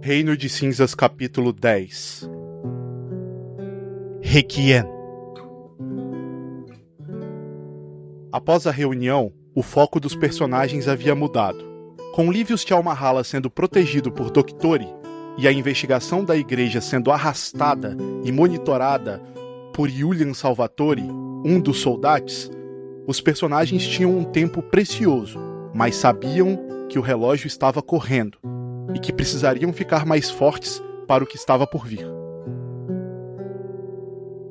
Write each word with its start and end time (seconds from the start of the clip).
Reino 0.00 0.34
de 0.34 0.48
Cinzas, 0.48 0.94
capítulo 0.94 1.52
10 1.52 2.30
Requiem 4.22 4.84
Após 8.32 8.66
a 8.66 8.70
reunião, 8.70 9.30
o 9.54 9.62
foco 9.62 10.00
dos 10.00 10.16
personagens 10.16 10.88
havia 10.88 11.14
mudado. 11.14 11.62
Com 12.14 12.32
Livius 12.32 12.64
Tchalmahala 12.64 13.22
sendo 13.24 13.50
protegido 13.50 14.10
por 14.10 14.30
Doctori 14.30 14.88
e 15.36 15.46
a 15.46 15.52
investigação 15.52 16.24
da 16.24 16.34
igreja 16.34 16.80
sendo 16.80 17.10
arrastada 17.10 17.94
e 18.24 18.32
monitorada 18.32 19.20
por 19.74 19.90
Julian 19.90 20.32
Salvatore, 20.32 21.02
um 21.44 21.60
dos 21.60 21.80
soldados, 21.80 22.50
os 23.06 23.20
personagens 23.20 23.86
tinham 23.86 24.16
um 24.16 24.24
tempo 24.24 24.62
precioso, 24.62 25.38
mas 25.74 25.94
sabiam 25.94 26.63
que 26.88 26.98
o 26.98 27.02
relógio 27.02 27.46
estava 27.46 27.82
correndo 27.82 28.38
e 28.94 28.98
que 28.98 29.12
precisariam 29.12 29.72
ficar 29.72 30.06
mais 30.06 30.30
fortes 30.30 30.82
para 31.06 31.24
o 31.24 31.26
que 31.26 31.36
estava 31.36 31.66
por 31.66 31.86
vir. 31.86 32.06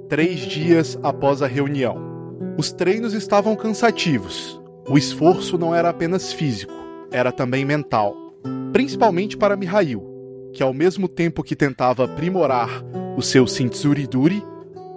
Três 0.10 0.42
dias 0.42 0.98
após 1.02 1.42
a 1.42 1.48
reunião. 1.48 1.98
Os 2.58 2.72
treinos 2.72 3.14
estavam 3.14 3.56
cansativos. 3.56 4.62
O 4.88 4.98
esforço 4.98 5.58
não 5.58 5.74
era 5.74 5.90
apenas 5.90 6.34
físico, 6.34 6.74
era 7.12 7.32
também 7.32 7.66
mental. 7.66 8.16
Principalmente 8.72 9.38
para 9.38 9.56
Mihail, 9.56 10.04
que 10.54 10.62
ao 10.62 10.74
mesmo 10.74 11.08
tempo 11.08 11.44
que 11.44 11.56
tentava 11.56 12.06
aprimorar 12.06 12.84
o 13.18 13.22
seu 13.22 13.48
Sintsuriduri, 13.48 14.44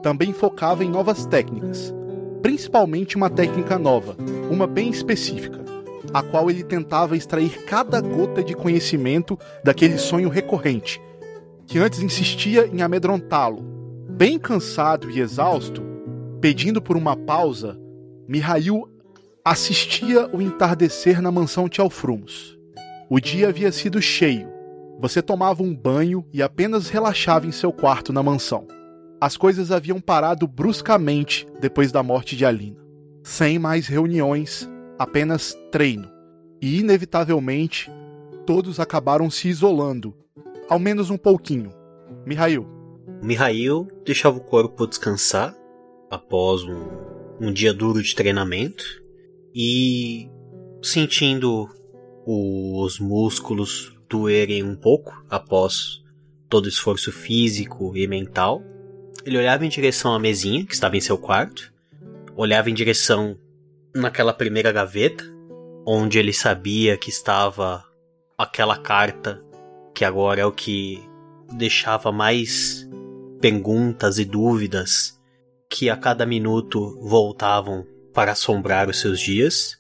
também 0.03 0.33
focava 0.33 0.85
em 0.85 0.91
novas 0.91 1.27
técnicas, 1.27 1.95
principalmente 2.43 3.17
uma 3.17 3.31
técnica 3.31 3.79
nova, 3.79 4.17
uma 4.51 4.67
bem 4.67 4.89
específica, 4.89 5.65
a 6.13 6.23
qual 6.23 6.51
ele 6.51 6.63
tentava 6.63 7.17
extrair 7.17 7.65
cada 7.65 8.01
gota 8.01 8.43
de 8.43 8.55
conhecimento 8.55 9.39
daquele 9.63 9.99
sonho 9.99 10.29
recorrente, 10.29 11.01
que 11.67 11.79
antes 11.79 12.01
insistia 12.01 12.67
em 12.67 12.83
amedrontá-lo. 12.83 13.63
Bem 14.09 14.39
cansado 14.39 15.11
e 15.11 15.21
exausto, 15.21 15.83
pedindo 16.41 16.81
por 16.81 16.97
uma 16.97 17.17
pausa, 17.17 17.79
Mihail 18.29 18.89
assistia 19.45 20.29
o 20.33 20.43
entardecer 20.43 21.23
na 21.23 21.31
mansão 21.31 21.69
Tchalfrumos. 21.69 22.59
O 23.09 23.21
dia 23.21 23.49
havia 23.49 23.71
sido 23.71 24.03
cheio. 24.03 24.49
Você 24.99 25.23
tomava 25.23 25.63
um 25.63 25.75
banho 25.75 26.25
e 26.33 26.43
apenas 26.43 26.89
relaxava 26.89 27.47
em 27.47 27.53
seu 27.53 27.73
quarto 27.73 28.13
na 28.13 28.23
mansão. 28.23 28.67
As 29.21 29.37
coisas 29.37 29.71
haviam 29.71 30.01
parado 30.01 30.47
bruscamente 30.47 31.47
depois 31.61 31.93
da 31.93 32.03
morte 32.03 32.37
de 32.37 32.45
Alina. 32.45 32.79
Sem 33.23 33.59
mais 33.59 33.87
reuniões, 33.87 34.69
apenas 34.99 35.57
treino. 35.71 36.11
E, 36.61 36.81
inevitavelmente, 36.81 37.91
todos 38.47 38.81
acabaram 38.81 39.31
se 39.31 39.49
isolando, 39.49 40.15
ao 40.69 40.79
menos 40.79 41.11
um 41.11 41.19
pouquinho. 41.19 41.73
Mihail. 42.25 42.67
Mihail 43.23 43.89
deixava 44.05 44.37
o 44.39 44.45
corpo 44.45 44.87
descansar 44.87 45.55
após 46.11 46.63
um, 46.63 46.89
um 47.41 47.53
dia 47.53 47.73
duro 47.75 48.03
de 48.03 48.15
treinamento 48.15 48.85
e 49.55 50.29
sentindo 50.83 51.69
os 52.27 52.99
músculos 52.99 53.97
doerem 54.09 54.63
um 54.63 54.77
pouco 54.77 55.25
após 55.29 56.03
todo 56.49 56.67
o 56.67 56.69
esforço 56.69 57.11
físico 57.11 57.97
e 57.97 58.07
mental. 58.07 58.63
Ele 59.25 59.39
olhava 59.39 59.67
em 59.67 59.69
direção 59.69 60.15
à 60.15 60.19
mesinha 60.19 60.65
que 60.65 60.75
estava 60.75 60.97
em 60.97 61.01
seu 61.01 61.19
quarto, 61.19 61.73
olhava 62.37 62.71
em 62.71 62.75
direção 62.75 63.37
naquela 63.97 64.33
primeira 64.33 64.71
gaveta, 64.71 65.25
onde 65.87 66.19
ele 66.19 66.33
sabia 66.33 66.97
que 66.97 67.11
estava 67.11 67.85
aquela 68.37 68.77
carta 68.77 69.43
que 69.95 70.05
agora 70.05 70.43
é 70.43 70.47
o 70.47 70.53
que 70.53 71.03
deixava 71.55 72.13
mais 72.13 72.87
perguntas 73.41 74.19
e 74.19 74.25
dúvidas 74.25 75.19
que 75.71 75.89
a 75.89 75.97
cada 75.97 76.27
minuto 76.27 76.99
voltavam 77.01 77.87
para 78.13 78.33
assombrar 78.33 78.89
os 78.89 79.01
seus 79.01 79.19
dias. 79.19 79.79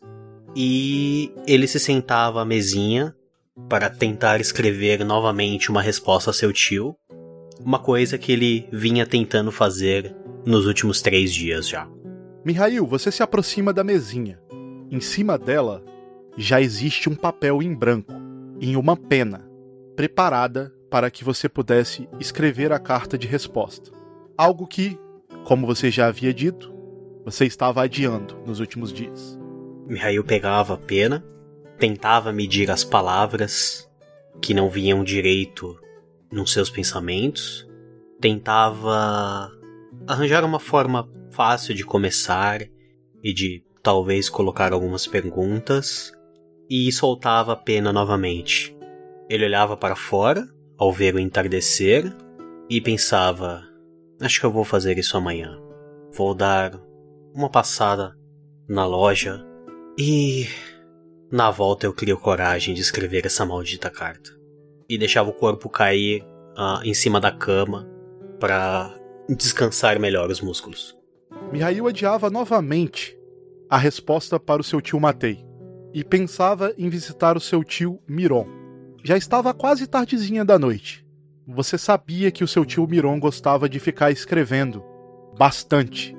E 0.54 1.32
ele 1.46 1.66
se 1.66 1.78
sentava 1.78 2.40
à 2.40 2.44
mesinha 2.44 3.14
para 3.68 3.90
tentar 3.90 4.40
escrever 4.40 5.04
novamente 5.04 5.70
uma 5.70 5.82
resposta 5.82 6.30
a 6.30 6.34
seu 6.34 6.52
tio, 6.52 6.96
uma 7.60 7.78
coisa 7.78 8.16
que 8.16 8.32
ele 8.32 8.66
vinha 8.72 9.06
tentando 9.06 9.52
fazer 9.52 10.14
nos 10.46 10.66
últimos 10.66 11.02
três 11.02 11.32
dias 11.32 11.68
já. 11.68 11.86
Mihail, 12.46 12.86
você 12.86 13.10
se 13.10 13.24
aproxima 13.24 13.72
da 13.72 13.82
mesinha. 13.82 14.40
Em 14.88 15.00
cima 15.00 15.36
dela 15.36 15.84
já 16.36 16.60
existe 16.60 17.08
um 17.08 17.14
papel 17.16 17.60
em 17.60 17.74
branco, 17.74 18.12
em 18.60 18.76
uma 18.76 18.96
pena, 18.96 19.50
preparada 19.96 20.72
para 20.88 21.10
que 21.10 21.24
você 21.24 21.48
pudesse 21.48 22.08
escrever 22.20 22.70
a 22.72 22.78
carta 22.78 23.18
de 23.18 23.26
resposta. 23.26 23.90
Algo 24.38 24.64
que, 24.64 24.96
como 25.44 25.66
você 25.66 25.90
já 25.90 26.06
havia 26.06 26.32
dito, 26.32 26.72
você 27.24 27.46
estava 27.46 27.82
adiando 27.82 28.36
nos 28.46 28.60
últimos 28.60 28.92
dias. 28.92 29.36
Mihail 29.84 30.22
pegava 30.22 30.74
a 30.74 30.78
pena, 30.78 31.26
tentava 31.80 32.32
medir 32.32 32.70
as 32.70 32.84
palavras 32.84 33.90
que 34.40 34.54
não 34.54 34.70
vinham 34.70 35.02
direito 35.02 35.76
nos 36.30 36.52
seus 36.52 36.70
pensamentos, 36.70 37.68
tentava 38.20 39.50
arranjar 40.06 40.44
uma 40.44 40.60
forma 40.60 41.08
fácil 41.32 41.74
de 41.74 41.84
começar 41.84 42.62
e 43.22 43.32
de 43.32 43.64
talvez 43.82 44.28
colocar 44.28 44.72
algumas 44.72 45.06
perguntas 45.06 46.12
e 46.68 46.90
soltava 46.92 47.52
a 47.52 47.56
pena 47.56 47.92
novamente. 47.92 48.76
Ele 49.28 49.44
olhava 49.44 49.76
para 49.76 49.96
fora 49.96 50.46
ao 50.78 50.92
ver 50.92 51.14
o 51.14 51.18
entardecer 51.18 52.14
e 52.68 52.80
pensava: 52.80 53.62
Acho 54.20 54.40
que 54.40 54.46
eu 54.46 54.52
vou 54.52 54.64
fazer 54.64 54.98
isso 54.98 55.16
amanhã. 55.16 55.58
Vou 56.14 56.34
dar 56.34 56.80
uma 57.34 57.50
passada 57.50 58.16
na 58.68 58.86
loja 58.86 59.44
e 59.98 60.46
na 61.30 61.50
volta 61.50 61.86
eu 61.86 61.92
crio 61.92 62.18
coragem 62.18 62.74
de 62.74 62.80
escrever 62.80 63.26
essa 63.26 63.44
maldita 63.44 63.90
carta. 63.90 64.30
E 64.88 64.96
deixava 64.96 65.30
o 65.30 65.34
corpo 65.34 65.68
cair 65.68 66.22
uh, 66.56 66.82
em 66.84 66.94
cima 66.94 67.20
da 67.20 67.32
cama 67.32 67.88
para 68.38 68.94
descansar 69.34 69.98
melhor 69.98 70.30
os 70.30 70.40
músculos. 70.40 70.96
Mihail 71.52 71.86
adiava 71.86 72.30
novamente 72.30 73.16
a 73.68 73.76
resposta 73.76 74.38
para 74.38 74.60
o 74.60 74.64
seu 74.64 74.80
tio 74.80 75.00
Matei 75.00 75.44
e 75.92 76.04
pensava 76.04 76.72
em 76.76 76.88
visitar 76.88 77.36
o 77.36 77.40
seu 77.40 77.64
tio 77.64 78.00
Miron. 78.06 78.46
Já 79.02 79.16
estava 79.16 79.54
quase 79.54 79.86
tardezinha 79.86 80.44
da 80.44 80.58
noite. 80.58 81.04
Você 81.46 81.78
sabia 81.78 82.30
que 82.30 82.44
o 82.44 82.48
seu 82.48 82.64
tio 82.64 82.86
Miron 82.86 83.18
gostava 83.18 83.68
de 83.68 83.78
ficar 83.78 84.10
escrevendo 84.10 84.82
bastante 85.38 86.16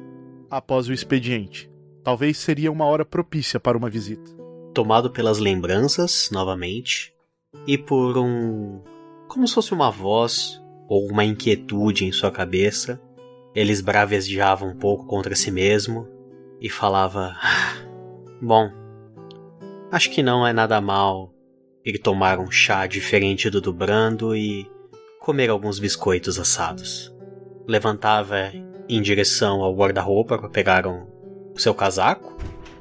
após 0.49 0.87
o 0.87 0.93
expediente. 0.93 1.69
Talvez 2.03 2.37
seria 2.37 2.71
uma 2.71 2.85
hora 2.85 3.03
propícia 3.03 3.59
para 3.59 3.77
uma 3.77 3.89
visita. 3.89 4.31
Tomado 4.73 5.11
pelas 5.11 5.39
lembranças, 5.39 6.29
novamente, 6.31 7.13
e 7.65 7.77
por 7.77 8.17
um. 8.17 8.81
como 9.27 9.47
se 9.47 9.53
fosse 9.53 9.73
uma 9.73 9.91
voz 9.91 10.61
ou 10.87 11.07
uma 11.09 11.25
inquietude 11.25 12.05
em 12.05 12.11
sua 12.11 12.31
cabeça, 12.31 13.01
ele 13.53 13.71
esbravejeava 13.71 14.65
um 14.65 14.75
pouco 14.75 15.05
contra 15.05 15.35
si 15.35 15.51
mesmo 15.51 16.07
e 16.61 16.69
falava: 16.69 17.35
ah, 17.41 17.75
Bom, 18.41 18.71
acho 19.91 20.09
que 20.11 20.23
não 20.23 20.45
é 20.45 20.53
nada 20.53 20.79
mal 20.79 21.33
ir 21.83 21.97
tomar 21.99 22.39
um 22.39 22.51
chá 22.51 22.85
diferente 22.85 23.49
do 23.49 23.61
do 23.61 23.73
Brando 23.73 24.35
e 24.35 24.69
comer 25.19 25.49
alguns 25.49 25.79
biscoitos 25.79 26.39
assados. 26.39 27.13
Levantava 27.67 28.51
em 28.87 29.01
direção 29.01 29.61
ao 29.61 29.75
guarda-roupa 29.75 30.37
para 30.37 30.49
pegar 30.49 30.87
um, 30.87 31.05
o 31.53 31.59
seu 31.59 31.73
casaco, 31.73 32.37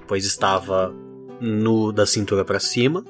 pois 0.06 0.24
estava 0.24 0.94
nu 1.40 1.92
da 1.92 2.06
cintura 2.06 2.44
para 2.44 2.60
cima, 2.60 3.04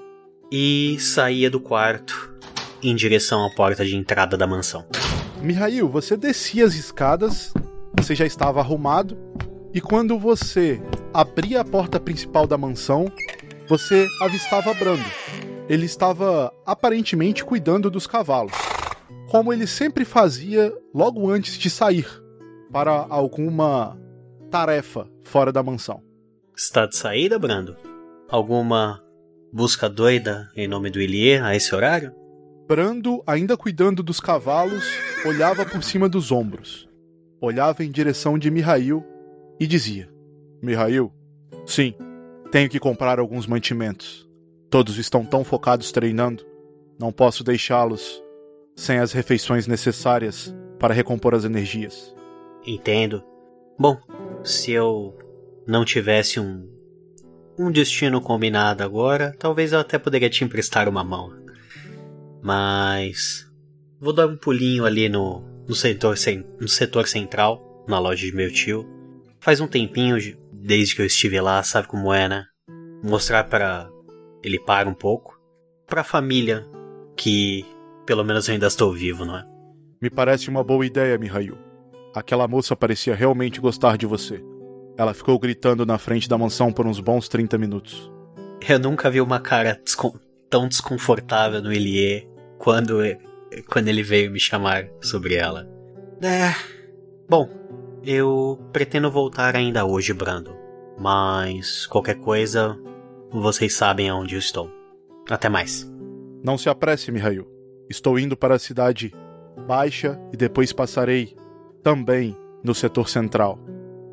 e 0.50 0.96
saía 0.98 1.50
do 1.50 1.60
quarto 1.60 2.35
em 2.82 2.94
direção 2.94 3.44
à 3.44 3.50
porta 3.50 3.84
de 3.84 3.96
entrada 3.96 4.36
da 4.36 4.46
mansão. 4.46 4.84
Mihail, 5.40 5.88
você 5.88 6.16
descia 6.16 6.64
as 6.64 6.74
escadas, 6.74 7.52
você 7.98 8.14
já 8.14 8.26
estava 8.26 8.60
arrumado, 8.60 9.16
e 9.72 9.80
quando 9.80 10.18
você 10.18 10.80
abria 11.12 11.60
a 11.60 11.64
porta 11.64 12.00
principal 12.00 12.46
da 12.46 12.56
mansão, 12.56 13.10
você 13.68 14.06
avistava 14.20 14.72
Brando. 14.74 15.04
Ele 15.68 15.86
estava 15.86 16.52
aparentemente 16.64 17.44
cuidando 17.44 17.90
dos 17.90 18.06
cavalos, 18.06 18.52
como 19.30 19.52
ele 19.52 19.66
sempre 19.66 20.04
fazia 20.04 20.72
logo 20.94 21.30
antes 21.30 21.58
de 21.58 21.68
sair 21.68 22.06
para 22.72 23.06
alguma 23.08 23.98
tarefa 24.50 25.08
fora 25.24 25.52
da 25.52 25.62
mansão. 25.62 26.02
Está 26.56 26.86
de 26.86 26.96
saída, 26.96 27.38
Brando? 27.38 27.76
Alguma 28.28 29.02
busca 29.52 29.88
doida 29.88 30.48
em 30.56 30.66
nome 30.66 30.90
do 30.90 31.00
Ilie 31.00 31.38
a 31.38 31.54
esse 31.54 31.74
horário? 31.74 32.14
Brando, 32.66 33.22
ainda 33.26 33.56
cuidando 33.56 34.02
dos 34.02 34.18
cavalos, 34.18 34.84
olhava 35.24 35.64
por 35.64 35.82
cima 35.82 36.08
dos 36.08 36.32
ombros. 36.32 36.88
Olhava 37.40 37.84
em 37.84 37.90
direção 37.90 38.38
de 38.38 38.50
Mihail 38.50 39.04
e 39.60 39.66
dizia: 39.66 40.08
Mihail, 40.60 41.12
sim, 41.64 41.94
tenho 42.50 42.68
que 42.68 42.80
comprar 42.80 43.18
alguns 43.18 43.46
mantimentos. 43.46 44.28
Todos 44.68 44.98
estão 44.98 45.24
tão 45.24 45.44
focados 45.44 45.92
treinando 45.92 46.44
Não 46.98 47.12
posso 47.12 47.44
deixá-los 47.44 48.20
sem 48.74 48.98
as 48.98 49.12
refeições 49.12 49.66
necessárias 49.66 50.54
para 50.78 50.92
recompor 50.92 51.34
as 51.34 51.44
energias. 51.44 52.14
Entendo. 52.66 53.22
Bom, 53.78 53.96
se 54.42 54.72
eu 54.72 55.16
não 55.66 55.84
tivesse 55.84 56.40
um 56.40 56.76
um 57.58 57.70
destino 57.70 58.20
combinado 58.20 58.82
agora, 58.82 59.34
talvez 59.38 59.72
eu 59.72 59.78
até 59.78 59.98
poderia 59.98 60.28
te 60.28 60.44
emprestar 60.44 60.88
uma 60.88 61.02
mão. 61.02 61.45
Mas 62.42 63.50
vou 64.00 64.12
dar 64.12 64.26
um 64.26 64.36
pulinho 64.36 64.84
ali 64.84 65.08
no, 65.08 65.42
no, 65.66 65.74
setor, 65.74 66.14
no 66.60 66.68
setor 66.68 67.08
central, 67.08 67.84
na 67.88 67.98
loja 67.98 68.26
de 68.26 68.34
meu 68.34 68.52
tio. 68.52 68.86
Faz 69.40 69.60
um 69.60 69.66
tempinho 69.66 70.16
desde 70.52 70.94
que 70.94 71.02
eu 71.02 71.06
estive 71.06 71.40
lá, 71.40 71.62
sabe 71.62 71.88
como 71.88 72.12
é, 72.12 72.28
né? 72.28 72.46
Mostrar 73.02 73.44
para 73.44 73.88
ele 74.42 74.58
para 74.58 74.88
um 74.88 74.94
pouco, 74.94 75.38
para 75.86 76.00
a 76.00 76.04
família 76.04 76.66
que 77.16 77.64
pelo 78.04 78.24
menos 78.24 78.48
eu 78.48 78.54
ainda 78.54 78.66
estou 78.66 78.92
vivo, 78.92 79.24
não 79.24 79.36
é? 79.36 79.44
Me 80.00 80.10
parece 80.10 80.48
uma 80.48 80.62
boa 80.62 80.84
ideia, 80.84 81.18
Mihail. 81.18 81.58
Aquela 82.14 82.46
moça 82.46 82.76
parecia 82.76 83.14
realmente 83.14 83.60
gostar 83.60 83.96
de 83.96 84.06
você. 84.06 84.42
Ela 84.96 85.12
ficou 85.12 85.38
gritando 85.38 85.84
na 85.84 85.98
frente 85.98 86.28
da 86.28 86.38
mansão 86.38 86.72
por 86.72 86.86
uns 86.86 87.00
bons 87.00 87.28
30 87.28 87.58
minutos. 87.58 88.10
Eu 88.66 88.78
nunca 88.78 89.10
vi 89.10 89.20
uma 89.20 89.40
cara 89.40 89.80
descon 89.84 90.14
tão 90.48 90.68
desconfortável 90.68 91.62
no 91.62 91.72
Elie 91.72 92.28
quando, 92.58 92.98
quando 93.68 93.88
ele 93.88 94.02
veio 94.02 94.30
me 94.30 94.40
chamar 94.40 94.88
sobre 95.00 95.34
ela. 95.34 95.68
É. 96.22 96.54
Bom, 97.28 97.48
eu 98.04 98.58
pretendo 98.72 99.10
voltar 99.10 99.56
ainda 99.56 99.84
hoje, 99.84 100.12
Brando. 100.12 100.56
Mas 100.98 101.86
qualquer 101.86 102.16
coisa, 102.16 102.78
vocês 103.30 103.74
sabem 103.74 104.08
aonde 104.08 104.34
eu 104.34 104.38
estou. 104.38 104.70
Até 105.28 105.48
mais. 105.48 105.90
Não 106.42 106.56
se 106.56 106.68
apresse, 106.68 107.10
Mihail. 107.10 107.46
Estou 107.90 108.18
indo 108.18 108.36
para 108.36 108.54
a 108.54 108.58
cidade 108.58 109.12
baixa 109.66 110.18
e 110.32 110.36
depois 110.36 110.72
passarei 110.72 111.36
também 111.82 112.36
no 112.62 112.74
setor 112.74 113.08
central. 113.08 113.58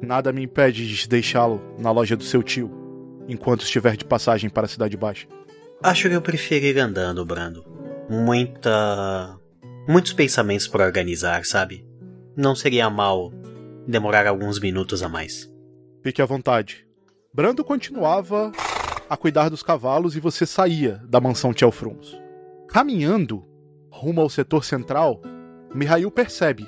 Nada 0.02 0.34
me 0.34 0.44
impede 0.44 0.88
de 0.88 1.08
deixá-lo 1.08 1.62
na 1.80 1.92
loja 1.92 2.18
do 2.18 2.24
seu 2.24 2.44
tio, 2.44 2.70
enquanto 3.28 3.62
estiver 3.62 3.96
de 3.96 4.04
passagem 4.04 4.50
para 4.50 4.66
a 4.66 4.70
Cidade 4.70 4.98
Baixa. 4.98 5.28
Acho 5.84 6.08
que 6.08 6.16
eu 6.16 6.22
prefiro 6.22 6.66
ir 6.66 6.80
andando, 6.80 7.26
Brando. 7.26 7.66
Muita. 8.10 9.38
Muitos 9.86 10.14
pensamentos 10.14 10.66
por 10.66 10.80
organizar, 10.80 11.44
sabe? 11.44 11.86
Não 12.38 12.56
seria 12.56 12.90
mal 12.90 13.34
demorar 13.86 14.26
alguns 14.26 14.62
minutos 14.62 15.04
a 15.04 15.10
mais. 15.10 15.52
Fique 16.02 16.22
à 16.22 16.26
vontade. 16.26 16.88
Brando 17.34 17.66
continuava 17.66 18.50
a 19.10 19.18
cuidar 19.18 19.50
dos 19.50 19.62
cavalos 19.62 20.16
e 20.16 20.22
você 20.22 20.46
saía 20.46 21.02
da 21.06 21.20
mansão 21.20 21.54
Tchelfrums. 21.54 22.18
Caminhando 22.70 23.46
rumo 23.92 24.22
ao 24.22 24.30
setor 24.30 24.64
central, 24.64 25.22
Mihail 25.76 26.10
percebe 26.10 26.66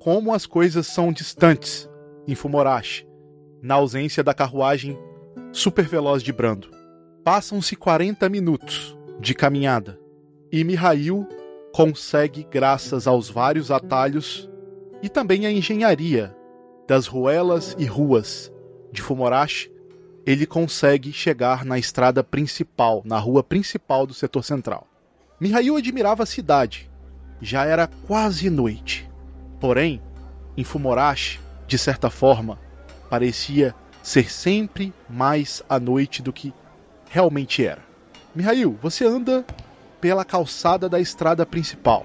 como 0.00 0.34
as 0.34 0.44
coisas 0.44 0.88
são 0.88 1.12
distantes 1.12 1.88
em 2.26 2.34
Fumorashi, 2.34 3.06
na 3.62 3.76
ausência 3.76 4.24
da 4.24 4.34
carruagem 4.34 4.98
super 5.52 5.86
veloz 5.86 6.20
de 6.20 6.32
Brando. 6.32 6.75
Passam-se 7.26 7.74
40 7.74 8.28
minutos 8.28 8.96
de 9.18 9.34
caminhada 9.34 9.98
e 10.52 10.62
Mihail 10.62 11.26
consegue, 11.72 12.46
graças 12.48 13.08
aos 13.08 13.28
vários 13.28 13.72
atalhos 13.72 14.48
e 15.02 15.08
também 15.08 15.44
à 15.44 15.50
engenharia 15.50 16.32
das 16.86 17.08
ruelas 17.08 17.74
e 17.80 17.84
ruas 17.84 18.52
de 18.92 19.02
Fumorashi, 19.02 19.72
ele 20.24 20.46
consegue 20.46 21.12
chegar 21.12 21.64
na 21.64 21.80
estrada 21.80 22.22
principal, 22.22 23.02
na 23.04 23.18
rua 23.18 23.42
principal 23.42 24.06
do 24.06 24.14
setor 24.14 24.44
central. 24.44 24.86
Mihail 25.40 25.76
admirava 25.76 26.22
a 26.22 26.26
cidade. 26.26 26.88
Já 27.42 27.64
era 27.64 27.88
quase 28.06 28.48
noite. 28.48 29.10
Porém, 29.58 30.00
em 30.56 30.62
Fumorashi, 30.62 31.40
de 31.66 31.76
certa 31.76 32.08
forma, 32.08 32.56
parecia 33.10 33.74
ser 34.00 34.30
sempre 34.30 34.94
mais 35.10 35.60
à 35.68 35.80
noite 35.80 36.22
do 36.22 36.32
que 36.32 36.54
realmente 37.08 37.64
era. 37.64 37.82
Mihail, 38.34 38.78
você 38.82 39.04
anda 39.06 39.44
pela 40.00 40.24
calçada 40.24 40.88
da 40.88 41.00
estrada 41.00 41.46
principal 41.46 42.04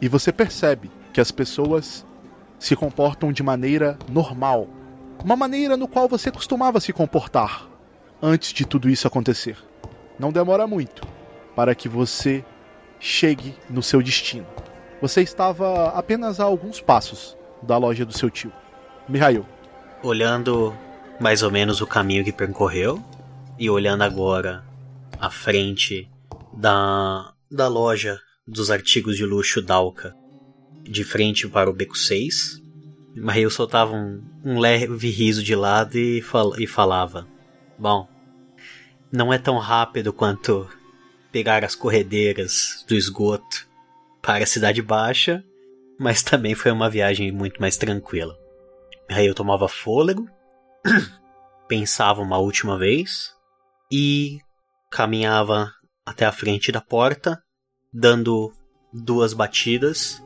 e 0.00 0.08
você 0.08 0.32
percebe 0.32 0.90
que 1.12 1.20
as 1.20 1.30
pessoas 1.30 2.04
se 2.58 2.76
comportam 2.76 3.32
de 3.32 3.42
maneira 3.42 3.98
normal, 4.10 4.68
uma 5.22 5.36
maneira 5.36 5.76
no 5.76 5.88
qual 5.88 6.08
você 6.08 6.30
costumava 6.30 6.80
se 6.80 6.92
comportar 6.92 7.68
antes 8.22 8.52
de 8.52 8.64
tudo 8.64 8.88
isso 8.88 9.06
acontecer. 9.06 9.56
Não 10.18 10.32
demora 10.32 10.66
muito 10.66 11.06
para 11.54 11.74
que 11.74 11.88
você 11.88 12.44
chegue 12.98 13.54
no 13.68 13.82
seu 13.82 14.02
destino. 14.02 14.46
Você 15.00 15.20
estava 15.22 15.88
apenas 15.88 16.40
a 16.40 16.44
alguns 16.44 16.80
passos 16.80 17.36
da 17.62 17.76
loja 17.76 18.04
do 18.04 18.16
seu 18.16 18.30
tio. 18.30 18.52
Mihail. 19.08 19.44
Olhando 20.02 20.74
mais 21.20 21.42
ou 21.42 21.50
menos 21.50 21.80
o 21.80 21.86
caminho 21.86 22.24
que 22.24 22.32
percorreu 22.32 23.02
e 23.58 23.70
olhando 23.70 24.02
agora 24.02 24.64
à 25.18 25.30
frente 25.30 26.10
da, 26.52 27.32
da 27.50 27.68
loja 27.68 28.20
dos 28.46 28.70
artigos 28.70 29.16
de 29.16 29.24
luxo 29.24 29.62
Dalka, 29.62 30.14
de 30.82 31.04
frente 31.04 31.48
para 31.48 31.70
o 31.70 31.72
beco 31.72 31.96
6, 31.96 32.62
Mihail 33.14 33.50
soltava 33.50 33.94
um, 33.94 34.22
um 34.44 34.58
leve 34.58 35.08
riso 35.08 35.42
de 35.42 35.54
lado 35.54 35.96
e, 35.96 36.20
fal, 36.20 36.58
e 36.58 36.66
falava: 36.66 37.26
Bom, 37.78 38.08
não 39.10 39.32
é 39.32 39.38
tão 39.38 39.56
rápido 39.58 40.12
quanto 40.12 40.68
pegar 41.30 41.64
as 41.64 41.74
corredeiras 41.74 42.84
do 42.88 42.94
esgoto 42.94 43.68
para 44.20 44.42
a 44.42 44.46
Cidade 44.46 44.82
Baixa, 44.82 45.44
mas 45.98 46.22
também 46.22 46.54
foi 46.54 46.72
uma 46.72 46.90
viagem 46.90 47.30
muito 47.30 47.60
mais 47.60 47.76
tranquila. 47.76 48.36
Aí 49.08 49.26
eu 49.26 49.34
tomava 49.34 49.68
fôlego, 49.68 50.28
pensava 51.68 52.20
uma 52.20 52.38
última 52.38 52.76
vez 52.76 53.34
e 53.90 54.38
caminhava 54.90 55.70
até 56.06 56.24
a 56.24 56.32
frente 56.32 56.70
da 56.70 56.80
porta, 56.80 57.40
dando 57.92 58.52
duas 58.92 59.32
batidas 59.32 60.22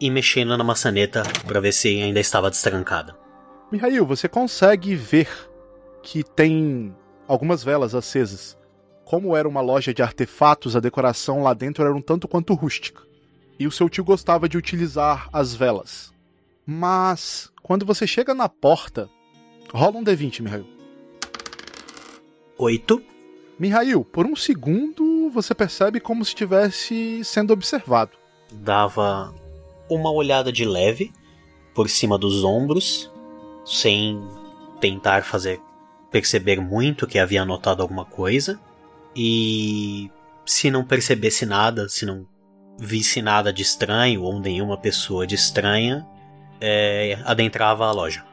e 0.00 0.10
mexendo 0.10 0.56
na 0.56 0.64
maçaneta 0.64 1.22
para 1.46 1.60
ver 1.60 1.72
se 1.72 1.88
ainda 2.02 2.20
estava 2.20 2.50
destrancada. 2.50 3.16
Mihail, 3.70 4.06
você 4.06 4.28
consegue 4.28 4.94
ver 4.94 5.28
que 6.02 6.22
tem 6.22 6.94
algumas 7.26 7.64
velas 7.64 7.94
acesas. 7.94 8.56
Como 9.04 9.36
era 9.36 9.48
uma 9.48 9.60
loja 9.60 9.92
de 9.92 10.02
artefatos, 10.02 10.76
a 10.76 10.80
decoração 10.80 11.42
lá 11.42 11.52
dentro 11.54 11.84
era 11.84 11.94
um 11.94 12.00
tanto 12.00 12.28
quanto 12.28 12.54
rústica. 12.54 13.02
E 13.58 13.66
o 13.66 13.70
seu 13.70 13.88
tio 13.88 14.04
gostava 14.04 14.48
de 14.48 14.56
utilizar 14.56 15.28
as 15.32 15.54
velas. 15.54 16.12
Mas 16.64 17.50
quando 17.62 17.86
você 17.86 18.06
chega 18.06 18.34
na 18.34 18.48
porta, 18.48 19.08
rola 19.72 19.98
um 19.98 20.04
D20, 20.04 20.42
Mihail. 20.42 20.75
Oito. 22.58 23.02
Mihail, 23.58 24.04
por 24.04 24.26
um 24.26 24.36
segundo 24.36 25.30
você 25.30 25.54
percebe 25.54 26.00
como 26.00 26.24
se 26.24 26.30
estivesse 26.30 27.22
sendo 27.24 27.52
observado. 27.52 28.12
Dava 28.52 29.34
uma 29.90 30.10
olhada 30.10 30.52
de 30.52 30.64
leve 30.64 31.12
por 31.74 31.88
cima 31.88 32.18
dos 32.18 32.44
ombros, 32.44 33.10
sem 33.64 34.20
tentar 34.80 35.24
fazer 35.24 35.60
perceber 36.10 36.60
muito 36.60 37.06
que 37.06 37.18
havia 37.18 37.44
notado 37.44 37.82
alguma 37.82 38.04
coisa. 38.04 38.58
E 39.14 40.10
se 40.46 40.70
não 40.70 40.84
percebesse 40.84 41.44
nada, 41.44 41.88
se 41.88 42.06
não 42.06 42.26
visse 42.78 43.20
nada 43.20 43.52
de 43.52 43.62
estranho 43.62 44.22
ou 44.22 44.38
nenhuma 44.40 44.78
pessoa 44.78 45.26
de 45.26 45.34
estranha, 45.34 46.06
é, 46.60 47.18
adentrava 47.24 47.86
a 47.86 47.92
loja. 47.92 48.24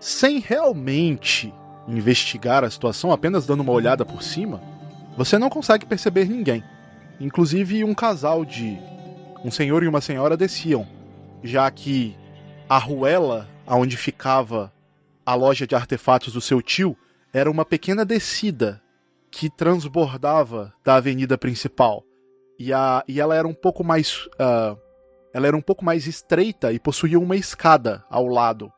Sem 0.00 0.38
realmente 0.38 1.52
investigar 1.88 2.64
a 2.64 2.70
situação, 2.70 3.12
apenas 3.12 3.46
dando 3.46 3.60
uma 3.60 3.72
olhada 3.72 4.04
por 4.04 4.22
cima, 4.22 4.62
você 5.16 5.38
não 5.38 5.50
consegue 5.50 5.86
perceber 5.86 6.26
ninguém. 6.26 6.62
Inclusive, 7.20 7.84
um 7.84 7.94
casal 7.94 8.44
de. 8.44 8.78
Um 9.44 9.50
senhor 9.50 9.82
e 9.82 9.88
uma 9.88 10.00
senhora 10.00 10.38
desciam, 10.38 10.86
já 11.42 11.70
que 11.70 12.16
a 12.66 12.78
ruela 12.78 13.46
onde 13.66 13.96
ficava 13.96 14.72
a 15.24 15.34
loja 15.34 15.66
de 15.66 15.74
artefatos 15.74 16.32
do 16.32 16.40
seu 16.40 16.62
tio 16.62 16.96
era 17.32 17.50
uma 17.50 17.64
pequena 17.64 18.06
descida 18.06 18.80
que 19.30 19.50
transbordava 19.50 20.72
da 20.82 20.94
avenida 20.94 21.36
principal. 21.36 22.02
E, 22.58 22.72
a, 22.72 23.04
e 23.06 23.20
ela 23.20 23.34
era 23.34 23.46
um 23.46 23.52
pouco 23.52 23.84
mais 23.84 24.26
uh, 24.40 24.78
ela 25.34 25.48
era 25.48 25.56
um 25.56 25.60
pouco 25.60 25.84
mais 25.84 26.06
estreita 26.06 26.72
e 26.72 26.78
possuía 26.78 27.18
uma 27.18 27.34
escada 27.34 28.04
ao 28.08 28.28
lado. 28.28 28.72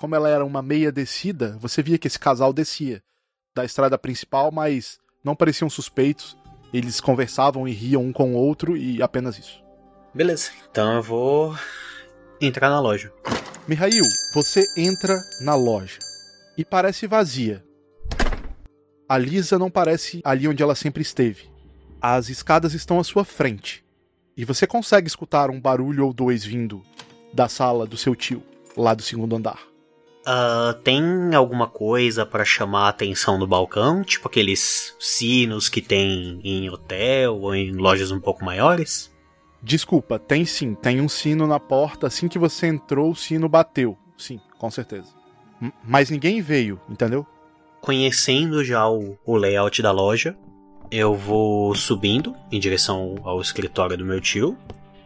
Como 0.00 0.14
ela 0.14 0.30
era 0.30 0.42
uma 0.42 0.62
meia 0.62 0.90
descida, 0.90 1.58
você 1.60 1.82
via 1.82 1.98
que 1.98 2.06
esse 2.06 2.18
casal 2.18 2.54
descia 2.54 3.02
da 3.54 3.66
estrada 3.66 3.98
principal, 3.98 4.50
mas 4.50 4.98
não 5.22 5.36
pareciam 5.36 5.68
suspeitos. 5.68 6.38
Eles 6.72 7.02
conversavam 7.02 7.68
e 7.68 7.72
riam 7.72 8.04
um 8.04 8.10
com 8.10 8.32
o 8.32 8.36
outro 8.38 8.78
e 8.78 9.02
apenas 9.02 9.38
isso. 9.38 9.62
Beleza, 10.14 10.52
então 10.70 10.94
eu 10.94 11.02
vou 11.02 11.54
entrar 12.40 12.70
na 12.70 12.80
loja. 12.80 13.12
Mihail, 13.68 14.02
você 14.32 14.64
entra 14.74 15.20
na 15.42 15.54
loja 15.54 15.98
e 16.56 16.64
parece 16.64 17.06
vazia. 17.06 17.62
A 19.06 19.18
Lisa 19.18 19.58
não 19.58 19.70
parece 19.70 20.22
ali 20.24 20.48
onde 20.48 20.62
ela 20.62 20.74
sempre 20.74 21.02
esteve. 21.02 21.50
As 22.00 22.30
escadas 22.30 22.72
estão 22.72 22.98
à 22.98 23.04
sua 23.04 23.22
frente. 23.22 23.84
E 24.34 24.46
você 24.46 24.66
consegue 24.66 25.08
escutar 25.08 25.50
um 25.50 25.60
barulho 25.60 26.06
ou 26.06 26.14
dois 26.14 26.42
vindo 26.42 26.82
da 27.34 27.50
sala 27.50 27.86
do 27.86 27.98
seu 27.98 28.16
tio, 28.16 28.42
lá 28.74 28.94
do 28.94 29.02
segundo 29.02 29.36
andar. 29.36 29.69
Uh, 30.30 30.72
tem 30.84 31.34
alguma 31.34 31.66
coisa 31.66 32.24
para 32.24 32.44
chamar 32.44 32.84
a 32.84 32.88
atenção 32.90 33.36
no 33.36 33.48
balcão? 33.48 34.04
Tipo 34.04 34.28
aqueles 34.28 34.94
sinos 35.00 35.68
que 35.68 35.82
tem 35.82 36.40
em 36.44 36.70
hotel 36.70 37.40
ou 37.40 37.52
em 37.52 37.72
lojas 37.72 38.12
um 38.12 38.20
pouco 38.20 38.44
maiores? 38.44 39.12
Desculpa, 39.60 40.20
tem 40.20 40.44
sim. 40.44 40.76
Tem 40.76 41.00
um 41.00 41.08
sino 41.08 41.48
na 41.48 41.58
porta. 41.58 42.06
Assim 42.06 42.28
que 42.28 42.38
você 42.38 42.68
entrou, 42.68 43.10
o 43.10 43.16
sino 43.16 43.48
bateu. 43.48 43.98
Sim, 44.16 44.40
com 44.56 44.70
certeza. 44.70 45.08
Mas 45.84 46.10
ninguém 46.10 46.40
veio, 46.40 46.80
entendeu? 46.88 47.26
Conhecendo 47.80 48.64
já 48.64 48.88
o, 48.88 49.18
o 49.26 49.36
layout 49.36 49.82
da 49.82 49.90
loja, 49.90 50.36
eu 50.92 51.12
vou 51.12 51.74
subindo 51.74 52.36
em 52.52 52.60
direção 52.60 53.16
ao 53.24 53.40
escritório 53.40 53.96
do 53.96 54.04
meu 54.04 54.20
tio. 54.20 54.56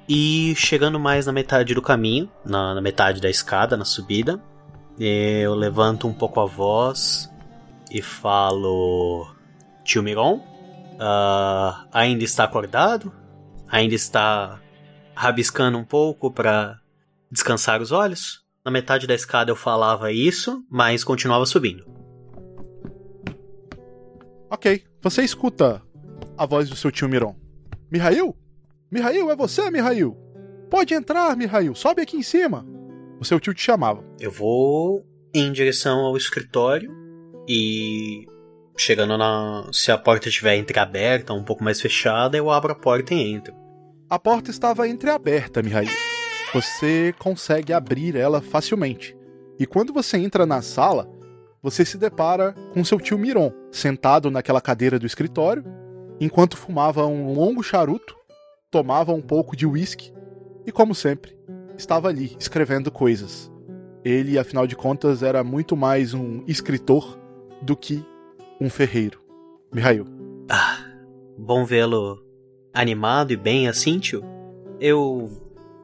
E 0.07 0.53
chegando 0.55 1.01
mais 1.01 1.25
na 1.25 1.33
metade 1.33 1.73
do 1.73 1.81
caminho, 1.81 2.29
na, 2.45 2.75
na 2.75 2.83
metade 2.83 3.23
da 3.23 3.31
escada, 3.31 3.75
na 3.75 3.87
subida, 3.87 4.39
eu 4.99 5.55
levanto 5.55 6.07
um 6.07 6.13
pouco 6.13 6.41
a 6.41 6.47
voz 6.47 7.31
e 7.91 8.01
falo: 8.01 9.27
Tio 9.85 10.03
Miron, 10.03 10.37
uh, 10.37 11.89
ainda 11.93 12.25
está 12.25 12.45
acordado? 12.45 13.13
Ainda 13.69 13.95
está 13.95 14.61
rabiscando 15.15 15.79
um 15.79 15.85
pouco 15.85 16.31
para 16.31 16.79
descansar 17.31 17.81
os 17.83 17.93
olhos? 17.93 18.45
Na 18.65 18.71
metade 18.71 19.07
da 19.07 19.15
escada 19.15 19.51
eu 19.51 19.57
falava 19.57 20.11
isso, 20.13 20.65
mas 20.71 21.05
continuava 21.05 21.45
subindo. 21.45 21.85
Ok. 24.51 24.85
Você 25.03 25.23
escuta 25.23 25.83
a 26.39 26.47
voz 26.47 26.71
do 26.71 26.77
seu 26.77 26.91
tio 26.91 27.09
Miron. 27.09 27.37
Mihail? 27.91 28.37
Mihail, 28.91 29.31
é 29.31 29.37
você, 29.37 29.71
Mihail? 29.71 30.17
Pode 30.71 30.95
entrar, 30.95 31.37
Mihail. 31.37 31.75
Sobe 31.75 32.01
aqui 32.01 32.17
em 32.17 32.23
cima. 32.23 32.65
O 33.25 33.27
seu 33.27 33.41
tio 33.41 33.55
te 33.55 33.63
chamava. 33.63 34.05
Eu 34.21 34.31
vou 34.31 35.03
em 35.33 35.51
direção 35.51 36.01
ao 36.01 36.15
escritório 36.15 36.95
e 37.49 38.27
chegando 38.77 39.17
na. 39.17 39.67
Se 39.73 39.91
a 39.91 39.97
porta 39.97 40.29
estiver 40.29 40.59
entreaberta, 40.59 41.33
um 41.33 41.43
pouco 41.43 41.65
mais 41.65 41.81
fechada, 41.81 42.37
eu 42.37 42.51
abro 42.51 42.73
a 42.73 42.75
porta 42.75 43.15
e 43.15 43.33
entro. 43.33 43.55
A 44.11 44.19
porta 44.19 44.51
estava 44.51 44.87
entreaberta, 44.87 45.63
Mihail. 45.63 45.89
Você 46.53 47.15
consegue 47.19 47.73
abrir 47.73 48.15
ela 48.15 48.43
facilmente. 48.43 49.17
E 49.59 49.67
quando 49.67 49.91
você 49.91 50.19
entra 50.19 50.45
na 50.45 50.61
sala, 50.61 51.09
você 51.63 51.83
se 51.83 51.97
depara 51.97 52.53
com 52.75 52.85
seu 52.85 53.01
tio 53.01 53.17
Miron, 53.17 53.51
sentado 53.73 54.31
naquela 54.31 54.61
cadeira 54.61 54.99
do 54.99 55.07
escritório, 55.07 55.65
enquanto 56.21 56.59
fumava 56.59 57.07
um 57.07 57.33
longo 57.33 57.63
charuto, 57.63 58.15
tomava 58.71 59.15
um 59.15 59.23
pouco 59.23 59.57
de 59.57 59.67
uísque 59.67 60.13
e, 60.67 60.71
como 60.71 60.95
sempre, 60.95 61.35
estava 61.77 62.09
ali 62.09 62.37
escrevendo 62.39 62.91
coisas. 62.91 63.51
Ele, 64.05 64.39
afinal 64.39 64.67
de 64.67 64.77
contas, 64.77 65.23
era 65.23 65.43
muito 65.43 65.77
mais 65.77 66.13
um 66.13 66.43
escritor 66.47 67.19
do 67.63 67.77
que 67.77 68.05
um 68.61 68.69
ferreiro. 68.69 69.21
Mihail. 69.73 70.07
Ah, 70.49 70.79
bom 71.39 71.65
vê-lo 71.65 72.23
animado 72.73 73.33
e 73.33 73.37
bem 73.37 73.67
assim, 73.67 73.99
tio. 73.99 74.23
Eu 74.79 75.31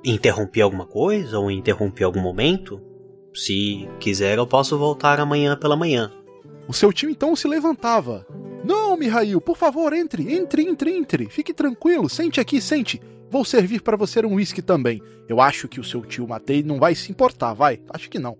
interrompi 0.04 0.60
alguma 0.60 0.86
coisa 0.86 1.38
ou 1.38 1.50
interrompi 1.50 2.04
algum 2.04 2.20
momento? 2.20 2.80
Se 3.34 3.88
quiser, 3.98 4.38
eu 4.38 4.46
posso 4.46 4.76
voltar 4.76 5.20
amanhã 5.20 5.56
pela 5.56 5.76
manhã. 5.76 6.12
O 6.68 6.72
seu 6.72 6.92
tio 6.92 7.08
então 7.08 7.34
se 7.34 7.48
levantava. 7.48 8.26
Não, 8.64 8.96
Mihail, 8.96 9.40
por 9.40 9.56
favor, 9.56 9.92
entre, 9.92 10.34
entre, 10.34 10.68
entre, 10.68 10.94
entre. 10.94 11.26
Fique 11.28 11.54
tranquilo, 11.54 12.08
sente 12.08 12.40
aqui, 12.40 12.60
sente. 12.60 13.00
Vou 13.30 13.44
servir 13.44 13.80
para 13.80 13.96
você 13.96 14.18
um 14.26 14.34
uísque 14.34 14.60
também. 14.60 15.00
Eu 15.28 15.40
acho 15.40 15.68
que 15.68 15.78
o 15.78 15.84
seu 15.84 16.02
tio 16.02 16.26
Matei 16.26 16.64
não 16.64 16.80
vai 16.80 16.96
se 16.96 17.12
importar, 17.12 17.54
vai? 17.54 17.80
Acho 17.88 18.10
que 18.10 18.18
não. 18.18 18.36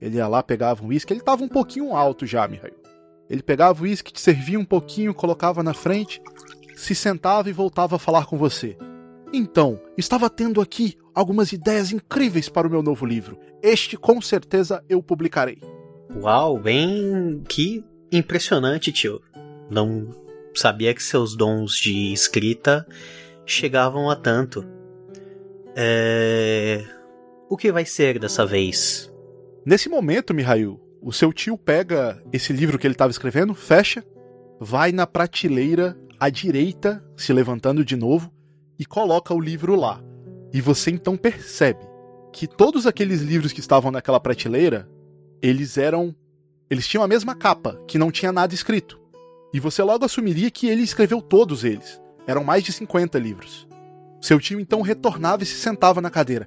Ele 0.00 0.16
ia 0.16 0.28
lá, 0.28 0.42
pegava 0.44 0.84
um 0.84 0.88
uísque, 0.88 1.12
ele 1.12 1.20
tava 1.20 1.42
um 1.42 1.48
pouquinho 1.48 1.94
alto 1.94 2.24
já, 2.24 2.46
Mihail. 2.46 2.76
Ele 3.28 3.42
pegava 3.42 3.80
o 3.80 3.82
uísque, 3.82 4.12
te 4.12 4.20
servia 4.20 4.58
um 4.58 4.64
pouquinho, 4.64 5.12
colocava 5.12 5.60
na 5.62 5.74
frente, 5.74 6.22
se 6.76 6.94
sentava 6.94 7.50
e 7.50 7.52
voltava 7.52 7.96
a 7.96 7.98
falar 7.98 8.26
com 8.26 8.38
você. 8.38 8.76
Então, 9.32 9.80
estava 9.96 10.30
tendo 10.30 10.60
aqui 10.60 10.96
algumas 11.12 11.52
ideias 11.52 11.90
incríveis 11.90 12.48
para 12.48 12.68
o 12.68 12.70
meu 12.70 12.82
novo 12.82 13.04
livro. 13.04 13.36
Este 13.60 13.96
com 13.96 14.20
certeza 14.22 14.84
eu 14.88 15.02
publicarei. 15.02 15.58
Uau, 16.14 16.60
bem 16.60 17.42
que 17.48 17.84
impressionante, 18.10 18.92
tio. 18.92 19.20
Não 19.68 20.08
sabia 20.54 20.94
que 20.94 21.02
seus 21.02 21.36
dons 21.36 21.76
de 21.76 22.12
escrita 22.12 22.86
chegavam 23.48 24.10
a 24.10 24.16
tanto. 24.16 24.64
É... 25.74 26.84
O 27.48 27.56
que 27.56 27.72
vai 27.72 27.84
ser 27.84 28.18
dessa 28.18 28.44
vez? 28.44 29.10
Nesse 29.64 29.88
momento, 29.88 30.34
Mihail, 30.34 30.78
o 31.00 31.12
seu 31.12 31.32
tio 31.32 31.56
pega 31.56 32.22
esse 32.32 32.52
livro 32.52 32.78
que 32.78 32.86
ele 32.86 32.94
estava 32.94 33.10
escrevendo, 33.10 33.54
fecha, 33.54 34.04
vai 34.60 34.92
na 34.92 35.06
prateleira 35.06 35.96
à 36.20 36.28
direita, 36.28 37.02
se 37.16 37.32
levantando 37.32 37.84
de 37.84 37.96
novo, 37.96 38.30
e 38.78 38.84
coloca 38.84 39.32
o 39.32 39.40
livro 39.40 39.74
lá. 39.74 40.02
E 40.52 40.60
você 40.60 40.90
então 40.90 41.16
percebe 41.16 41.80
que 42.32 42.46
todos 42.46 42.86
aqueles 42.86 43.22
livros 43.22 43.52
que 43.52 43.60
estavam 43.60 43.90
naquela 43.90 44.20
prateleira, 44.20 44.88
eles 45.40 45.78
eram. 45.78 46.14
Eles 46.70 46.86
tinham 46.86 47.02
a 47.02 47.08
mesma 47.08 47.34
capa, 47.34 47.80
que 47.86 47.98
não 47.98 48.10
tinha 48.10 48.30
nada 48.30 48.52
escrito. 48.52 49.00
E 49.54 49.58
você 49.58 49.82
logo 49.82 50.04
assumiria 50.04 50.50
que 50.50 50.68
ele 50.68 50.82
escreveu 50.82 51.22
todos 51.22 51.64
eles. 51.64 52.00
Eram 52.28 52.44
mais 52.44 52.62
de 52.62 52.72
50 52.72 53.18
livros. 53.18 53.66
Seu 54.20 54.38
tio 54.38 54.60
então 54.60 54.82
retornava 54.82 55.42
e 55.42 55.46
se 55.46 55.54
sentava 55.54 56.02
na 56.02 56.10
cadeira. 56.10 56.46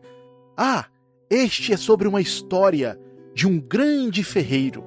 Ah, 0.55 0.85
este 1.27 1.73
é 1.73 1.77
sobre 1.77 2.07
uma 2.07 2.21
história 2.21 2.99
de 3.33 3.47
um 3.47 3.59
grande 3.59 4.23
ferreiro. 4.23 4.83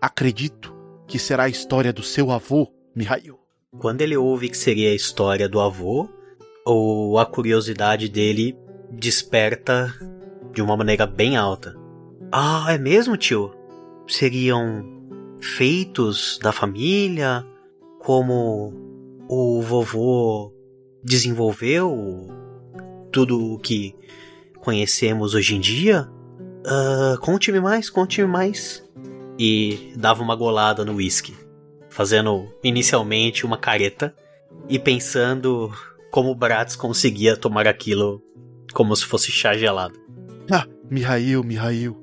Acredito 0.00 0.74
que 1.06 1.16
será 1.16 1.44
a 1.44 1.48
história 1.48 1.92
do 1.92 2.02
seu 2.02 2.32
avô, 2.32 2.66
Mihail. 2.92 3.38
Quando 3.78 4.00
ele 4.00 4.16
ouve 4.16 4.48
que 4.48 4.56
seria 4.56 4.90
a 4.90 4.94
história 4.96 5.48
do 5.48 5.60
avô, 5.60 6.08
ou 6.66 7.18
a 7.18 7.24
curiosidade 7.24 8.08
dele 8.08 8.58
desperta 8.90 9.94
de 10.52 10.60
uma 10.60 10.76
maneira 10.76 11.06
bem 11.06 11.36
alta. 11.36 11.76
Ah, 12.32 12.66
é 12.68 12.78
mesmo, 12.78 13.16
tio? 13.16 13.54
Seriam 14.08 14.84
feitos 15.40 16.38
da 16.42 16.50
família? 16.50 17.46
Como 18.00 18.81
o 19.34 19.62
vovô 19.62 20.52
desenvolveu 21.02 22.28
tudo 23.10 23.54
o 23.54 23.58
que 23.58 23.94
conhecemos 24.60 25.32
hoje 25.32 25.54
em 25.54 25.60
dia? 25.60 26.06
Uh, 26.66 27.18
conte-me 27.18 27.58
mais, 27.58 27.88
conte-me 27.88 28.26
mais. 28.26 28.84
E 29.38 29.94
dava 29.96 30.22
uma 30.22 30.36
golada 30.36 30.84
no 30.84 30.96
whisky, 30.96 31.34
fazendo 31.88 32.46
inicialmente 32.62 33.46
uma 33.46 33.56
careta 33.56 34.14
e 34.68 34.78
pensando 34.78 35.72
como 36.10 36.30
o 36.30 36.34
Bratz 36.34 36.76
conseguia 36.76 37.34
tomar 37.34 37.66
aquilo 37.66 38.22
como 38.74 38.94
se 38.94 39.06
fosse 39.06 39.32
chá 39.32 39.54
gelado. 39.54 39.98
Ah, 40.50 40.66
Mihail, 40.90 41.42
Mihail, 41.42 41.96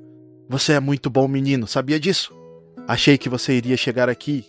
você 0.48 0.72
é 0.72 0.80
muito 0.80 1.08
bom 1.08 1.28
menino, 1.28 1.68
sabia 1.68 2.00
disso? 2.00 2.34
Achei 2.88 3.16
que 3.16 3.28
você 3.28 3.52
iria 3.52 3.76
chegar 3.76 4.08
aqui 4.08 4.44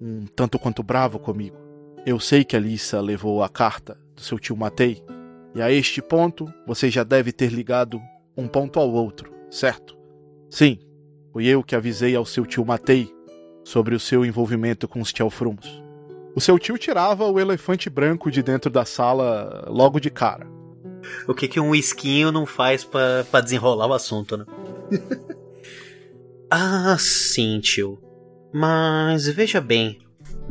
um 0.00 0.24
tanto 0.34 0.58
quanto 0.58 0.82
bravo 0.82 1.18
comigo. 1.18 1.61
Eu 2.04 2.18
sei 2.18 2.42
que 2.42 2.56
a 2.56 2.58
Lisa 2.58 3.00
levou 3.00 3.44
a 3.44 3.48
carta 3.48 3.96
do 4.16 4.20
seu 4.20 4.36
tio 4.36 4.56
Matei, 4.56 5.04
e 5.54 5.62
a 5.62 5.70
este 5.70 6.02
ponto 6.02 6.52
você 6.66 6.90
já 6.90 7.04
deve 7.04 7.30
ter 7.30 7.52
ligado 7.52 8.00
um 8.36 8.48
ponto 8.48 8.80
ao 8.80 8.90
outro, 8.90 9.32
certo? 9.48 9.96
Sim, 10.50 10.80
fui 11.32 11.46
eu 11.46 11.62
que 11.62 11.76
avisei 11.76 12.16
ao 12.16 12.24
seu 12.24 12.44
tio 12.44 12.64
Matei 12.64 13.08
sobre 13.64 13.94
o 13.94 14.00
seu 14.00 14.24
envolvimento 14.24 14.88
com 14.88 15.00
os 15.00 15.12
Tchelfrumos. 15.12 15.80
O 16.34 16.40
seu 16.40 16.58
tio 16.58 16.76
tirava 16.76 17.30
o 17.30 17.38
elefante 17.38 17.88
branco 17.88 18.32
de 18.32 18.42
dentro 18.42 18.68
da 18.68 18.84
sala 18.84 19.66
logo 19.68 20.00
de 20.00 20.10
cara. 20.10 20.50
O 21.28 21.34
que, 21.34 21.46
que 21.46 21.60
um 21.60 21.72
esquinho 21.72 22.32
não 22.32 22.46
faz 22.46 22.82
para 22.82 23.40
desenrolar 23.40 23.86
o 23.86 23.94
assunto, 23.94 24.36
né? 24.36 24.46
ah, 26.50 26.96
sim, 26.98 27.60
tio. 27.60 27.98
Mas 28.52 29.26
veja 29.28 29.60
bem, 29.60 30.00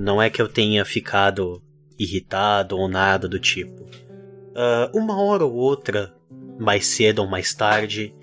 não 0.02 0.22
é 0.22 0.30
que 0.30 0.42
eu 0.42 0.50
tenha 0.50 0.84
ficado 0.84 1.62
irritado 1.98 2.78
ou 2.78 2.88
nada 2.88 3.28
do 3.28 3.40
tipo. 3.40 3.84
Uh, 3.84 4.98
uma 4.98 5.22
hora 5.22 5.46
ou 5.46 5.54
outra, 5.54 6.14
mais 6.60 6.88
cedo 6.88 7.20
ou 7.20 7.28
mais 7.28 7.54
tarde, 7.54 8.14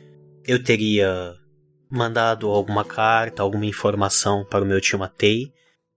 eu 0.44 0.62
teria 0.62 1.36
mandado 1.88 2.48
alguma 2.48 2.84
carta, 2.84 3.42
alguma 3.42 3.64
informação 3.64 4.44
para 4.44 4.64
o 4.64 4.66
meu 4.66 4.80
tio 4.80 4.98
Matei 4.98 5.52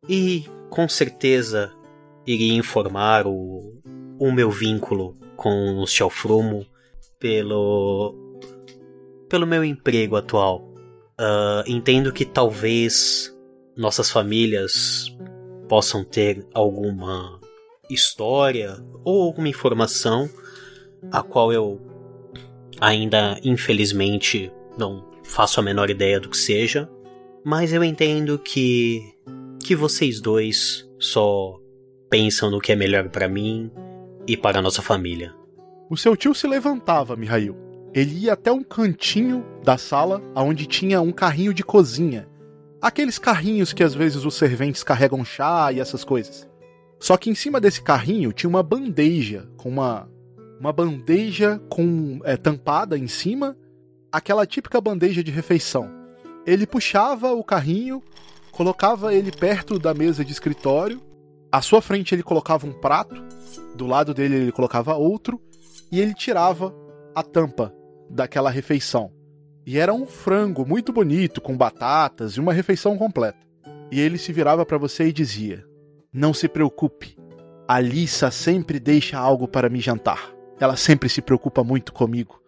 e 0.07 0.45
com 0.69 0.88
certeza 0.88 1.71
iria 2.25 2.53
informar 2.53 3.25
o, 3.25 3.81
o 4.19 4.31
meu 4.31 4.51
vínculo 4.51 5.17
com 5.35 5.79
o 5.79 5.88
Chalfrumo 5.88 6.65
pelo 7.19 8.15
pelo 9.27 9.47
meu 9.47 9.63
emprego 9.63 10.15
atual. 10.15 10.69
Uh, 11.19 11.63
entendo 11.67 12.11
que 12.11 12.25
talvez 12.25 13.35
nossas 13.75 14.09
famílias 14.09 15.15
possam 15.72 16.04
ter 16.04 16.46
alguma 16.54 17.40
história 17.90 18.75
ou 19.06 19.24
alguma 19.24 19.48
informação 19.48 20.30
a 21.10 21.24
qual 21.24 21.54
eu 21.54 21.80
ainda 22.82 23.40
infelizmente 23.42 24.51
não 24.78 25.10
faço 25.24 25.62
a 25.62 25.63
menor 25.63 25.90
ideia 25.90 26.20
do 26.20 26.28
que 26.28 26.36
seja, 26.36 26.90
mas 27.42 27.72
eu 27.72 27.86
entendo 27.86 28.38
que 28.38 29.00
que 29.63 29.74
vocês 29.74 30.20
dois 30.20 30.86
só 31.00 31.58
pensam 32.10 32.51
no 32.51 32.60
que 32.60 32.74
é 32.74 32.75
melhor 32.75 33.08
para 33.08 33.30
mim 33.30 33.72
e 34.28 34.36
para 34.36 34.60
a 34.60 34.62
nossa 34.62 34.82
família. 34.82 35.34
O 35.90 35.96
seu 35.96 36.18
tio 36.18 36.36
se 36.36 36.48
levantava, 36.48 37.16
Mihail. 37.16 37.56
Ele 37.94 38.25
ia 38.25 38.34
até 38.34 38.51
um 38.51 38.62
cantinho 38.62 39.46
da 39.63 39.78
sala 39.78 40.22
onde 40.36 40.66
tinha 40.66 41.00
um 41.00 41.13
carrinho 41.13 41.54
de 41.54 41.63
cozinha. 41.63 42.28
Aqueles 42.81 43.19
carrinhos 43.19 43.73
que 43.73 43.83
às 43.83 43.93
vezes 43.93 44.25
os 44.25 44.35
serventes 44.35 44.83
carregam 44.83 45.23
chá 45.23 45.71
e 45.71 45.79
essas 45.79 46.03
coisas. 46.03 46.50
Só 47.00 47.15
que 47.15 47.29
em 47.29 47.35
cima 47.35 47.61
desse 47.61 47.81
carrinho 47.81 48.33
tinha 48.33 48.50
uma 48.50 48.63
bandeja 48.63 49.47
com 49.57 49.69
uma 49.69 50.09
uma 50.59 50.71
bandeja 50.71 51.59
com 51.69 52.19
é, 52.23 52.38
tampada 52.38 52.95
em 52.95 53.07
cima, 53.07 53.57
aquela 54.11 54.45
típica 54.45 54.79
bandeja 54.79 55.23
de 55.23 55.31
refeição. 55.31 55.89
Ele 56.45 56.67
puxava 56.67 57.33
o 57.33 57.43
carrinho, 57.43 58.01
colocava 58.51 59.11
ele 59.11 59.31
perto 59.31 59.79
da 59.79 59.91
mesa 59.91 60.23
de 60.23 60.31
escritório, 60.31 61.01
à 61.51 61.63
sua 61.63 61.81
frente 61.81 62.13
ele 62.13 62.21
colocava 62.21 62.67
um 62.67 62.73
prato, 62.73 63.23
do 63.75 63.88
lado 63.88 64.13
dele 64.13 64.35
ele 64.35 64.51
colocava 64.51 64.93
outro, 64.93 65.41
e 65.91 66.00
ele 66.00 66.13
tirava 66.13 66.71
a 67.15 67.23
tampa 67.23 67.73
daquela 68.07 68.51
refeição. 68.51 69.11
E 69.65 69.77
era 69.77 69.94
um 69.94 70.06
frango 70.06 70.65
muito 70.65 70.91
bonito, 70.91 71.39
com 71.39 71.56
batatas 71.56 72.34
e 72.34 72.39
uma 72.39 72.53
refeição 72.53 72.98
completa. 72.98 73.46
E 73.91 74.00
ele 74.00 74.18
se 74.18 74.34
virava 74.34 74.65
para 74.65 74.77
você 74.77 75.08
e 75.08 75.13
dizia: 75.13 75.65
Não 76.13 76.34
se 76.34 76.48
preocupe, 76.48 77.18
a 77.68 77.80
Lissa 77.80 78.32
sempre 78.32 78.80
deixa 78.80 79.18
algo 79.18 79.48
para 79.48 79.70
me 79.70 79.80
jantar. 79.80 80.32
Ela 80.60 80.75
sempre 80.75 81.10
se 81.10 81.22
preocupa 81.22 81.63
muito 81.63 81.94
comigo. 81.94 82.41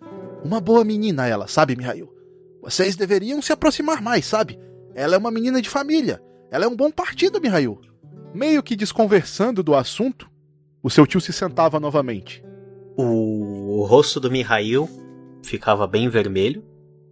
Uma 0.43 0.59
boa 0.59 0.83
menina 0.83 1.27
ela, 1.27 1.47
sabe, 1.47 1.75
Mihail? 1.75 2.13
Vocês 2.61 2.95
deveriam 2.95 3.41
se 3.41 3.51
aproximar 3.51 4.01
mais, 4.01 4.25
sabe? 4.25 4.59
Ela 4.95 5.15
é 5.15 5.17
uma 5.17 5.31
menina 5.31 5.61
de 5.61 5.69
família. 5.69 6.21
Ela 6.51 6.65
é 6.65 6.67
um 6.67 6.75
bom 6.75 6.91
partido, 6.91 7.41
Mihail. 7.41 7.79
Meio 8.33 8.61
que 8.61 8.75
desconversando 8.75 9.63
do 9.63 9.75
assunto, 9.75 10.29
o 10.81 10.89
seu 10.89 11.07
tio 11.07 11.21
se 11.21 11.33
sentava 11.33 11.79
novamente. 11.79 12.43
O, 12.95 13.79
o 13.79 13.85
rosto 13.85 14.19
do 14.19 14.29
Mihail 14.29 14.89
ficava 15.41 15.87
bem 15.87 16.09
vermelho. 16.09 16.63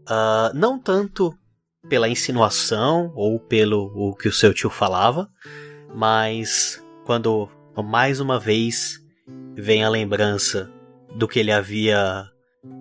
Uh, 0.09 0.55
não 0.55 0.79
tanto 0.79 1.33
pela 1.87 2.09
insinuação 2.09 3.11
ou 3.15 3.39
pelo 3.39 3.91
o 3.95 4.15
que 4.15 4.27
o 4.27 4.33
seu 4.33 4.53
tio 4.53 4.69
falava, 4.69 5.29
mas 5.93 6.83
quando 7.05 7.49
mais 7.83 8.19
uma 8.19 8.39
vez 8.39 8.99
vem 9.55 9.83
a 9.83 9.89
lembrança 9.89 10.71
do 11.15 11.27
que 11.27 11.39
ele 11.39 11.51
havia 11.51 12.25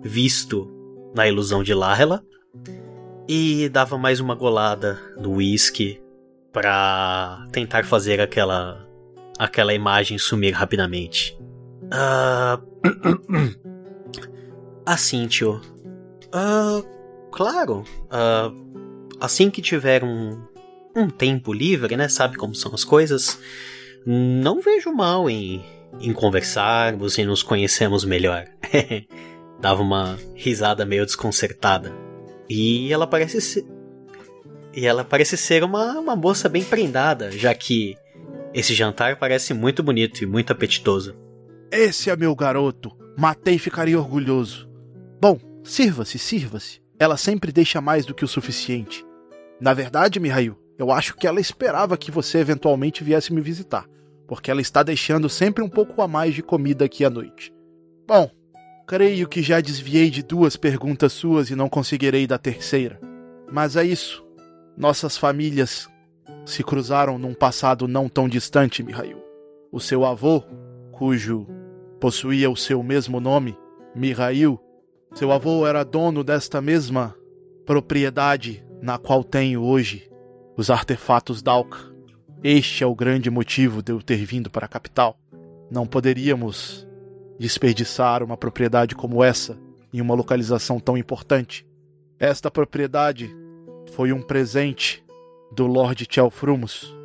visto 0.03 0.69
na 1.15 1.27
ilusão 1.27 1.63
de 1.63 1.73
Lahela 1.73 2.23
e 3.27 3.69
dava 3.69 3.97
mais 3.97 4.19
uma 4.19 4.35
golada 4.35 4.99
do 5.17 5.33
whisky 5.33 6.01
para 6.51 7.47
tentar 7.51 7.85
fazer 7.85 8.19
aquela 8.19 8.87
aquela 9.39 9.73
imagem 9.73 10.17
sumir 10.17 10.53
rapidamente. 10.53 11.37
Uh... 11.85 12.61
assim, 14.85 15.27
tio. 15.27 15.59
Uh, 16.27 16.85
claro. 17.31 17.83
Uh, 18.05 19.09
assim 19.19 19.49
que 19.49 19.61
tiver 19.61 20.03
um, 20.03 20.41
um 20.95 21.09
tempo 21.09 21.53
livre, 21.53 21.95
né? 21.95 22.07
Sabe 22.07 22.37
como 22.37 22.53
são 22.53 22.73
as 22.73 22.83
coisas. 22.83 23.39
Não 24.05 24.61
vejo 24.61 24.91
mal 24.91 25.29
em 25.29 25.63
em 25.99 26.13
conversarmos 26.13 27.17
e 27.17 27.25
nos 27.25 27.43
conhecemos 27.43 28.05
melhor. 28.05 28.45
Dava 29.59 29.81
uma 29.81 30.17
risada 30.35 30.85
meio 30.85 31.05
desconcertada. 31.05 31.91
E 32.49 32.91
ela 32.91 33.05
parece 33.05 33.41
ser. 33.41 33.65
E 34.73 34.85
ela 34.85 35.03
parece 35.03 35.35
ser 35.35 35.63
uma, 35.63 35.99
uma 35.99 36.15
moça 36.15 36.47
bem 36.47 36.63
prendada, 36.63 37.29
já 37.31 37.53
que 37.53 37.97
esse 38.53 38.73
jantar 38.73 39.17
parece 39.19 39.53
muito 39.53 39.83
bonito 39.83 40.23
e 40.23 40.25
muito 40.25 40.51
apetitoso. 40.51 41.15
Esse 41.69 42.09
é 42.09 42.15
meu 42.15 42.33
garoto. 42.35 42.91
Matei 43.17 43.55
e 43.55 43.59
ficaria 43.59 43.99
orgulhoso. 43.99 44.69
Bom, 45.19 45.37
sirva-se, 45.63 46.17
sirva-se. 46.17 46.80
Ela 47.01 47.17
sempre 47.17 47.51
deixa 47.51 47.81
mais 47.81 48.05
do 48.05 48.13
que 48.13 48.23
o 48.23 48.27
suficiente. 48.27 49.03
Na 49.59 49.73
verdade, 49.73 50.19
Mihail, 50.19 50.55
eu 50.77 50.91
acho 50.91 51.17
que 51.17 51.25
ela 51.25 51.41
esperava 51.41 51.97
que 51.97 52.11
você 52.11 52.37
eventualmente 52.37 53.03
viesse 53.03 53.33
me 53.33 53.41
visitar 53.41 53.85
porque 54.31 54.49
ela 54.49 54.61
está 54.61 54.81
deixando 54.81 55.27
sempre 55.27 55.61
um 55.61 55.67
pouco 55.67 56.01
a 56.01 56.07
mais 56.07 56.33
de 56.33 56.41
comida 56.41 56.85
aqui 56.85 57.03
à 57.03 57.09
noite. 57.09 57.53
Bom, 58.07 58.31
creio 58.87 59.27
que 59.27 59.41
já 59.41 59.59
desviei 59.59 60.09
de 60.09 60.23
duas 60.23 60.55
perguntas 60.55 61.11
suas 61.11 61.49
e 61.49 61.55
não 61.55 61.67
conseguirei 61.67 62.25
da 62.25 62.37
terceira. 62.37 62.97
Mas 63.51 63.75
é 63.75 63.83
isso. 63.83 64.25
Nossas 64.77 65.17
famílias 65.17 65.89
se 66.45 66.63
cruzaram 66.63 67.17
num 67.17 67.33
passado 67.33 67.89
não 67.89 68.07
tão 68.07 68.29
distante, 68.29 68.81
Mihail. 68.81 69.21
O 69.69 69.81
seu 69.81 70.05
avô, 70.05 70.45
cujo 70.93 71.45
possuía 71.99 72.49
o 72.49 72.55
seu 72.55 72.81
mesmo 72.81 73.19
nome, 73.19 73.57
Mihail, 73.93 74.57
seu 75.13 75.31
avô 75.31 75.67
era 75.67 75.83
dono 75.83 76.23
desta 76.23 76.61
mesma 76.61 77.15
propriedade 77.65 78.63
na 78.81 78.97
qual 78.97 79.23
tenho 79.23 79.61
hoje 79.61 80.09
os 80.57 80.69
artefatos 80.69 81.41
Dalka. 81.41 81.77
Este 82.43 82.83
é 82.83 82.87
o 82.87 82.95
grande 82.95 83.29
motivo 83.29 83.83
de 83.83 83.91
eu 83.91 84.01
ter 84.01 84.25
vindo 84.25 84.49
para 84.49 84.65
a 84.65 84.69
capital. 84.69 85.17
Não 85.69 85.85
poderíamos 85.85 86.87
desperdiçar 87.37 88.23
uma 88.23 88.37
propriedade 88.37 88.95
como 88.95 89.23
essa 89.23 89.57
em 89.93 90.01
uma 90.01 90.15
localização 90.15 90.79
tão 90.79 90.97
importante. 90.97 91.67
Esta 92.19 92.49
propriedade 92.49 93.29
foi 93.93 94.11
um 94.11 94.21
presente 94.21 95.03
do 95.51 95.67
Lord 95.67 96.07
Chelfrumus 96.09 96.95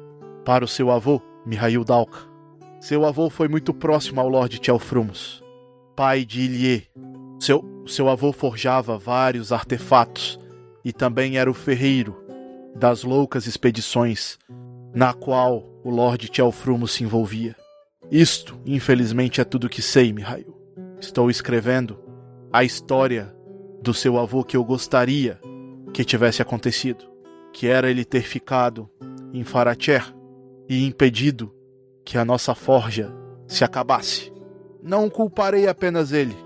para 0.44 0.64
o 0.64 0.68
seu 0.68 0.90
avô, 0.90 1.20
Mihail 1.44 1.84
Dalka. 1.84 2.20
Seu 2.80 3.04
avô 3.04 3.28
foi 3.28 3.48
muito 3.48 3.74
próximo 3.74 4.20
ao 4.20 4.28
Lord 4.28 4.60
Chelfrumus, 4.62 5.42
pai 5.96 6.24
de 6.24 6.42
Ilie. 6.42 6.86
Seu, 7.40 7.75
seu 7.88 8.08
avô 8.08 8.32
forjava 8.32 8.98
vários 8.98 9.52
artefatos 9.52 10.38
e 10.84 10.92
também 10.92 11.38
era 11.38 11.50
o 11.50 11.54
ferreiro 11.54 12.16
das 12.74 13.02
loucas 13.02 13.46
expedições 13.46 14.38
na 14.94 15.12
qual 15.12 15.64
o 15.84 15.90
Lord 15.90 16.28
Tchelfrumo 16.28 16.88
se 16.88 17.04
envolvia. 17.04 17.54
Isto, 18.10 18.58
infelizmente, 18.64 19.40
é 19.40 19.44
tudo 19.44 19.68
que 19.68 19.82
sei, 19.82 20.12
Mihail. 20.12 20.56
Estou 21.00 21.28
escrevendo 21.30 21.98
a 22.52 22.64
história 22.64 23.34
do 23.82 23.92
seu 23.92 24.18
avô 24.18 24.44
que 24.44 24.56
eu 24.56 24.64
gostaria 24.64 25.38
que 25.92 26.04
tivesse 26.04 26.40
acontecido, 26.40 27.04
que 27.52 27.66
era 27.66 27.90
ele 27.90 28.04
ter 28.04 28.22
ficado 28.22 28.88
em 29.32 29.44
Faracher 29.44 30.14
e 30.68 30.84
impedido 30.84 31.52
que 32.04 32.16
a 32.16 32.24
nossa 32.24 32.54
forja 32.54 33.12
se 33.46 33.64
acabasse. 33.64 34.32
Não 34.82 35.10
culparei 35.10 35.66
apenas 35.66 36.12
ele. 36.12 36.45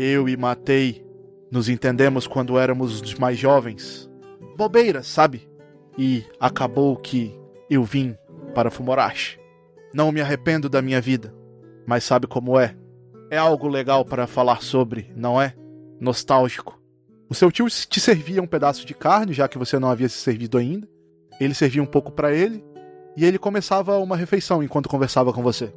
Eu 0.00 0.28
e 0.28 0.36
Matei 0.36 1.04
nos 1.50 1.68
entendemos 1.68 2.24
quando 2.24 2.56
éramos 2.56 3.14
mais 3.14 3.36
jovens. 3.36 4.08
Bobeiras, 4.56 5.08
sabe? 5.08 5.50
E 5.98 6.24
acabou 6.38 6.96
que 6.96 7.36
eu 7.68 7.82
vim 7.82 8.16
para 8.54 8.70
Fumorashi. 8.70 9.40
Não 9.92 10.12
me 10.12 10.20
arrependo 10.20 10.68
da 10.68 10.80
minha 10.80 11.00
vida, 11.00 11.34
mas 11.84 12.04
sabe 12.04 12.28
como 12.28 12.60
é? 12.60 12.76
É 13.28 13.36
algo 13.36 13.66
legal 13.66 14.04
para 14.04 14.28
falar 14.28 14.62
sobre, 14.62 15.12
não 15.16 15.42
é? 15.42 15.56
Nostálgico. 15.98 16.80
O 17.28 17.34
seu 17.34 17.50
tio 17.50 17.66
te 17.66 17.98
servia 17.98 18.40
um 18.40 18.46
pedaço 18.46 18.86
de 18.86 18.94
carne, 18.94 19.32
já 19.32 19.48
que 19.48 19.58
você 19.58 19.80
não 19.80 19.90
havia 19.90 20.08
se 20.08 20.18
servido 20.18 20.58
ainda. 20.58 20.88
Ele 21.40 21.54
servia 21.54 21.82
um 21.82 21.86
pouco 21.86 22.12
para 22.12 22.32
ele, 22.32 22.64
e 23.16 23.24
ele 23.24 23.36
começava 23.36 23.98
uma 23.98 24.16
refeição 24.16 24.62
enquanto 24.62 24.88
conversava 24.88 25.32
com 25.32 25.42
você. 25.42 25.74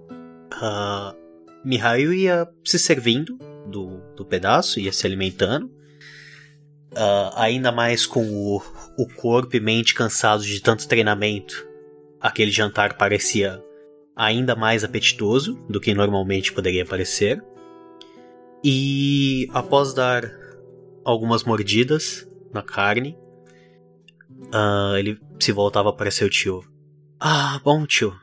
Uh, 0.53 1.17
Mihail 1.65 2.13
ia 2.13 2.47
se 2.63 2.77
servindo 2.77 3.39
do, 3.67 4.01
do 4.15 4.25
pedaço, 4.25 4.79
ia 4.79 4.91
se 4.91 5.05
alimentando. 5.05 5.67
Uh, 6.91 7.31
ainda 7.35 7.71
mais 7.71 8.05
com 8.05 8.21
o, 8.21 8.61
o 8.97 9.07
corpo 9.15 9.55
e 9.55 9.59
mente 9.59 9.93
cansados 9.93 10.45
de 10.45 10.61
tanto 10.61 10.87
treinamento 10.87 11.71
aquele 12.21 12.51
jantar 12.51 12.95
parecia 12.95 13.61
ainda 14.15 14.55
mais 14.55 14.83
apetitoso 14.83 15.55
do 15.67 15.81
que 15.81 15.93
normalmente 15.93 16.53
poderia 16.53 16.85
parecer. 16.85 17.43
E 18.63 19.47
após 19.51 19.93
dar 19.93 20.31
algumas 21.03 21.43
mordidas 21.43 22.29
na 22.53 22.61
carne, 22.61 23.17
uh, 24.53 24.95
ele 24.97 25.19
se 25.39 25.51
voltava 25.51 25.91
para 25.91 26.11
seu 26.11 26.29
tio. 26.29 26.63
Ah, 27.19 27.59
bom 27.63 27.85
tio, 27.87 28.13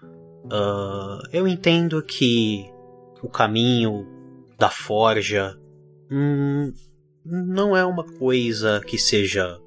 uh, 0.44 1.20
eu 1.33 1.48
entendo 1.48 2.01
que 2.03 2.70
o 3.20 3.29
caminho 3.29 4.07
da 4.59 4.68
forja 4.68 5.57
hum, 6.11 6.73
não 7.25 7.77
é 7.77 7.85
uma 7.85 8.05
coisa 8.05 8.81
que 8.87 8.99
seja 8.99 9.59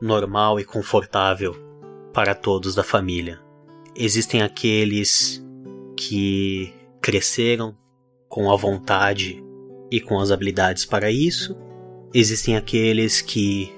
normal 0.00 0.60
e 0.60 0.64
confortável 0.64 1.54
para 2.12 2.34
todos 2.34 2.74
da 2.74 2.84
família 2.84 3.44
existem 3.96 4.42
aqueles 4.42 5.44
que 5.96 6.72
cresceram 7.00 7.76
com 8.28 8.50
a 8.50 8.56
vontade 8.56 9.42
e 9.90 10.00
com 10.00 10.18
as 10.18 10.30
habilidades 10.30 10.84
para 10.84 11.10
isso. 11.10 11.56
Existem 12.12 12.56
aqueles 12.56 13.20
que 13.20 13.72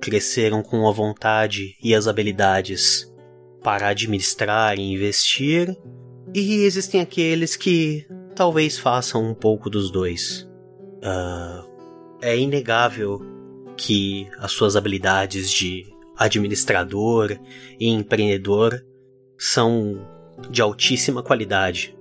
cresceram 0.00 0.62
com 0.62 0.88
a 0.88 0.92
vontade 0.92 1.76
e 1.82 1.94
as 1.94 2.06
habilidades 2.06 3.12
para 3.62 3.88
administrar 3.88 4.78
e 4.78 4.92
investir. 4.92 5.76
E 6.34 6.64
existem 6.64 7.00
aqueles 7.00 7.56
que 7.56 8.06
talvez 8.36 8.78
façam 8.78 9.24
um 9.24 9.34
pouco 9.34 9.68
dos 9.68 9.90
dois. 9.90 10.48
Uh, 10.98 11.66
é 12.20 12.38
inegável 12.38 13.20
que 13.76 14.28
as 14.38 14.52
suas 14.52 14.76
habilidades 14.76 15.50
de 15.50 15.92
administrador 16.16 17.36
e 17.80 17.88
empreendedor 17.88 18.84
são 19.36 20.06
de 20.50 20.62
altíssima 20.62 21.22
qualidade. 21.22 21.96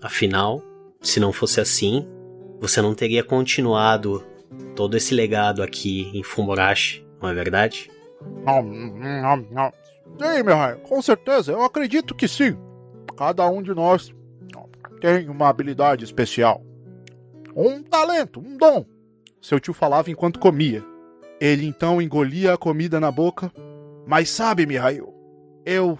Afinal, 0.00 0.62
se 1.00 1.20
não 1.20 1.32
fosse 1.32 1.60
assim, 1.60 2.06
você 2.60 2.80
não 2.80 2.94
teria 2.94 3.22
continuado 3.22 4.24
todo 4.74 4.96
esse 4.96 5.14
legado 5.14 5.62
aqui 5.62 6.10
em 6.14 6.22
Fumorashi, 6.22 7.06
não 7.20 7.28
é 7.28 7.34
verdade? 7.34 7.90
Sim, 10.18 10.42
meu 10.42 10.56
rei, 10.56 10.74
com 10.76 11.00
certeza, 11.02 11.52
eu 11.52 11.62
acredito 11.62 12.14
que 12.14 12.28
sim. 12.28 12.56
Cada 13.16 13.48
um 13.48 13.62
de 13.62 13.74
nós 13.74 14.12
tem 15.02 15.28
uma 15.28 15.48
habilidade 15.48 16.04
especial. 16.04 16.64
Um 17.56 17.82
talento, 17.82 18.38
um 18.38 18.56
dom. 18.56 18.86
Seu 19.40 19.58
tio 19.58 19.74
falava 19.74 20.12
enquanto 20.12 20.38
comia. 20.38 20.84
Ele 21.40 21.66
então 21.66 22.00
engolia 22.00 22.54
a 22.54 22.56
comida 22.56 23.00
na 23.00 23.10
boca. 23.10 23.52
Mas 24.06 24.30
sabe, 24.30 24.64
Mihail, 24.64 25.12
eu 25.66 25.98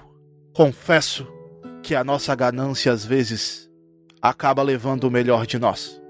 confesso 0.55 1.27
que 1.83 1.97
a 1.97 2.05
nossa 2.05 2.33
ganância 2.37 2.93
às 2.93 3.05
vezes 3.05 3.69
acaba 4.21 4.63
levando 4.63 5.05
o 5.05 5.11
melhor 5.11 5.49
de 5.49 5.59
nós. 5.59 6.01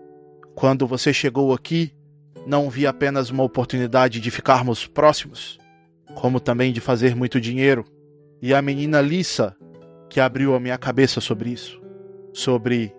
Quando 0.54 0.86
você 0.86 1.14
chegou 1.14 1.54
aqui, 1.54 1.94
não 2.46 2.68
vi 2.68 2.86
apenas 2.86 3.30
uma 3.30 3.42
oportunidade 3.42 4.20
de 4.20 4.30
ficarmos 4.30 4.86
próximos, 4.86 5.58
como 6.14 6.38
também 6.38 6.74
de 6.74 6.80
fazer 6.80 7.16
muito 7.16 7.40
dinheiro. 7.40 7.86
E 8.42 8.52
a 8.52 8.60
menina 8.60 9.00
Lissa 9.00 9.56
que 10.10 10.20
abriu 10.20 10.54
a 10.54 10.60
minha 10.60 10.76
cabeça 10.76 11.22
sobre 11.22 11.48
isso, 11.48 11.81
sobre 12.32 12.94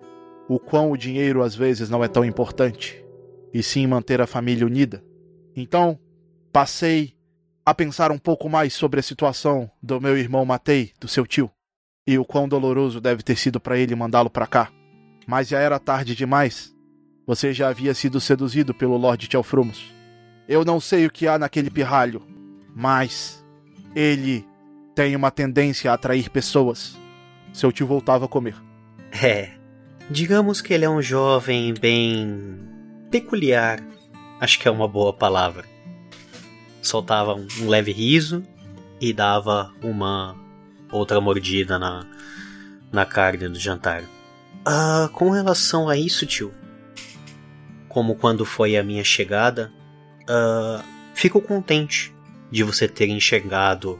o 0.48 0.58
quão 0.58 0.90
o 0.90 0.96
dinheiro 0.96 1.42
às 1.42 1.54
vezes 1.54 1.88
não 1.88 2.04
é 2.04 2.08
tão 2.08 2.24
importante, 2.24 3.04
e 3.52 3.62
sim 3.62 3.86
manter 3.86 4.20
a 4.20 4.26
família 4.26 4.66
unida. 4.66 5.02
Então, 5.56 5.98
passei 6.52 7.14
a 7.64 7.74
pensar 7.74 8.12
um 8.12 8.18
pouco 8.18 8.48
mais 8.48 8.74
sobre 8.74 9.00
a 9.00 9.02
situação 9.02 9.70
do 9.82 10.00
meu 10.00 10.18
irmão 10.18 10.44
Matei, 10.44 10.92
do 11.00 11.08
seu 11.08 11.26
tio, 11.26 11.50
e 12.06 12.18
o 12.18 12.24
quão 12.24 12.46
doloroso 12.46 13.00
deve 13.00 13.22
ter 13.22 13.36
sido 13.36 13.58
para 13.58 13.78
ele 13.78 13.94
mandá-lo 13.94 14.28
para 14.28 14.46
cá. 14.46 14.70
Mas 15.26 15.48
já 15.48 15.58
era 15.58 15.78
tarde 15.78 16.14
demais. 16.14 16.74
Você 17.26 17.54
já 17.54 17.68
havia 17.68 17.94
sido 17.94 18.20
seduzido 18.20 18.74
pelo 18.74 18.98
Lord 18.98 19.26
Telfrumos. 19.28 19.94
Eu 20.46 20.62
não 20.62 20.78
sei 20.78 21.06
o 21.06 21.10
que 21.10 21.26
há 21.26 21.38
naquele 21.38 21.70
pirralho, 21.70 22.20
mas 22.74 23.42
ele 23.94 24.46
tem 24.94 25.16
uma 25.16 25.30
tendência 25.30 25.90
a 25.90 25.94
atrair 25.94 26.28
pessoas. 26.28 26.98
Seu 27.52 27.72
tio 27.72 27.86
voltava 27.86 28.26
a 28.26 28.28
comer. 28.28 28.54
É. 29.22 29.50
Digamos 30.10 30.60
que 30.60 30.74
ele 30.74 30.84
é 30.84 30.90
um 30.90 31.00
jovem 31.00 31.72
bem. 31.74 32.58
peculiar. 33.10 33.82
Acho 34.40 34.58
que 34.58 34.68
é 34.68 34.70
uma 34.70 34.88
boa 34.88 35.12
palavra. 35.12 35.64
Soltava 36.82 37.34
um 37.34 37.68
leve 37.68 37.92
riso 37.92 38.42
e 39.00 39.12
dava 39.12 39.72
uma 39.82 40.36
outra 40.90 41.20
mordida 41.20 41.78
na, 41.78 42.06
na 42.92 43.06
carne 43.06 43.48
do 43.48 43.58
jantar. 43.58 44.04
Ah, 44.64 45.08
com 45.12 45.30
relação 45.30 45.88
a 45.88 45.96
isso, 45.96 46.26
tio, 46.26 46.52
como 47.88 48.16
quando 48.16 48.44
foi 48.44 48.76
a 48.76 48.82
minha 48.82 49.04
chegada, 49.04 49.72
uh, 50.22 50.82
fico 51.14 51.40
contente 51.40 52.14
de 52.50 52.62
você 52.62 52.88
ter 52.88 53.08
enxergado 53.08 53.98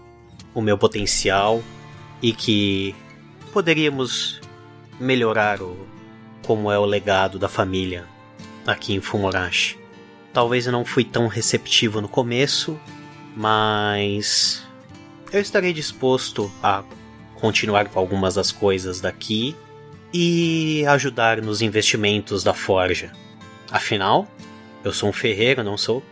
o 0.55 0.61
meu 0.61 0.77
potencial 0.77 1.62
e 2.22 2.33
que 2.33 2.94
poderíamos 3.53 4.40
melhorar 4.99 5.61
o 5.61 5.77
como 6.47 6.71
é 6.71 6.79
o 6.79 6.85
legado 6.85 7.39
da 7.39 7.49
família 7.49 8.07
aqui 8.67 8.95
em 8.95 9.01
Fumorashi. 9.01 9.79
Talvez 10.33 10.67
eu 10.67 10.73
não 10.73 10.85
fui 10.85 11.05
tão 11.05 11.27
receptivo 11.27 12.01
no 12.01 12.09
começo, 12.09 12.79
mas 13.37 14.63
eu 15.33 15.41
estarei 15.41 15.73
disposto 15.73 16.53
a 16.63 16.83
continuar 17.35 17.89
com 17.89 17.99
algumas 17.99 18.35
das 18.35 18.53
coisas 18.53 19.01
daqui 19.01 19.57
e 20.13 20.85
ajudar 20.87 21.41
nos 21.41 21.63
investimentos 21.63 22.45
da 22.45 22.55
forja. 22.55 23.13
Afinal, 23.71 24.29
eu 24.85 24.93
sou 24.93 25.09
um 25.09 25.13
ferreiro, 25.13 25.65
não 25.65 25.77
sou? 25.77 26.03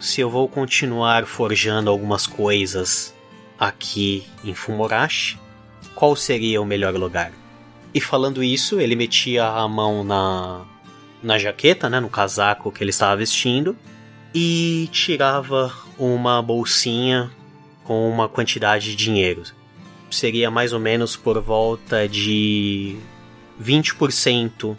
Se 0.00 0.20
eu 0.20 0.28
vou 0.28 0.48
continuar 0.48 1.24
forjando 1.26 1.88
algumas 1.90 2.26
coisas 2.26 3.14
aqui 3.58 4.26
em 4.44 4.54
Fumorashi, 4.54 5.38
qual 5.94 6.16
seria 6.16 6.60
o 6.60 6.66
melhor 6.66 6.94
lugar? 6.94 7.32
E 7.94 8.00
falando 8.00 8.42
isso, 8.42 8.80
ele 8.80 8.96
metia 8.96 9.46
a 9.46 9.68
mão 9.68 10.02
na, 10.02 10.64
na 11.22 11.38
jaqueta, 11.38 11.88
né, 11.88 12.00
no 12.00 12.10
casaco 12.10 12.72
que 12.72 12.82
ele 12.82 12.90
estava 12.90 13.16
vestindo, 13.16 13.76
e 14.34 14.88
tirava 14.90 15.72
uma 15.98 16.42
bolsinha 16.42 17.30
com 17.84 18.10
uma 18.10 18.28
quantidade 18.28 18.90
de 18.90 18.96
dinheiro. 18.96 19.44
Seria 20.10 20.50
mais 20.50 20.72
ou 20.72 20.80
menos 20.80 21.16
por 21.16 21.40
volta 21.40 22.08
de 22.08 22.96
20% 23.62 24.76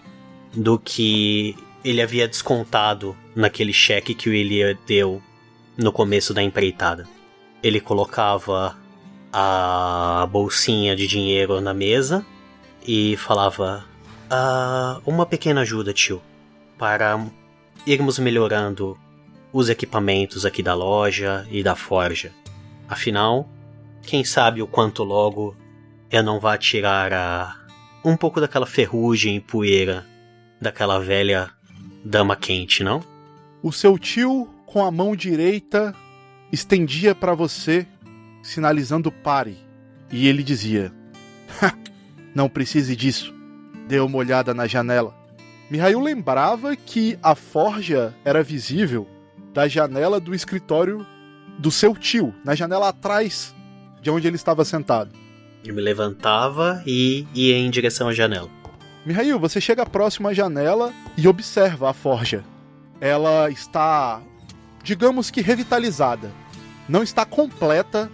do 0.54 0.78
que 0.78 1.56
ele 1.84 2.01
havia 2.01 2.28
descontado 2.28 3.15
naquele 3.36 3.71
cheque 3.71 4.13
que 4.13 4.30
o 4.30 4.34
Elia 4.34 4.78
deu 4.86 5.21
no 5.78 5.91
começo 5.91 6.34
da 6.34 6.43
empreitada 6.43 7.08
ele 7.65 7.80
colocava 7.80 8.78
a 9.34 10.28
bolsinha 10.32 10.95
de 10.95 11.08
dinheiro 11.08 11.60
na 11.60 11.73
mesa 11.73 12.23
e 12.88 13.17
falava: 13.17 13.86
ah, 14.30 15.00
Uma 15.06 15.26
pequena 15.26 15.62
ajuda, 15.62 15.93
tio, 15.93 16.21
para 16.78 17.19
irmos 17.86 18.19
melhorando 18.19 18.98
os 19.52 19.69
equipamentos 19.69 20.45
aqui 20.45 20.62
da 20.62 20.74
loja 20.74 21.48
e 21.50 21.63
da 21.63 21.76
forja. 21.76 22.32
Afinal, 22.88 23.50
quem 24.04 24.24
sabe 24.24 24.62
o 24.62 24.67
quanto 24.67 25.04
logo 25.04 25.56
eu 26.12 26.21
não 26.24 26.39
vá 26.39 26.58
tirar 26.58 27.13
a, 27.13 27.56
um 28.04 28.15
pouco 28.15 28.39
daquela 28.39 28.65
ferrugem 28.65 29.38
e 29.38 29.41
poeira 29.41 30.06
daquela 30.62 31.00
velha 31.00 31.52
dama 32.04 32.36
quente, 32.36 32.84
não? 32.84 33.04
O 33.62 33.71
seu 33.71 33.98
tio, 33.98 34.48
com 34.65 34.84
a 34.84 34.91
mão 34.91 35.15
direita, 35.15 35.93
estendia 36.52 37.15
para 37.15 37.34
você, 37.34 37.88
sinalizando 38.43 39.12
pare, 39.12 39.58
e 40.12 40.28
ele 40.28 40.43
dizia: 40.43 40.93
Não 42.36 42.50
precise 42.50 42.95
disso. 42.95 43.34
Dê 43.88 44.00
uma 44.00 44.17
olhada 44.17 44.54
na 44.54 44.67
janela. 44.67 45.15
Mihail 45.71 46.00
lembrava 46.00 46.76
que 46.76 47.17
a 47.24 47.34
forja 47.34 48.13
era 48.24 48.43
visível 48.43 49.08
da 49.54 49.67
janela 49.67 50.19
do 50.19 50.36
escritório 50.36 51.08
do 51.58 51.71
seu 51.71 51.95
tio, 51.95 52.36
na 52.43 52.54
janela 52.54 52.89
atrás 52.89 53.56
de 54.02 54.12
onde 54.12 54.28
ele 54.28 54.36
estava 54.36 54.65
sentado. 54.65 55.12
Eu 55.63 55.74
me 55.74 55.82
levantava 55.82 56.84
e 56.86 57.26
ia 57.34 57.56
em 57.56 57.69
direção 57.71 58.10
à 58.10 58.13
janela. 58.13 58.50
Mihail, 59.06 59.39
você 59.39 59.62
chega 59.62 59.86
próximo 59.86 60.28
à 60.28 60.34
janela 60.34 60.93
e 61.17 61.28
observa 61.28 61.89
a 61.89 61.93
forja. 61.93 62.43
Ela 63.00 63.50
está, 63.50 64.21
digamos 64.84 65.32
que 65.32 65.41
revitalizada 65.41 66.30
não 66.88 67.02
está 67.02 67.26
completa, 67.26 68.12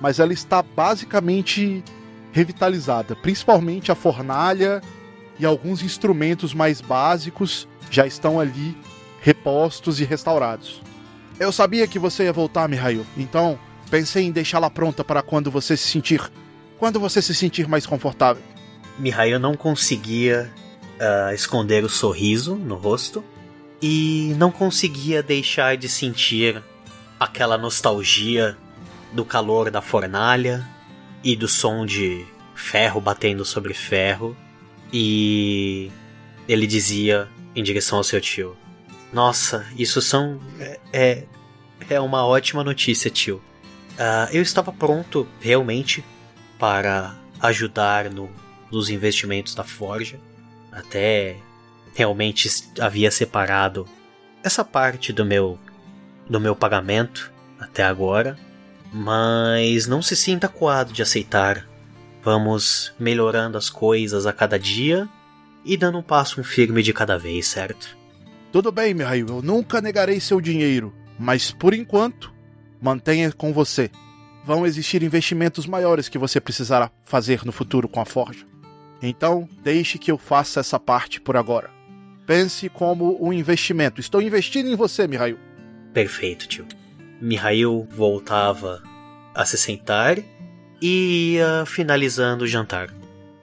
mas 0.00 0.18
ela 0.18 0.32
está 0.32 0.62
basicamente 0.62 1.82
revitalizada. 2.32 3.16
Principalmente 3.16 3.90
a 3.90 3.94
fornalha 3.94 4.80
e 5.38 5.46
alguns 5.46 5.82
instrumentos 5.82 6.52
mais 6.52 6.80
básicos 6.80 7.68
já 7.90 8.06
estão 8.06 8.38
ali 8.40 8.76
repostos 9.20 10.00
e 10.00 10.04
restaurados. 10.04 10.82
Eu 11.38 11.52
sabia 11.52 11.86
que 11.86 11.98
você 11.98 12.24
ia 12.24 12.32
voltar, 12.32 12.68
Mihail, 12.68 13.06
então 13.16 13.58
pensei 13.90 14.24
em 14.24 14.32
deixá-la 14.32 14.68
pronta 14.68 15.04
para 15.04 15.22
quando 15.22 15.50
você 15.50 15.76
se 15.76 15.88
sentir. 15.88 16.20
Quando 16.78 17.00
você 17.00 17.22
se 17.22 17.34
sentir 17.34 17.68
mais 17.68 17.86
confortável. 17.86 18.42
Mihail 18.98 19.38
não 19.38 19.54
conseguia 19.54 20.50
uh, 20.98 21.32
esconder 21.34 21.84
o 21.84 21.88
sorriso 21.88 22.56
no 22.56 22.74
rosto 22.74 23.24
e 23.80 24.34
não 24.36 24.50
conseguia 24.50 25.22
deixar 25.22 25.76
de 25.76 25.88
sentir 25.88 26.62
aquela 27.18 27.56
nostalgia 27.56 28.56
do 29.12 29.24
calor 29.24 29.70
da 29.70 29.80
fornalha 29.80 30.66
e 31.22 31.36
do 31.36 31.48
som 31.48 31.84
de 31.84 32.24
ferro 32.54 33.00
batendo 33.00 33.44
sobre 33.44 33.74
ferro. 33.74 34.36
E 34.92 35.90
ele 36.48 36.66
dizia 36.66 37.28
em 37.54 37.62
direção 37.62 37.98
ao 37.98 38.04
seu 38.04 38.20
tio: 38.20 38.56
Nossa, 39.12 39.66
isso 39.76 40.00
são. 40.00 40.40
É, 40.58 40.80
é, 40.92 41.24
é 41.90 42.00
uma 42.00 42.26
ótima 42.26 42.64
notícia, 42.64 43.10
tio. 43.10 43.42
Uh, 43.94 44.30
eu 44.32 44.42
estava 44.42 44.72
pronto 44.72 45.26
realmente 45.40 46.04
para 46.58 47.16
ajudar 47.40 48.10
no, 48.10 48.30
nos 48.70 48.90
investimentos 48.90 49.54
da 49.54 49.64
Forja. 49.64 50.18
Até 50.70 51.36
realmente 51.94 52.48
havia 52.80 53.10
separado 53.10 53.86
essa 54.42 54.64
parte 54.64 55.12
do 55.12 55.24
meu 55.24 55.58
do 56.28 56.38
meu 56.38 56.54
pagamento 56.54 57.32
até 57.58 57.82
agora, 57.82 58.38
mas 58.92 59.86
não 59.86 60.02
se 60.02 60.16
sinta 60.16 60.48
coado 60.48 60.92
de 60.92 61.02
aceitar. 61.02 61.66
Vamos 62.22 62.92
melhorando 62.98 63.56
as 63.56 63.70
coisas 63.70 64.26
a 64.26 64.32
cada 64.32 64.58
dia 64.58 65.08
e 65.64 65.76
dando 65.76 65.98
um 65.98 66.02
passo 66.02 66.42
firme 66.42 66.82
de 66.82 66.92
cada 66.92 67.18
vez, 67.18 67.46
certo? 67.46 67.96
Tudo 68.50 68.72
bem, 68.72 68.94
Mihail, 68.94 69.26
eu 69.28 69.42
nunca 69.42 69.80
negarei 69.80 70.20
seu 70.20 70.40
dinheiro, 70.40 70.94
mas 71.18 71.50
por 71.50 71.74
enquanto, 71.74 72.32
mantenha 72.80 73.30
com 73.30 73.52
você. 73.52 73.90
Vão 74.44 74.66
existir 74.66 75.02
investimentos 75.02 75.66
maiores 75.66 76.08
que 76.08 76.16
você 76.16 76.40
precisará 76.40 76.90
fazer 77.04 77.44
no 77.44 77.52
futuro 77.52 77.88
com 77.88 78.00
a 78.00 78.06
Forja. 78.06 78.46
Então, 79.02 79.48
deixe 79.62 79.98
que 79.98 80.10
eu 80.10 80.16
faça 80.16 80.60
essa 80.60 80.80
parte 80.80 81.20
por 81.20 81.36
agora. 81.36 81.70
Pense 82.26 82.68
como 82.68 83.22
um 83.24 83.32
investimento. 83.32 84.00
Estou 84.00 84.20
investindo 84.20 84.68
em 84.68 84.76
você, 84.76 85.06
Mihail. 85.06 85.38
Perfeito, 85.92 86.48
tio. 86.48 86.66
Mihail 87.20 87.86
voltava 87.90 88.82
a 89.34 89.44
se 89.44 89.58
sentar 89.58 90.18
e 90.80 91.34
ia 91.34 91.64
finalizando 91.66 92.44
o 92.44 92.46
jantar. 92.46 92.90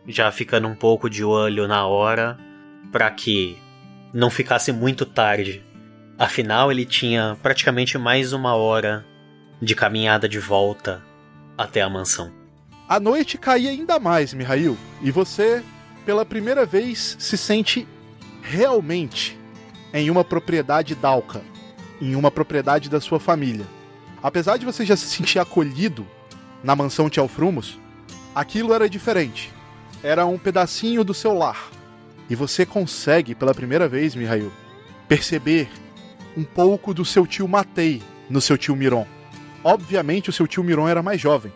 Já 0.07 0.31
ficando 0.31 0.67
um 0.67 0.75
pouco 0.75 1.09
de 1.09 1.23
olho 1.23 1.67
na 1.67 1.85
hora 1.85 2.37
para 2.91 3.09
que 3.11 3.57
não 4.13 4.29
ficasse 4.29 4.71
muito 4.71 5.05
tarde. 5.05 5.63
Afinal, 6.17 6.71
ele 6.71 6.85
tinha 6.85 7.37
praticamente 7.41 7.97
mais 7.97 8.31
uma 8.31 8.55
hora 8.55 9.05
de 9.61 9.75
caminhada 9.75 10.29
de 10.29 10.39
volta 10.39 11.01
até 11.57 11.81
a 11.81 11.89
mansão. 11.89 12.31
A 12.87 12.99
noite 12.99 13.37
caía 13.37 13.71
ainda 13.71 13.99
mais, 13.99 14.33
Mihail, 14.33 14.77
e 15.01 15.11
você, 15.11 15.63
pela 16.05 16.25
primeira 16.25 16.65
vez, 16.65 17.17
se 17.19 17.35
sente 17.35 17.87
realmente 18.41 19.37
em 19.93 20.09
uma 20.09 20.23
propriedade 20.23 20.93
Dalka, 20.93 21.41
em 22.05 22.15
uma 22.15 22.29
propriedade 22.29 22.89
da 22.89 23.01
sua 23.01 23.19
família. 23.19 23.65
Apesar 24.21 24.57
de 24.57 24.65
você 24.65 24.85
já 24.85 24.95
se 24.95 25.07
sentir 25.07 25.39
acolhido 25.39 26.05
na 26.63 26.75
mansão 26.75 27.09
Tialfrumos, 27.09 27.79
aquilo 28.33 28.73
era 28.73 28.89
diferente. 28.89 29.51
Era 30.03 30.25
um 30.25 30.37
pedacinho 30.37 31.03
do 31.03 31.13
seu 31.13 31.33
lar. 31.33 31.69
E 32.29 32.35
você 32.35 32.65
consegue, 32.65 33.33
pela 33.33 33.53
primeira 33.53 33.87
vez, 33.87 34.15
Mihail, 34.15 34.51
perceber 35.07 35.69
um 36.37 36.43
pouco 36.43 36.93
do 36.93 37.05
seu 37.05 37.25
tio 37.25 37.47
Matei 37.47 38.01
no 38.29 38.41
seu 38.41 38.57
tio 38.57 38.75
Miron. 38.75 39.05
Obviamente, 39.63 40.29
o 40.29 40.33
seu 40.33 40.47
tio 40.47 40.63
Miron 40.63 40.87
era 40.87 41.01
mais 41.01 41.19
jovem. 41.19 41.51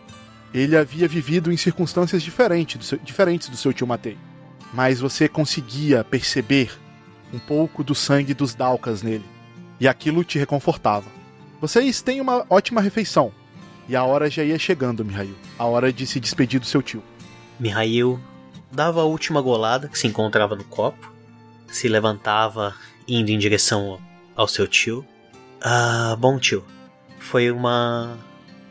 Ele 0.52 0.76
havia 0.76 1.06
vivido 1.06 1.52
em 1.52 1.56
circunstâncias 1.56 2.22
diferentes 2.22 2.76
do 2.76 2.84
seu, 2.84 2.98
diferentes 2.98 3.48
do 3.48 3.56
seu 3.56 3.72
tio 3.72 3.86
Matei. 3.86 4.18
Mas 4.72 5.00
você 5.00 5.28
conseguia 5.28 6.02
perceber 6.02 6.72
um 7.32 7.38
pouco 7.38 7.84
do 7.84 7.94
sangue 7.94 8.34
dos 8.34 8.54
Dalkas 8.54 9.02
nele. 9.02 9.24
E 9.80 9.88
aquilo 9.88 10.22
te 10.22 10.38
reconfortava. 10.38 11.06
Vocês 11.60 12.02
têm 12.02 12.20
uma 12.20 12.46
ótima 12.48 12.80
refeição. 12.80 13.32
E 13.88 13.96
a 13.96 14.04
hora 14.04 14.30
já 14.30 14.44
ia 14.44 14.58
chegando, 14.58 15.04
Mihail. 15.04 15.34
A 15.58 15.64
hora 15.64 15.92
de 15.92 16.06
se 16.06 16.20
despedir 16.20 16.60
do 16.60 16.66
seu 16.66 16.82
tio. 16.82 17.02
Mihail 17.58 18.20
dava 18.70 19.00
a 19.00 19.04
última 19.04 19.40
golada 19.40 19.88
que 19.88 19.98
se 19.98 20.06
encontrava 20.06 20.54
no 20.54 20.64
copo, 20.64 21.12
se 21.66 21.88
levantava 21.88 22.74
indo 23.08 23.30
em 23.30 23.38
direção 23.38 23.98
ao 24.36 24.46
seu 24.46 24.68
tio. 24.68 25.04
Ah, 25.60 26.16
bom 26.18 26.38
tio. 26.38 26.64
Foi 27.18 27.50
uma 27.50 28.16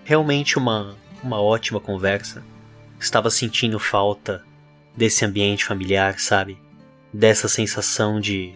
realmente 0.05 0.57
uma 0.57 0.95
uma 1.23 1.41
ótima 1.41 1.79
conversa. 1.79 2.43
Estava 2.99 3.29
sentindo 3.29 3.79
falta 3.79 4.43
desse 4.95 5.23
ambiente 5.23 5.65
familiar, 5.65 6.19
sabe? 6.19 6.57
Dessa 7.13 7.47
sensação 7.47 8.19
de 8.19 8.53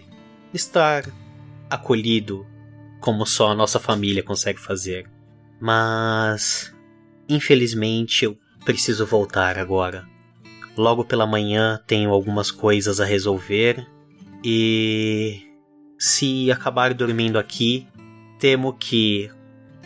estar 0.53 1.05
acolhido 1.73 2.45
como 2.99 3.25
só 3.25 3.49
a 3.49 3.55
nossa 3.55 3.79
família 3.79 4.23
consegue 4.23 4.59
fazer. 4.59 5.09
Mas, 5.59 6.73
infelizmente, 7.27 8.25
eu 8.25 8.37
preciso 8.63 9.05
voltar 9.05 9.57
agora. 9.57 10.07
Logo 10.77 11.03
pela 11.03 11.27
manhã 11.27 11.79
tenho 11.85 12.11
algumas 12.11 12.49
coisas 12.49 12.99
a 12.99 13.05
resolver 13.05 13.85
e 14.43 15.41
se 15.97 16.51
acabar 16.51 16.93
dormindo 16.93 17.37
aqui, 17.37 17.87
temo 18.39 18.73
que 18.73 19.29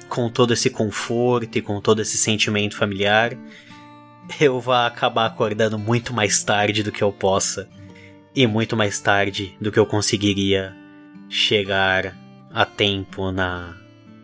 com 0.08 0.30
todo 0.30 0.54
esse 0.54 0.69
conforto 0.69 1.58
e 1.58 1.62
com 1.62 1.82
todo 1.82 2.02
esse 2.02 2.17
sentimento 2.17 2.76
familiar, 2.76 3.38
eu 4.39 4.60
vá 4.60 4.88
acabar 4.88 5.26
acordando 5.26 5.78
muito 5.78 6.13
mais 6.13 6.43
tarde 6.43 6.84
do 6.84 6.91
que 6.91 7.04
eu 7.04 7.12
possa 7.12 7.69
e 8.36 8.45
muito 8.47 8.76
mais 8.78 9.00
tarde 9.00 9.56
do 9.60 9.71
que 9.71 9.80
eu 9.80 9.86
conseguiria 9.86 10.76
chegar 11.30 12.16
a 12.54 12.66
tempo 12.66 13.32
na, 13.32 13.76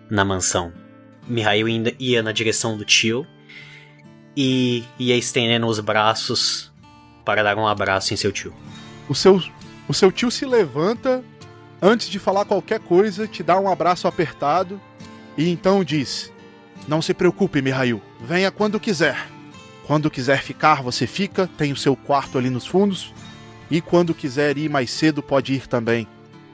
na 0.09 0.23
mansão. 0.23 0.71
Mihail 1.27 1.67
ia 1.99 2.21
na 2.21 2.31
direção 2.31 2.77
do 2.77 2.85
tio 2.85 3.25
e 4.35 4.83
ia 4.99 5.15
estendendo 5.15 5.67
os 5.67 5.79
braços 5.79 6.71
para 7.23 7.43
dar 7.43 7.57
um 7.57 7.67
abraço 7.67 8.13
em 8.13 8.17
seu 8.17 8.31
tio. 8.31 8.53
O 9.07 9.15
seu, 9.15 9.41
o 9.87 9.93
seu 9.93 10.11
tio 10.11 10.29
se 10.31 10.45
levanta 10.45 11.23
antes 11.81 12.09
de 12.09 12.19
falar 12.19 12.45
qualquer 12.45 12.79
coisa, 12.79 13.27
te 13.27 13.43
dá 13.43 13.59
um 13.59 13.69
abraço 13.69 14.07
apertado 14.07 14.79
e 15.37 15.49
então 15.49 15.83
diz: 15.83 16.31
Não 16.87 17.01
se 17.01 17.13
preocupe, 17.13 17.61
Mihail, 17.61 18.01
venha 18.21 18.51
quando 18.51 18.79
quiser. 18.79 19.29
Quando 19.85 20.09
quiser 20.09 20.41
ficar, 20.41 20.81
você 20.81 21.05
fica, 21.05 21.47
tem 21.57 21.73
o 21.73 21.77
seu 21.77 21.95
quarto 21.95 22.37
ali 22.37 22.49
nos 22.49 22.65
fundos. 22.65 23.13
E 23.69 23.81
quando 23.81 24.13
quiser 24.13 24.57
ir 24.57 24.69
mais 24.69 24.89
cedo, 24.91 25.21
pode 25.21 25.53
ir 25.53 25.67
também. 25.67 26.07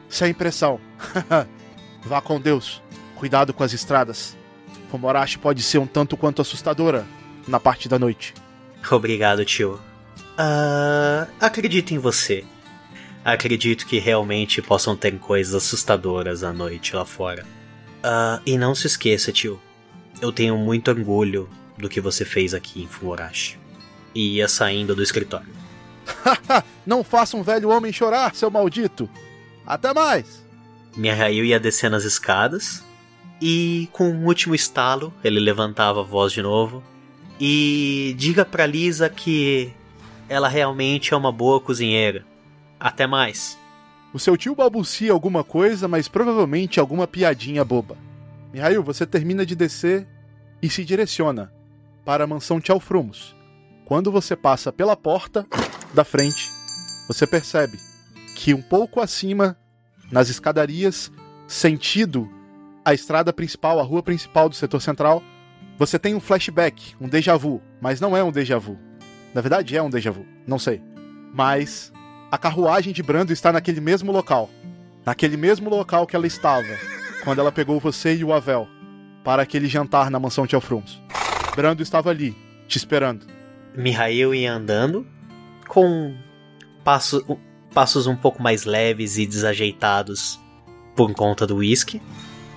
Sem 0.10 0.34
pressão. 0.34 0.80
Vá 2.04 2.20
com 2.20 2.42
Deus. 2.42 2.82
Cuidado 3.16 3.54
com 3.54 3.64
as 3.64 3.74
estradas. 3.74 4.36
Pomorashi 4.90 5.38
pode 5.38 5.62
ser 5.62 5.78
um 5.78 5.86
tanto 5.86 6.18
quanto 6.18 6.42
assustadora 6.42 7.06
na 7.48 7.60
parte 7.60 7.88
da 7.88 8.00
noite. 8.00 8.34
Obrigado, 8.90 9.46
tio. 9.46 9.80
Uh, 10.40 11.30
acredito 11.40 11.94
em 11.94 11.98
você. 11.98 12.44
Acredito 13.24 13.86
que 13.86 14.00
realmente 14.00 14.62
possam 14.62 14.96
ter 14.96 15.18
coisas 15.20 15.54
assustadoras 15.54 16.44
à 16.44 16.52
noite 16.52 16.96
lá 16.96 17.06
fora. 17.06 17.46
Uh, 18.00 18.42
e 18.46 18.58
não 18.58 18.74
se 18.74 18.88
esqueça, 18.88 19.32
tio. 19.32 19.62
Eu 20.22 20.32
tenho 20.32 20.58
muito 20.58 20.90
orgulho 20.90 21.50
do 21.78 21.90
que 21.90 22.02
você 22.02 22.26
fez 22.26 22.54
aqui 22.54 22.82
em 22.82 22.88
Fumorashi. 22.88 23.60
E 24.16 24.38
ia 24.38 24.48
saindo 24.48 24.96
do 24.96 25.04
escritório. 25.04 25.54
não 26.86 27.04
faça 27.04 27.38
um 27.38 27.44
velho 27.44 27.70
homem 27.70 27.92
chorar, 27.92 28.34
seu 28.34 28.50
maldito! 28.50 29.10
Até 29.70 29.94
mais! 29.94 30.44
Mihail 30.98 31.46
ia 31.46 31.60
descendo 31.60 31.96
as 31.96 32.04
escadas 32.04 32.84
e, 33.40 33.88
com 33.92 34.10
um 34.10 34.26
último 34.26 34.56
estalo, 34.56 35.14
ele 35.24 35.40
levantava 35.40 36.00
a 36.00 36.04
voz 36.04 36.34
de 36.34 36.42
novo 36.42 36.84
e 37.40 38.16
diga 38.18 38.44
para 38.44 38.66
Lisa 38.66 39.08
que 39.08 39.72
ela 40.28 40.48
realmente 40.48 41.14
é 41.14 41.18
uma 41.18 41.32
boa 41.32 41.62
cozinheira. 41.62 42.26
Até 42.80 43.06
mais. 43.06 43.60
O 44.12 44.18
seu 44.18 44.36
tio 44.36 44.56
balbucia 44.56 45.12
alguma 45.12 45.44
coisa, 45.44 45.88
mas 45.88 46.08
provavelmente 46.08 46.80
alguma 46.80 47.06
piadinha 47.06 47.64
boba. 47.64 47.96
Mihail, 48.52 48.82
você 48.82 49.06
termina 49.06 49.46
de 49.46 49.56
descer 49.56 50.08
e 50.64 50.68
se 50.68 50.84
direciona 50.84 51.54
para 52.04 52.24
a 52.24 52.28
mansão 52.28 52.60
Tchalfrumos. 52.60 53.36
Quando 53.86 54.12
você 54.12 54.36
passa 54.36 54.74
pela 54.74 54.98
porta 54.98 55.46
da 55.94 56.04
frente, 56.04 56.50
você 57.08 57.28
percebe 57.28 57.89
que 58.40 58.54
um 58.54 58.62
pouco 58.62 59.02
acima 59.02 59.58
nas 60.10 60.30
escadarias, 60.30 61.12
sentido 61.46 62.30
a 62.86 62.94
estrada 62.94 63.34
principal, 63.34 63.82
a 63.82 63.84
rua 63.84 64.02
principal 64.02 64.48
do 64.48 64.56
setor 64.56 64.82
central, 64.82 65.22
você 65.78 66.00
tem 66.00 66.16
um 66.16 66.22
flashback, 66.22 66.96
um 67.02 67.10
déjà 67.10 67.36
vu, 67.36 67.62
mas 67.82 68.00
não 68.00 68.16
é 68.16 68.24
um 68.24 68.32
déjà 68.32 68.58
vu. 68.58 68.80
Na 69.34 69.42
verdade, 69.42 69.76
é 69.76 69.84
um 69.84 69.90
déjà 69.90 70.10
vu, 70.10 70.26
não 70.48 70.58
sei. 70.58 70.82
Mas 71.34 71.92
a 72.32 72.38
carruagem 72.38 72.94
de 72.94 73.04
Brando 73.04 73.34
está 73.34 73.52
naquele 73.52 73.82
mesmo 73.82 74.10
local. 74.10 74.50
Naquele 75.06 75.36
mesmo 75.36 75.70
local 75.70 76.08
que 76.08 76.16
ela 76.16 76.26
estava 76.26 76.78
quando 77.26 77.40
ela 77.40 77.52
pegou 77.52 77.78
você 77.78 78.16
e 78.16 78.24
o 78.24 78.32
Avel 78.32 78.70
para 79.22 79.44
aquele 79.44 79.68
jantar 79.68 80.10
na 80.10 80.18
mansão 80.18 80.48
Tielfrums. 80.48 80.98
Brando 81.58 81.84
estava 81.84 82.10
ali, 82.10 82.34
te 82.70 82.78
esperando. 82.78 83.28
Mihail 83.76 84.34
ia 84.34 84.54
andando 84.54 85.06
com 85.68 86.16
passo, 86.86 87.22
passos 87.74 88.08
um 88.08 88.16
pouco 88.16 88.42
mais 88.42 88.66
leves 88.66 89.18
e 89.18 89.26
desajeitados 89.26 90.40
por 90.96 91.14
conta 91.14 91.46
do 91.48 91.58
whisky. 91.58 92.02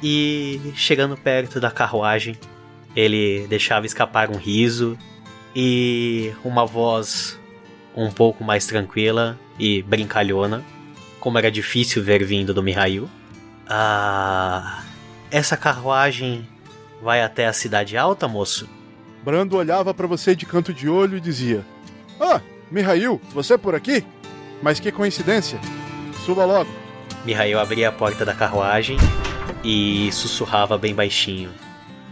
E 0.03 0.61
chegando 0.75 1.16
perto 1.16 1.61
da 1.61 1.70
carruagem, 1.70 2.37
ele 2.96 3.46
deixava 3.48 3.87
escapar 3.87 4.31
um 4.31 4.37
riso 4.37 4.98
e 5.55 6.33
uma 6.44 6.66
voz 6.66 7.38
um 7.94 8.11
pouco 8.11 8.42
mais 8.42 8.66
tranquila 8.66 9.38
e 9.59 9.83
brincalhona, 9.83 10.64
como 11.20 11.38
era 11.38 11.51
difícil 11.51 12.03
ver 12.03 12.25
vindo 12.25 12.53
do 12.53 12.62
Mihail. 12.62 13.09
Ah, 13.68 14.83
essa 15.31 15.57
carruagem 15.57 16.48
vai 17.01 17.22
até 17.22 17.46
a 17.46 17.53
cidade 17.53 17.96
alta, 17.96 18.27
moço? 18.27 18.68
Brando 19.25 19.57
olhava 19.57 19.94
para 19.94 20.07
você 20.07 20.35
de 20.35 20.44
canto 20.44 20.75
de 20.75 20.88
olho 20.88 21.16
e 21.16 21.20
dizia: 21.20 21.64
Ah, 22.20 22.40
Mihail, 22.70 23.20
você 23.33 23.57
por 23.57 23.75
aqui? 23.75 24.05
Mas 24.62 24.79
que 24.79 24.92
coincidência! 24.92 25.61
Suba 26.25 26.44
logo. 26.44 26.70
Mihail 27.25 27.59
abria 27.59 27.88
a 27.88 27.92
porta 27.92 28.25
da 28.25 28.33
carruagem 28.33 28.96
e 29.64 30.11
sussurrava 30.12 30.79
bem 30.79 30.94
baixinho. 30.94 31.51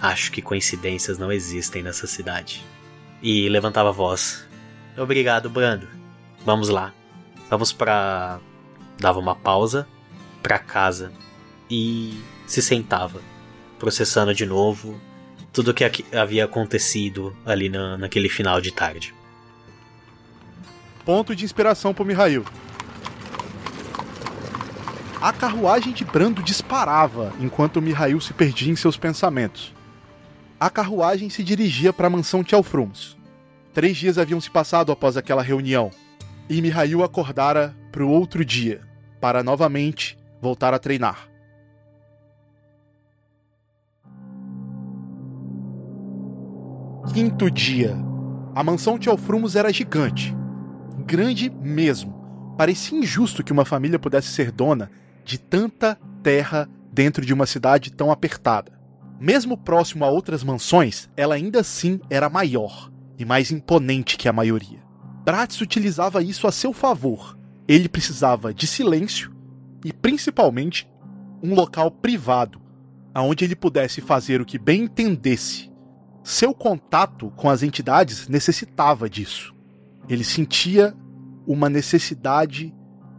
Acho 0.01 0.33
que 0.33 0.43
coincidências 0.43 1.19
não 1.19 1.31
existem 1.31 1.83
nessa 1.83 2.07
cidade. 2.07 2.65
E 3.23 3.49
levantava 3.49 3.91
a 3.91 3.93
voz. 3.93 4.47
Obrigado, 4.97 5.49
Brando. 5.49 5.87
Vamos 6.45 6.69
lá. 6.69 6.93
Vamos 7.49 7.73
pra. 7.73 8.41
Dava 8.99 9.19
uma 9.19 9.37
pausa. 9.37 9.87
Pra 10.43 10.59
casa. 10.59 11.13
E 11.71 12.21
se 12.47 12.61
sentava, 12.61 13.21
processando 13.79 14.35
de 14.35 14.45
novo 14.45 15.01
tudo 15.53 15.71
o 15.71 15.75
que 15.75 15.85
havia 16.15 16.45
acontecido 16.45 17.37
ali 17.45 17.69
na, 17.69 17.97
naquele 17.99 18.29
final 18.29 18.61
de 18.61 18.73
tarde. 18.73 19.15
Ponto 21.11 21.35
de 21.35 21.45
inspiração 21.45 21.93
pro 21.93 22.05
Mihail. 22.05 22.45
A 25.21 25.33
carruagem 25.33 25.93
de 25.93 26.05
Brando 26.05 26.41
disparava 26.41 27.33
enquanto 27.41 27.83
Mihail 27.83 28.21
se 28.21 28.33
perdia 28.33 28.71
em 28.71 28.77
seus 28.77 28.97
pensamentos. 28.97 29.75
A 30.61 30.71
carruagem 30.71 31.29
se 31.29 31.43
dirigia 31.43 31.93
para 31.93 32.07
a 32.07 32.11
mansão 32.11 32.45
Tchelfrums. 32.45 33.17
Três 33.75 33.97
dias 33.97 34.19
haviam 34.19 34.41
se 34.41 34.49
passado 34.49 34.93
após 34.93 35.17
aquela 35.17 35.43
reunião, 35.43 35.91
e 36.49 36.63
Mihail 36.63 37.03
acordara 37.03 37.75
para 37.91 38.05
o 38.05 38.09
outro 38.09 38.45
dia, 38.45 38.81
para 39.21 39.43
novamente 39.43 40.17
voltar 40.41 40.73
a 40.73 40.79
treinar. 40.79 41.29
Quinto 47.13 47.51
dia. 47.51 47.97
A 48.55 48.63
mansão 48.63 48.97
Tchelfrumos 48.97 49.57
era 49.57 49.73
gigante. 49.73 50.39
Grande 51.11 51.51
mesmo. 51.51 52.55
Parecia 52.57 52.97
injusto 52.97 53.43
que 53.43 53.51
uma 53.51 53.65
família 53.65 53.99
pudesse 53.99 54.29
ser 54.29 54.53
dona 54.53 54.89
de 55.25 55.41
tanta 55.41 55.99
terra 56.23 56.71
dentro 56.93 57.27
de 57.27 57.35
uma 57.35 57.47
cidade 57.47 57.91
tão 57.91 58.13
apertada. 58.13 58.81
Mesmo 59.19 59.59
próximo 59.59 60.05
a 60.05 60.09
outras 60.09 60.45
mansões, 60.45 61.11
ela 61.17 61.35
ainda 61.35 61.63
assim 61.63 61.99
era 62.09 62.31
maior 62.31 62.93
e 63.19 63.25
mais 63.25 63.51
imponente 63.51 64.17
que 64.17 64.29
a 64.29 64.33
maioria. 64.33 64.85
Bratz 65.25 65.61
utilizava 65.61 66.23
isso 66.23 66.47
a 66.47 66.53
seu 66.53 66.73
favor. 66.73 67.37
Ele 67.67 67.89
precisava 67.89 68.55
de 68.55 68.69
silêncio 68.69 69.35
e, 69.85 69.93
principalmente, 69.93 70.89
um 71.43 71.57
local 71.57 71.91
privado, 71.91 72.63
aonde 73.13 73.45
ele 73.45 73.57
pudesse 73.57 74.01
fazer 74.01 74.41
o 74.41 74.47
que 74.47 74.61
bem 74.61 74.85
entendesse. 74.85 75.73
Seu 76.23 76.55
contato 76.55 77.33
com 77.33 77.51
as 77.51 77.65
entidades 77.65 78.29
necessitava 78.29 79.11
disso. 79.11 79.59
Ele 80.11 80.25
sentia 80.25 80.93
uma 81.47 81.71
necessidade 81.71 82.75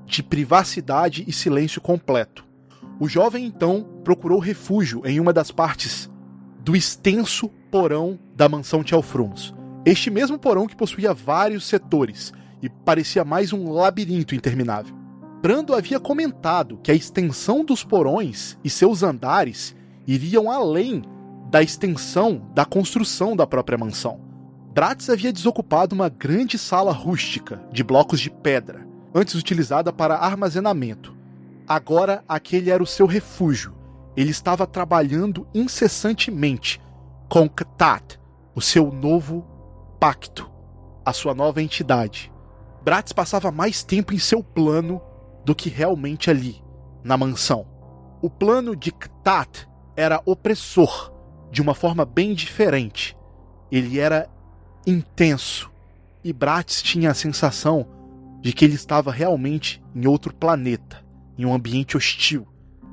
de 0.06 0.22
privacidade 0.22 1.24
e 1.26 1.32
silêncio 1.32 1.80
completo. 1.80 2.46
O 3.00 3.08
jovem 3.08 3.46
então 3.46 3.88
procurou 4.04 4.40
refúgio 4.40 5.02
em 5.06 5.18
uma 5.18 5.32
das 5.32 5.52
partes 5.52 6.12
do 6.60 6.76
extenso 6.76 7.48
porão 7.72 8.20
da 8.36 8.50
mansão 8.50 8.84
Tchelfrums. 8.84 9.54
Este 9.86 10.12
mesmo 10.12 10.38
porão 10.38 10.68
que 10.68 10.76
possuía 10.76 11.14
vários 11.14 11.66
setores 11.66 12.34
e 12.62 12.68
parecia 12.68 13.24
mais 13.24 13.54
um 13.54 13.72
labirinto 13.72 14.36
interminável. 14.36 14.94
Brando 15.42 15.74
havia 15.74 16.00
comentado 16.00 16.78
que 16.84 16.92
a 16.92 16.94
extensão 16.94 17.64
dos 17.64 17.86
porões 17.86 18.58
e 18.64 18.70
seus 18.70 19.02
andares 19.02 19.74
iriam 20.06 20.52
além 20.52 21.02
da 21.50 21.64
extensão 21.64 22.52
da 22.54 22.66
construção 22.66 23.36
da 23.36 23.48
própria 23.48 23.78
mansão. 23.78 24.31
Bratz 24.74 25.10
havia 25.10 25.34
desocupado 25.34 25.94
uma 25.94 26.08
grande 26.08 26.58
sala 26.58 26.94
rústica 26.94 27.62
de 27.74 27.84
blocos 27.84 28.22
de 28.22 28.30
pedra, 28.30 28.88
antes 29.14 29.36
utilizada 29.36 29.92
para 29.92 30.16
armazenamento. 30.16 31.14
Agora 31.68 32.24
aquele 32.26 32.70
era 32.70 32.82
o 32.82 32.88
seu 32.88 33.06
refúgio. 33.06 33.76
Ele 34.16 34.32
estava 34.32 34.66
trabalhando 34.66 35.46
incessantemente 35.54 36.82
com 37.28 37.50
Ktat, 37.50 38.18
o 38.56 38.62
seu 38.62 38.94
novo 38.94 39.46
pacto, 40.00 40.50
a 41.06 41.12
sua 41.12 41.36
nova 41.36 41.62
entidade. 41.62 42.32
Bratz 42.82 43.12
passava 43.12 43.52
mais 43.52 43.84
tempo 43.84 44.14
em 44.14 44.20
seu 44.20 44.42
plano 44.42 45.02
do 45.44 45.54
que 45.54 45.70
realmente 45.70 46.30
ali, 46.30 46.64
na 47.04 47.18
mansão. 47.18 47.68
O 48.22 48.30
plano 48.30 48.74
de 48.74 48.94
Ktat 48.94 49.68
era 49.98 50.22
opressor, 50.26 51.12
de 51.52 51.62
uma 51.62 51.74
forma 51.74 52.06
bem 52.06 52.34
diferente. 52.34 53.18
Ele 53.70 54.00
era 54.00 54.30
intenso, 54.86 55.72
e 56.24 56.32
Bratz 56.32 56.82
tinha 56.82 57.12
a 57.12 57.16
sensação 57.16 57.88
de 58.42 58.54
que 58.54 58.66
ele 58.66 58.76
estava 58.76 59.12
realmente 59.12 59.82
em 59.96 60.08
outro 60.08 60.34
planeta, 60.34 61.04
em 61.38 61.46
um 61.46 61.54
ambiente 61.54 61.96
hostil. 61.98 62.48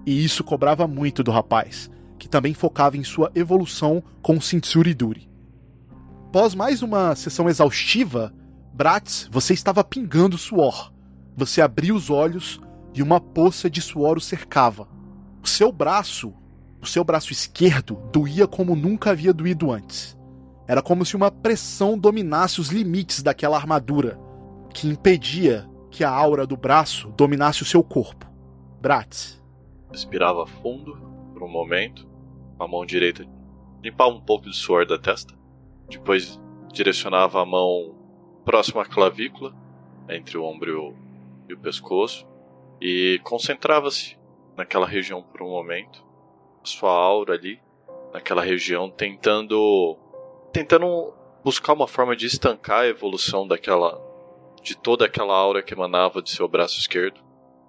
E 0.05 0.25
isso 0.25 0.45
cobrava 0.45 0.87
muito 0.87 1.23
do 1.23 1.31
rapaz, 1.31 1.91
que 2.19 2.29
também 2.29 2.55
focava 2.55 2.97
em 2.97 3.05
sua 3.05 3.31
evolução 3.35 4.03
com 4.23 4.37
o 4.37 4.41
Shintsuri 4.41 4.95
Duri. 4.95 5.29
Após 6.29 6.55
mais 6.55 6.83
uma 6.83 7.15
sessão 7.15 7.49
exaustiva, 7.49 8.35
Bratz, 8.75 9.29
você 9.31 9.55
estava 9.55 9.83
pingando 9.83 10.37
suor. 10.37 10.93
Você 11.37 11.63
abriu 11.63 11.95
os 11.95 12.11
olhos 12.11 12.61
e 12.95 13.03
uma 13.03 13.21
poça 13.21 13.71
de 13.71 13.81
suor 13.81 14.19
o 14.19 14.21
cercava. 14.21 14.89
O 15.43 15.49
seu 15.49 15.73
braço, 15.73 16.35
o 16.81 16.87
seu 16.87 17.05
braço 17.05 17.33
esquerdo, 17.33 17.97
doía 18.13 18.47
como 18.47 18.77
nunca 18.77 19.11
havia 19.11 19.33
doído 19.33 19.71
antes. 19.71 20.18
Era 20.69 20.83
como 20.83 21.05
se 21.05 21.17
uma 21.17 21.31
pressão 21.31 21.99
dominasse 21.99 22.61
os 22.61 22.69
limites 22.69 23.23
daquela 23.23 23.57
armadura, 23.57 24.21
que 24.73 24.87
impedia 24.87 25.69
que 25.91 26.05
a 26.05 26.11
aura 26.11 26.47
do 26.47 26.57
braço 26.57 27.09
dominasse 27.17 27.63
o 27.63 27.67
seu 27.67 27.83
corpo. 27.83 28.27
Bratz. 28.81 29.43
Respirava 29.91 30.47
fundo 30.47 30.97
por 31.33 31.43
um 31.43 31.49
momento, 31.49 32.07
com 32.57 32.63
a 32.63 32.69
mão 32.69 32.85
direita 32.85 33.27
limpava 33.83 34.11
um 34.11 34.21
pouco 34.21 34.49
de 34.49 34.57
suor 34.57 34.87
da 34.87 34.99
testa, 34.99 35.35
depois 35.89 36.41
direcionava 36.73 37.41
a 37.41 37.47
mão 37.47 37.95
próxima 38.45 38.83
à 38.83 38.85
clavícula, 38.85 39.55
entre 40.09 40.37
o 40.37 40.45
ombro 40.45 40.97
e 41.49 41.55
o 41.55 41.59
pescoço, 41.59 42.27
e 42.81 43.21
concentrava-se 43.23 44.17
naquela 44.57 44.87
região 44.87 45.23
por 45.23 45.43
um 45.43 45.51
momento, 45.51 46.05
sua 46.65 46.91
aura 46.91 47.35
ali, 47.35 47.61
naquela 48.13 48.43
região, 48.43 48.91
tentando 48.91 49.97
tentando 50.53 51.15
buscar 51.45 51.73
uma 51.73 51.89
forma 51.89 52.17
de 52.17 52.27
estancar 52.27 52.81
a 52.81 52.89
evolução 52.89 53.47
daquela 53.47 54.01
de 54.63 54.77
toda 54.77 55.07
aquela 55.07 55.35
aura 55.35 55.63
que 55.63 55.73
emanava 55.73 56.21
de 56.21 56.31
seu 56.31 56.49
braço 56.49 56.79
esquerdo. 56.79 57.21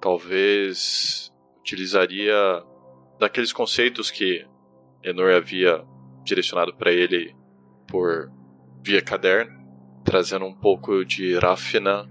Talvez 0.01 1.31
utilizaria 1.59 2.35
daqueles 3.19 3.53
conceitos 3.53 4.09
que 4.09 4.45
Enor 5.03 5.31
havia 5.31 5.85
direcionado 6.23 6.73
para 6.73 6.91
ele 6.91 7.35
por 7.87 8.31
via 8.81 9.01
caderno, 9.01 9.57
trazendo 10.03 10.45
um 10.45 10.53
pouco 10.53 11.05
de 11.05 11.37
Rafina, 11.37 12.09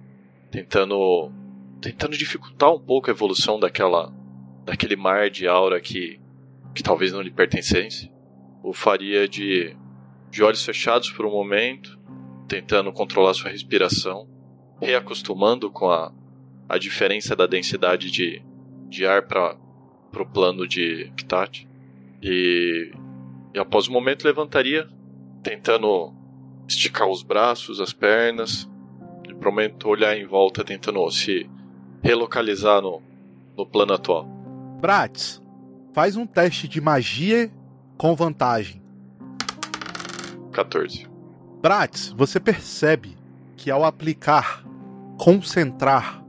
tentando 0.51 1.31
tentando 1.81 2.17
dificultar 2.17 2.73
um 2.73 2.81
pouco 2.81 3.09
a 3.09 3.13
evolução 3.13 3.59
daquela 3.61 4.13
daquele 4.65 4.97
mar 4.97 5.31
de 5.31 5.47
aura 5.47 5.81
que 5.81 6.21
que 6.75 6.83
talvez 6.83 7.13
não 7.13 7.21
lhe 7.21 7.31
pertencesse. 7.31 8.11
O 8.63 8.73
faria 8.73 9.29
de 9.29 9.77
de 10.31 10.43
olhos 10.43 10.65
fechados 10.65 11.11
por 11.11 11.27
um 11.27 11.31
momento, 11.31 11.99
tentando 12.47 12.93
controlar 12.93 13.35
sua 13.35 13.51
respiração 13.51 14.29
reacostumando 14.81 15.71
com 15.71 15.91
a, 15.91 16.13
a 16.69 16.79
diferença 16.79 17.35
da 17.35 17.47
densidade 17.47 18.11
de, 18.11 18.43
de 18.89 19.07
ar 19.07 19.23
para 19.23 19.57
o 20.17 20.27
plano 20.27 20.67
de 20.67 21.13
Ktat. 21.17 21.67
E, 22.23 22.93
e 23.55 23.59
após 23.59 23.89
um 23.89 23.93
momento 23.93 24.25
levantaria, 24.25 24.89
tentando 25.43 26.13
esticar 26.67 27.09
os 27.09 27.23
braços, 27.23 27.81
as 27.81 27.93
pernas, 27.93 28.69
e 29.29 29.35
por 29.35 29.47
momento 29.47 29.89
olhar 29.89 30.17
em 30.17 30.27
volta, 30.27 30.65
tentando 30.65 31.09
se 31.11 31.49
relocalizar 32.03 32.81
no, 32.81 33.03
no 33.57 33.67
plano 33.67 33.95
atual. 33.95 34.27
Bratz, 34.81 35.43
faz 35.93 36.17
um 36.17 36.27
teste 36.27 36.69
de 36.69 36.81
magia 36.81 37.51
com 37.97 38.15
vantagem. 38.15 38.81
14. 40.59 41.09
Bratz, 41.63 42.09
você 42.17 42.41
percebe 42.41 43.17
que 43.57 43.71
ao 43.71 43.85
aplicar 43.85 44.65
concentrar, 45.17 46.25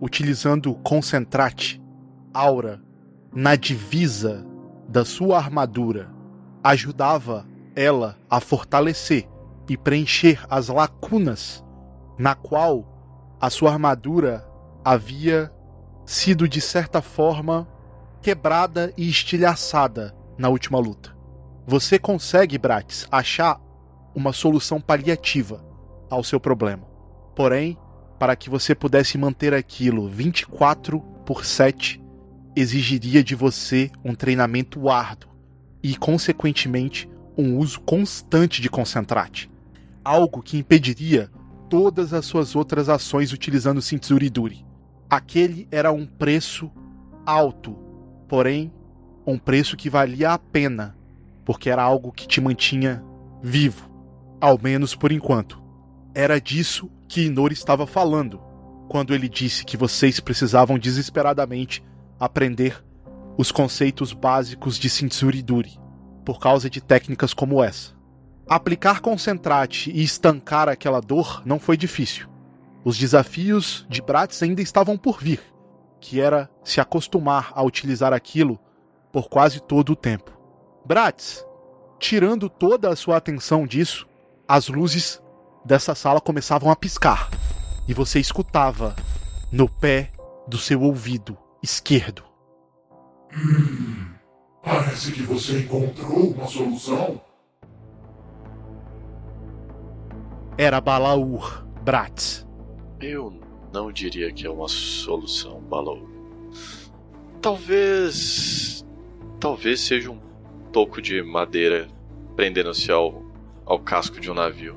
utilizando 0.00 0.74
concentrate, 0.76 1.82
aura, 2.32 2.80
na 3.30 3.56
divisa 3.56 4.46
da 4.88 5.04
sua 5.04 5.36
armadura, 5.36 6.10
ajudava 6.62 7.46
ela 7.76 8.16
a 8.30 8.40
fortalecer 8.40 9.28
e 9.68 9.76
preencher 9.76 10.40
as 10.48 10.68
lacunas 10.68 11.62
na 12.18 12.34
qual 12.34 13.36
a 13.38 13.50
sua 13.50 13.70
armadura 13.70 14.48
havia 14.82 15.52
sido 16.06 16.48
de 16.48 16.60
certa 16.60 17.02
forma 17.02 17.68
quebrada 18.22 18.94
e 18.96 19.08
estilhaçada 19.10 20.14
na 20.38 20.48
última 20.48 20.78
luta. 20.78 21.14
Você 21.66 21.98
consegue, 21.98 22.58
Bratis, 22.58 23.06
achar 23.10 23.58
uma 24.14 24.32
solução 24.32 24.80
paliativa 24.80 25.64
ao 26.10 26.22
seu 26.22 26.38
problema. 26.38 26.86
Porém, 27.34 27.76
para 28.18 28.36
que 28.36 28.48
você 28.48 28.74
pudesse 28.74 29.18
manter 29.18 29.52
aquilo 29.52 30.08
24 30.08 31.00
por 31.26 31.44
7 31.44 32.02
exigiria 32.56 33.22
de 33.22 33.34
você 33.34 33.90
um 34.04 34.14
treinamento 34.14 34.88
árduo 34.88 35.30
e, 35.82 35.96
consequentemente, 35.96 37.08
um 37.36 37.58
uso 37.58 37.80
constante 37.80 38.62
de 38.62 38.70
concentrate, 38.70 39.50
algo 40.04 40.40
que 40.40 40.56
impediria 40.56 41.30
todas 41.68 42.12
as 42.12 42.24
suas 42.24 42.54
outras 42.54 42.88
ações 42.88 43.32
utilizando 43.32 43.82
Sintsuriduri. 43.82 44.64
Aquele 45.10 45.66
era 45.70 45.92
um 45.92 46.06
preço 46.06 46.70
alto, 47.26 47.76
porém 48.28 48.72
um 49.26 49.38
preço 49.38 49.76
que 49.76 49.90
valia 49.90 50.30
a 50.30 50.38
pena, 50.38 50.96
porque 51.44 51.68
era 51.68 51.82
algo 51.82 52.12
que 52.12 52.28
te 52.28 52.40
mantinha 52.40 53.02
vivo, 53.42 53.90
ao 54.44 54.60
menos 54.62 54.94
por 54.94 55.10
enquanto. 55.10 55.58
Era 56.14 56.38
disso 56.38 56.90
que 57.08 57.24
Inori 57.24 57.54
estava 57.54 57.86
falando 57.86 58.38
quando 58.90 59.14
ele 59.14 59.26
disse 59.26 59.64
que 59.64 59.74
vocês 59.74 60.20
precisavam 60.20 60.78
desesperadamente 60.78 61.82
aprender 62.20 62.84
os 63.38 63.50
conceitos 63.50 64.12
básicos 64.12 64.78
de 64.78 64.90
Sintsuriduri, 64.90 65.80
por 66.26 66.38
causa 66.38 66.68
de 66.68 66.82
técnicas 66.82 67.32
como 67.32 67.64
essa. 67.64 67.94
Aplicar 68.46 69.00
concentrate 69.00 69.90
e 69.90 70.02
estancar 70.02 70.68
aquela 70.68 71.00
dor 71.00 71.40
não 71.46 71.58
foi 71.58 71.78
difícil. 71.78 72.28
Os 72.84 72.98
desafios 72.98 73.86
de 73.88 74.02
Bratz 74.02 74.42
ainda 74.42 74.60
estavam 74.60 74.98
por 74.98 75.22
vir, 75.22 75.40
que 75.98 76.20
era 76.20 76.50
se 76.62 76.82
acostumar 76.82 77.50
a 77.54 77.62
utilizar 77.62 78.12
aquilo 78.12 78.60
por 79.10 79.30
quase 79.30 79.58
todo 79.58 79.92
o 79.94 79.96
tempo. 79.96 80.38
Bratz, 80.84 81.42
tirando 81.98 82.50
toda 82.50 82.90
a 82.90 82.96
sua 82.96 83.16
atenção 83.16 83.66
disso, 83.66 84.06
as 84.46 84.68
luzes 84.68 85.22
dessa 85.64 85.94
sala 85.94 86.20
começavam 86.20 86.70
a 86.70 86.76
piscar 86.76 87.30
e 87.88 87.94
você 87.94 88.20
escutava 88.20 88.94
no 89.50 89.68
pé 89.68 90.12
do 90.46 90.58
seu 90.58 90.82
ouvido 90.82 91.36
esquerdo. 91.62 92.22
Hum, 93.34 94.14
parece 94.62 95.12
que 95.12 95.22
você 95.22 95.60
encontrou 95.60 96.32
uma 96.32 96.46
solução. 96.46 97.20
Era 100.56 100.80
Balaur, 100.80 101.66
Bratz. 101.82 102.46
Eu 103.00 103.40
não 103.72 103.90
diria 103.90 104.32
que 104.32 104.46
é 104.46 104.50
uma 104.50 104.68
solução, 104.68 105.60
Balaur. 105.62 106.08
Talvez. 107.40 108.84
Talvez 109.40 109.80
seja 109.80 110.10
um 110.10 110.20
toco 110.72 111.02
de 111.02 111.22
madeira 111.22 111.88
prendendo-se 112.36 112.90
ao, 112.90 113.23
ao 113.66 113.78
casco 113.78 114.20
de 114.20 114.30
um 114.30 114.34
navio. 114.34 114.76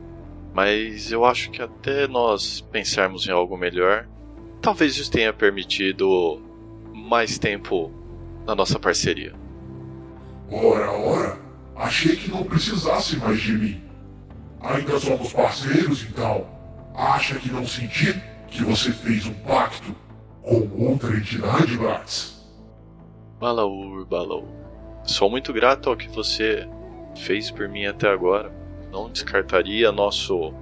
Mas 0.54 1.12
eu 1.12 1.26
acho 1.26 1.52
que 1.52 1.62
até 1.62 2.08
nós 2.08 2.62
pensarmos 2.72 3.28
em 3.28 3.32
algo 3.32 3.58
melhor, 3.58 4.08
talvez 4.62 4.98
isso 4.98 5.12
tenha 5.12 5.32
permitido 5.32 6.42
mais 6.94 7.38
tempo 7.38 7.92
na 8.46 8.56
nossa 8.56 8.80
parceria. 8.80 9.34
Ora, 10.50 10.92
ora, 10.92 11.40
achei 11.76 12.16
que 12.16 12.32
não 12.32 12.44
precisasse 12.44 13.18
mais 13.18 13.40
de 13.40 13.54
mim. 13.54 13.84
Ainda 14.62 15.00
somos 15.00 15.32
parceiros, 15.34 16.04
então. 16.04 16.48
Acha 16.96 17.36
que 17.36 17.52
não 17.52 17.66
senti 17.66 18.20
que 18.48 18.64
você 18.64 18.92
fez 18.92 19.28
um 19.28 19.34
pacto 19.34 19.96
com 20.42 20.68
outra 20.90 21.16
entidade, 21.16 21.78
Bratz? 21.78 22.44
Balaur, 23.40 24.06
Balaur. 24.06 24.48
Sou 25.04 25.30
muito 25.30 25.54
grato 25.54 25.90
ao 25.90 25.96
que 25.96 26.08
você 26.10 26.68
fez 27.16 27.52
por 27.52 27.70
mim 27.70 27.86
até 27.86 28.10
agora. 28.10 28.52
Não 28.92 29.10
descartaria 29.10 29.92
nosso 29.92 30.54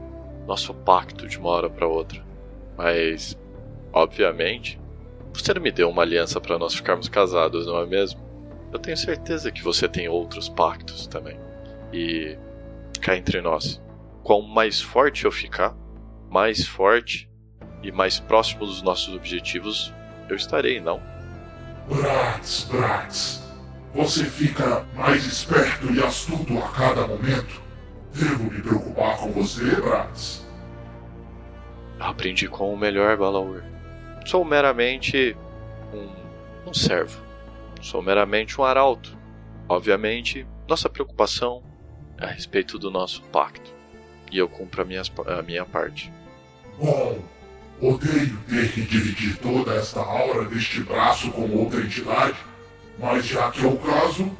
nosso 0.47 0.73
pacto 0.73 1.27
de 1.27 1.37
uma 1.37 1.49
hora 1.49 1.69
para 1.69 1.87
outra. 1.87 2.23
Mas, 2.77 3.37
obviamente, 3.91 4.79
você 5.33 5.53
não 5.53 5.61
me 5.61 5.71
deu 5.71 5.89
uma 5.89 6.03
aliança 6.03 6.39
para 6.39 6.57
nós 6.57 6.73
ficarmos 6.73 7.09
casados, 7.09 7.65
não 7.65 7.79
é 7.79 7.85
mesmo? 7.85 8.21
Eu 8.71 8.79
tenho 8.79 8.97
certeza 8.97 9.51
que 9.51 9.63
você 9.63 9.87
tem 9.87 10.07
outros 10.07 10.49
pactos 10.49 11.07
também. 11.07 11.39
E 11.91 12.37
cá 13.01 13.15
entre 13.15 13.41
nós, 13.41 13.81
quanto 14.23 14.47
mais 14.47 14.81
forte 14.81 15.25
eu 15.25 15.31
ficar, 15.31 15.75
mais 16.29 16.65
forte 16.65 17.29
e 17.81 17.91
mais 17.91 18.19
próximo 18.19 18.65
dos 18.65 18.81
nossos 18.81 19.15
objetivos 19.15 19.93
eu 20.29 20.35
estarei, 20.35 20.79
não? 20.79 21.01
Bratz, 21.87 22.67
Bratz, 22.71 23.43
você 23.93 24.25
fica 24.25 24.85
mais 24.95 25.25
esperto 25.25 25.93
e 25.93 26.03
astuto 26.03 26.57
a 26.57 26.67
cada 26.69 27.07
momento. 27.07 27.64
Devo 28.15 28.45
me 28.45 28.61
preocupar 28.61 29.17
com 29.17 29.29
você, 29.33 29.75
Bratz? 29.75 30.45
Aprendi 31.99 32.47
com 32.47 32.73
o 32.73 32.77
melhor 32.77 33.17
Balaur. 33.17 33.61
Sou 34.25 34.45
meramente 34.45 35.35
um, 35.93 36.69
um 36.69 36.73
servo. 36.73 37.21
Sou 37.81 38.01
meramente 38.01 38.59
um 38.59 38.63
arauto. 38.63 39.17
Obviamente, 39.67 40.47
nossa 40.65 40.87
preocupação 40.87 41.61
é 42.17 42.25
a 42.25 42.29
respeito 42.29 42.79
do 42.79 42.89
nosso 42.89 43.21
pacto. 43.23 43.73
E 44.31 44.37
eu 44.37 44.47
cumpro 44.47 44.81
a 44.81 44.85
minha, 44.85 45.01
a 45.27 45.41
minha 45.41 45.65
parte. 45.65 46.11
Bom, 46.79 47.19
odeio 47.81 48.37
ter 48.47 48.71
que 48.71 48.81
dividir 48.81 49.37
toda 49.39 49.75
esta 49.75 49.99
aura 49.99 50.45
deste 50.45 50.81
braço 50.83 51.31
com 51.31 51.49
outra 51.51 51.81
entidade, 51.81 52.37
mas 52.97 53.25
já 53.25 53.51
que 53.51 53.65
é 53.65 53.67
o 53.67 53.77
caso, 53.77 54.31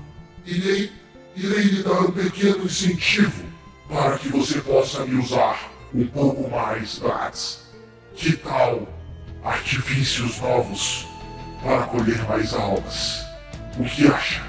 irei, 0.45 0.89
irei 1.35 1.63
lhe 1.63 1.83
dar 1.83 1.99
um 2.03 2.11
pequeno 2.11 2.63
incentivo 2.63 3.44
para 3.89 4.17
que 4.17 4.29
você 4.29 4.61
possa 4.61 5.05
me 5.05 5.19
usar 5.19 5.71
um 5.93 6.07
pouco 6.07 6.49
mais, 6.49 6.99
Bats. 6.99 7.71
Que 8.15 8.35
tal 8.37 8.87
artifícios 9.43 10.39
novos 10.39 11.05
para 11.61 11.83
colher 11.83 12.23
mais 12.27 12.53
almas? 12.53 13.25
O 13.77 13.83
que 13.83 14.07
acha? 14.07 14.41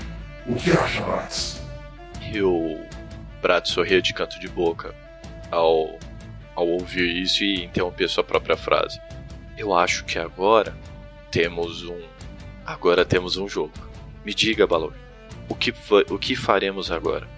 O 0.46 0.54
que 0.54 0.70
acha, 0.70 1.00
Bratz? 1.02 1.62
E 2.32 2.40
o 2.40 2.80
Bratz 3.42 3.70
sorria 3.70 4.00
de 4.00 4.14
canto 4.14 4.38
de 4.38 4.48
boca 4.48 4.94
ao, 5.50 5.98
ao 6.54 6.68
ouvir 6.68 7.22
isso 7.22 7.42
e 7.42 7.64
interromper 7.64 8.08
sua 8.08 8.24
própria 8.24 8.56
frase. 8.56 9.00
Eu 9.58 9.74
acho 9.74 10.04
que 10.04 10.18
agora 10.18 10.76
temos 11.30 11.84
um. 11.84 12.00
Agora 12.64 13.04
temos 13.04 13.36
um 13.36 13.48
jogo. 13.48 13.72
Me 14.24 14.34
diga, 14.34 14.66
Balor, 14.66 14.92
o 15.48 15.54
que, 15.54 15.72
o 16.10 16.18
que 16.18 16.36
faremos 16.36 16.90
agora? 16.90 17.35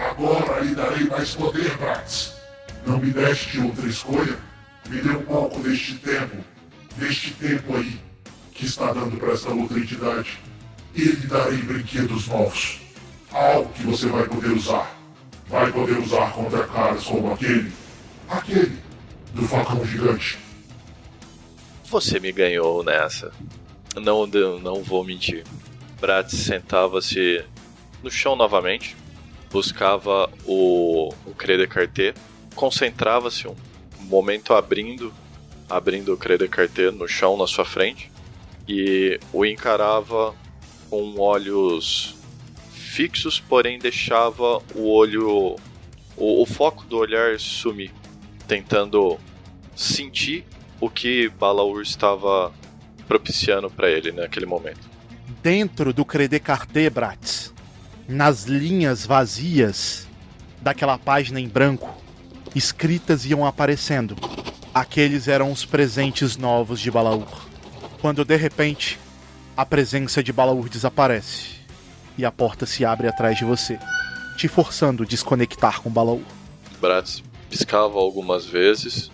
Agora 0.00 0.60
lhe 0.60 0.74
darei 0.74 1.04
mais 1.04 1.34
poder, 1.34 1.76
Bratz. 1.76 2.34
Não 2.86 2.98
me 2.98 3.10
deste 3.10 3.58
outra 3.60 3.86
escolha? 3.86 4.38
Me 4.88 5.00
dê 5.02 5.10
um 5.10 5.22
pouco 5.22 5.60
deste 5.60 5.94
tempo, 5.96 6.36
deste 6.96 7.32
tempo 7.32 7.76
aí, 7.76 8.00
que 8.52 8.64
está 8.64 8.92
dando 8.92 9.18
para 9.18 9.32
esta 9.32 9.50
outra 9.50 9.78
entidade. 9.78 10.38
E 10.94 11.02
lhe 11.02 11.26
darei 11.26 11.58
brinquedos 11.58 12.26
novos. 12.28 12.80
Algo 13.30 13.70
que 13.74 13.82
você 13.82 14.06
vai 14.06 14.26
poder 14.26 14.52
usar. 14.52 14.90
Vai 15.46 15.70
poder 15.70 15.98
usar 15.98 16.32
contra 16.32 16.66
caras 16.66 17.04
como 17.04 17.32
aquele. 17.32 17.72
Aquele. 18.28 18.78
Do 19.34 19.46
facão 19.46 19.84
gigante. 19.84 20.38
Você 21.84 22.18
me 22.18 22.32
ganhou 22.32 22.82
nessa. 22.82 23.32
Não, 23.96 24.26
não 24.26 24.82
vou 24.82 25.04
mentir. 25.04 25.44
Bratz 26.00 26.32
sentava-se 26.32 27.44
no 28.02 28.10
chão 28.10 28.34
novamente, 28.34 28.96
buscava 29.50 30.30
o, 30.46 31.12
o 31.26 31.34
Crede 31.34 31.66
Carté, 31.66 32.14
concentrava-se 32.54 33.48
um 33.48 33.56
momento 34.00 34.54
abrindo, 34.54 35.12
abrindo 35.68 36.14
o 36.14 36.16
Crede 36.16 36.48
Carté 36.48 36.90
no 36.90 37.08
chão 37.08 37.36
na 37.36 37.46
sua 37.46 37.64
frente 37.64 38.10
e 38.68 39.18
o 39.32 39.44
encarava 39.44 40.34
com 40.88 41.18
olhos 41.18 42.16
fixos, 42.72 43.40
porém 43.40 43.78
deixava 43.78 44.62
o 44.74 44.88
olho, 44.88 45.56
o, 46.16 46.42
o 46.42 46.46
foco 46.46 46.84
do 46.84 46.98
olhar 46.98 47.38
sumir, 47.38 47.92
tentando 48.46 49.18
sentir 49.74 50.44
o 50.80 50.88
que 50.88 51.28
Balaur 51.28 51.82
estava 51.82 52.52
propiciando 53.06 53.70
para 53.70 53.90
ele 53.90 54.12
naquele 54.12 54.46
momento. 54.46 54.88
Dentro 55.42 55.92
do 55.92 56.04
Crede 56.04 56.38
Carté, 56.38 56.90
Bratz, 56.90 57.52
nas 58.10 58.42
linhas 58.42 59.06
vazias 59.06 60.08
daquela 60.60 60.98
página 60.98 61.40
em 61.40 61.46
branco, 61.46 61.96
escritas 62.56 63.24
iam 63.24 63.46
aparecendo. 63.46 64.16
Aqueles 64.74 65.28
eram 65.28 65.52
os 65.52 65.64
presentes 65.64 66.36
novos 66.36 66.80
de 66.80 66.90
Balaur. 66.90 67.46
Quando 68.00 68.24
de 68.24 68.34
repente 68.34 68.98
a 69.56 69.64
presença 69.64 70.24
de 70.24 70.32
Balaur 70.32 70.68
desaparece 70.68 71.60
e 72.18 72.24
a 72.24 72.32
porta 72.32 72.66
se 72.66 72.84
abre 72.84 73.06
atrás 73.06 73.38
de 73.38 73.44
você, 73.44 73.78
te 74.36 74.48
forçando 74.48 75.04
a 75.04 75.06
desconectar 75.06 75.80
com 75.80 75.88
Balaur. 75.88 76.22
Bratz 76.80 77.22
piscava 77.48 77.96
algumas 77.96 78.44
vezes, 78.44 79.08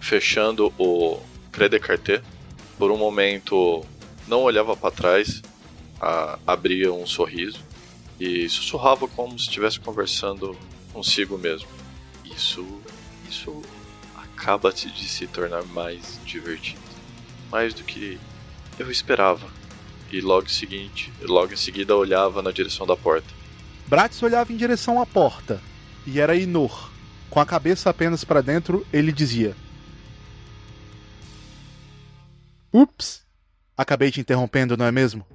fechando 0.00 0.72
o 0.76 1.20
Credecarté. 1.52 2.20
Por 2.76 2.90
um 2.90 2.96
momento 2.96 3.84
não 4.26 4.42
olhava 4.42 4.76
para 4.76 4.90
trás, 4.90 5.40
a, 6.00 6.40
abria 6.44 6.92
um 6.92 7.06
sorriso 7.06 7.71
e 8.22 8.48
sussurrava 8.48 9.08
como 9.08 9.36
se 9.36 9.46
estivesse 9.46 9.80
conversando 9.80 10.56
consigo 10.92 11.36
mesmo. 11.36 11.66
Isso, 12.24 12.64
isso 13.28 13.60
acaba 14.14 14.72
de 14.72 15.08
se 15.08 15.26
tornar 15.26 15.64
mais 15.64 16.20
divertido. 16.24 16.80
Mais 17.50 17.74
do 17.74 17.82
que 17.82 18.20
eu 18.78 18.88
esperava. 18.92 19.50
E 20.12 20.20
logo 20.20 20.48
seguinte, 20.48 21.12
logo 21.22 21.52
em 21.52 21.56
seguida 21.56 21.96
olhava 21.96 22.40
na 22.42 22.52
direção 22.52 22.86
da 22.86 22.96
porta. 22.96 23.26
Bratz 23.88 24.22
olhava 24.22 24.52
em 24.52 24.56
direção 24.56 25.02
à 25.02 25.06
porta. 25.06 25.60
E 26.06 26.20
era 26.20 26.36
Inor. 26.36 26.92
Com 27.28 27.40
a 27.40 27.46
cabeça 27.46 27.90
apenas 27.90 28.22
para 28.22 28.40
dentro, 28.40 28.86
ele 28.92 29.10
dizia: 29.10 29.56
Ups! 32.72 33.22
Acabei 33.76 34.12
te 34.12 34.20
interrompendo, 34.20 34.76
não 34.76 34.86
é 34.86 34.92
mesmo? 34.92 35.26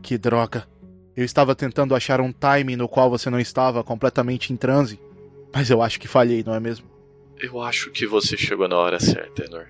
Que 0.00 0.16
droga. 0.16 0.68
Eu 1.16 1.24
estava 1.24 1.54
tentando 1.54 1.94
achar 1.94 2.20
um 2.20 2.32
timing 2.32 2.76
no 2.76 2.88
qual 2.88 3.08
você 3.08 3.30
não 3.30 3.40
estava 3.40 3.82
completamente 3.82 4.52
em 4.52 4.56
transe. 4.56 5.00
Mas 5.52 5.70
eu 5.70 5.80
acho 5.80 5.98
que 5.98 6.06
falhei, 6.06 6.44
não 6.44 6.54
é 6.54 6.60
mesmo? 6.60 6.86
Eu 7.38 7.60
acho 7.60 7.90
que 7.90 8.06
você 8.06 8.36
chegou 8.36 8.68
na 8.68 8.76
hora 8.76 9.00
certa, 9.00 9.44
Enor. 9.44 9.68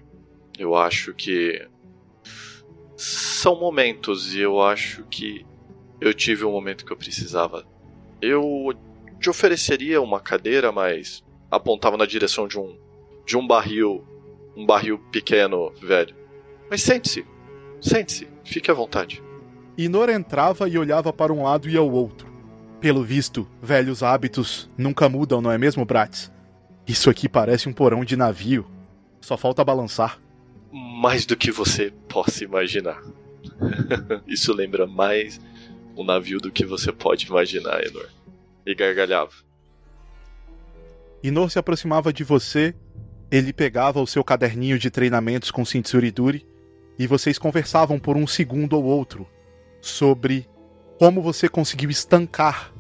Eu 0.58 0.74
acho 0.74 1.14
que. 1.14 1.66
São 2.96 3.60
momentos 3.60 4.34
e 4.34 4.40
eu 4.40 4.60
acho 4.60 5.04
que 5.04 5.44
eu 6.00 6.14
tive 6.14 6.44
um 6.44 6.50
momento 6.50 6.84
que 6.84 6.92
eu 6.92 6.96
precisava. 6.96 7.66
Eu 8.20 8.72
te 9.20 9.28
ofereceria 9.28 10.00
uma 10.00 10.18
cadeira, 10.18 10.72
mas 10.72 11.22
apontava 11.50 11.96
na 11.96 12.06
direção 12.06 12.48
de 12.48 12.58
um 12.58 12.76
de 13.26 13.36
um 13.36 13.46
barril, 13.46 14.06
um 14.56 14.64
barril 14.64 14.98
pequeno, 15.10 15.72
velho. 15.82 16.14
Mas 16.70 16.82
sente-se, 16.82 17.26
sente-se, 17.80 18.28
fique 18.44 18.70
à 18.70 18.74
vontade. 18.74 19.22
Inor 19.78 20.08
entrava 20.08 20.66
e 20.68 20.78
olhava 20.78 21.12
para 21.12 21.34
um 21.34 21.42
lado 21.42 21.68
e 21.68 21.76
ao 21.76 21.90
outro. 21.90 22.26
Pelo 22.80 23.04
visto, 23.04 23.46
velhos 23.60 24.02
hábitos 24.02 24.70
nunca 24.76 25.06
mudam, 25.06 25.42
não 25.42 25.52
é 25.52 25.58
mesmo, 25.58 25.84
Bratz? 25.84 26.32
Isso 26.88 27.10
aqui 27.10 27.28
parece 27.28 27.68
um 27.68 27.74
porão 27.74 28.02
de 28.02 28.16
navio. 28.16 28.66
Só 29.20 29.36
falta 29.36 29.62
balançar. 29.62 30.18
Mais 30.72 31.26
do 31.26 31.36
que 31.36 31.50
você 31.50 31.92
possa 32.08 32.42
imaginar. 32.42 33.02
Isso 34.26 34.50
lembra 34.54 34.86
mais 34.86 35.38
um 35.94 36.04
navio 36.04 36.38
do 36.38 36.50
que 36.50 36.64
você 36.64 36.90
pode 36.90 37.26
imaginar, 37.26 37.84
Enor. 37.84 38.08
E 38.64 38.74
gargalhava. 38.74 39.32
Inor 41.22 41.50
se 41.50 41.58
aproximava 41.58 42.14
de 42.14 42.24
você, 42.24 42.74
ele 43.30 43.52
pegava 43.52 44.00
o 44.00 44.06
seu 44.06 44.24
caderninho 44.24 44.78
de 44.78 44.90
treinamentos 44.90 45.50
com 45.50 45.64
Duri 46.14 46.46
e 46.98 47.06
vocês 47.06 47.38
conversavam 47.38 47.98
por 47.98 48.16
um 48.16 48.26
segundo 48.26 48.74
ou 48.74 48.84
outro 48.84 49.26
sobre 49.88 50.48
como 50.98 51.20
você 51.22 51.48
conseguiu 51.48 51.90
estancar 51.90 52.72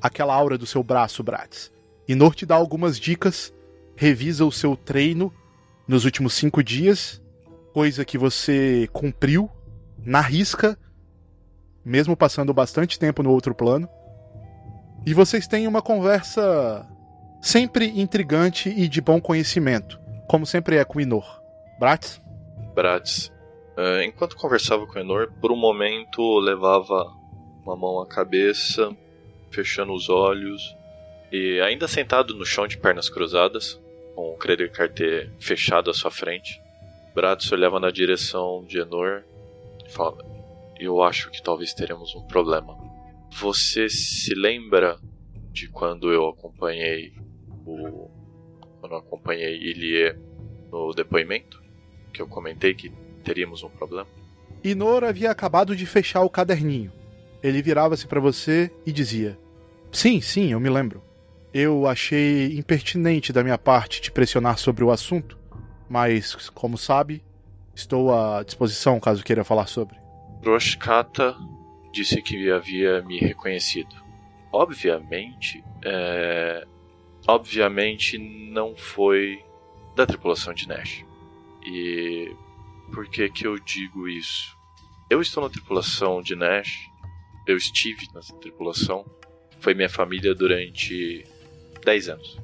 aquela 0.00 0.34
aura 0.34 0.58
do 0.58 0.66
seu 0.66 0.82
braço, 0.82 1.22
Bratz. 1.22 1.72
Inor 2.06 2.34
te 2.34 2.44
dá 2.44 2.54
algumas 2.54 2.98
dicas, 2.98 3.52
revisa 3.96 4.44
o 4.44 4.52
seu 4.52 4.76
treino 4.76 5.32
nos 5.88 6.04
últimos 6.04 6.34
cinco 6.34 6.62
dias, 6.62 7.22
coisa 7.72 8.04
que 8.04 8.18
você 8.18 8.88
cumpriu 8.92 9.50
na 9.98 10.20
risca, 10.20 10.78
mesmo 11.84 12.16
passando 12.16 12.52
bastante 12.52 12.98
tempo 12.98 13.22
no 13.22 13.30
outro 13.30 13.54
plano. 13.54 13.88
E 15.06 15.12
vocês 15.12 15.46
têm 15.46 15.66
uma 15.66 15.82
conversa 15.82 16.86
sempre 17.42 17.86
intrigante 18.00 18.68
e 18.70 18.88
de 18.88 19.00
bom 19.00 19.20
conhecimento, 19.20 19.98
como 20.28 20.46
sempre 20.46 20.76
é 20.76 20.84
com 20.84 21.00
Inor. 21.00 21.40
Bratz? 21.78 22.22
Bratz. 22.74 23.33
Uh, 23.76 24.02
enquanto 24.02 24.36
conversava 24.36 24.86
com 24.86 24.98
Enor, 24.98 25.32
por 25.40 25.50
um 25.50 25.56
momento 25.56 26.38
levava 26.38 27.12
uma 27.64 27.76
mão 27.76 28.00
à 28.00 28.06
cabeça, 28.06 28.96
fechando 29.50 29.92
os 29.92 30.08
olhos, 30.08 30.62
e 31.32 31.60
ainda 31.60 31.88
sentado 31.88 32.34
no 32.34 32.44
chão 32.44 32.68
de 32.68 32.78
pernas 32.78 33.08
cruzadas, 33.08 33.80
com 34.14 34.32
o 34.32 34.36
Credit 34.36 34.70
Carter 34.70 35.32
fechado 35.40 35.90
à 35.90 35.94
sua 35.94 36.10
frente, 36.10 36.62
Bratz 37.14 37.50
olhava 37.52 37.78
na 37.78 37.90
direção 37.90 38.64
de 38.64 38.78
Enor 38.78 39.24
e 39.86 39.90
falava: 39.90 40.24
Eu 40.78 41.02
acho 41.02 41.30
que 41.30 41.42
talvez 41.42 41.72
teremos 41.72 42.14
um 42.14 42.26
problema. 42.26 42.76
Você 43.32 43.88
se 43.88 44.34
lembra 44.34 44.98
de 45.52 45.68
quando 45.68 46.12
eu 46.12 46.28
acompanhei 46.28 47.12
o. 47.64 48.10
Quando 48.80 48.92
eu 48.92 48.98
acompanhei 48.98 49.56
Ilie 49.56 50.16
no 50.70 50.92
depoimento? 50.92 51.62
Que 52.12 52.20
eu 52.20 52.28
comentei 52.28 52.74
que 52.74 52.92
teríamos 53.24 53.62
um 53.64 53.68
problema? 53.68 54.06
Inor 54.62 55.04
havia 55.04 55.30
acabado 55.30 55.74
de 55.74 55.84
fechar 55.86 56.22
o 56.22 56.30
caderninho. 56.30 56.92
Ele 57.42 57.60
virava-se 57.60 58.06
para 58.06 58.20
você 58.20 58.70
e 58.86 58.92
dizia: 58.92 59.38
Sim, 59.92 60.20
sim, 60.20 60.52
eu 60.52 60.60
me 60.60 60.70
lembro. 60.70 61.02
Eu 61.52 61.86
achei 61.86 62.56
impertinente 62.56 63.32
da 63.32 63.42
minha 63.42 63.58
parte 63.58 64.00
te 64.00 64.10
pressionar 64.10 64.58
sobre 64.58 64.82
o 64.82 64.90
assunto, 64.90 65.38
mas, 65.88 66.34
como 66.50 66.78
sabe, 66.78 67.22
estou 67.74 68.12
à 68.12 68.42
disposição 68.42 68.98
caso 68.98 69.22
queira 69.22 69.44
falar 69.44 69.66
sobre. 69.66 69.96
Roshkata 70.44 71.36
disse 71.92 72.20
que 72.22 72.50
havia 72.50 73.02
me 73.02 73.18
reconhecido. 73.18 73.94
Obviamente, 74.52 75.62
é... 75.84 76.66
obviamente 77.26 78.18
não 78.18 78.74
foi 78.74 79.44
da 79.94 80.06
tripulação 80.06 80.52
de 80.52 80.66
Nash. 80.66 81.04
E 81.64 82.34
por 82.92 83.06
que 83.08 83.28
que 83.28 83.46
eu 83.46 83.58
digo 83.58 84.08
isso? 84.08 84.56
Eu 85.10 85.20
estou 85.20 85.42
na 85.42 85.50
tripulação 85.50 86.22
de 86.22 86.34
Nash, 86.34 86.90
eu 87.46 87.56
estive 87.56 88.08
na 88.14 88.20
tripulação, 88.20 89.04
foi 89.60 89.74
minha 89.74 89.88
família 89.88 90.34
durante 90.34 91.24
10 91.84 92.08
anos. 92.08 92.38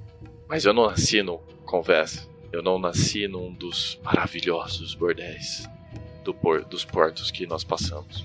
Mas 0.49 0.65
eu 0.65 0.73
não 0.73 0.87
nasci 0.87 1.23
no 1.23 1.39
Conversa, 1.65 2.29
eu 2.53 2.63
não 2.63 2.79
nasci 2.79 3.29
num 3.29 3.53
dos 3.53 3.99
maravilhosos 4.03 4.95
bordéis 4.95 5.69
do 6.25 6.35
por, 6.35 6.65
dos 6.65 6.85
portos 6.85 7.31
que 7.31 7.47
nós 7.47 7.65
passamos. 7.65 8.25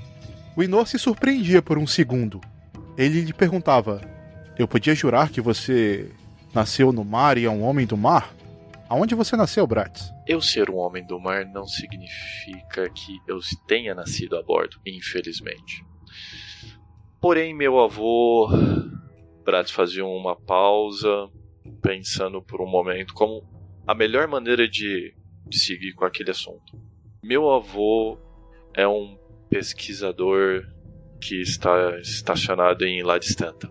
O 0.55 0.63
Inor 0.63 0.88
se 0.88 0.97
surpreendia 0.97 1.61
por 1.61 1.78
um 1.78 1.86
segundo. 1.86 2.41
Ele 2.97 3.22
lhe 3.22 3.34
perguntava: 3.34 4.01
Eu 4.57 4.68
podia 4.68 4.95
jurar 4.95 5.30
que 5.30 5.41
você 5.41 6.09
nasceu 6.53 6.91
no 6.91 7.03
mar 7.03 7.38
e 7.38 7.45
é 7.45 7.49
um 7.49 7.63
homem 7.63 7.86
do 7.86 7.97
mar? 7.97 8.34
Aonde 8.95 9.13
você 9.13 9.35
nasceu, 9.35 9.67
Bratz? 9.67 10.09
Eu 10.25 10.39
ser 10.39 10.69
um 10.69 10.77
homem 10.77 11.05
do 11.05 11.19
mar 11.19 11.45
não 11.45 11.67
significa 11.67 12.89
que 12.89 13.19
eu 13.27 13.39
tenha 13.67 13.93
nascido 13.93 14.37
a 14.37 14.41
bordo, 14.41 14.79
infelizmente. 14.85 15.85
Porém, 17.19 17.53
meu 17.53 17.77
avô. 17.77 18.47
Bratz 19.43 19.71
fazia 19.71 20.05
uma 20.05 20.33
pausa, 20.33 21.29
pensando 21.81 22.41
por 22.41 22.61
um 22.61 22.65
momento 22.65 23.13
como 23.13 23.43
a 23.85 23.93
melhor 23.93 24.29
maneira 24.29 24.65
de, 24.65 25.13
de 25.45 25.59
seguir 25.59 25.91
com 25.91 26.05
aquele 26.05 26.31
assunto. 26.31 26.81
Meu 27.21 27.51
avô 27.51 28.17
é 28.73 28.87
um 28.87 29.19
pesquisador 29.49 30.65
que 31.19 31.41
está 31.41 31.99
estacionado 31.99 32.85
em 32.85 33.03
Ladistanta. 33.03 33.69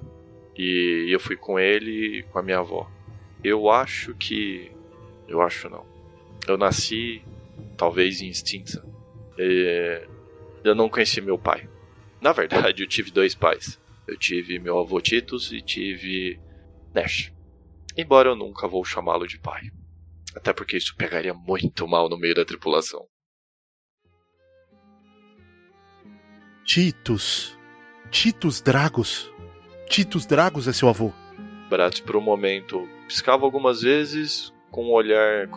E 0.55 1.09
eu 1.11 1.19
fui 1.19 1.35
com 1.35 1.59
ele 1.59 2.19
e 2.19 2.23
com 2.25 2.39
a 2.39 2.43
minha 2.43 2.59
avó. 2.59 2.91
Eu 3.43 3.71
acho 3.71 4.15
que 4.17 4.74
eu 5.29 5.41
acho 5.41 5.69
não. 5.69 5.85
Eu 6.47 6.57
nasci, 6.57 7.23
talvez, 7.77 8.21
em 8.21 8.29
extinta. 8.29 8.85
E 9.39 10.07
eu 10.63 10.75
não 10.75 10.89
conheci 10.89 11.21
meu 11.21 11.39
pai. 11.39 11.69
Na 12.21 12.33
verdade, 12.33 12.83
eu 12.83 12.89
tive 12.89 13.11
dois 13.11 13.35
pais. 13.35 13.81
Eu 14.07 14.19
tive 14.19 14.59
meu 14.59 14.79
avô 14.79 15.01
Titus 15.01 15.53
e 15.53 15.61
tive 15.61 16.39
Nash. 16.95 17.33
Embora 17.97 18.31
eu 18.31 18.37
nunca 18.37 18.69
vou 18.69 18.85
chamá-lo 18.85 19.27
de 19.27 19.39
pai. 19.39 19.63
Até 20.35 20.53
porque 20.53 20.77
isso 20.77 20.97
pegaria 20.97 21.33
muito 21.33 21.87
mal 21.87 22.09
no 22.09 22.19
meio 22.19 22.35
da 22.35 22.45
tripulação. 22.45 23.07
Titus. 26.65 27.59
Titus 28.11 28.61
Dragos. 28.61 29.31
Titus 29.89 30.27
Dragos 30.27 30.67
é 30.67 30.73
seu 30.73 30.89
avô. 30.89 31.13
Bratz, 31.69 32.01
por 32.01 32.17
um 32.17 32.21
momento, 32.21 32.89
piscava 33.07 33.45
algumas 33.45 33.83
vezes, 33.83 34.53
com 34.75 34.87
um 34.87 34.91
olhar 34.91 35.49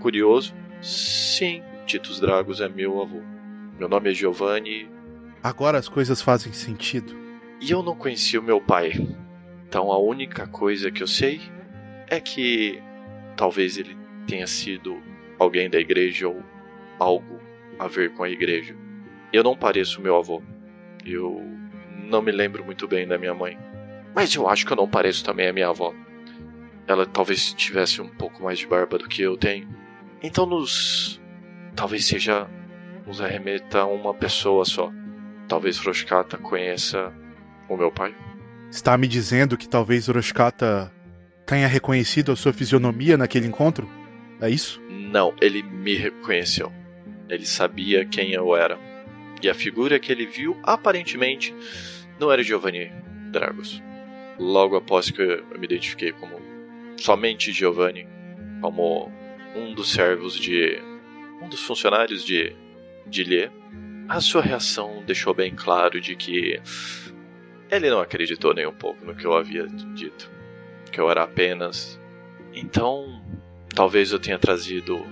curioso. 0.00 0.52
Sim, 0.80 1.62
Titus 1.86 2.18
Dragos 2.18 2.60
é 2.60 2.68
meu 2.68 3.00
avô. 3.00 3.22
Meu 3.78 3.88
nome 3.88 4.10
é 4.10 4.14
Giovanni. 4.14 4.90
Agora 5.40 5.78
as 5.78 5.88
coisas 5.88 6.20
fazem 6.20 6.52
sentido. 6.52 7.16
E 7.60 7.70
eu 7.70 7.84
não 7.84 7.94
conheci 7.94 8.36
o 8.36 8.42
meu 8.42 8.60
pai. 8.60 8.94
Então 9.68 9.92
a 9.92 9.98
única 9.98 10.44
coisa 10.48 10.90
que 10.90 11.04
eu 11.04 11.06
sei 11.06 11.40
é 12.08 12.18
que 12.18 12.82
talvez 13.36 13.78
ele 13.78 13.96
tenha 14.26 14.48
sido 14.48 15.00
alguém 15.38 15.70
da 15.70 15.78
igreja 15.78 16.26
ou 16.26 16.42
algo 16.98 17.38
a 17.78 17.86
ver 17.86 18.12
com 18.12 18.24
a 18.24 18.28
igreja. 18.28 18.74
Eu 19.32 19.44
não 19.44 19.56
pareço 19.56 20.02
meu 20.02 20.16
avô. 20.16 20.42
Eu 21.06 21.40
não 22.08 22.20
me 22.20 22.32
lembro 22.32 22.64
muito 22.64 22.88
bem 22.88 23.06
da 23.06 23.16
minha 23.16 23.34
mãe. 23.34 23.56
Mas 24.12 24.34
eu 24.34 24.48
acho 24.48 24.66
que 24.66 24.72
eu 24.72 24.76
não 24.76 24.88
pareço 24.88 25.24
também 25.24 25.46
a 25.46 25.52
minha 25.52 25.68
avó 25.68 25.94
ela 26.92 27.06
talvez 27.06 27.52
tivesse 27.54 28.00
um 28.00 28.08
pouco 28.08 28.42
mais 28.42 28.58
de 28.58 28.66
barba 28.66 28.98
do 28.98 29.08
que 29.08 29.22
eu 29.22 29.36
tenho. 29.36 29.68
Então 30.22 30.46
nos. 30.46 31.20
Talvez 31.74 32.04
seja. 32.06 32.48
Nos 33.06 33.20
arremeta 33.20 33.80
a 33.80 33.86
uma 33.86 34.14
pessoa 34.14 34.64
só. 34.64 34.92
Talvez 35.48 35.78
Roshkata 35.78 36.38
conheça 36.38 37.12
o 37.68 37.76
meu 37.76 37.90
pai. 37.90 38.14
Está 38.70 38.96
me 38.96 39.08
dizendo 39.08 39.56
que 39.56 39.68
talvez 39.68 40.06
Roshkata 40.06 40.92
tenha 41.44 41.66
reconhecido 41.66 42.30
a 42.30 42.36
sua 42.36 42.52
fisionomia 42.52 43.18
naquele 43.18 43.46
encontro? 43.46 43.90
É 44.40 44.48
isso? 44.48 44.80
Não, 44.88 45.34
ele 45.40 45.62
me 45.62 45.94
reconheceu. 45.94 46.72
Ele 47.28 47.44
sabia 47.44 48.04
quem 48.04 48.32
eu 48.32 48.54
era. 48.56 48.78
E 49.42 49.48
a 49.48 49.54
figura 49.54 49.98
que 49.98 50.12
ele 50.12 50.26
viu 50.26 50.56
aparentemente 50.62 51.54
não 52.18 52.30
era 52.30 52.42
Giovanni 52.42 52.92
Dragos. 53.32 53.82
Logo 54.38 54.76
após 54.76 55.10
que 55.10 55.20
eu 55.20 55.44
me 55.58 55.64
identifiquei 55.64 56.12
como 56.12 56.40
somente 57.02 57.52
Giovanni, 57.52 58.06
como 58.60 59.10
um 59.56 59.74
dos 59.74 59.90
servos 59.90 60.38
de. 60.38 60.78
um 61.42 61.48
dos 61.48 61.60
funcionários 61.60 62.24
de, 62.24 62.54
de 63.06 63.24
Lê, 63.24 63.50
a 64.08 64.20
sua 64.20 64.40
reação 64.40 65.02
deixou 65.04 65.34
bem 65.34 65.54
claro 65.54 66.00
de 66.00 66.14
que 66.14 66.60
ele 67.70 67.90
não 67.90 68.00
acreditou 68.00 68.54
nem 68.54 68.66
um 68.66 68.74
pouco 68.74 69.04
no 69.04 69.16
que 69.16 69.26
eu 69.26 69.34
havia 69.34 69.66
dito. 69.66 70.30
Que 70.92 71.00
eu 71.00 71.10
era 71.10 71.24
apenas. 71.24 71.98
Então, 72.54 73.20
talvez 73.74 74.12
eu 74.12 74.18
tenha 74.18 74.38
trazido 74.38 75.04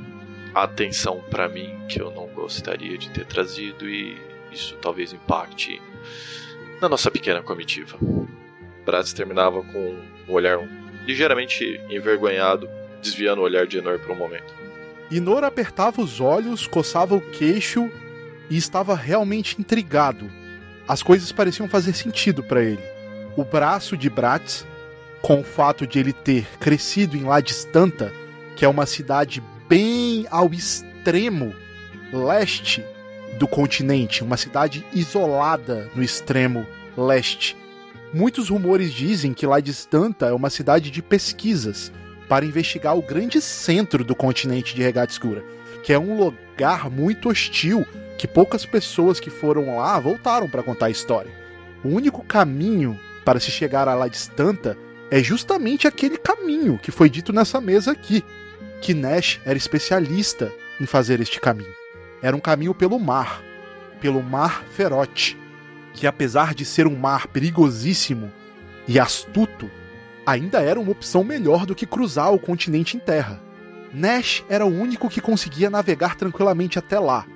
atenção 0.55 1.21
para 1.31 1.49
mim 1.49 1.87
que 1.89 2.01
eu 2.01 2.11
não 2.11 2.29
gostaria 2.29 2.99
de 2.99 3.11
ter 3.11 3.25
trazido 3.25 3.89
e 3.89 4.17
isso 4.53 4.77
talvez 4.77 5.13
impacte 5.13 5.81
na 6.81 6.89
nossa 6.89 7.11
pequena 7.11 7.43
comitiva. 7.43 7.99
Bratz 8.85 9.13
terminava 9.13 9.63
com 9.63 9.97
um 10.29 10.33
olhar 10.33 10.59
ligeiramente 11.07 11.81
envergonhado, 11.89 12.69
desviando 13.03 13.41
o 13.41 13.45
olhar 13.45 13.67
de 13.67 13.79
Enor 13.79 13.99
por 13.99 14.13
um 14.13 14.17
momento. 14.17 14.53
Inor 15.11 15.43
apertava 15.43 16.01
os 16.01 16.21
olhos, 16.21 16.67
coçava 16.67 17.15
o 17.15 17.21
queixo 17.21 17.91
e 18.49 18.57
estava 18.57 18.95
realmente 18.95 19.57
intrigado. 19.59 20.31
As 20.87 21.03
coisas 21.03 21.33
pareciam 21.33 21.69
fazer 21.69 21.95
sentido 21.95 22.43
para 22.43 22.63
ele. 22.63 22.83
O 23.37 23.45
braço 23.45 23.97
de 23.97 24.11
Bratz, 24.11 24.67
com 25.23 25.41
o 25.41 25.45
fato 25.45 25.87
de 25.87 25.99
ele 25.99 26.13
ter 26.13 26.47
crescido 26.59 27.17
em 27.17 27.25
Ladistanta, 27.25 28.13
que 28.57 28.65
é 28.65 28.69
uma 28.69 28.87
cidade 28.87 29.43
bem 29.69 30.27
ao 30.31 30.53
extremo 30.53 31.55
leste 32.13 32.85
do 33.39 33.47
continente, 33.47 34.25
uma 34.25 34.37
cidade 34.37 34.85
isolada 34.93 35.89
no 35.95 36.03
extremo 36.03 36.67
leste. 36.97 37.57
Muitos 38.13 38.49
rumores 38.49 38.93
dizem 38.93 39.33
que 39.33 39.47
Ladistanta 39.47 40.27
é 40.27 40.33
uma 40.33 40.51
cidade 40.51 40.91
de 40.91 41.01
pesquisas 41.01 41.93
para 42.29 42.45
investigar 42.45 42.97
o 42.97 43.03
grande 43.03 43.41
centro 43.41 44.03
do 44.03 44.17
continente 44.17 44.75
de 44.75 44.83
Regata 44.83 45.13
Escura, 45.13 45.45
que 45.85 45.93
é 45.93 45.99
um 45.99 46.17
lugar 46.17 46.91
muito 46.91 47.29
hostil 47.29 47.87
que 48.19 48.27
poucas 48.27 48.67
pessoas 48.67 49.21
que 49.21 49.31
foram 49.31 49.77
lá 49.77 49.99
voltaram 50.01 50.49
para 50.49 50.63
contar 50.63 50.87
a 50.87 50.91
história. 50.91 51.31
O 51.85 51.89
único 51.89 52.25
caminho 52.25 52.99
para 53.25 53.39
se 53.39 53.51
chegar 53.51 53.87
a 53.87 53.95
Ladistanta 53.95 54.77
é 55.09 55.23
justamente 55.23 55.87
aquele 55.87 56.19
caminho 56.19 56.79
que 56.83 56.91
foi 56.91 57.09
dito 57.09 57.33
nessa 57.33 57.61
mesa 57.61 57.93
aqui, 57.93 58.25
que 58.83 58.93
Nash 58.93 59.41
era 59.45 59.57
especialista 59.57 60.53
em 60.81 60.87
fazer 60.87 61.21
este 61.21 61.41
caminho. 61.41 61.73
Era 62.21 62.37
um 62.37 62.41
caminho 62.41 62.75
pelo 62.75 62.99
mar, 62.99 63.41
pelo 64.01 64.23
Mar 64.23 64.65
Ferote, 64.73 65.40
que 65.93 66.07
apesar 66.07 66.55
de 66.55 66.65
ser 66.65 66.87
um 66.87 66.97
mar 66.97 67.27
perigosíssimo 67.27 68.31
e 68.87 68.99
astuto, 68.99 69.71
ainda 70.27 70.61
era 70.61 70.79
uma 70.79 70.93
opção 70.93 71.25
melhor 71.25 71.67
do 71.67 71.75
que 71.75 71.87
cruzar 71.87 72.33
o 72.33 72.39
continente 72.39 72.97
em 72.97 73.01
terra. 73.01 73.41
Nash 73.93 74.45
era 74.49 74.65
o 74.65 74.69
único 74.69 75.09
que 75.09 75.21
conseguia 75.21 75.69
navegar 75.69 76.15
tranquilamente 76.15 76.79
até 76.79 76.99
lá, 76.99 77.27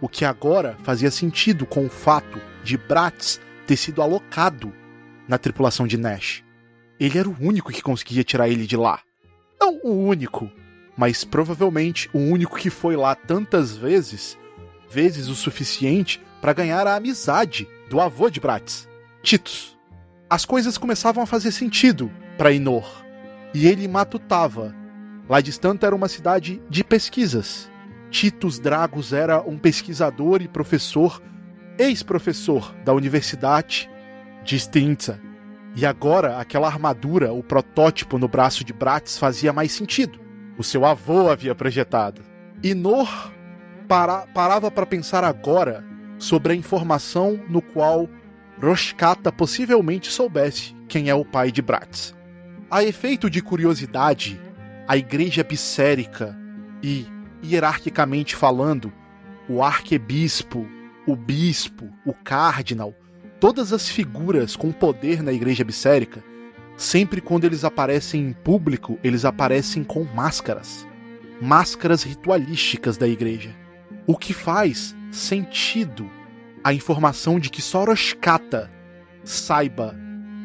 o 0.00 0.08
que 0.08 0.24
agora 0.24 0.76
fazia 0.82 1.10
sentido 1.10 1.66
com 1.66 1.84
o 1.84 1.90
fato 1.90 2.40
de 2.64 2.76
Bratz 2.78 3.40
ter 3.66 3.76
sido 3.76 4.00
alocado 4.00 4.72
na 5.28 5.36
tripulação 5.36 5.86
de 5.86 5.98
Nash. 5.98 6.42
Ele 6.98 7.18
era 7.18 7.28
o 7.28 7.36
único 7.38 7.70
que 7.70 7.82
conseguia 7.82 8.24
tirar 8.24 8.48
ele 8.48 8.66
de 8.66 8.76
lá. 8.76 9.00
Não 9.60 9.78
o 9.84 9.90
único, 9.90 10.50
mas 10.96 11.24
provavelmente 11.24 12.08
o 12.12 12.18
único 12.18 12.56
que 12.56 12.70
foi 12.70 12.96
lá 12.96 13.14
tantas 13.14 13.76
vezes, 13.76 14.38
vezes 14.90 15.28
o 15.28 15.34
suficiente 15.34 16.22
para 16.40 16.52
ganhar 16.52 16.86
a 16.86 16.96
amizade 16.96 17.68
do 17.90 18.00
avô 18.00 18.30
de 18.30 18.40
Bratz, 18.40 18.88
Titus. 19.22 19.76
As 20.30 20.44
coisas 20.44 20.76
começavam 20.78 21.22
a 21.22 21.26
fazer 21.26 21.52
sentido 21.52 22.10
para 22.36 22.52
Inor, 22.52 23.04
e 23.52 23.66
ele 23.66 23.88
matutava. 23.88 24.74
Lá 25.28 25.40
distante 25.40 25.84
era 25.84 25.94
uma 25.94 26.08
cidade 26.08 26.62
de 26.68 26.84
pesquisas. 26.84 27.70
Titus 28.10 28.58
Dragos 28.58 29.12
era 29.12 29.40
um 29.40 29.58
pesquisador 29.58 30.40
e 30.40 30.48
professor, 30.48 31.22
ex-professor 31.78 32.74
da 32.84 32.94
Universidade 32.94 33.90
de 34.44 34.58
Stinza. 34.58 35.20
E 35.76 35.84
agora 35.84 36.38
aquela 36.38 36.66
armadura, 36.66 37.32
o 37.32 37.42
protótipo 37.42 38.18
no 38.18 38.28
braço 38.28 38.64
de 38.64 38.72
Bratz 38.72 39.18
fazia 39.18 39.52
mais 39.52 39.72
sentido 39.72 40.28
o 40.58 40.64
seu 40.64 40.84
avô 40.84 41.30
havia 41.30 41.54
projetado. 41.54 42.20
E 42.62 42.74
Nor 42.74 43.32
para, 43.88 44.26
parava 44.28 44.70
para 44.70 44.86
pensar 44.86 45.24
agora 45.24 45.84
sobre 46.18 46.52
a 46.52 46.56
informação 46.56 47.40
no 47.48 47.62
qual 47.62 48.08
Roshkata 48.60 49.32
possivelmente 49.32 50.10
soubesse 50.12 50.76
quem 50.88 51.08
é 51.08 51.14
o 51.14 51.24
pai 51.24 51.50
de 51.50 51.62
Bratz. 51.62 52.14
A 52.70 52.84
efeito 52.84 53.30
de 53.30 53.40
curiosidade, 53.40 54.40
a 54.86 54.96
igreja 54.96 55.42
bissérica 55.42 56.36
e, 56.82 57.06
hierarquicamente 57.42 58.36
falando, 58.36 58.92
o 59.48 59.62
arquebispo, 59.62 60.66
o 61.06 61.16
bispo, 61.16 61.88
o 62.04 62.12
cardinal, 62.12 62.92
todas 63.40 63.72
as 63.72 63.88
figuras 63.88 64.54
com 64.54 64.70
poder 64.70 65.22
na 65.22 65.32
igreja 65.32 65.64
bissérica 65.64 66.22
Sempre 66.78 67.20
quando 67.20 67.42
eles 67.42 67.64
aparecem 67.64 68.28
em 68.28 68.32
público, 68.32 69.00
eles 69.02 69.24
aparecem 69.24 69.82
com 69.82 70.04
máscaras. 70.04 70.86
Máscaras 71.42 72.04
ritualísticas 72.04 72.96
da 72.96 73.08
igreja. 73.08 73.52
O 74.08 74.16
que 74.16 74.32
faz 74.32 74.96
sentido 75.12 76.10
a 76.64 76.72
informação 76.72 77.38
de 77.38 77.50
que 77.50 77.60
Soroshkata 77.60 78.70
saiba 79.22 79.94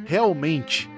realmente 0.06 0.90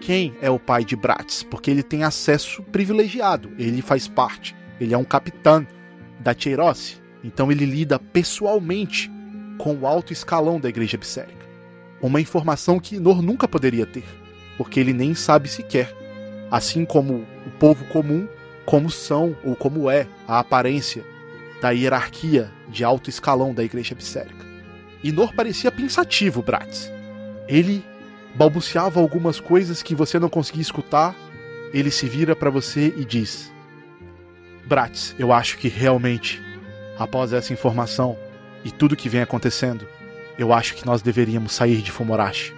quem 0.00 0.34
é 0.42 0.50
o 0.50 0.58
pai 0.58 0.84
de 0.84 0.96
Bratz, 0.96 1.44
porque 1.44 1.70
ele 1.70 1.82
tem 1.82 2.02
acesso 2.02 2.60
privilegiado, 2.64 3.52
ele 3.56 3.80
faz 3.80 4.08
parte, 4.08 4.56
ele 4.80 4.92
é 4.92 4.98
um 4.98 5.04
capitão 5.04 5.64
da 6.18 6.34
Cheirosse, 6.36 6.96
então 7.22 7.52
ele 7.52 7.64
lida 7.64 8.00
pessoalmente 8.00 9.08
com 9.56 9.76
o 9.76 9.86
alto 9.86 10.12
escalão 10.12 10.58
da 10.58 10.68
igreja 10.68 10.98
bissérica. 10.98 11.46
Uma 12.02 12.20
informação 12.20 12.80
que 12.80 12.98
Nor 12.98 13.22
nunca 13.22 13.46
poderia 13.46 13.86
ter 13.86 14.04
porque 14.56 14.80
ele 14.80 14.92
nem 14.92 15.14
sabe 15.14 15.48
sequer. 15.48 15.94
Assim 16.50 16.84
como 16.84 17.24
o 17.46 17.50
povo 17.60 17.84
comum, 17.86 18.26
como 18.66 18.90
são 18.90 19.36
ou 19.44 19.54
como 19.54 19.88
é 19.88 20.08
a 20.26 20.40
aparência 20.40 21.04
da 21.60 21.70
hierarquia 21.70 22.52
de 22.68 22.84
alto 22.84 23.10
escalão 23.10 23.52
da 23.52 23.64
igreja 23.64 23.94
bissérica. 23.94 24.46
Inor 25.02 25.32
parecia 25.32 25.70
pensativo, 25.70 26.42
Bratz. 26.42 26.90
Ele 27.46 27.84
balbuciava 28.34 29.00
algumas 29.00 29.40
coisas 29.40 29.82
que 29.82 29.94
você 29.94 30.18
não 30.18 30.28
conseguia 30.28 30.62
escutar. 30.62 31.14
Ele 31.72 31.90
se 31.90 32.06
vira 32.06 32.34
para 32.34 32.50
você 32.50 32.92
e 32.96 33.04
diz: 33.04 33.52
Bratz, 34.66 35.14
eu 35.18 35.32
acho 35.32 35.58
que 35.58 35.68
realmente, 35.68 36.42
após 36.98 37.32
essa 37.32 37.52
informação 37.52 38.18
e 38.64 38.70
tudo 38.70 38.96
que 38.96 39.08
vem 39.08 39.20
acontecendo, 39.20 39.86
eu 40.38 40.52
acho 40.52 40.74
que 40.74 40.86
nós 40.86 41.02
deveríamos 41.02 41.52
sair 41.52 41.82
de 41.82 41.90
Fumorashi. 41.90 42.54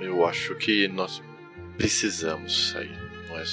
Eu 0.00 0.26
acho 0.26 0.54
que 0.54 0.88
nós 0.88 1.22
precisamos 1.76 2.70
sair, 2.70 2.96
não 3.28 3.38
é. 3.38 3.44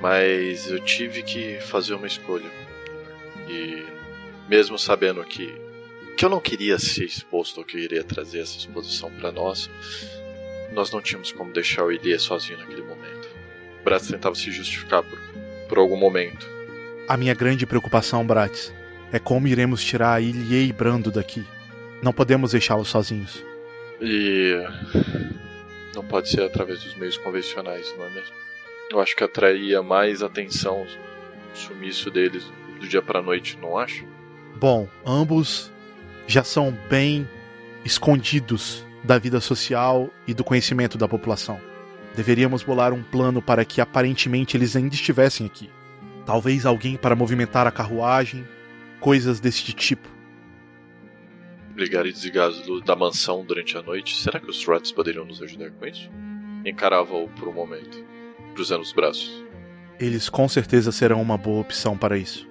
Mas 0.00 0.70
eu 0.70 0.80
tive 0.80 1.22
que 1.22 1.58
fazer 1.60 1.94
uma 1.94 2.06
escolha. 2.06 2.50
E 3.48 3.95
mesmo 4.48 4.78
sabendo 4.78 5.22
que 5.24 5.66
que 6.16 6.24
eu 6.24 6.30
não 6.30 6.40
queria 6.40 6.78
ser 6.78 7.04
exposto 7.04 7.58
ou 7.58 7.64
que 7.64 7.76
eu 7.76 7.80
iria 7.80 8.02
trazer 8.02 8.40
essa 8.40 8.56
exposição 8.56 9.10
para 9.10 9.30
nós, 9.30 9.68
nós 10.72 10.90
não 10.90 11.02
tínhamos 11.02 11.30
como 11.30 11.52
deixar 11.52 11.84
o 11.84 11.92
Ilie 11.92 12.18
sozinho 12.18 12.58
naquele 12.58 12.82
momento. 12.82 13.28
O 13.80 13.84
Bratz 13.84 14.08
tentava 14.08 14.34
se 14.34 14.50
justificar 14.50 15.02
por, 15.02 15.18
por 15.68 15.78
algum 15.78 15.96
momento. 15.96 16.48
A 17.06 17.18
minha 17.18 17.34
grande 17.34 17.66
preocupação, 17.66 18.26
Bratz, 18.26 18.72
é 19.12 19.18
como 19.18 19.46
iremos 19.46 19.84
tirar 19.84 20.22
Ilie 20.22 20.68
e 20.68 20.72
Brando 20.72 21.10
daqui. 21.10 21.44
Não 22.02 22.14
podemos 22.14 22.52
deixá-los 22.52 22.88
sozinhos. 22.88 23.44
E 24.00 24.54
não 25.94 26.04
pode 26.04 26.30
ser 26.30 26.42
através 26.42 26.82
dos 26.82 26.94
meios 26.96 27.18
convencionais, 27.18 27.94
não 27.96 28.06
é 28.06 28.10
mesmo? 28.10 28.34
Eu 28.90 29.00
acho 29.00 29.14
que 29.14 29.22
atraía 29.22 29.82
mais 29.82 30.22
atenção 30.22 30.82
o 30.82 31.56
sumiço 31.56 32.10
deles 32.10 32.50
do 32.80 32.88
dia 32.88 33.02
para 33.02 33.20
noite, 33.20 33.58
não 33.58 33.76
acho? 33.76 34.15
Bom, 34.58 34.88
ambos 35.04 35.70
já 36.26 36.42
são 36.42 36.76
bem 36.88 37.28
escondidos 37.84 38.84
da 39.04 39.18
vida 39.18 39.40
social 39.40 40.10
e 40.26 40.34
do 40.34 40.42
conhecimento 40.42 40.98
da 40.98 41.06
população. 41.06 41.60
Deveríamos 42.14 42.62
bolar 42.62 42.92
um 42.92 43.02
plano 43.02 43.42
para 43.42 43.64
que 43.64 43.80
aparentemente 43.80 44.56
eles 44.56 44.74
ainda 44.74 44.94
estivessem 44.94 45.46
aqui. 45.46 45.70
Talvez 46.24 46.66
alguém 46.66 46.96
para 46.96 47.14
movimentar 47.14 47.66
a 47.66 47.70
carruagem, 47.70 48.46
coisas 48.98 49.38
desse 49.38 49.72
tipo 49.72 50.16
ligar 51.76 52.06
e 52.06 52.12
desligar 52.12 52.48
as 52.48 52.66
luzes 52.66 52.84
da 52.84 52.96
mansão 52.96 53.44
durante 53.44 53.76
a 53.76 53.82
noite, 53.82 54.16
será 54.16 54.40
que 54.40 54.50
os 54.50 54.64
Rats 54.64 54.90
poderiam 54.90 55.24
nos 55.24 55.42
ajudar 55.42 55.70
com 55.72 55.86
isso? 55.86 56.10
Encarava-o 56.64 57.28
por 57.28 57.48
um 57.48 57.52
momento, 57.52 58.02
cruzando 58.54 58.80
os 58.80 58.92
braços. 58.92 59.44
Eles 60.00 60.28
com 60.28 60.48
certeza 60.48 60.90
serão 60.90 61.20
uma 61.20 61.36
boa 61.36 61.60
opção 61.60 61.96
para 61.96 62.16
isso. 62.16 62.48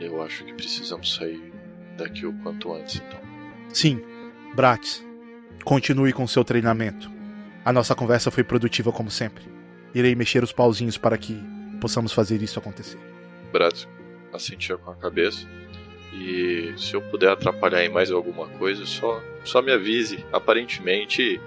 Eu 0.00 0.22
acho 0.22 0.44
que 0.44 0.52
precisamos 0.52 1.14
sair 1.14 1.52
daqui 1.96 2.24
o 2.24 2.32
quanto 2.42 2.72
antes, 2.72 2.96
então. 2.96 3.20
Sim, 3.70 4.00
Bratis, 4.54 5.04
continue 5.64 6.12
com 6.12 6.26
seu 6.26 6.44
treinamento. 6.44 7.10
A 7.64 7.72
nossa 7.72 7.94
conversa 7.94 8.30
foi 8.30 8.44
produtiva 8.44 8.92
como 8.92 9.10
sempre. 9.10 9.44
Irei 9.94 10.14
mexer 10.14 10.42
os 10.42 10.52
pauzinhos 10.52 10.96
para 10.96 11.18
que 11.18 11.38
possamos 11.80 12.12
fazer 12.12 12.40
isso 12.42 12.58
acontecer. 12.58 12.98
Bratis 13.52 13.88
assentia 14.32 14.76
com 14.76 14.90
a 14.90 14.96
cabeça. 14.96 15.46
E 16.12 16.72
se 16.76 16.94
eu 16.94 17.02
puder 17.02 17.30
atrapalhar 17.30 17.84
em 17.84 17.88
mais 17.88 18.10
alguma 18.10 18.46
coisa, 18.48 18.86
só, 18.86 19.22
só 19.44 19.60
me 19.60 19.72
avise. 19.72 20.24
Aparentemente, 20.32 21.40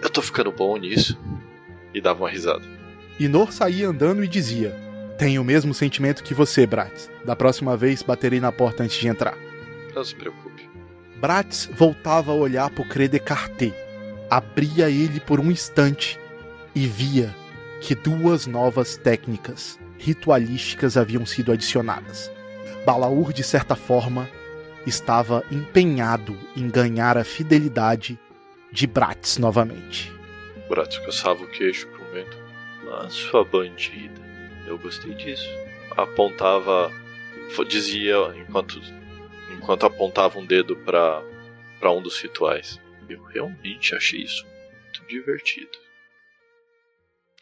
eu 0.00 0.10
tô 0.10 0.22
ficando 0.22 0.52
bom 0.52 0.76
nisso. 0.76 1.18
E 1.92 2.00
dava 2.00 2.22
uma 2.22 2.30
risada. 2.30 2.64
Inor 3.18 3.52
saía 3.52 3.88
andando 3.88 4.24
e 4.24 4.28
dizia: 4.28 4.74
Tenho 5.18 5.42
o 5.42 5.44
mesmo 5.44 5.72
sentimento 5.72 6.24
que 6.24 6.34
você, 6.34 6.66
Bratis. 6.66 7.10
Da 7.24 7.36
próxima 7.36 7.76
vez 7.76 8.02
baterei 8.02 8.40
na 8.40 8.50
porta 8.50 8.82
antes 8.82 8.96
de 8.96 9.08
entrar. 9.08 9.36
Não 9.94 10.04
se 10.04 10.14
preocupe. 10.14 10.68
Bratis 11.16 11.70
voltava 11.72 12.32
a 12.32 12.34
olhar 12.34 12.68
para 12.70 12.82
o 12.82 12.88
Credecarté. 12.88 13.72
Abria 14.28 14.90
ele 14.90 15.20
por 15.20 15.38
um 15.38 15.50
instante 15.50 16.18
e 16.74 16.86
via 16.86 17.34
que 17.80 17.94
duas 17.94 18.46
novas 18.46 18.96
técnicas 18.96 19.78
ritualísticas 19.98 20.96
haviam 20.96 21.24
sido 21.24 21.52
adicionadas. 21.52 22.30
Balaur, 22.84 23.32
de 23.32 23.42
certa 23.42 23.76
forma, 23.76 24.28
estava 24.86 25.44
empenhado 25.50 26.36
em 26.56 26.68
ganhar 26.68 27.16
a 27.16 27.24
fidelidade 27.24 28.18
de 28.70 28.86
Bratis 28.86 29.38
novamente. 29.38 30.12
Bratis 30.68 30.98
coçava 30.98 31.42
o 31.42 31.46
queixo 31.48 31.86
por 31.88 32.00
um 32.00 32.04
momento. 32.04 32.36
Ah, 32.92 33.06
sua 33.08 33.44
bandida. 33.44 34.23
Eu 34.66 34.78
gostei 34.78 35.14
disso. 35.14 35.48
Apontava. 35.96 36.90
Dizia 37.68 38.16
enquanto, 38.36 38.80
enquanto 39.56 39.86
apontava 39.86 40.38
um 40.38 40.46
dedo 40.46 40.76
para 40.76 41.22
para 41.78 41.92
um 41.92 42.00
dos 42.00 42.18
rituais. 42.18 42.80
Eu 43.08 43.22
realmente 43.24 43.94
achei 43.94 44.22
isso 44.22 44.46
muito 44.82 45.04
divertido. 45.06 45.78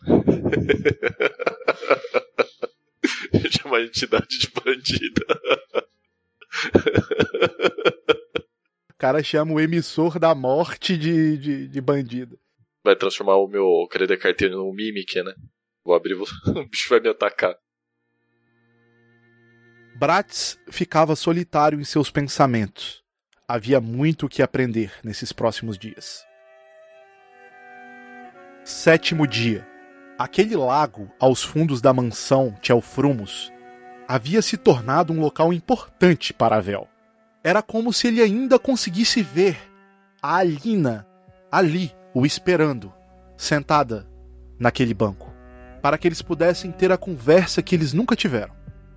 Chama 3.51 3.77
a 3.77 3.83
entidade 3.83 4.39
de 4.39 4.51
bandida. 4.51 5.27
O 8.91 8.95
cara 8.99 9.23
chama 9.23 9.53
o 9.53 9.61
emissor 9.61 10.19
da 10.19 10.35
morte 10.35 10.97
de, 10.97 11.37
de, 11.37 11.69
de 11.69 11.81
bandido. 11.81 12.39
Vai 12.85 12.97
transformar 12.97 13.37
o 13.37 13.47
meu 13.47 13.87
Credit 13.91 14.21
Carteiro 14.21 14.57
num 14.57 14.73
Mimic, 14.73 15.23
né? 15.23 15.35
Vou 15.85 15.95
abrir, 15.95 16.15
vou... 16.15 16.27
o 16.57 16.69
bicho 16.69 16.89
vai 16.89 17.01
me 17.01 17.09
atacar. 17.09 17.55
Bratz 19.97 20.59
ficava 20.71 21.15
solitário 21.15 21.81
em 21.81 21.85
seus 21.85 22.11
pensamentos. 22.11 23.03
Havia 23.47 23.81
muito 23.81 24.27
o 24.27 24.29
que 24.29 24.43
aprender 24.43 24.93
nesses 25.05 25.33
próximos 25.33 25.77
dias. 25.77 26.25
Sétimo 28.65 29.27
dia. 29.27 29.67
Aquele 30.19 30.57
lago 30.57 31.11
aos 31.19 31.43
fundos 31.43 31.81
da 31.81 31.93
mansão 31.93 32.57
Tchelfrumos 32.61 33.53
havia 34.07 34.43
se 34.43 34.57
tornado 34.57 35.13
um 35.13 35.21
local 35.21 35.53
importante 35.53 36.33
para 36.33 36.61
Vel. 36.61 36.89
Era 37.43 37.63
como 37.63 37.93
se 37.93 38.09
ele 38.09 38.23
ainda 38.23 38.59
conseguisse 38.59 39.23
ver 39.23 39.59
a 40.23 40.37
Alina 40.37 41.07
ali, 41.51 41.93
o 42.15 42.25
esperando, 42.25 42.93
sentada 43.37 44.09
naquele 44.59 44.95
banco, 44.95 45.32
para 45.83 45.99
que 45.99 46.07
eles 46.07 46.23
pudessem 46.23 46.71
ter 46.71 46.93
a 46.93 46.97
conversa 46.97 47.61
que 47.61 47.75
eles 47.75 47.93
nunca 47.93 48.15
tiveram. 48.15 48.55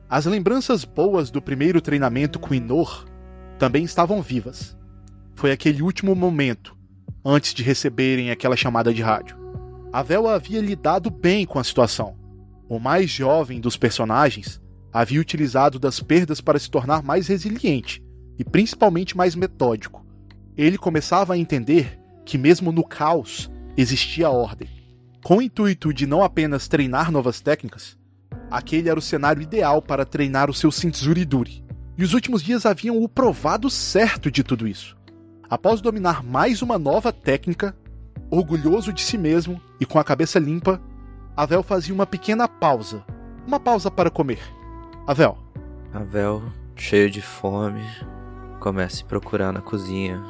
As 0.07 0.25
lembranças 0.25 0.85
boas 0.85 1.31
do 1.31 1.41
primeiro 1.41 1.81
treinamento 1.81 2.37
com 2.37 2.53
Inor 2.53 3.05
também 3.57 3.83
estavam 3.83 4.21
vivas. 4.21 4.77
Foi 5.33 5.51
aquele 5.51 5.81
último 5.81 6.13
momento, 6.13 6.77
antes 7.25 7.55
de 7.55 7.63
receberem 7.63 8.29
aquela 8.29 8.55
chamada 8.55 8.93
de 8.93 9.01
rádio. 9.01 9.35
A 9.91 10.03
Vel 10.03 10.27
havia 10.27 10.61
lidado 10.61 11.09
bem 11.09 11.45
com 11.45 11.57
a 11.57 11.63
situação. 11.63 12.15
O 12.69 12.79
mais 12.79 13.09
jovem 13.09 13.59
dos 13.59 13.75
personagens 13.75 14.61
havia 14.93 15.19
utilizado 15.19 15.79
das 15.79 15.99
perdas 15.99 16.39
para 16.39 16.59
se 16.59 16.69
tornar 16.69 17.01
mais 17.01 17.27
resiliente 17.27 18.03
e 18.37 18.43
principalmente 18.43 19.17
mais 19.17 19.35
metódico. 19.35 20.05
Ele 20.55 20.77
começava 20.77 21.33
a 21.33 21.37
entender 21.37 21.99
que, 22.23 22.37
mesmo 22.37 22.71
no 22.71 22.83
caos, 22.83 23.49
existia 23.75 24.29
ordem. 24.29 24.69
Com 25.25 25.37
o 25.37 25.41
intuito 25.41 25.91
de 25.91 26.05
não 26.05 26.23
apenas 26.23 26.67
treinar 26.67 27.11
novas 27.11 27.41
técnicas, 27.41 27.97
aquele 28.51 28.89
era 28.89 28.99
o 28.99 29.01
cenário 29.01 29.41
ideal 29.41 29.81
para 29.81 30.05
treinar 30.05 30.51
o 30.51 30.53
seu 30.53 30.71
Sintzuriduri. 30.71 31.65
E 31.97 32.03
os 32.03 32.13
últimos 32.13 32.43
dias 32.43 32.63
haviam 32.63 33.01
o 33.01 33.09
provado 33.09 33.67
certo 33.67 34.29
de 34.29 34.43
tudo 34.43 34.67
isso. 34.67 34.95
Após 35.49 35.81
dominar 35.81 36.23
mais 36.23 36.61
uma 36.61 36.77
nova 36.77 37.11
técnica, 37.11 37.75
orgulhoso 38.29 38.93
de 38.93 39.01
si 39.01 39.17
mesmo 39.17 39.59
e 39.79 39.85
com 39.87 39.97
a 39.97 40.03
cabeça 40.03 40.37
limpa, 40.37 40.79
Avel 41.35 41.63
fazia 41.63 41.95
uma 41.95 42.05
pequena 42.05 42.47
pausa. 42.47 43.03
Uma 43.47 43.59
pausa 43.59 43.89
para 43.89 44.11
comer. 44.11 44.43
Avel. 45.07 45.39
Avel, 45.91 46.43
cheio 46.75 47.09
de 47.09 47.23
fome, 47.23 47.81
começa 48.59 49.03
a 49.03 49.07
procurar 49.07 49.51
na 49.51 49.59
cozinha 49.59 50.23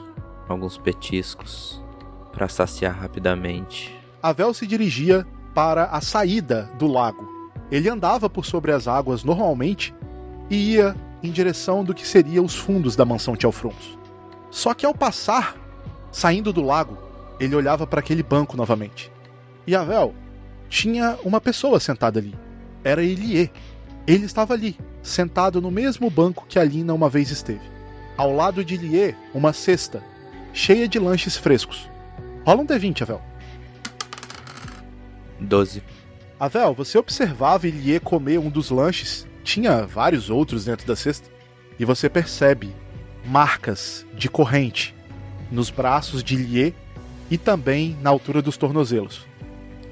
alguns 0.47 0.77
petiscos 0.77 1.83
para 2.31 2.47
saciar 2.47 2.97
rapidamente. 2.97 4.04
Avel 4.25 4.55
se 4.55 4.65
dirigia 4.65 5.23
para 5.53 5.83
a 5.85 6.01
saída 6.01 6.67
do 6.79 6.87
lago. 6.87 7.31
Ele 7.69 7.87
andava 7.87 8.27
por 8.27 8.43
sobre 8.43 8.71
as 8.71 8.87
águas 8.87 9.23
normalmente 9.23 9.93
e 10.49 10.73
ia 10.73 10.95
em 11.21 11.29
direção 11.29 11.83
do 11.83 11.93
que 11.93 12.07
seria 12.07 12.41
os 12.41 12.55
fundos 12.55 12.95
da 12.95 13.05
mansão 13.05 13.35
Tchelfrons. 13.35 13.95
Só 14.49 14.73
que 14.73 14.83
ao 14.83 14.95
passar, 14.95 15.55
saindo 16.11 16.51
do 16.51 16.63
lago, 16.63 16.97
ele 17.39 17.55
olhava 17.55 17.85
para 17.85 17.99
aquele 17.99 18.23
banco 18.23 18.57
novamente. 18.57 19.11
E 19.67 19.75
Avel 19.75 20.15
tinha 20.69 21.19
uma 21.23 21.39
pessoa 21.39 21.79
sentada 21.79 22.17
ali. 22.17 22.33
Era 22.83 23.03
Elie. 23.03 23.51
Ele 24.07 24.25
estava 24.25 24.55
ali, 24.55 24.75
sentado 25.03 25.61
no 25.61 25.69
mesmo 25.69 26.09
banco 26.09 26.47
que 26.49 26.57
a 26.57 26.63
Lina 26.63 26.95
uma 26.95 27.09
vez 27.09 27.29
esteve. 27.29 27.69
Ao 28.17 28.33
lado 28.33 28.65
de 28.65 28.73
Elie, 28.73 29.15
uma 29.35 29.53
cesta, 29.53 30.03
cheia 30.51 30.87
de 30.87 30.97
lanches 30.97 31.37
frescos. 31.37 31.87
Rola 32.43 32.63
um 32.63 32.65
D20, 32.65 33.03
Avel. 33.03 33.34
12. 35.45 35.83
Avel, 36.39 36.73
você 36.73 36.97
observava 36.97 37.67
Elie 37.67 37.99
comer 37.99 38.39
um 38.39 38.49
dos 38.49 38.69
lanches. 38.69 39.27
Tinha 39.43 39.85
vários 39.85 40.29
outros 40.29 40.65
dentro 40.65 40.85
da 40.85 40.95
cesta. 40.95 41.29
E 41.79 41.85
você 41.85 42.09
percebe 42.09 42.73
marcas 43.25 44.05
de 44.13 44.29
corrente 44.29 44.93
nos 45.51 45.69
braços 45.69 46.23
de 46.23 46.35
Elie 46.35 46.75
e 47.29 47.37
também 47.37 47.97
na 48.01 48.09
altura 48.09 48.41
dos 48.41 48.57
tornozelos. 48.57 49.25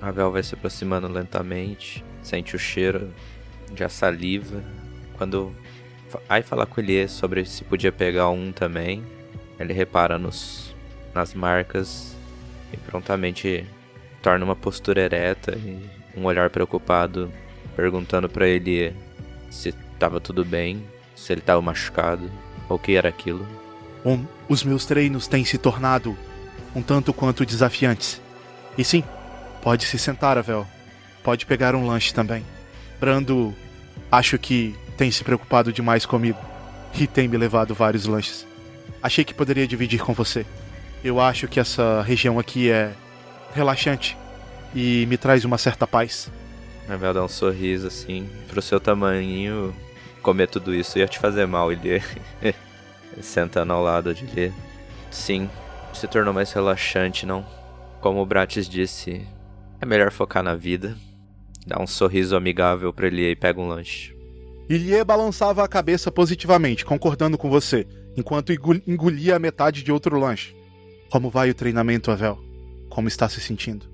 Avel 0.02 0.32
vai 0.32 0.44
se 0.44 0.54
aproximando 0.54 1.08
lentamente, 1.08 2.04
sente 2.22 2.56
o 2.56 2.60
cheiro 2.60 3.14
de 3.72 3.84
a 3.84 3.90
saliva. 3.90 4.62
Quando 5.18 5.56
vai 6.28 6.42
falar 6.42 6.66
com 6.66 6.82
ele 6.82 7.08
sobre 7.08 7.46
se 7.46 7.64
podia 7.64 7.92
pegar 7.92 8.30
um 8.30 8.52
também, 8.52 9.04
ele 9.60 9.74
repara 9.74 10.20
nos, 10.20 10.76
nas 11.14 11.34
marcas 11.34 12.16
e 12.72 12.78
prontamente 12.78 13.66
torna 14.24 14.46
uma 14.46 14.56
postura 14.56 15.02
ereta 15.02 15.52
e 15.56 15.78
um 16.18 16.24
olhar 16.26 16.50
preocupado, 16.50 17.32
perguntando 17.76 18.30
para 18.30 18.48
ele 18.48 18.96
se 19.52 19.70
estava 19.70 20.20
tudo 20.20 20.46
bem, 20.46 20.84
se 21.14 21.34
ele 21.34 21.42
estava 21.42 21.62
machucado, 21.62 22.32
ou 22.70 22.78
o 22.78 22.80
que 22.80 22.96
era 22.96 23.10
aquilo. 23.10 23.46
Um, 24.04 24.26
os 24.48 24.64
meus 24.64 24.86
treinos 24.86 25.28
têm 25.28 25.44
se 25.44 25.58
tornado 25.58 26.18
um 26.74 26.82
tanto 26.82 27.14
quanto 27.14 27.46
desafiantes. 27.46 28.22
E 28.78 28.84
sim, 28.84 29.04
pode 29.62 29.86
se 29.86 30.00
sentar, 30.00 30.38
Avel. 30.38 30.66
Pode 31.22 31.46
pegar 31.46 31.76
um 31.76 31.86
lanche 31.86 32.14
também. 32.14 32.44
Brando, 33.00 33.54
acho 34.12 34.40
que 34.40 34.76
tem 34.98 35.12
se 35.12 35.24
preocupado 35.24 35.72
demais 35.72 36.06
comigo 36.06 36.40
e 36.98 37.06
tem 37.08 37.28
me 37.28 37.38
levado 37.38 37.76
vários 37.76 38.06
lanches. 38.06 38.48
Achei 39.02 39.26
que 39.26 39.34
poderia 39.34 39.68
dividir 39.68 40.02
com 40.02 40.14
você. 40.14 40.46
Eu 41.04 41.20
acho 41.20 41.48
que 41.48 41.60
essa 41.60 42.02
região 42.02 42.40
aqui 42.40 42.72
é 42.72 42.94
relaxante 43.54 44.18
e 44.74 45.06
me 45.08 45.18
traz 45.18 45.46
uma 45.46 45.58
certa 45.58 45.88
paz. 45.88 46.32
Avel 46.88 47.14
dá 47.14 47.24
um 47.24 47.28
sorriso 47.28 47.88
assim, 47.88 48.30
pro 48.48 48.62
seu 48.62 48.80
tamanho, 48.80 49.74
comer 50.22 50.48
tudo 50.48 50.74
isso 50.74 51.00
ia 51.00 51.08
te 51.08 51.20
fazer 51.20 51.46
mal, 51.46 51.72
ele 51.72 52.02
sentando 53.22 53.74
ao 53.74 53.82
lado 53.82 54.14
de 54.14 54.26
ele. 54.40 54.54
Sim, 55.10 55.50
se 55.94 56.08
tornou 56.08 56.34
mais 56.34 56.52
relaxante, 56.52 57.26
não? 57.26 57.46
Como 58.02 58.22
o 58.22 58.26
Bratis 58.26 58.68
disse, 58.68 59.26
é 59.80 59.86
melhor 59.86 60.12
focar 60.12 60.44
na 60.44 60.56
vida. 60.56 60.98
Dá 61.66 61.82
um 61.82 61.88
sorriso 61.88 62.36
amigável 62.36 62.92
pra 62.92 63.08
ele 63.08 63.32
e 63.32 63.36
pega 63.36 63.62
um 63.62 63.68
lanche. 63.68 64.14
Ilie 64.70 65.04
balançava 65.04 65.64
a 65.64 65.68
cabeça 65.68 66.12
positivamente, 66.12 66.84
concordando 66.84 67.38
com 67.38 67.50
você, 67.50 67.86
enquanto 68.18 68.52
engolia 68.88 69.36
a 69.36 69.40
metade 69.40 69.84
de 69.84 69.92
outro 69.92 70.20
lanche. 70.20 70.56
Como 71.10 71.30
vai 71.30 71.50
o 71.50 71.54
treinamento, 71.54 72.12
Avel? 72.12 72.53
Como 72.94 73.08
está 73.08 73.28
se 73.28 73.42
sentindo? 73.42 73.88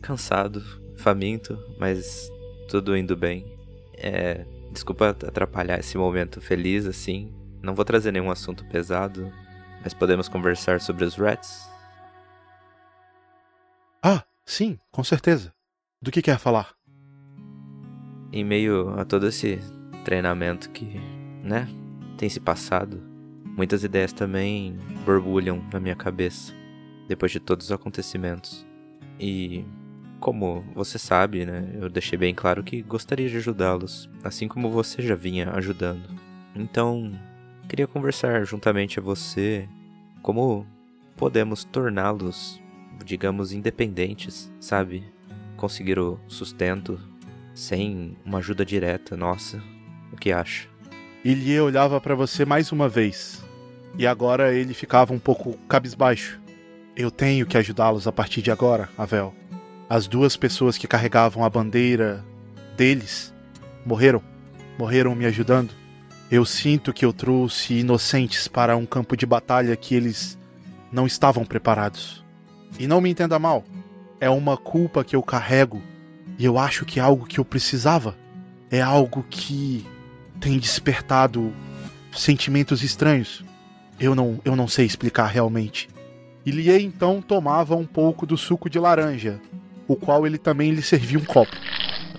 Cansado, 0.00 0.64
faminto, 0.96 1.62
mas 1.78 2.26
tudo 2.70 2.96
indo 2.96 3.14
bem. 3.14 3.44
É, 3.92 4.46
desculpa 4.72 5.10
atrapalhar 5.10 5.78
esse 5.78 5.98
momento 5.98 6.40
feliz 6.40 6.86
assim. 6.86 7.34
Não 7.62 7.74
vou 7.74 7.84
trazer 7.84 8.12
nenhum 8.12 8.30
assunto 8.30 8.64
pesado, 8.64 9.30
mas 9.82 9.92
podemos 9.92 10.26
conversar 10.26 10.80
sobre 10.80 11.04
os 11.04 11.16
rats? 11.16 11.68
Ah, 14.02 14.24
sim, 14.46 14.78
com 14.90 15.04
certeza. 15.04 15.52
Do 16.00 16.10
que 16.10 16.22
quer 16.22 16.38
falar? 16.38 16.72
Em 18.32 18.42
meio 18.42 18.98
a 18.98 19.04
todo 19.04 19.26
esse 19.26 19.58
treinamento 20.02 20.70
que, 20.70 20.98
né, 21.44 21.68
tem 22.16 22.30
se 22.30 22.40
passado, 22.40 23.02
muitas 23.44 23.84
ideias 23.84 24.14
também 24.14 24.78
borbulham 25.04 25.62
na 25.70 25.78
minha 25.78 25.94
cabeça 25.94 26.58
depois 27.10 27.32
de 27.32 27.40
todos 27.40 27.66
os 27.66 27.72
acontecimentos. 27.72 28.64
E 29.18 29.64
como 30.20 30.64
você 30.76 30.96
sabe, 30.96 31.44
né, 31.44 31.68
eu 31.74 31.90
deixei 31.90 32.16
bem 32.16 32.32
claro 32.32 32.62
que 32.62 32.82
gostaria 32.82 33.28
de 33.28 33.36
ajudá-los, 33.36 34.08
assim 34.22 34.46
como 34.46 34.70
você 34.70 35.02
já 35.02 35.16
vinha 35.16 35.50
ajudando. 35.50 36.08
Então, 36.54 37.12
queria 37.68 37.88
conversar 37.88 38.44
juntamente 38.44 39.00
a 39.00 39.02
você 39.02 39.68
como 40.22 40.64
podemos 41.16 41.64
torná-los, 41.64 42.62
digamos, 43.04 43.52
independentes, 43.52 44.52
sabe? 44.60 45.02
Conseguir 45.56 45.98
o 45.98 46.20
sustento 46.28 47.00
sem 47.52 48.14
uma 48.24 48.38
ajuda 48.38 48.64
direta 48.64 49.16
nossa. 49.16 49.60
O 50.12 50.16
que 50.16 50.30
acha? 50.30 50.68
Ilie 51.24 51.60
olhava 51.60 52.00
para 52.00 52.14
você 52.14 52.44
mais 52.44 52.70
uma 52.70 52.88
vez. 52.88 53.44
E 53.98 54.06
agora 54.06 54.54
ele 54.54 54.72
ficava 54.72 55.12
um 55.12 55.18
pouco 55.18 55.58
cabisbaixo. 55.68 56.40
Eu 57.00 57.10
tenho 57.10 57.46
que 57.46 57.56
ajudá-los 57.56 58.06
a 58.06 58.12
partir 58.12 58.42
de 58.42 58.50
agora, 58.50 58.86
Avel. 58.98 59.34
As 59.88 60.06
duas 60.06 60.36
pessoas 60.36 60.76
que 60.76 60.86
carregavam 60.86 61.42
a 61.42 61.48
bandeira 61.48 62.22
deles 62.76 63.32
morreram. 63.86 64.22
Morreram 64.78 65.14
me 65.14 65.24
ajudando. 65.24 65.70
Eu 66.30 66.44
sinto 66.44 66.92
que 66.92 67.02
eu 67.02 67.10
trouxe 67.10 67.78
inocentes 67.78 68.46
para 68.48 68.76
um 68.76 68.84
campo 68.84 69.16
de 69.16 69.24
batalha 69.24 69.74
que 69.76 69.94
eles 69.94 70.38
não 70.92 71.06
estavam 71.06 71.42
preparados. 71.42 72.22
E 72.78 72.86
não 72.86 73.00
me 73.00 73.08
entenda 73.08 73.38
mal, 73.38 73.64
é 74.20 74.28
uma 74.28 74.58
culpa 74.58 75.02
que 75.02 75.16
eu 75.16 75.22
carrego 75.22 75.80
e 76.38 76.44
eu 76.44 76.58
acho 76.58 76.84
que 76.84 77.00
é 77.00 77.02
algo 77.02 77.24
que 77.24 77.40
eu 77.40 77.46
precisava. 77.46 78.14
É 78.70 78.82
algo 78.82 79.24
que 79.30 79.86
tem 80.38 80.58
despertado 80.58 81.50
sentimentos 82.12 82.82
estranhos. 82.82 83.42
Eu 83.98 84.14
não, 84.14 84.38
eu 84.44 84.54
não 84.54 84.68
sei 84.68 84.84
explicar 84.84 85.28
realmente. 85.28 85.88
Ilie 86.44 86.82
então 86.82 87.20
tomava 87.20 87.76
um 87.76 87.84
pouco 87.84 88.26
do 88.26 88.36
suco 88.36 88.70
de 88.70 88.78
laranja, 88.78 89.40
o 89.86 89.94
qual 89.94 90.26
ele 90.26 90.38
também 90.38 90.70
lhe 90.70 90.82
servia 90.82 91.18
um 91.18 91.24
copo. 91.24 91.54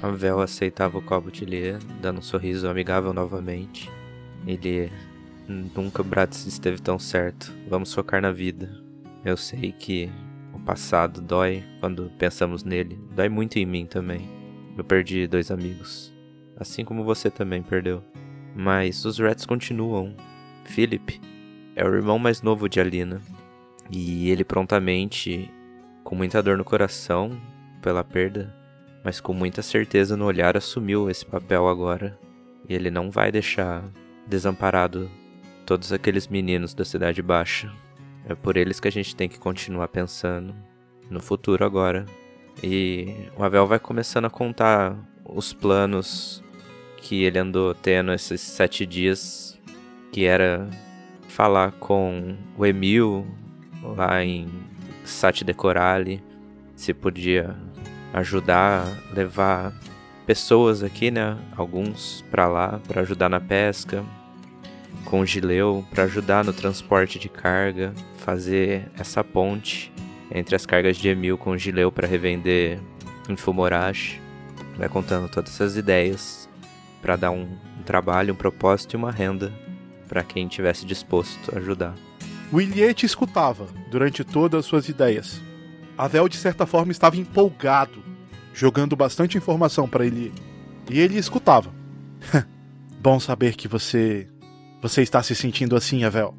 A 0.01 0.09
Vel 0.09 0.39
aceitava 0.39 0.97
o 0.97 1.01
copo 1.01 1.31
de 1.31 1.45
Lie, 1.45 1.77
dando 2.01 2.19
um 2.19 2.23
sorriso 2.23 2.67
amigável 2.67 3.13
novamente. 3.13 3.89
Ele 4.47 4.91
nunca 5.47 6.01
Bratz 6.01 6.45
esteve 6.47 6.81
tão 6.81 6.97
certo. 6.97 7.53
Vamos 7.69 7.93
focar 7.93 8.21
na 8.21 8.31
vida. 8.31 8.69
Eu 9.23 9.37
sei 9.37 9.71
que 9.71 10.09
o 10.53 10.59
passado 10.59 11.21
dói 11.21 11.63
quando 11.79 12.11
pensamos 12.17 12.63
nele. 12.63 12.99
Dói 13.15 13.29
muito 13.29 13.57
em 13.57 13.65
mim 13.65 13.85
também. 13.85 14.27
Eu 14.75 14.83
perdi 14.83 15.27
dois 15.27 15.51
amigos. 15.51 16.11
Assim 16.57 16.83
como 16.83 17.03
você 17.03 17.29
também 17.29 17.61
perdeu. 17.61 18.03
Mas 18.55 19.05
os 19.05 19.19
Rats 19.19 19.45
continuam. 19.45 20.15
Philip 20.65 21.21
é 21.75 21.85
o 21.85 21.93
irmão 21.93 22.17
mais 22.17 22.41
novo 22.41 22.67
de 22.67 22.79
Alina. 22.79 23.21
E 23.91 24.29
ele 24.29 24.45
prontamente, 24.45 25.51
com 26.03 26.15
muita 26.15 26.41
dor 26.41 26.57
no 26.57 26.63
coração 26.63 27.37
pela 27.81 28.03
perda, 28.03 28.55
mas 29.03 29.19
com 29.19 29.33
muita 29.33 29.61
certeza 29.61 30.15
no 30.15 30.25
olhar, 30.25 30.55
assumiu 30.55 31.09
esse 31.09 31.25
papel 31.25 31.67
agora. 31.67 32.17
E 32.69 32.73
ele 32.73 32.89
não 32.89 33.11
vai 33.11 33.31
deixar 33.31 33.83
desamparado 34.25 35.09
todos 35.65 35.91
aqueles 35.91 36.27
meninos 36.27 36.73
da 36.73 36.85
Cidade 36.85 37.21
Baixa. 37.21 37.71
É 38.25 38.33
por 38.33 38.55
eles 38.55 38.79
que 38.79 38.87
a 38.87 38.91
gente 38.91 39.15
tem 39.15 39.27
que 39.27 39.39
continuar 39.39 39.89
pensando 39.89 40.55
no 41.09 41.19
futuro 41.19 41.65
agora. 41.65 42.05
E 42.63 43.27
o 43.35 43.43
Avel 43.43 43.67
vai 43.67 43.79
começando 43.79 44.25
a 44.25 44.29
contar 44.29 44.95
os 45.25 45.51
planos 45.51 46.41
que 46.97 47.23
ele 47.23 47.39
andou 47.39 47.73
tendo 47.73 48.13
esses 48.13 48.39
sete 48.39 48.85
dias, 48.85 49.59
que 50.11 50.25
era 50.25 50.69
falar 51.27 51.71
com 51.73 52.37
o 52.57 52.65
Emil 52.65 53.25
lá 53.81 54.23
em 54.23 54.47
Sati 55.03 55.43
Decorale, 55.43 56.23
se 56.75 56.93
podia 56.93 57.55
ajudar, 58.13 58.85
levar 59.13 59.73
pessoas 60.25 60.83
aqui, 60.83 61.11
né? 61.11 61.37
Alguns 61.55 62.23
para 62.29 62.47
lá 62.47 62.79
para 62.87 63.01
ajudar 63.01 63.29
na 63.29 63.39
pesca, 63.39 64.03
com 65.05 65.25
Gileu 65.25 65.85
para 65.91 66.03
ajudar 66.03 66.43
no 66.43 66.53
transporte 66.53 67.19
de 67.19 67.29
carga, 67.29 67.93
fazer 68.17 68.89
essa 68.97 69.23
ponte 69.23 69.91
entre 70.33 70.55
as 70.55 70.65
cargas 70.65 70.97
de 70.97 71.09
Emil 71.09 71.37
com 71.37 71.57
Gileu 71.57 71.91
para 71.91 72.07
revender 72.07 72.79
em 73.27 73.35
Fumorashi. 73.35 74.21
Vai 74.77 74.87
contando 74.87 75.29
todas 75.29 75.53
essas 75.53 75.75
ideias 75.75 76.49
para 77.01 77.15
dar 77.15 77.31
um, 77.31 77.43
um, 77.43 77.83
trabalho, 77.83 78.33
um 78.33 78.37
propósito 78.37 78.93
e 78.93 78.97
uma 78.97 79.11
renda 79.11 79.51
para 80.07 80.23
quem 80.23 80.47
tivesse 80.47 80.85
disposto 80.85 81.53
a 81.53 81.59
ajudar. 81.59 81.93
Williet 82.53 82.93
te 82.93 83.05
escutava 83.05 83.67
durante 83.89 84.23
todas 84.23 84.59
as 84.59 84.65
suas 84.65 84.89
ideias. 84.89 85.41
Avel, 85.97 86.27
de 86.27 86.37
certa 86.37 86.65
forma, 86.65 86.91
estava 86.91 87.15
empolgado, 87.15 88.03
jogando 88.53 88.95
bastante 88.95 89.37
informação 89.37 89.87
para 89.87 90.05
ele. 90.05 90.33
E 90.89 90.99
ele 90.99 91.17
escutava. 91.17 91.73
Bom 92.99 93.19
saber 93.19 93.55
que 93.55 93.67
você 93.67 94.27
você 94.81 95.03
está 95.03 95.21
se 95.21 95.35
sentindo 95.35 95.75
assim, 95.75 96.03
Avel. 96.03 96.35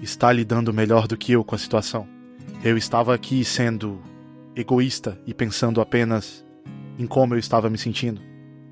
Está 0.00 0.32
lidando 0.32 0.72
melhor 0.72 1.06
do 1.06 1.16
que 1.16 1.32
eu 1.32 1.44
com 1.44 1.54
a 1.54 1.58
situação. 1.58 2.08
Eu 2.64 2.76
estava 2.76 3.14
aqui 3.14 3.44
sendo 3.44 4.00
egoísta 4.56 5.20
e 5.26 5.34
pensando 5.34 5.80
apenas 5.80 6.44
em 6.98 7.06
como 7.06 7.34
eu 7.34 7.38
estava 7.38 7.68
me 7.68 7.78
sentindo. 7.78 8.20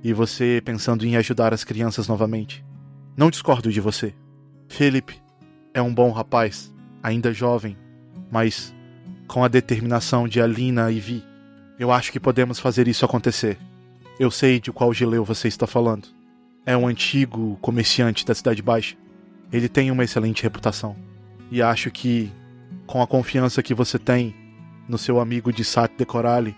E 0.03 0.13
você 0.13 0.63
pensando 0.65 1.05
em 1.07 1.17
ajudar 1.17 1.53
as 1.53 1.63
crianças 1.65 2.09
novamente. 2.09 2.65
Não 3.17 3.31
discordo 3.31 3.71
de 3.71 3.81
você. 3.81 4.15
Philip 4.69 5.15
é 5.75 5.83
um 5.83 5.93
bom 5.93 6.11
rapaz, 6.11 6.73
ainda 7.03 7.33
jovem, 7.33 7.77
mas 8.31 8.75
com 9.27 9.45
a 9.45 9.49
determinação 9.49 10.27
de 10.27 10.41
Alina 10.41 10.91
e 10.91 11.01
Vi, 11.01 11.25
eu 11.79 11.91
acho 11.91 12.13
que 12.13 12.21
podemos 12.21 12.59
fazer 12.59 12.89
isso 12.89 13.05
acontecer. 13.05 13.59
Eu 14.19 14.31
sei 14.31 14.61
de 14.61 14.71
qual 14.71 14.93
geleu 14.93 15.25
você 15.25 15.49
está 15.49 15.67
falando. 15.67 16.09
É 16.67 16.77
um 16.77 16.87
antigo 16.87 17.57
comerciante 17.63 18.27
da 18.27 18.35
Cidade 18.35 18.61
Baixa. 18.61 18.97
Ele 19.51 19.69
tem 19.69 19.91
uma 19.91 20.05
excelente 20.05 20.43
reputação. 20.43 20.95
E 21.51 21.63
acho 21.63 21.91
que, 21.91 22.31
com 22.87 23.01
a 23.01 23.07
confiança 23.07 23.63
que 23.63 23.73
você 23.73 23.99
tem 23.99 24.35
no 24.89 24.99
seu 24.99 25.21
amigo 25.21 25.53
de 25.53 25.65
Sat 25.65 25.93
de 25.97 26.05
Corale, 26.05 26.55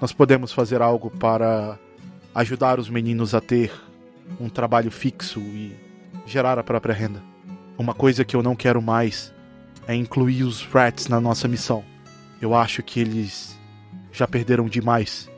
nós 0.00 0.12
podemos 0.12 0.52
fazer 0.52 0.80
algo 0.80 1.10
para 1.10 1.78
ajudar 2.34 2.78
os 2.78 2.88
meninos 2.88 3.34
a 3.34 3.40
ter 3.40 3.72
um 4.38 4.48
trabalho 4.48 4.90
fixo 4.90 5.40
e 5.40 5.72
gerar 6.26 6.58
a 6.58 6.62
própria 6.62 6.94
renda. 6.94 7.20
Uma 7.76 7.92
coisa 7.92 8.24
que 8.24 8.36
eu 8.36 8.42
não 8.42 8.54
quero 8.54 8.80
mais 8.80 9.34
é 9.90 9.94
incluir 9.96 10.44
os 10.44 10.62
rats 10.62 11.08
na 11.08 11.20
nossa 11.20 11.48
missão. 11.48 11.84
Eu 12.40 12.54
acho 12.54 12.80
que 12.80 13.00
eles 13.00 13.58
já 14.12 14.26
perderam 14.26 14.68
demais. 14.68 15.28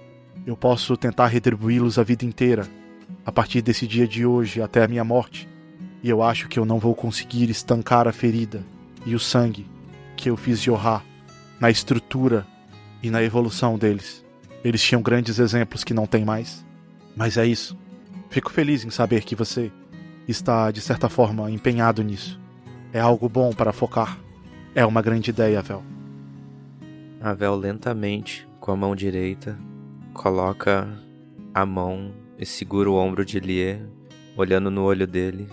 Eu 0.47 0.57
posso 0.57 0.95
tentar 0.95 1.29
retribuí-los 1.29 1.99
a 1.99 2.03
vida 2.03 2.27
inteira, 2.27 2.69
a 3.25 3.33
partir 3.33 3.63
desse 3.63 3.87
dia 3.87 4.07
de 4.07 4.27
hoje 4.27 4.61
até 4.61 4.85
a 4.85 4.89
minha 4.89 5.05
morte 5.05 5.49
e 6.03 6.11
eu 6.11 6.23
acho 6.23 6.49
que 6.49 6.59
eu 6.59 6.67
não 6.67 6.79
vou 6.79 6.95
conseguir 6.95 7.49
estancar 7.49 8.07
a 8.07 8.13
ferida 8.13 8.63
e 9.07 9.15
o 9.15 9.21
sangue 9.21 9.67
que 10.17 10.29
eu 10.29 10.37
fiz 10.37 10.61
jorrar 10.61 11.03
na 11.59 11.71
estrutura 11.71 12.47
e 13.03 13.11
na 13.11 13.23
evolução 13.23 13.79
deles. 13.79 14.23
Eles 14.63 14.83
tinham 14.83 15.01
grandes 15.01 15.39
exemplos 15.39 15.83
que 15.83 15.95
não 15.95 16.07
tem 16.07 16.25
mais. 16.27 16.65
Mas 17.17 17.37
é 17.37 17.47
isso. 17.47 17.79
Fico 18.29 18.51
feliz 18.51 18.85
em 18.85 18.91
saber 18.91 19.23
que 19.23 19.35
você 19.35 19.73
está, 20.29 20.71
de 20.71 20.81
certa 20.81 21.09
forma, 21.09 21.51
empenhado 21.51 22.03
nisso. 22.03 22.39
É 22.93 23.01
algo 23.01 23.29
bom 23.29 23.53
para 23.53 23.73
focar. 23.73 24.22
É 24.75 24.85
uma 24.87 25.03
grande 25.03 25.31
ideia, 25.31 25.61
Vel. 25.63 25.83
A 27.21 27.35
Vel 27.35 27.55
lentamente, 27.57 28.47
com 28.59 28.73
a 28.73 28.77
mão 28.77 28.97
direita, 28.97 29.59
coloca 30.15 30.89
a 31.55 31.67
mão 31.67 32.13
e 32.39 32.47
segura 32.47 32.91
o 32.91 32.95
ombro 32.95 33.25
de 33.25 33.39
Lie, 33.39 33.81
olhando 34.37 34.71
no 34.71 34.83
olho 34.83 35.07
dele 35.07 35.49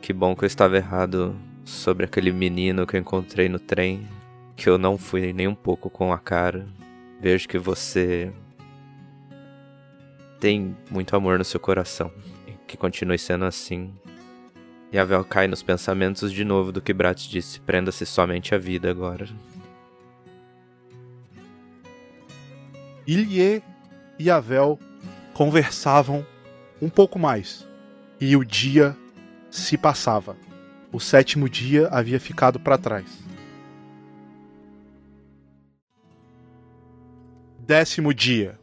que 0.00 0.12
bom 0.12 0.34
que 0.34 0.44
eu 0.44 0.46
estava 0.46 0.76
errado 0.76 1.36
sobre 1.64 2.04
aquele 2.04 2.32
menino 2.32 2.86
que 2.86 2.96
eu 2.96 3.00
encontrei 3.00 3.48
no 3.48 3.58
trem, 3.58 4.08
que 4.56 4.68
eu 4.68 4.78
não 4.78 4.96
fui 4.96 5.32
nem 5.32 5.46
um 5.46 5.54
pouco 5.54 5.90
com 5.90 6.12
a 6.12 6.18
cara. 6.18 6.66
Vejo 7.20 7.46
que 7.46 7.58
você 7.58 8.32
tem 10.40 10.74
muito 10.90 11.14
amor 11.14 11.38
no 11.38 11.44
seu 11.44 11.60
coração, 11.60 12.10
que 12.66 12.76
continue 12.76 13.18
sendo 13.18 13.44
assim. 13.44 13.92
E 14.92 14.98
a 14.98 15.04
Vel 15.04 15.24
cai 15.24 15.46
nos 15.46 15.62
pensamentos 15.62 16.32
de 16.32 16.44
novo 16.44 16.72
do 16.72 16.80
que 16.80 16.92
Brat 16.92 17.28
disse: 17.28 17.60
prenda-se 17.60 18.04
somente 18.04 18.54
à 18.54 18.58
vida 18.58 18.90
agora. 18.90 19.28
Ilie 23.06 23.62
e 24.18 24.30
Avel 24.30 24.78
conversavam 25.32 26.24
um 26.80 26.88
pouco 26.88 27.18
mais 27.18 27.66
E 28.20 28.36
o 28.36 28.44
dia 28.44 28.96
se 29.50 29.76
passava. 29.78 30.36
O 30.92 31.00
sétimo 31.00 31.48
dia 31.48 31.88
havia 31.88 32.20
ficado 32.20 32.60
para 32.60 32.76
trás. 32.76 33.06
Décimo 37.58 38.12
dia. 38.12 38.58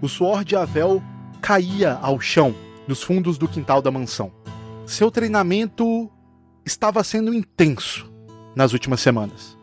O 0.00 0.08
suor 0.08 0.44
de 0.44 0.54
Avel 0.54 1.02
caía 1.40 1.94
ao 1.94 2.20
chão 2.20 2.54
nos 2.86 3.02
fundos 3.02 3.38
do 3.38 3.48
quintal 3.48 3.80
da 3.82 3.90
mansão. 3.90 4.39
Seu 4.90 5.08
treinamento 5.08 6.10
estava 6.66 7.04
sendo 7.04 7.32
intenso 7.32 8.12
nas 8.56 8.72
últimas 8.72 9.00
semanas. 9.00 9.56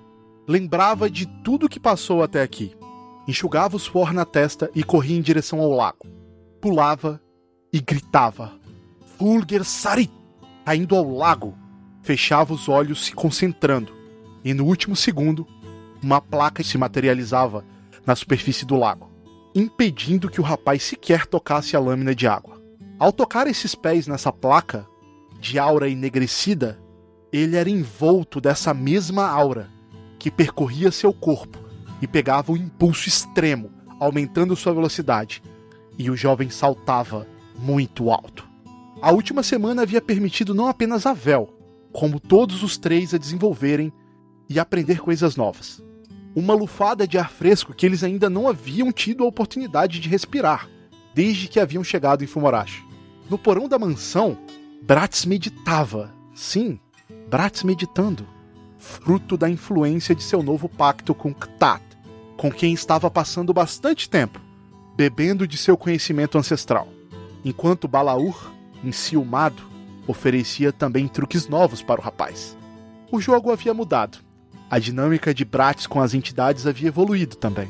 Lembrava 0.47 1.09
de 1.09 1.25
tudo 1.43 1.67
que 1.67 1.81
passou 1.81 2.23
até 2.23 2.41
aqui. 2.41 2.73
Enxugava 3.27 3.75
o 3.75 3.79
suor 3.79 4.13
na 4.13 4.23
testa 4.23 4.71
e 4.73 4.85
corria 4.85 5.17
em 5.17 5.21
direção 5.21 5.59
ao 5.59 5.69
lago. 5.71 6.07
Pulava 6.61 7.21
e 7.73 7.81
gritava: 7.81 8.53
Fulger 9.17 9.65
Sarit! 9.65 10.13
Caindo 10.65 10.95
ao 10.95 11.13
lago, 11.13 11.57
fechava 12.03 12.53
os 12.53 12.69
olhos 12.69 13.03
se 13.03 13.11
concentrando, 13.11 13.91
e 14.45 14.53
no 14.53 14.63
último 14.63 14.95
segundo, 14.95 15.45
uma 16.01 16.21
placa 16.21 16.63
se 16.63 16.77
materializava 16.77 17.65
na 18.05 18.15
superfície 18.15 18.65
do 18.65 18.77
lago, 18.77 19.11
impedindo 19.53 20.29
que 20.29 20.39
o 20.39 20.43
rapaz 20.43 20.83
sequer 20.83 21.25
tocasse 21.25 21.75
a 21.75 21.81
lâmina 21.81 22.15
de 22.15 22.25
água. 22.27 22.61
Ao 22.97 23.11
tocar 23.11 23.45
esses 23.45 23.75
pés 23.75 24.07
nessa 24.07 24.31
placa, 24.31 24.87
de 25.39 25.59
aura 25.59 25.89
enegrecida, 25.89 26.79
ele 27.31 27.55
era 27.55 27.69
envolto 27.69 28.39
dessa 28.39 28.73
mesma 28.73 29.27
aura 29.27 29.69
que 30.17 30.31
percorria 30.31 30.91
seu 30.91 31.13
corpo 31.13 31.59
e 32.01 32.07
pegava 32.07 32.51
um 32.51 32.57
impulso 32.57 33.07
extremo, 33.07 33.71
aumentando 33.99 34.55
sua 34.55 34.73
velocidade, 34.73 35.41
e 35.97 36.09
o 36.09 36.15
jovem 36.15 36.49
saltava 36.49 37.27
muito 37.57 38.09
alto. 38.09 38.47
A 39.01 39.11
última 39.11 39.43
semana 39.43 39.83
havia 39.83 40.01
permitido 40.01 40.53
não 40.53 40.67
apenas 40.67 41.05
a 41.05 41.13
Vel, 41.13 41.53
como 41.91 42.19
todos 42.19 42.63
os 42.63 42.77
três 42.77 43.13
a 43.13 43.17
desenvolverem 43.17 43.91
e 44.49 44.59
aprender 44.59 44.99
coisas 44.99 45.35
novas. 45.35 45.83
Uma 46.35 46.53
lufada 46.53 47.07
de 47.07 47.17
ar 47.17 47.31
fresco 47.31 47.73
que 47.73 47.85
eles 47.85 48.03
ainda 48.03 48.29
não 48.29 48.47
haviam 48.47 48.91
tido 48.91 49.23
a 49.23 49.27
oportunidade 49.27 49.99
de 49.99 50.09
respirar, 50.09 50.69
desde 51.13 51.47
que 51.47 51.59
haviam 51.59 51.83
chegado 51.83 52.23
em 52.23 52.27
Fumorashi. 52.27 52.85
No 53.29 53.37
porão 53.37 53.67
da 53.67 53.79
mansão, 53.79 54.37
Bratz 54.81 55.25
meditava. 55.25 56.13
Sim, 56.33 56.79
Bratz 57.29 57.63
meditando. 57.63 58.27
Fruto 58.77 59.35
da 59.35 59.49
influência 59.49 60.15
de 60.15 60.23
seu 60.23 60.41
novo 60.41 60.69
pacto 60.69 61.13
com 61.13 61.33
Ktat, 61.33 61.81
com 62.37 62.51
quem 62.51 62.73
estava 62.73 63.09
passando 63.09 63.53
bastante 63.53 64.09
tempo, 64.09 64.39
bebendo 64.95 65.47
de 65.47 65.57
seu 65.57 65.75
conhecimento 65.75 66.37
ancestral. 66.37 66.87
Enquanto 67.43 67.87
Balaur, 67.87 68.51
enciumado, 68.83 69.63
oferecia 70.07 70.71
também 70.71 71.07
truques 71.07 71.47
novos 71.47 71.81
para 71.81 71.99
o 71.99 72.03
rapaz. 72.03 72.57
O 73.11 73.19
jogo 73.19 73.51
havia 73.51 73.73
mudado. 73.73 74.19
A 74.69 74.79
dinâmica 74.79 75.33
de 75.33 75.43
Bratz 75.43 75.87
com 75.87 76.01
as 76.01 76.13
entidades 76.13 76.67
havia 76.67 76.89
evoluído 76.89 77.35
também. 77.35 77.69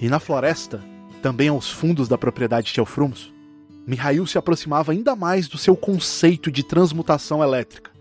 E 0.00 0.08
na 0.08 0.20
floresta, 0.20 0.82
também 1.22 1.48
aos 1.48 1.70
fundos 1.70 2.08
da 2.08 2.16
propriedade 2.16 2.72
de 2.72 2.80
Elfrumos, 2.80 3.32
Mihail 3.86 4.26
se 4.26 4.36
aproximava 4.36 4.90
ainda 4.90 5.14
mais 5.14 5.46
do 5.46 5.56
seu 5.56 5.76
conceito 5.76 6.50
de 6.50 6.64
transmutação 6.64 7.42
elétrica, 7.42 7.92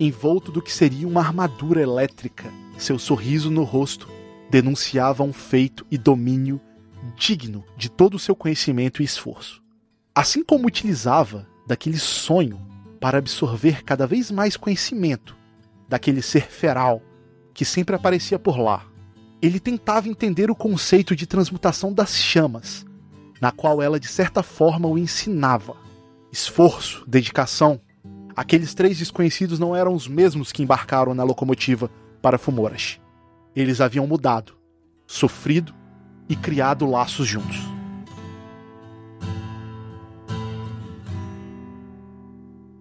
envolto 0.00 0.50
do 0.50 0.60
que 0.60 0.72
seria 0.72 1.06
uma 1.06 1.20
armadura 1.20 1.80
elétrica. 1.80 2.52
Seu 2.76 2.98
sorriso 2.98 3.50
no 3.50 3.62
rosto 3.62 4.08
denunciava 4.50 5.22
um 5.22 5.32
feito 5.32 5.86
e 5.90 5.96
domínio 5.96 6.60
digno 7.16 7.64
de 7.76 7.88
todo 7.88 8.14
o 8.14 8.18
seu 8.18 8.34
conhecimento 8.34 9.00
e 9.00 9.04
esforço. 9.04 9.62
Assim 10.14 10.42
como 10.42 10.66
utilizava 10.66 11.46
daquele 11.66 11.98
sonho 11.98 12.60
para 13.00 13.18
absorver 13.18 13.84
cada 13.84 14.06
vez 14.06 14.32
mais 14.32 14.56
conhecimento 14.56 15.36
daquele 15.88 16.20
ser 16.20 16.50
feral 16.50 17.00
que 17.54 17.64
sempre 17.64 17.94
aparecia 17.94 18.38
por 18.38 18.58
lá. 18.58 18.84
Ele 19.40 19.60
tentava 19.60 20.08
entender 20.08 20.50
o 20.50 20.54
conceito 20.54 21.14
de 21.14 21.26
transmutação 21.26 21.92
das 21.92 22.16
chamas, 22.16 22.84
na 23.40 23.52
qual 23.52 23.80
ela 23.80 24.00
de 24.00 24.08
certa 24.08 24.42
forma 24.42 24.88
o 24.88 24.98
ensinava. 24.98 25.76
Esforço, 26.32 27.04
dedicação. 27.06 27.80
Aqueles 28.36 28.74
três 28.74 28.98
desconhecidos 28.98 29.58
não 29.58 29.74
eram 29.74 29.94
os 29.94 30.06
mesmos 30.06 30.52
que 30.52 30.62
embarcaram 30.62 31.14
na 31.14 31.24
locomotiva 31.24 31.90
para 32.22 32.38
Fumorashi. 32.38 33.00
Eles 33.54 33.80
haviam 33.80 34.06
mudado, 34.06 34.56
sofrido 35.06 35.74
e 36.28 36.36
criado 36.36 36.86
laços 36.86 37.26
juntos. 37.26 37.58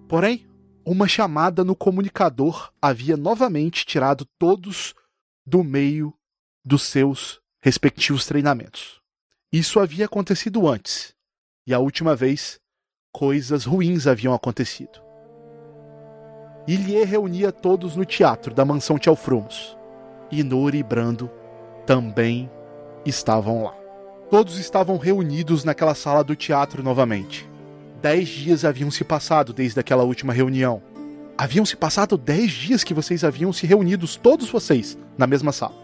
Porém, 0.07 0.47
uma 0.85 1.07
chamada 1.07 1.65
no 1.65 1.75
comunicador 1.75 2.71
havia 2.81 3.17
novamente 3.17 3.85
tirado 3.85 4.25
todos 4.39 4.93
do 5.45 5.63
meio 5.63 6.13
dos 6.63 6.83
seus 6.83 7.41
respectivos 7.61 8.25
treinamentos. 8.25 9.01
Isso 9.51 9.79
havia 9.79 10.05
acontecido 10.05 10.67
antes, 10.67 11.13
e 11.65 11.73
a 11.73 11.79
última 11.79 12.13
vez, 12.13 12.59
coisas 13.13 13.63
ruins 13.63 14.05
haviam 14.05 14.33
acontecido. 14.33 15.01
Ilie 16.67 17.05
reunia 17.05 17.49
todos 17.49 17.95
no 17.95 18.03
teatro 18.03 18.53
da 18.53 18.65
mansão 18.65 18.99
Tchalfrumos, 18.99 19.77
e 20.29 20.43
Nori 20.43 20.79
e 20.79 20.83
Brando 20.83 21.31
também 21.85 22.51
estavam 23.05 23.63
lá. 23.63 23.73
Todos 24.29 24.59
estavam 24.59 24.97
reunidos 24.97 25.63
naquela 25.63 25.95
sala 25.95 26.25
do 26.25 26.35
teatro 26.35 26.83
novamente. 26.83 27.49
Dez 28.01 28.27
dias 28.27 28.65
haviam 28.65 28.91
se 28.91 29.05
passado 29.05 29.53
desde 29.53 29.79
aquela 29.79 30.03
última 30.03 30.33
reunião. 30.33 30.83
Haviam 31.37 31.65
se 31.65 31.77
passado 31.77 32.17
dez 32.17 32.51
dias 32.51 32.83
que 32.83 32.93
vocês 32.93 33.23
haviam 33.23 33.53
se 33.53 33.65
reunidos, 33.65 34.17
todos 34.17 34.49
vocês, 34.49 34.97
na 35.17 35.25
mesma 35.25 35.53
sala. 35.53 35.75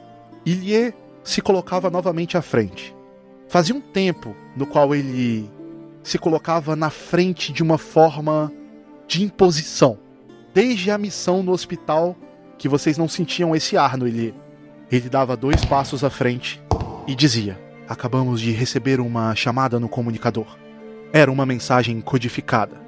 Ilie 0.46 0.94
se 1.24 1.42
colocava 1.42 1.90
novamente 1.90 2.36
à 2.36 2.42
frente 2.42 2.94
Fazia 3.54 3.76
um 3.76 3.82
tempo 3.82 4.36
no 4.58 4.66
qual 4.66 4.96
ele 4.96 5.48
se 6.02 6.18
colocava 6.18 6.76
na 6.76 6.90
frente 6.90 7.54
de 7.54 7.62
uma 7.62 7.78
forma 7.78 8.52
de 9.08 9.24
imposição. 9.24 10.00
Desde 10.56 10.90
a 10.90 10.98
missão 10.98 11.44
no 11.44 11.52
hospital, 11.52 12.18
que 12.58 12.68
vocês 12.68 12.98
não 12.98 13.08
sentiam 13.08 13.56
esse 13.56 13.78
ar 13.78 13.96
no 13.96 14.08
Elie. 14.08 14.34
Ele 14.92 15.08
dava 15.08 15.38
dois 15.38 15.64
passos 15.66 16.04
à 16.04 16.10
frente 16.10 16.60
e 17.06 17.14
dizia: 17.14 17.62
Acabamos 17.88 18.42
de 18.42 18.50
receber 18.50 19.00
uma 19.00 19.36
chamada 19.36 19.80
no 19.80 19.88
comunicador. 19.88 20.58
Era 21.14 21.32
uma 21.32 21.46
mensagem 21.46 22.02
codificada. 22.02 22.82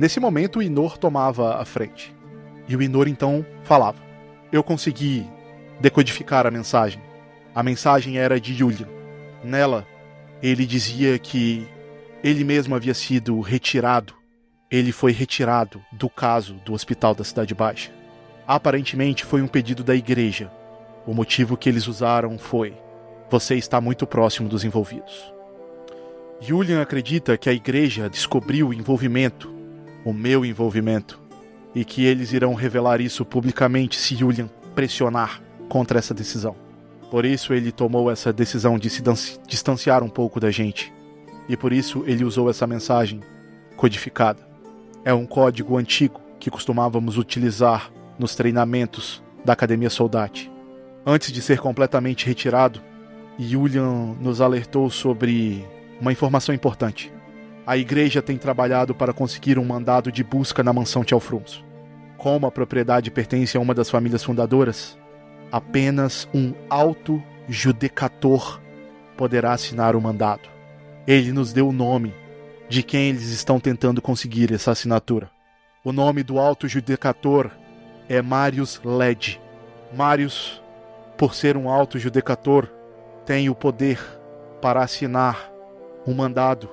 Nesse 0.00 0.18
momento, 0.18 0.58
o 0.58 0.62
Inor 0.64 0.98
tomava 0.98 1.62
a 1.62 1.64
frente. 1.64 2.12
E 2.68 2.74
o 2.74 2.82
Inor 2.82 3.06
então 3.06 3.46
falava: 3.62 4.02
Eu 4.50 4.64
consegui 4.64 5.24
decodificar 5.78 6.44
a 6.44 6.50
mensagem. 6.50 7.00
A 7.54 7.62
mensagem 7.62 8.18
era 8.18 8.40
de 8.40 8.52
Julian. 8.52 8.88
Nela, 9.44 9.86
ele 10.42 10.66
dizia 10.66 11.18
que 11.18 11.66
ele 12.22 12.44
mesmo 12.44 12.74
havia 12.74 12.94
sido 12.94 13.40
retirado. 13.40 14.14
Ele 14.70 14.92
foi 14.92 15.12
retirado 15.12 15.82
do 15.92 16.08
caso 16.08 16.54
do 16.64 16.72
hospital 16.72 17.14
da 17.14 17.24
Cidade 17.24 17.54
Baixa. 17.54 17.90
Aparentemente 18.46 19.24
foi 19.24 19.42
um 19.42 19.48
pedido 19.48 19.82
da 19.82 19.94
igreja. 19.94 20.50
O 21.06 21.14
motivo 21.14 21.56
que 21.56 21.68
eles 21.68 21.86
usaram 21.86 22.38
foi: 22.38 22.74
você 23.30 23.56
está 23.56 23.80
muito 23.80 24.06
próximo 24.06 24.48
dos 24.48 24.64
envolvidos. 24.64 25.32
Julian 26.40 26.80
acredita 26.80 27.36
que 27.36 27.48
a 27.48 27.52
igreja 27.52 28.08
descobriu 28.08 28.68
o 28.68 28.74
envolvimento, 28.74 29.52
o 30.04 30.12
meu 30.12 30.44
envolvimento, 30.44 31.20
e 31.74 31.84
que 31.84 32.04
eles 32.04 32.32
irão 32.32 32.54
revelar 32.54 33.00
isso 33.00 33.24
publicamente 33.24 33.98
se 33.98 34.14
Julian 34.14 34.48
pressionar 34.74 35.42
contra 35.68 35.98
essa 35.98 36.14
decisão. 36.14 36.67
Por 37.10 37.24
isso 37.24 37.54
ele 37.54 37.72
tomou 37.72 38.10
essa 38.10 38.32
decisão 38.32 38.78
de 38.78 38.90
se 38.90 39.02
distanciar 39.46 40.02
um 40.02 40.08
pouco 40.08 40.38
da 40.38 40.50
gente. 40.50 40.92
E 41.48 41.56
por 41.56 41.72
isso 41.72 42.04
ele 42.06 42.24
usou 42.24 42.50
essa 42.50 42.66
mensagem 42.66 43.20
codificada. 43.76 44.46
É 45.04 45.14
um 45.14 45.24
código 45.24 45.78
antigo 45.78 46.20
que 46.38 46.50
costumávamos 46.50 47.16
utilizar 47.16 47.90
nos 48.18 48.34
treinamentos 48.34 49.22
da 49.44 49.54
Academia 49.54 49.88
Soldate. 49.88 50.50
Antes 51.06 51.32
de 51.32 51.40
ser 51.40 51.58
completamente 51.58 52.26
retirado, 52.26 52.80
Julian 53.38 54.16
nos 54.20 54.40
alertou 54.40 54.90
sobre 54.90 55.64
uma 56.00 56.12
informação 56.12 56.54
importante. 56.54 57.10
A 57.66 57.76
igreja 57.78 58.20
tem 58.20 58.36
trabalhado 58.36 58.94
para 58.94 59.12
conseguir 59.12 59.58
um 59.58 59.64
mandado 59.64 60.10
de 60.10 60.24
busca 60.24 60.62
na 60.62 60.72
mansão 60.72 61.04
Tchalfrums. 61.04 61.64
Como 62.16 62.46
a 62.46 62.50
propriedade 62.50 63.10
pertence 63.10 63.56
a 63.56 63.60
uma 63.60 63.74
das 63.74 63.88
famílias 63.88 64.24
fundadoras, 64.24 64.97
apenas 65.50 66.28
um 66.34 66.52
alto 66.68 67.22
judecator 67.48 68.60
poderá 69.16 69.52
assinar 69.52 69.96
o 69.96 70.00
mandado. 70.00 70.48
Ele 71.06 71.32
nos 71.32 71.52
deu 71.52 71.68
o 71.68 71.72
nome 71.72 72.14
de 72.68 72.82
quem 72.82 73.08
eles 73.08 73.30
estão 73.30 73.58
tentando 73.58 74.02
conseguir 74.02 74.52
essa 74.52 74.70
assinatura. 74.70 75.30
O 75.82 75.92
nome 75.92 76.22
do 76.22 76.38
alto 76.38 76.68
judecator 76.68 77.50
é 78.08 78.20
Marius 78.20 78.80
Led. 78.84 79.40
Marius, 79.94 80.62
por 81.16 81.34
ser 81.34 81.56
um 81.56 81.70
alto 81.70 81.98
judecator, 81.98 82.68
tem 83.24 83.48
o 83.48 83.54
poder 83.54 83.98
para 84.60 84.82
assinar 84.82 85.50
um 86.06 86.14
mandado 86.14 86.68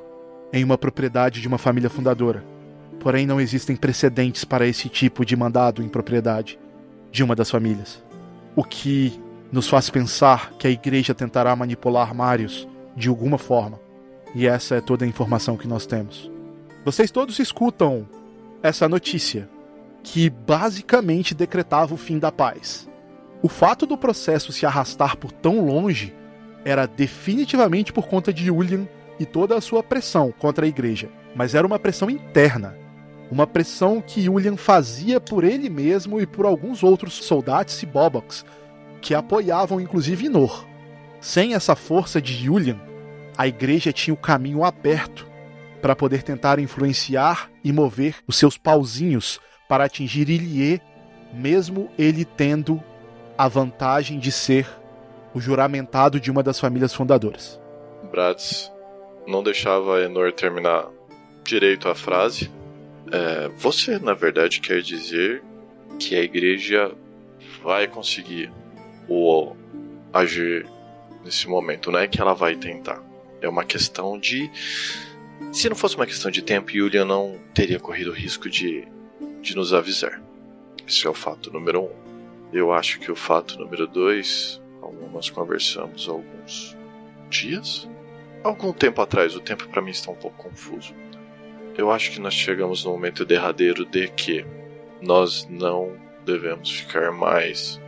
em 0.51 0.63
uma 0.63 0.78
propriedade 0.78 1.41
de 1.41 1.47
uma 1.47 1.57
família 1.57 1.89
fundadora. 1.89 2.43
Porém, 2.99 3.26
não 3.26 3.39
existem 3.39 3.76
precedentes 3.76 4.43
para 4.43 4.65
esse 4.65 4.89
tipo 4.89 5.26
de 5.26 5.36
mandado 5.36 5.82
em 5.84 5.88
propriedade 5.88 6.59
de 7.11 7.23
uma 7.23 7.36
das 7.36 7.49
famílias. 7.49 8.04
O 8.55 8.63
que 8.63 9.21
nos 9.51 9.67
faz 9.67 9.89
pensar 9.89 10.53
que 10.53 10.67
a 10.67 10.69
igreja 10.69 11.13
tentará 11.13 11.55
manipular 11.55 12.13
Marius 12.13 12.67
de 12.95 13.09
alguma 13.09 13.37
forma. 13.37 13.79
E 14.33 14.47
essa 14.47 14.75
é 14.75 14.81
toda 14.81 15.05
a 15.05 15.07
informação 15.07 15.57
que 15.57 15.67
nós 15.67 15.85
temos. 15.85 16.31
Vocês 16.83 17.11
todos 17.11 17.39
escutam 17.39 18.07
essa 18.61 18.87
notícia, 18.87 19.49
que 20.03 20.29
basicamente 20.29 21.33
decretava 21.33 21.93
o 21.93 21.97
fim 21.97 22.19
da 22.19 22.31
paz. 22.31 22.89
O 23.41 23.49
fato 23.49 23.85
do 23.85 23.97
processo 23.97 24.51
se 24.51 24.65
arrastar 24.65 25.17
por 25.17 25.31
tão 25.31 25.65
longe 25.65 26.13
era 26.63 26.85
definitivamente 26.85 27.93
por 27.93 28.07
conta 28.07 28.33
de 28.33 28.45
Julian 28.45 28.87
e 29.19 29.25
toda 29.25 29.55
a 29.55 29.61
sua 29.61 29.83
pressão 29.83 30.31
contra 30.31 30.65
a 30.65 30.69
igreja, 30.69 31.09
mas 31.35 31.55
era 31.55 31.67
uma 31.67 31.79
pressão 31.79 32.09
interna. 32.09 32.84
Uma 33.32 33.47
pressão 33.47 34.01
que 34.01 34.21
Julian 34.21 34.55
fazia 34.55 35.19
por 35.19 35.43
ele 35.43 35.69
mesmo 35.69 36.21
e 36.21 36.28
por 36.28 36.45
alguns 36.45 36.84
outros 36.84 37.13
soldados 37.13 37.82
e 37.82 37.86
bobox 37.86 38.45
que 39.01 39.13
apoiavam 39.13 39.80
inclusive 39.80 40.26
Inor. 40.26 40.65
Sem 41.19 41.53
essa 41.53 41.76
força 41.76 42.21
de 42.21 42.34
Julian, 42.34 42.80
a 43.38 43.47
igreja 43.47 43.91
tinha 43.91 44.13
o 44.13 44.17
caminho 44.17 44.63
aberto 44.63 45.28
para 45.82 45.95
poder 45.95 46.23
tentar 46.23 46.59
influenciar 46.59 47.49
e 47.63 47.71
mover 47.71 48.15
os 48.28 48.38
seus 48.38 48.57
pauzinhos 48.57 49.39
para 49.67 49.86
atingir 49.86 50.30
Ilie, 50.30 50.82
mesmo 51.34 51.89
ele 51.97 52.26
tendo 52.26 52.82
a 53.38 53.47
vantagem 53.47 54.19
de 54.19 54.32
ser 54.32 54.67
o 55.34 55.39
juramentado 55.39 56.19
de 56.19 56.32
uma 56.32 56.41
das 56.41 56.59
famílias 56.59 56.93
fundadoras. 56.93 57.59
Bratz 58.09 58.71
não 59.28 59.43
deixava 59.43 60.01
Enor 60.01 60.32
terminar 60.32 60.88
direito 61.43 61.89
a 61.89 61.95
frase. 61.95 62.49
É, 63.11 63.49
você, 63.49 63.99
na 63.99 64.13
verdade, 64.13 64.59
quer 64.59 64.81
dizer 64.81 65.43
que 65.99 66.15
a 66.15 66.21
igreja 66.21 66.91
vai 67.63 67.87
conseguir 67.87 68.51
o 69.07 69.55
agir 70.13 70.65
nesse 71.23 71.47
momento, 71.47 71.91
não 71.91 71.99
é 71.99 72.07
que 72.07 72.21
ela 72.21 72.33
vai 72.33 72.55
tentar. 72.55 73.01
É 73.41 73.49
uma 73.49 73.63
questão 73.63 74.17
de. 74.17 74.49
Se 75.51 75.67
não 75.67 75.75
fosse 75.75 75.95
uma 75.95 76.05
questão 76.05 76.31
de 76.31 76.41
tempo, 76.41 76.71
Yulia 76.71 77.03
não 77.03 77.39
teria 77.53 77.79
corrido 77.79 78.11
o 78.11 78.13
risco 78.13 78.49
de, 78.49 78.87
de 79.41 79.55
nos 79.55 79.73
avisar. 79.73 80.21
Esse 80.87 81.05
é 81.05 81.09
o 81.09 81.13
fato 81.13 81.51
número 81.51 81.83
um. 81.83 82.05
Eu 82.53 82.71
acho 82.71 82.99
que 82.99 83.11
o 83.11 83.15
fato 83.15 83.59
número 83.59 83.87
dois, 83.87 84.61
nós 85.11 85.29
conversamos 85.29 86.07
alguns 86.07 86.77
dias, 87.29 87.89
algum 88.43 88.71
tempo 88.71 89.01
atrás, 89.01 89.35
o 89.35 89.39
tempo 89.39 89.67
para 89.67 89.81
mim 89.81 89.91
está 89.91 90.11
um 90.11 90.15
pouco 90.15 90.43
confuso. 90.43 90.93
Eu 91.78 91.91
acho 91.91 92.11
que 92.11 92.19
nós 92.19 92.34
chegamos 92.34 92.86
no 92.86 92.91
momento 92.91 93.26
derradeiro 93.26 93.86
de 93.86 94.07
que 94.07 94.45
nós 95.01 95.47
não 95.49 95.95
devemos 96.26 96.71
ficar 96.71 97.11
mais 97.11 97.80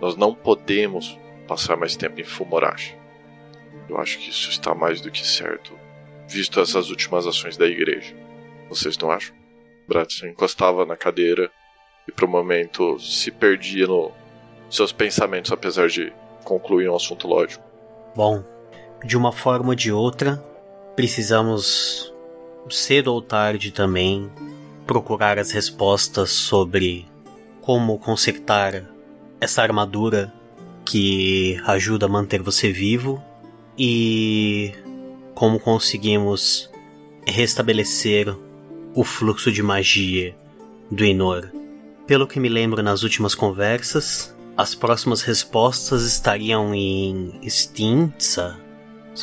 nós 0.00 0.16
não 0.16 0.34
podemos 0.34 1.18
passar 1.46 1.76
mais 1.76 1.94
tempo 1.94 2.20
em 2.20 2.24
Fumorashi. 2.24 2.96
Eu 3.88 3.98
acho 3.98 4.18
que 4.18 4.30
isso 4.30 4.50
está 4.50 4.74
mais 4.74 5.00
do 5.00 5.10
que 5.10 5.26
certo, 5.26 5.78
visto 6.26 6.58
essas 6.58 6.88
últimas 6.90 7.26
ações 7.26 7.56
da 7.56 7.66
igreja. 7.66 8.16
Vocês 8.68 8.96
não 8.96 9.10
acham? 9.10 9.36
Bratson 9.86 10.26
encostava 10.26 10.86
na 10.86 10.96
cadeira 10.96 11.50
e 12.08 12.12
por 12.12 12.24
um 12.24 12.30
momento 12.30 12.98
se 12.98 13.30
perdia 13.30 13.86
nos 13.86 14.12
seus 14.70 14.92
pensamentos, 14.92 15.52
apesar 15.52 15.88
de 15.88 16.12
concluir 16.44 16.88
um 16.88 16.96
assunto 16.96 17.28
lógico. 17.28 17.64
Bom, 18.14 18.44
de 19.04 19.16
uma 19.16 19.32
forma 19.32 19.70
ou 19.70 19.74
de 19.74 19.92
outra, 19.92 20.36
precisamos, 20.96 22.14
cedo 22.68 23.14
ou 23.14 23.22
tarde 23.22 23.70
também, 23.70 24.30
procurar 24.86 25.38
as 25.38 25.50
respostas 25.50 26.30
sobre 26.30 27.06
como 27.60 27.98
consertar 27.98 28.84
essa 29.40 29.62
armadura 29.62 30.32
que 30.84 31.60
ajuda 31.64 32.06
a 32.06 32.08
manter 32.08 32.42
você 32.42 32.72
vivo 32.72 33.22
e 33.78 34.72
como 35.34 35.60
conseguimos 35.60 36.68
restabelecer 37.26 38.34
o 38.94 39.04
fluxo 39.04 39.52
de 39.52 39.62
magia 39.62 40.34
do 40.90 41.04
Inor. 41.04 41.50
Pelo 42.06 42.26
que 42.26 42.40
me 42.40 42.48
lembro 42.48 42.82
nas 42.82 43.04
últimas 43.04 43.34
conversas, 43.34 44.34
as 44.56 44.74
próximas 44.74 45.22
respostas 45.22 46.02
estariam 46.02 46.74
em 46.74 47.38
Stintza, 47.48 48.58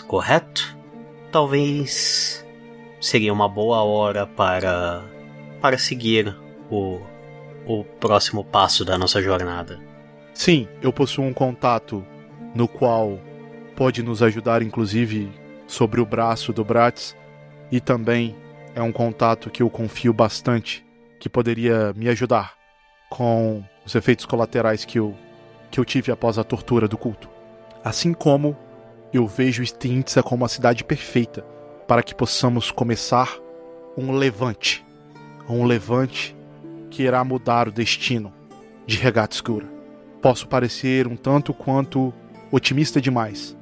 correto? 0.08 0.76
Talvez 1.32 2.47
seria 3.00 3.34
uma 3.34 3.48
boa 3.48 3.84
hora 3.84 4.26
para 4.26 5.04
para 5.62 5.78
seguir 5.78 6.36
o 6.70 7.02
o 7.66 7.84
próximo 7.84 8.46
passo 8.46 8.86
da 8.86 8.98
nossa 8.98 9.22
jornada. 9.22 9.78
Sim, 10.34 10.68
eu 10.82 10.94
possuo 10.94 11.26
um 11.26 11.34
contato 11.34 12.06
no 12.56 12.68
qual 12.68 13.20
pode 13.76 14.02
nos 14.02 14.24
ajudar, 14.24 14.62
inclusive, 14.62 15.30
sobre 15.68 16.00
o 16.00 16.06
braço 16.06 16.54
do 16.54 16.64
Bratz, 16.64 17.16
e 17.70 17.82
também 17.82 18.36
é 18.74 18.82
um 18.82 18.92
contato 18.92 19.50
que 19.50 19.62
eu 19.62 19.70
confio 19.70 20.14
bastante, 20.14 20.86
que 21.20 21.28
poderia 21.28 21.94
me 21.94 22.08
ajudar 22.08 22.54
com 23.10 23.62
os 23.86 23.94
efeitos 23.96 24.26
colaterais 24.26 24.86
que 24.86 24.98
eu, 24.98 25.14
que 25.70 25.80
eu 25.80 25.84
tive 25.84 26.10
após 26.12 26.38
a 26.38 26.46
tortura 26.46 26.88
do 26.88 26.98
culto. 26.98 27.30
Assim 27.84 28.14
como 28.14 28.56
eu 29.12 29.28
vejo 29.28 29.66
Stintza 29.66 30.24
como 30.24 30.46
a 30.46 30.50
cidade 30.50 30.86
perfeita 30.86 31.44
para 31.88 32.04
que 32.04 32.14
possamos 32.14 32.70
começar 32.70 33.38
um 33.98 34.12
levante. 34.12 34.86
Um 35.50 35.64
levante 35.64 36.36
que 36.90 37.04
irá 37.04 37.24
mudar 37.24 37.68
o 37.68 37.72
destino 37.72 38.34
de 38.86 38.98
Regata 38.98 39.36
Escura. 39.36 39.66
Posso 40.22 40.48
parecer 40.48 41.08
um 41.08 41.16
tanto 41.16 41.54
quanto 41.54 42.14
otimista 42.52 43.00
demais, 43.00 43.56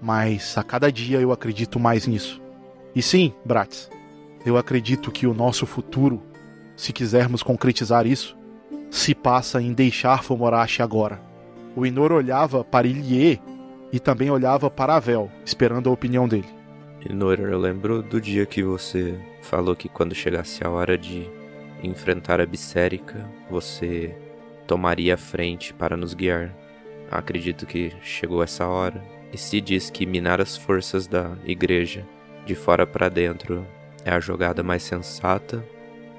mas 0.00 0.56
a 0.58 0.62
cada 0.62 0.92
dia 0.92 1.20
eu 1.20 1.32
acredito 1.32 1.80
mais 1.80 2.06
nisso. 2.06 2.40
E 2.94 3.00
sim, 3.00 3.32
Bratz, 3.44 3.88
eu 4.44 4.58
acredito 4.58 5.10
que 5.10 5.26
o 5.26 5.34
nosso 5.34 5.64
futuro, 5.64 6.22
se 6.76 6.92
quisermos 6.92 7.42
concretizar 7.42 8.06
isso, 8.06 8.36
se 8.90 9.14
passa 9.14 9.62
em 9.62 9.72
deixar 9.72 10.22
Fomorashi 10.22 10.82
agora. 10.82 11.22
O 11.76 11.86
Inor 11.86 12.12
olhava 12.12 12.64
para 12.64 12.86
Ilie 12.86 13.40
e 13.92 14.00
também 14.00 14.30
olhava 14.30 14.70
para 14.70 14.96
Avel, 14.96 15.30
esperando 15.44 15.88
a 15.88 15.92
opinião 15.92 16.26
dele. 16.28 16.59
Inor, 17.08 17.40
eu 17.40 17.58
lembro 17.58 18.02
do 18.02 18.20
dia 18.20 18.44
que 18.44 18.62
você 18.62 19.18
falou 19.40 19.74
que 19.74 19.88
quando 19.88 20.14
chegasse 20.14 20.62
a 20.62 20.68
hora 20.68 20.98
de 20.98 21.30
enfrentar 21.82 22.40
a 22.40 22.46
Bissérica, 22.46 23.26
você 23.48 24.14
tomaria 24.66 25.14
a 25.14 25.16
frente 25.16 25.72
para 25.72 25.96
nos 25.96 26.12
guiar. 26.12 26.54
Acredito 27.10 27.64
que 27.64 27.92
chegou 28.02 28.42
essa 28.42 28.66
hora. 28.66 29.02
E 29.32 29.38
se 29.38 29.60
diz 29.60 29.88
que 29.88 30.04
minar 30.04 30.40
as 30.40 30.56
forças 30.56 31.06
da 31.06 31.36
igreja 31.44 32.06
de 32.44 32.54
fora 32.54 32.86
para 32.86 33.08
dentro 33.08 33.66
é 34.04 34.10
a 34.10 34.20
jogada 34.20 34.62
mais 34.62 34.82
sensata, 34.82 35.64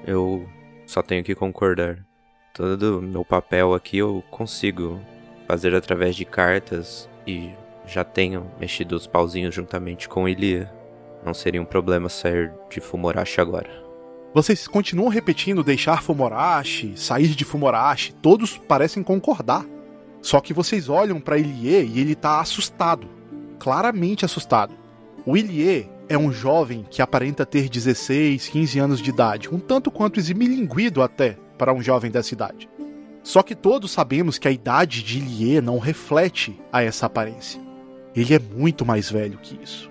eu 0.06 0.48
só 0.86 1.00
tenho 1.00 1.22
que 1.22 1.34
concordar. 1.34 2.04
Todo 2.54 3.00
meu 3.00 3.24
papel 3.24 3.72
aqui 3.72 3.98
eu 3.98 4.22
consigo 4.30 5.00
fazer 5.46 5.74
através 5.74 6.16
de 6.16 6.24
cartas 6.24 7.08
e 7.26 7.50
já 7.92 8.04
tenho 8.04 8.50
mexido 8.58 8.96
os 8.96 9.06
pauzinhos 9.06 9.54
juntamente 9.54 10.08
com 10.08 10.28
Ilia. 10.28 10.72
Não 11.24 11.34
seria 11.34 11.60
um 11.60 11.64
problema 11.64 12.08
sair 12.08 12.52
de 12.70 12.80
Fumorashi 12.80 13.40
agora. 13.40 13.70
Vocês 14.34 14.66
continuam 14.66 15.10
repetindo 15.10 15.62
deixar 15.62 16.02
Fumorashi, 16.02 16.94
sair 16.96 17.28
de 17.28 17.44
Fumorashi, 17.44 18.14
todos 18.14 18.56
parecem 18.56 19.02
concordar. 19.02 19.66
Só 20.22 20.40
que 20.40 20.54
vocês 20.54 20.88
olham 20.88 21.20
para 21.20 21.36
Ilie 21.36 21.84
e 21.84 22.00
ele 22.00 22.14
tá 22.14 22.40
assustado, 22.40 23.06
claramente 23.58 24.24
assustado. 24.24 24.74
O 25.26 25.36
Ilie 25.36 25.90
é 26.08 26.16
um 26.16 26.32
jovem 26.32 26.86
que 26.88 27.02
aparenta 27.02 27.44
ter 27.44 27.68
16, 27.68 28.48
15 28.48 28.78
anos 28.78 29.00
de 29.00 29.10
idade, 29.10 29.48
um 29.52 29.58
tanto 29.58 29.90
quanto 29.90 30.18
eximilinguido 30.18 31.02
até 31.02 31.36
para 31.58 31.72
um 31.72 31.82
jovem 31.82 32.10
dessa 32.10 32.32
idade. 32.34 32.68
Só 33.22 33.42
que 33.42 33.54
todos 33.54 33.90
sabemos 33.92 34.38
que 34.38 34.48
a 34.48 34.50
idade 34.50 35.02
de 35.02 35.18
Ilie 35.18 35.60
não 35.60 35.78
reflete 35.78 36.58
a 36.72 36.82
essa 36.82 37.06
aparência. 37.06 37.60
Ele 38.14 38.34
é 38.34 38.38
muito 38.38 38.84
mais 38.84 39.10
velho 39.10 39.38
que 39.38 39.58
isso. 39.62 39.90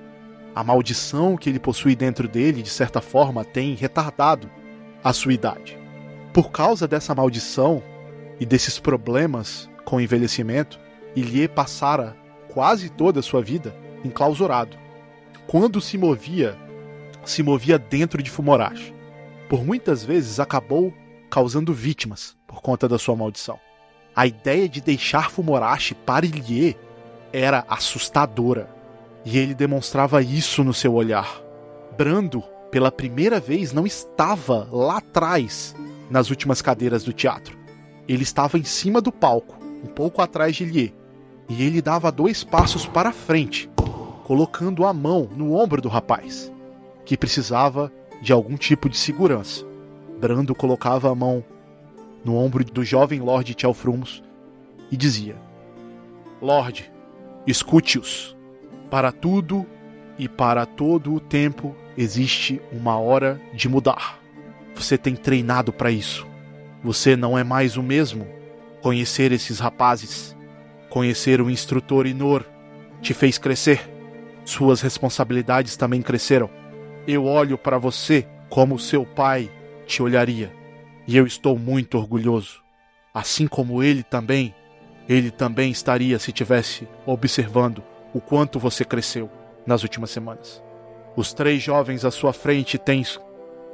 A 0.53 0.63
maldição 0.63 1.37
que 1.37 1.49
ele 1.49 1.59
possui 1.59 1.95
dentro 1.95 2.27
dele, 2.27 2.61
de 2.61 2.69
certa 2.69 3.01
forma, 3.01 3.43
tem 3.45 3.73
retardado 3.73 4.49
a 5.03 5.13
sua 5.13 5.33
idade. 5.33 5.77
Por 6.33 6.51
causa 6.51 6.87
dessa 6.87 7.15
maldição 7.15 7.81
e 8.39 8.45
desses 8.45 8.77
problemas 8.77 9.69
com 9.85 9.95
o 9.95 10.01
envelhecimento, 10.01 10.79
Ilie 11.15 11.47
passara 11.47 12.15
quase 12.49 12.89
toda 12.89 13.19
a 13.19 13.23
sua 13.23 13.41
vida 13.41 13.75
enclausurado. 14.03 14.77
Quando 15.47 15.81
se 15.81 15.97
movia, 15.97 16.57
se 17.25 17.41
movia 17.41 17.79
dentro 17.79 18.21
de 18.21 18.29
Fumorashi. 18.29 18.93
Por 19.49 19.65
muitas 19.65 20.03
vezes 20.03 20.39
acabou 20.39 20.93
causando 21.29 21.73
vítimas 21.73 22.35
por 22.45 22.61
conta 22.61 22.87
da 22.87 22.99
sua 22.99 23.15
maldição. 23.15 23.59
A 24.15 24.27
ideia 24.27 24.67
de 24.67 24.81
deixar 24.81 25.31
Fumorashi 25.31 25.95
para 25.95 26.25
Ilie 26.25 26.77
era 27.33 27.65
assustadora 27.67 28.69
e 29.25 29.37
ele 29.37 29.53
demonstrava 29.53 30.21
isso 30.21 30.63
no 30.63 30.73
seu 30.73 30.93
olhar. 30.93 31.41
Brando 31.97 32.43
pela 32.71 32.91
primeira 32.91 33.39
vez, 33.39 33.73
não 33.73 33.85
estava 33.85 34.67
lá 34.71 34.97
atrás, 34.97 35.75
nas 36.09 36.29
últimas 36.29 36.61
cadeiras 36.61 37.03
do 37.03 37.13
teatro. 37.13 37.57
Ele 38.07 38.23
estava 38.23 38.57
em 38.57 38.63
cima 38.63 39.01
do 39.01 39.11
palco, 39.11 39.57
um 39.83 39.87
pouco 39.87 40.21
atrás 40.21 40.55
de 40.55 40.65
Lier, 40.65 40.93
e 41.49 41.63
ele 41.63 41.81
dava 41.81 42.11
dois 42.11 42.43
passos 42.43 42.85
para 42.85 43.11
frente, 43.11 43.69
colocando 44.23 44.85
a 44.85 44.93
mão 44.93 45.29
no 45.35 45.53
ombro 45.53 45.81
do 45.81 45.89
rapaz, 45.89 46.51
que 47.05 47.17
precisava 47.17 47.91
de 48.21 48.31
algum 48.31 48.55
tipo 48.55 48.89
de 48.89 48.97
segurança. 48.97 49.65
Brando 50.19 50.55
colocava 50.55 51.11
a 51.11 51.15
mão 51.15 51.43
no 52.23 52.37
ombro 52.37 52.63
do 52.63 52.83
jovem 52.85 53.19
Lord 53.19 53.53
Tchelfrumos 53.53 54.23
e 54.91 54.95
dizia: 54.95 55.35
Lorde, 56.41 56.91
escute-os. 57.45 58.35
Para 58.89 59.11
tudo 59.11 59.65
e 60.17 60.27
para 60.27 60.65
todo 60.65 61.13
o 61.13 61.19
tempo 61.19 61.75
existe 61.97 62.61
uma 62.71 62.97
hora 62.97 63.39
de 63.53 63.67
mudar. 63.67 64.19
Você 64.75 64.97
tem 64.97 65.15
treinado 65.15 65.71
para 65.71 65.91
isso. 65.91 66.27
Você 66.83 67.15
não 67.15 67.37
é 67.37 67.43
mais 67.43 67.77
o 67.77 67.83
mesmo. 67.83 68.27
Conhecer 68.81 69.31
esses 69.31 69.59
rapazes, 69.59 70.35
conhecer 70.89 71.41
o 71.41 71.49
instrutor 71.49 72.07
Inor, 72.07 72.43
te 73.01 73.13
fez 73.13 73.37
crescer. 73.37 73.89
Suas 74.43 74.81
responsabilidades 74.81 75.77
também 75.77 76.01
cresceram. 76.01 76.49
Eu 77.07 77.25
olho 77.25 77.57
para 77.57 77.77
você 77.77 78.27
como 78.49 78.79
seu 78.79 79.05
pai 79.05 79.49
te 79.85 80.01
olharia. 80.01 80.51
E 81.07 81.15
eu 81.15 81.25
estou 81.25 81.57
muito 81.57 81.97
orgulhoso. 81.97 82.61
Assim 83.13 83.47
como 83.47 83.83
ele 83.83 84.03
também, 84.03 84.53
ele 85.07 85.31
também 85.31 85.71
estaria 85.71 86.17
se 86.19 86.31
tivesse 86.31 86.87
observando 87.05 87.83
o 88.13 88.19
quanto 88.19 88.59
você 88.59 88.83
cresceu 88.83 89.29
nas 89.65 89.83
últimas 89.83 90.11
semanas. 90.11 90.61
Os 91.15 91.33
três 91.33 91.61
jovens 91.61 92.05
à 92.05 92.11
sua 92.11 92.33
frente 92.33 92.77
têm 92.77 93.03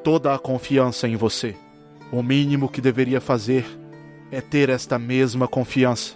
toda 0.03 0.33
a 0.33 0.39
confiança 0.39 1.07
em 1.07 1.15
você. 1.15 1.55
O 2.11 2.23
mínimo 2.23 2.69
que 2.69 2.81
deveria 2.81 3.21
fazer 3.21 3.65
é 4.31 4.41
ter 4.41 4.69
esta 4.69 4.97
mesma 4.97 5.47
confiança 5.47 6.15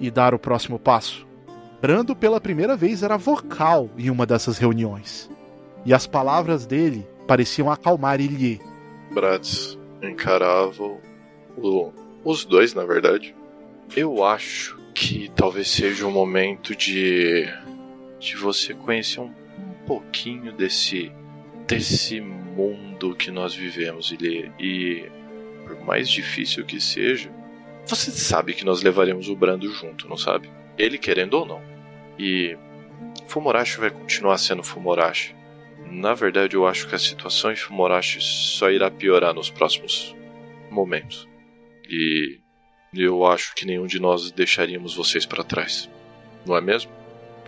e 0.00 0.10
dar 0.10 0.34
o 0.34 0.38
próximo 0.38 0.78
passo. 0.78 1.26
Brando 1.80 2.16
pela 2.16 2.40
primeira 2.40 2.76
vez 2.76 3.02
era 3.02 3.16
vocal 3.16 3.90
em 3.98 4.08
uma 4.10 4.24
dessas 4.24 4.58
reuniões. 4.58 5.30
E 5.84 5.92
as 5.92 6.06
palavras 6.06 6.64
dele 6.64 7.06
pareciam 7.26 7.70
acalmar 7.70 8.20
Ilie. 8.20 8.60
Bratz 9.12 9.78
encarava 10.02 10.98
o, 11.56 11.92
os 12.24 12.44
dois, 12.44 12.72
na 12.72 12.84
verdade. 12.84 13.34
Eu 13.96 14.24
acho 14.24 14.78
que 14.94 15.30
talvez 15.34 15.68
seja 15.68 16.06
o 16.06 16.10
momento 16.10 16.74
de, 16.74 17.46
de 18.18 18.36
você 18.36 18.74
conhecer 18.74 19.20
um, 19.20 19.32
um 19.58 19.86
pouquinho 19.86 20.52
desse, 20.52 21.12
desse 21.66 22.20
mundo 22.20 23.14
que 23.14 23.30
nós 23.30 23.54
vivemos, 23.54 24.12
Ilie. 24.12 24.52
E 24.58 25.10
por 25.64 25.80
mais 25.84 26.08
difícil 26.08 26.64
que 26.64 26.80
seja, 26.80 27.30
você 27.86 28.10
sabe 28.10 28.54
que 28.54 28.64
nós 28.64 28.82
levaremos 28.82 29.28
o 29.28 29.36
Brando 29.36 29.70
junto, 29.72 30.08
não 30.08 30.16
sabe? 30.16 30.50
Ele 30.78 30.98
querendo 30.98 31.34
ou 31.34 31.46
não. 31.46 31.62
E 32.18 32.56
Fumorashi 33.26 33.78
vai 33.78 33.90
continuar 33.90 34.38
sendo 34.38 34.62
Fumorashi. 34.62 35.34
Na 35.90 36.14
verdade, 36.14 36.56
eu 36.56 36.66
acho 36.66 36.88
que 36.88 36.94
a 36.94 36.98
situação 36.98 37.52
em 37.52 37.56
Fumorashi 37.56 38.20
só 38.20 38.70
irá 38.70 38.90
piorar 38.90 39.34
nos 39.34 39.50
próximos 39.50 40.14
momentos. 40.70 41.28
E 41.88 42.40
eu 42.96 43.26
acho 43.26 43.54
que 43.54 43.66
nenhum 43.66 43.86
de 43.86 43.98
nós 43.98 44.30
deixaríamos 44.30 44.94
vocês 44.94 45.26
para 45.26 45.44
trás. 45.44 45.88
Não 46.46 46.56
é 46.56 46.60
mesmo? 46.60 46.90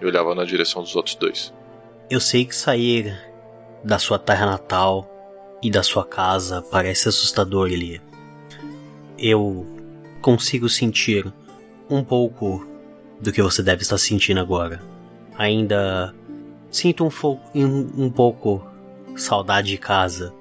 Eu 0.00 0.08
olhava 0.08 0.34
na 0.34 0.44
direção 0.44 0.82
dos 0.82 0.96
outros 0.96 1.14
dois. 1.14 1.52
Eu 2.10 2.20
sei 2.20 2.44
que 2.44 2.54
sair 2.54 3.16
da 3.82 3.98
sua 3.98 4.18
terra 4.18 4.46
natal 4.46 5.10
e 5.62 5.70
da 5.70 5.82
sua 5.82 6.04
casa 6.04 6.62
parece 6.70 7.08
assustador, 7.08 7.70
Elia. 7.70 8.02
Eu 9.18 9.66
consigo 10.20 10.68
sentir 10.68 11.32
um 11.88 12.04
pouco 12.04 12.66
do 13.20 13.32
que 13.32 13.42
você 13.42 13.62
deve 13.62 13.82
estar 13.82 13.98
sentindo 13.98 14.40
agora. 14.40 14.82
Ainda 15.38 16.14
sinto 16.70 17.04
um, 17.04 17.10
um, 17.54 18.04
um 18.04 18.10
pouco 18.10 18.66
saudade 19.16 19.68
de 19.68 19.78
casa, 19.78 20.34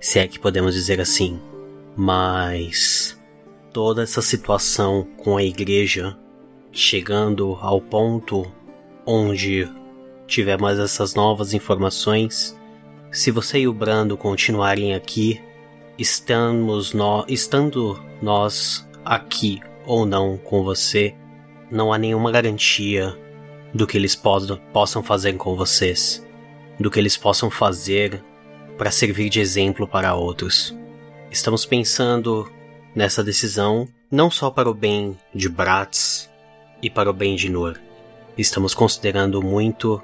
se 0.00 0.18
é 0.18 0.28
que 0.28 0.38
podemos 0.38 0.74
dizer 0.74 1.00
assim. 1.00 1.40
Mas 1.96 3.17
toda 3.72 4.02
essa 4.02 4.22
situação 4.22 5.06
com 5.16 5.36
a 5.36 5.42
igreja 5.42 6.16
chegando 6.72 7.58
ao 7.60 7.80
ponto 7.80 8.50
onde 9.06 9.68
tivemos 10.26 10.78
essas 10.78 11.14
novas 11.14 11.54
informações, 11.54 12.58
se 13.10 13.30
você 13.30 13.60
e 13.60 13.68
o 13.68 13.72
Brando 13.72 14.16
continuarem 14.16 14.94
aqui, 14.94 15.40
estamos 15.96 16.92
no, 16.92 17.24
estando 17.26 17.98
nós 18.20 18.86
aqui 19.04 19.60
ou 19.86 20.04
não 20.04 20.36
com 20.36 20.62
você, 20.62 21.14
não 21.70 21.92
há 21.92 21.98
nenhuma 21.98 22.30
garantia 22.30 23.16
do 23.72 23.86
que 23.86 23.96
eles 23.96 24.14
possam 24.14 25.02
fazer 25.02 25.34
com 25.34 25.56
vocês, 25.56 26.26
do 26.78 26.90
que 26.90 26.98
eles 26.98 27.16
possam 27.16 27.50
fazer 27.50 28.22
para 28.76 28.90
servir 28.90 29.28
de 29.30 29.40
exemplo 29.40 29.88
para 29.88 30.14
outros. 30.14 30.76
Estamos 31.30 31.66
pensando 31.66 32.50
nessa 32.98 33.22
decisão 33.22 33.86
não 34.10 34.28
só 34.28 34.50
para 34.50 34.68
o 34.68 34.74
bem 34.74 35.16
de 35.32 35.48
Bratz 35.48 36.28
e 36.82 36.90
para 36.90 37.08
o 37.08 37.12
bem 37.12 37.36
de 37.36 37.48
Nur. 37.48 37.78
Estamos 38.36 38.74
considerando 38.74 39.40
muito 39.40 40.02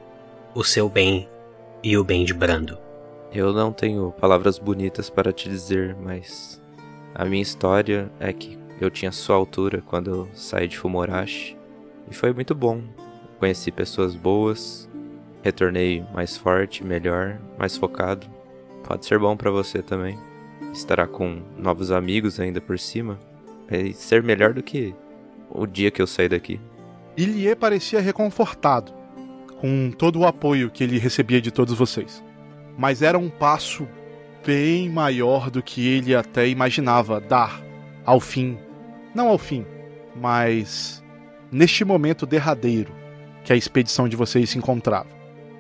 o 0.54 0.62
seu 0.62 0.88
bem 0.88 1.28
e 1.82 1.98
o 1.98 2.04
bem 2.04 2.24
de 2.24 2.32
Brando. 2.32 2.78
Eu 3.32 3.52
não 3.52 3.72
tenho 3.72 4.12
palavras 4.12 4.60
bonitas 4.60 5.10
para 5.10 5.32
te 5.32 5.48
dizer, 5.48 5.96
mas 5.96 6.62
a 7.12 7.24
minha 7.24 7.42
história 7.42 8.08
é 8.20 8.32
que 8.32 8.56
eu 8.80 8.88
tinha 8.92 9.10
sua 9.10 9.34
altura 9.34 9.82
quando 9.84 10.10
eu 10.10 10.28
saí 10.32 10.68
de 10.68 10.78
Fumorashi. 10.78 11.56
E 12.08 12.14
foi 12.14 12.32
muito 12.32 12.54
bom. 12.54 12.80
Conheci 13.40 13.72
pessoas 13.72 14.14
boas, 14.14 14.88
retornei 15.42 16.04
mais 16.14 16.36
forte, 16.36 16.84
melhor, 16.84 17.40
mais 17.58 17.76
focado. 17.76 18.24
Pode 18.84 19.04
ser 19.04 19.18
bom 19.18 19.36
para 19.36 19.50
você 19.50 19.82
também. 19.82 20.16
Estará 20.74 21.06
com 21.06 21.40
novos 21.56 21.90
amigos 21.90 22.38
ainda 22.38 22.60
por 22.60 22.78
cima. 22.78 23.18
Vai 23.70 23.94
ser 23.94 24.22
melhor 24.22 24.52
do 24.52 24.62
que 24.62 24.94
o 25.48 25.66
dia 25.66 25.90
que 25.90 26.02
eu 26.02 26.06
saí 26.06 26.28
daqui. 26.28 26.60
Ilie 27.16 27.56
parecia 27.56 28.01
reconfortado 28.01 28.92
com 29.60 29.90
todo 29.90 30.18
o 30.18 30.26
apoio 30.26 30.70
que 30.70 30.84
ele 30.84 30.98
recebia 30.98 31.40
de 31.40 31.51
todos 31.51 31.74
vocês. 31.74 32.22
Mas 32.76 33.01
era 33.01 33.18
um 33.18 33.30
passo 33.30 33.88
bem 34.44 34.90
maior 34.90 35.51
do 35.51 35.62
que 35.62 35.88
ele 35.88 36.14
até 36.14 36.46
imaginava 36.46 37.18
dar 37.18 37.62
ao 38.05 38.20
fim 38.20 38.59
não 39.14 39.28
ao 39.28 39.38
fim, 39.38 39.64
mas 40.16 41.02
neste 41.52 41.84
momento 41.84 42.26
derradeiro 42.26 42.92
que 43.44 43.52
a 43.52 43.56
expedição 43.56 44.09
de 44.09 44.16
vocês 44.16 44.51
se 44.51 44.59
encontrava. 44.59 45.09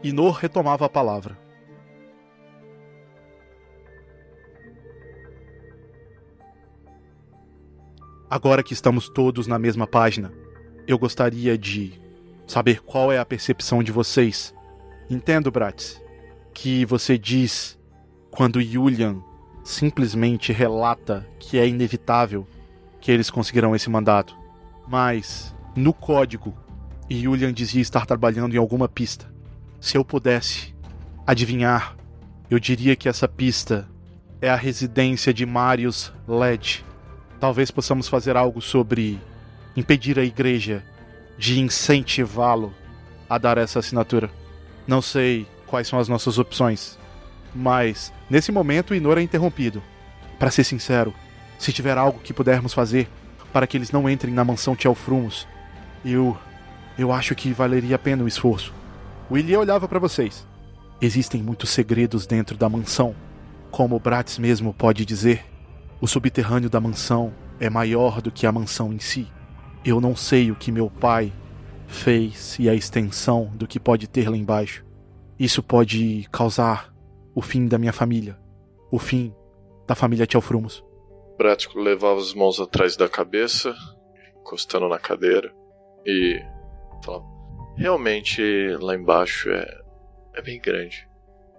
Inor 0.02 0.32
retomava 0.32 0.86
a 0.86 0.88
palavra. 0.88 1.38
Agora 8.28 8.62
que 8.62 8.72
estamos 8.72 9.08
todos 9.08 9.46
na 9.46 9.58
mesma 9.58 9.86
página, 9.86 10.32
eu 10.86 10.98
gostaria 10.98 11.56
de 11.56 12.00
saber 12.46 12.80
qual 12.80 13.12
é 13.12 13.18
a 13.18 13.24
percepção 13.24 13.82
de 13.82 13.92
vocês. 13.92 14.54
Entendo, 15.08 15.50
Bratz, 15.50 16.02
que 16.52 16.84
você 16.84 17.18
diz 17.18 17.78
quando 18.30 18.62
Julian 18.62 19.22
simplesmente 19.62 20.52
relata 20.52 21.26
que 21.38 21.58
é 21.58 21.66
inevitável 21.66 22.46
que 23.00 23.10
eles 23.10 23.30
conseguirão 23.30 23.74
esse 23.74 23.88
mandato. 23.88 24.36
Mas, 24.88 25.54
no 25.76 25.92
código, 25.92 26.54
Julian 27.10 27.52
dizia 27.52 27.82
estar 27.82 28.06
trabalhando 28.06 28.54
em 28.54 28.58
alguma 28.58 28.88
pista. 28.88 29.32
Se 29.80 29.96
eu 29.96 30.04
pudesse 30.04 30.74
adivinhar, 31.26 31.96
eu 32.50 32.58
diria 32.58 32.96
que 32.96 33.08
essa 33.08 33.28
pista 33.28 33.88
é 34.40 34.48
a 34.48 34.56
residência 34.56 35.32
de 35.32 35.44
Marius 35.46 36.12
Led. 36.26 36.84
Talvez 37.44 37.70
possamos 37.70 38.08
fazer 38.08 38.38
algo 38.38 38.62
sobre 38.62 39.20
impedir 39.76 40.18
a 40.18 40.24
igreja 40.24 40.82
de 41.36 41.60
incentivá-lo 41.60 42.72
a 43.28 43.36
dar 43.36 43.58
essa 43.58 43.80
assinatura. 43.80 44.30
Não 44.86 45.02
sei 45.02 45.46
quais 45.66 45.86
são 45.86 45.98
as 45.98 46.08
nossas 46.08 46.38
opções, 46.38 46.98
mas 47.54 48.10
nesse 48.30 48.50
momento 48.50 48.94
Inor 48.94 49.18
é 49.18 49.20
interrompido. 49.20 49.82
Para 50.38 50.50
ser 50.50 50.64
sincero, 50.64 51.12
se 51.58 51.70
tiver 51.70 51.98
algo 51.98 52.18
que 52.18 52.32
pudermos 52.32 52.72
fazer 52.72 53.10
para 53.52 53.66
que 53.66 53.76
eles 53.76 53.92
não 53.92 54.08
entrem 54.08 54.32
na 54.32 54.42
mansão 54.42 54.74
Tchelfrumos, 54.74 55.46
eu. 56.02 56.34
eu 56.98 57.12
acho 57.12 57.34
que 57.34 57.52
valeria 57.52 57.96
a 57.96 57.98
pena 57.98 58.24
o 58.24 58.28
esforço. 58.28 58.72
William 59.30 59.58
olhava 59.58 59.86
para 59.86 59.98
vocês. 59.98 60.46
Existem 60.98 61.42
muitos 61.42 61.68
segredos 61.68 62.26
dentro 62.26 62.56
da 62.56 62.70
mansão. 62.70 63.14
Como 63.70 64.00
Bratz 64.00 64.38
mesmo 64.38 64.72
pode 64.72 65.04
dizer, 65.04 65.44
o 66.00 66.06
subterrâneo 66.06 66.68
da 66.68 66.80
mansão 66.80 67.32
é 67.58 67.70
maior 67.70 68.20
do 68.20 68.30
que 68.30 68.46
a 68.46 68.52
mansão 68.52 68.92
em 68.92 68.98
si. 68.98 69.26
Eu 69.84 70.00
não 70.00 70.16
sei 70.16 70.50
o 70.50 70.56
que 70.56 70.72
meu 70.72 70.90
pai 70.90 71.32
fez 71.86 72.58
e 72.58 72.68
a 72.68 72.74
extensão 72.74 73.50
do 73.54 73.66
que 73.66 73.78
pode 73.78 74.08
ter 74.08 74.28
lá 74.28 74.36
embaixo. 74.36 74.84
Isso 75.38 75.62
pode 75.62 76.26
causar 76.30 76.92
o 77.34 77.42
fim 77.42 77.66
da 77.66 77.78
minha 77.78 77.92
família, 77.92 78.38
o 78.90 78.98
fim 78.98 79.34
da 79.86 79.94
família 79.94 80.26
Tielfrumos. 80.26 80.84
Bratko 81.36 81.78
levava 81.80 82.20
as 82.20 82.32
mãos 82.32 82.60
atrás 82.60 82.96
da 82.96 83.08
cabeça, 83.08 83.74
encostando 84.40 84.88
na 84.88 84.98
cadeira, 84.98 85.52
e 86.06 86.40
falava: 87.04 87.24
Realmente 87.76 88.42
lá 88.80 88.94
embaixo 88.94 89.50
é, 89.50 89.66
é 90.34 90.42
bem 90.42 90.60
grande. 90.60 91.08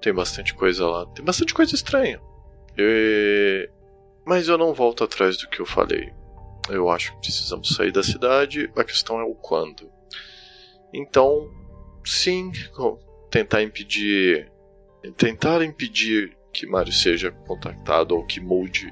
Tem 0.02 0.14
bastante 0.14 0.54
coisa 0.54 0.88
lá, 0.88 1.06
tem 1.08 1.26
bastante 1.26 1.54
coisa 1.54 1.76
estranha. 1.76 2.22
E... 2.78 3.70
Mas 4.26 4.48
eu 4.48 4.58
não 4.58 4.74
volto 4.74 5.04
atrás 5.04 5.38
do 5.38 5.48
que 5.48 5.60
eu 5.60 5.66
falei. 5.66 6.12
Eu 6.70 6.90
acho 6.90 7.14
que 7.14 7.22
precisamos 7.22 7.76
sair 7.76 7.92
da 7.92 8.02
cidade, 8.02 8.72
a 8.76 8.84
questão 8.84 9.20
é 9.20 9.24
o 9.24 9.36
quando. 9.36 9.90
Então, 10.94 11.48
sim, 12.04 12.52
tentar 13.30 13.62
impedir. 13.62 14.52
Tentar 15.16 15.62
impedir 15.64 16.36
que 16.52 16.66
Mario 16.66 16.94
seja 16.94 17.32
contactado 17.32 18.16
ou 18.16 18.26
que 18.26 18.40
mude 18.40 18.92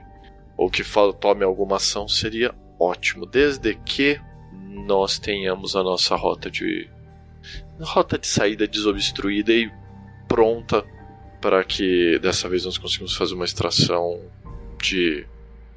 ou 0.55 0.69
que 0.69 0.83
tome 1.19 1.43
alguma 1.43 1.77
ação 1.77 2.07
seria 2.07 2.53
ótimo, 2.79 3.25
desde 3.25 3.73
que 3.75 4.19
nós 4.51 5.17
tenhamos 5.17 5.75
a 5.75 5.83
nossa 5.83 6.15
rota 6.15 6.51
de 6.51 6.89
rota 7.79 8.17
de 8.17 8.27
saída 8.27 8.67
desobstruída 8.67 9.51
e 9.51 9.71
pronta 10.27 10.85
para 11.41 11.63
que 11.63 12.17
dessa 12.19 12.47
vez 12.47 12.65
nós 12.65 12.77
consigamos 12.77 13.15
fazer 13.15 13.33
uma 13.33 13.45
extração 13.45 14.21
de 14.83 15.25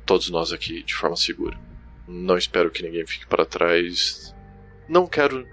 todos 0.04 0.28
nós 0.30 0.52
aqui 0.52 0.82
de 0.82 0.94
forma 0.94 1.16
segura. 1.16 1.58
Não 2.06 2.36
espero 2.36 2.70
que 2.70 2.82
ninguém 2.82 3.06
fique 3.06 3.26
para 3.26 3.46
trás. 3.46 4.34
Não 4.88 5.06
quero 5.06 5.46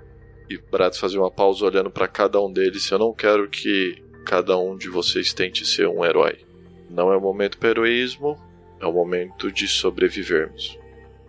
e 0.50 0.58
Bratz 0.58 0.98
fazer 0.98 1.18
uma 1.18 1.32
pausa 1.32 1.66
olhando 1.66 1.90
para 1.90 2.08
cada 2.08 2.42
um 2.42 2.52
deles. 2.52 2.90
Eu 2.90 3.00
não 3.00 3.14
quero 3.14 3.50
que 3.50 4.04
cada 4.26 4.58
um 4.58 4.76
de 4.76 4.90
vocês 4.90 5.34
tente 5.34 5.66
ser 5.66 5.88
um 5.88 6.04
herói. 6.04 6.46
Não 6.90 7.12
é 7.12 7.18
o 7.18 7.22
momento 7.22 7.58
para 7.58 7.70
heroísmo, 7.70 8.38
é 8.80 8.86
o 8.86 8.92
momento 8.92 9.52
de 9.52 9.68
sobrevivermos. 9.68 10.78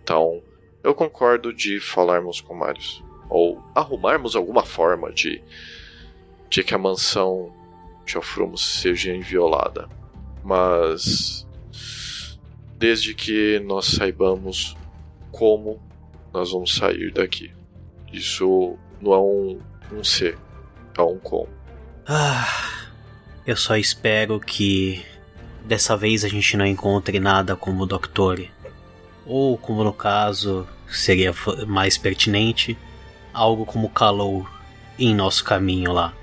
Então, 0.03 0.43
eu 0.83 0.93
concordo 0.93 1.51
de 1.51 1.79
falarmos 1.79 2.41
com 2.41 2.53
Marius. 2.53 3.03
Ou 3.29 3.63
arrumarmos 3.73 4.35
alguma 4.35 4.63
forma 4.63 5.11
de, 5.11 5.41
de 6.49 6.63
que 6.63 6.75
a 6.75 6.77
mansão 6.77 7.51
de 8.05 8.15
Alfrumos 8.15 8.79
seja 8.81 9.11
inviolada. 9.11 9.89
Mas. 10.43 11.44
Desde 12.77 13.13
que 13.13 13.59
nós 13.59 13.85
saibamos 13.85 14.75
como 15.31 15.81
nós 16.33 16.51
vamos 16.51 16.75
sair 16.75 17.11
daqui. 17.11 17.51
Isso 18.11 18.77
não 19.01 19.13
é 19.13 19.19
um, 19.19 19.59
um 19.93 20.03
ser, 20.03 20.37
é 20.97 21.01
um 21.01 21.17
como. 21.17 21.49
Ah, 22.07 22.47
eu 23.47 23.55
só 23.55 23.77
espero 23.77 24.39
que 24.39 25.03
dessa 25.63 25.95
vez 25.95 26.23
a 26.23 26.27
gente 26.27 26.57
não 26.57 26.65
encontre 26.65 27.19
nada 27.19 27.55
como 27.55 27.83
o 27.83 27.85
Doctor. 27.85 28.45
Ou, 29.25 29.57
como 29.57 29.83
no 29.83 29.93
caso 29.93 30.67
seria 30.87 31.33
mais 31.65 31.97
pertinente, 31.97 32.77
algo 33.33 33.65
como 33.65 33.89
Calou 33.89 34.47
em 34.99 35.15
nosso 35.15 35.43
caminho 35.43 35.91
lá. 35.91 36.13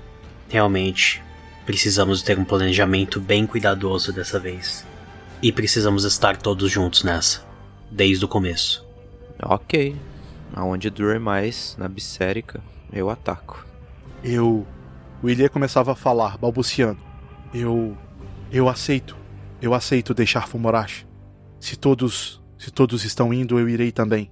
Realmente, 0.47 1.21
precisamos 1.65 2.21
ter 2.21 2.37
um 2.37 2.45
planejamento 2.45 3.19
bem 3.19 3.45
cuidadoso 3.45 4.13
dessa 4.13 4.39
vez. 4.39 4.85
E 5.43 5.51
precisamos 5.51 6.05
estar 6.05 6.37
todos 6.37 6.71
juntos 6.71 7.03
nessa, 7.03 7.45
desde 7.91 8.23
o 8.23 8.29
começo. 8.29 8.87
Ok. 9.43 9.93
Aonde 10.53 10.89
dure 10.89 11.19
mais, 11.19 11.75
na 11.77 11.89
Bissérica, 11.89 12.63
eu 12.93 13.09
ataco. 13.09 13.67
Eu. 14.23 14.65
O 15.21 15.29
Ilê 15.29 15.49
começava 15.49 15.91
a 15.91 15.95
falar, 15.95 16.37
balbuciando. 16.37 17.01
Eu. 17.53 17.97
Eu 18.53 18.69
aceito. 18.69 19.17
Eu 19.61 19.73
aceito 19.73 20.13
deixar 20.13 20.47
Fumorashi. 20.47 21.05
Se 21.59 21.75
todos. 21.75 22.41
Se 22.57 22.71
todos 22.71 23.03
estão 23.03 23.33
indo, 23.33 23.59
eu 23.59 23.67
irei 23.67 23.91
também. 23.91 24.31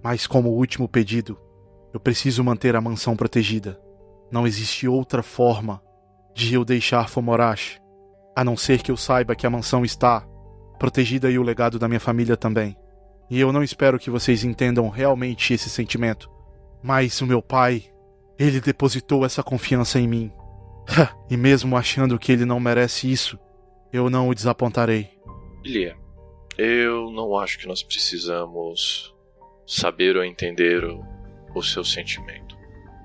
Mas 0.00 0.28
como 0.28 0.50
último 0.50 0.88
pedido, 0.88 1.36
eu 1.92 1.98
preciso 1.98 2.44
manter 2.44 2.76
a 2.76 2.80
mansão 2.80 3.16
protegida. 3.16 3.80
Não 4.30 4.46
existe 4.46 4.86
outra 4.86 5.24
forma 5.24 5.82
de 6.32 6.54
eu 6.54 6.64
deixar 6.64 7.08
Fumorashi, 7.08 7.80
a 8.36 8.44
não 8.44 8.56
ser 8.56 8.80
que 8.80 8.92
eu 8.92 8.96
saiba 8.96 9.34
que 9.34 9.44
a 9.44 9.50
mansão 9.50 9.84
está 9.84 10.24
protegida 10.82 11.30
e 11.30 11.38
o 11.38 11.44
legado 11.44 11.78
da 11.78 11.86
minha 11.86 12.00
família 12.00 12.36
também. 12.36 12.76
E 13.30 13.38
eu 13.38 13.52
não 13.52 13.62
espero 13.62 14.00
que 14.00 14.10
vocês 14.10 14.42
entendam 14.42 14.88
realmente 14.88 15.54
esse 15.54 15.70
sentimento. 15.70 16.28
Mas 16.82 17.20
o 17.20 17.26
meu 17.26 17.40
pai, 17.40 17.84
ele 18.36 18.60
depositou 18.60 19.24
essa 19.24 19.44
confiança 19.44 20.00
em 20.00 20.08
mim. 20.08 20.32
e 21.30 21.36
mesmo 21.36 21.76
achando 21.76 22.18
que 22.18 22.32
ele 22.32 22.44
não 22.44 22.58
merece 22.58 23.08
isso, 23.08 23.38
eu 23.92 24.10
não 24.10 24.28
o 24.28 24.34
desapontarei. 24.34 25.08
Lia, 25.64 25.96
eu 26.58 27.12
não 27.12 27.38
acho 27.38 27.60
que 27.60 27.68
nós 27.68 27.80
precisamos 27.84 29.14
saber 29.64 30.16
ou 30.16 30.24
entender 30.24 30.84
o, 30.84 31.00
o 31.54 31.62
seu 31.62 31.84
sentimento. 31.84 32.56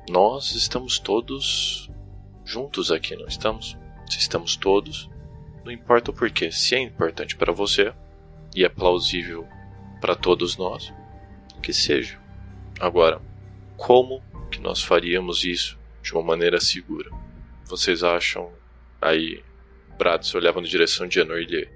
Nós 0.09 0.55
estamos 0.55 0.97
todos 0.97 1.91
juntos 2.43 2.89
aqui, 2.91 3.15
não 3.15 3.27
estamos? 3.27 3.77
Estamos 4.09 4.55
todos, 4.55 5.07
não 5.67 5.73
importa 5.73 6.11
o 6.11 6.13
porquê. 6.13 6.49
Se 6.49 6.75
é 6.75 6.79
importante 6.79 7.35
para 7.35 7.51
você 7.51 7.93
e 8.55 8.63
é 8.63 8.69
plausível 8.69 9.45
para 9.99 10.15
todos 10.15 10.55
nós, 10.55 10.93
que 11.61 11.73
seja. 11.73 12.19
Agora, 12.79 13.21
como 13.75 14.23
que 14.49 14.61
nós 14.61 14.81
faríamos 14.81 15.43
isso 15.43 15.77
de 16.01 16.13
uma 16.13 16.23
maneira 16.23 16.61
segura? 16.61 17.11
Vocês 17.65 18.01
acham 18.01 18.51
aí 19.01 19.43
Bratz 19.97 20.33
olhava 20.35 20.61
na 20.61 20.67
direção 20.67 21.07
de 21.07 21.19
Anor 21.19 21.41
e 21.41 21.47
Lê, 21.47 21.67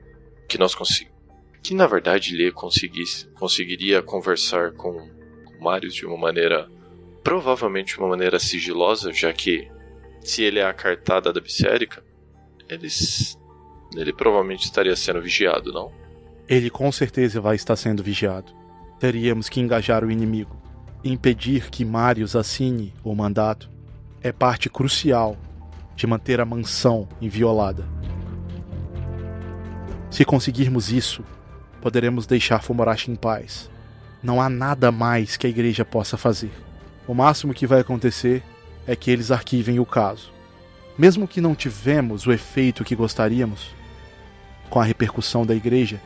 que 0.47 0.57
nós 0.57 0.73
conseguimos. 0.73 1.19
Que 1.61 1.73
na 1.73 1.85
verdade 1.85 2.35
Lê 2.35 2.51
conseguisse, 2.51 3.27
conseguiria 3.31 4.01
conversar 4.01 4.71
com, 4.71 5.09
com 5.43 5.63
Marius 5.63 5.93
de 5.95 6.05
uma 6.05 6.17
maneira. 6.17 6.69
Provavelmente 7.23 7.93
de 7.93 7.99
uma 7.99 8.09
maneira 8.09 8.39
sigilosa, 8.39 9.11
já 9.11 9.31
que 9.33 9.69
se 10.21 10.43
ele 10.43 10.59
é 10.59 10.65
a 10.65 10.73
cartada 10.73 11.31
da 11.31 11.39
Bissérica, 11.39 12.03
eles, 12.67 13.37
ele 13.95 14.13
provavelmente 14.13 14.65
estaria 14.65 14.95
sendo 14.95 15.21
vigiado, 15.21 15.71
não? 15.71 15.91
Ele 16.47 16.69
com 16.69 16.91
certeza 16.91 17.39
vai 17.41 17.55
estar 17.55 17.75
sendo 17.75 18.03
vigiado. 18.03 18.53
Teríamos 18.99 19.49
que 19.49 19.59
engajar 19.59 20.03
o 20.03 20.11
inimigo. 20.11 20.55
Impedir 21.03 21.69
que 21.69 21.83
Marius 21.83 22.35
assine 22.35 22.93
o 23.03 23.15
mandato 23.15 23.69
é 24.21 24.31
parte 24.31 24.69
crucial 24.69 25.35
de 25.95 26.05
manter 26.05 26.39
a 26.39 26.45
mansão 26.45 27.07
inviolada. 27.19 27.87
Se 30.09 30.23
conseguirmos 30.25 30.91
isso, 30.91 31.23
poderemos 31.81 32.25
deixar 32.27 32.61
Fumorashi 32.61 33.09
em 33.09 33.15
paz. 33.15 33.69
Não 34.21 34.41
há 34.41 34.49
nada 34.49 34.91
mais 34.91 35.37
que 35.37 35.47
a 35.47 35.49
igreja 35.49 35.83
possa 35.83 36.17
fazer. 36.17 36.51
O 37.07 37.13
máximo 37.13 37.53
que 37.53 37.65
vai 37.65 37.79
acontecer 37.79 38.43
é 38.85 38.95
que 38.95 39.09
eles 39.09 39.31
arquivem 39.31 39.79
o 39.79 39.85
caso. 39.85 40.31
Mesmo 40.97 41.27
que 41.27 41.41
não 41.41 41.55
tivemos 41.55 42.27
o 42.27 42.31
efeito 42.31 42.83
que 42.83 42.95
gostaríamos, 42.95 43.73
com 44.71 44.79
a 44.79 44.83
repercussão 44.83 45.45
da 45.45 45.53
igreja, 45.53 46.01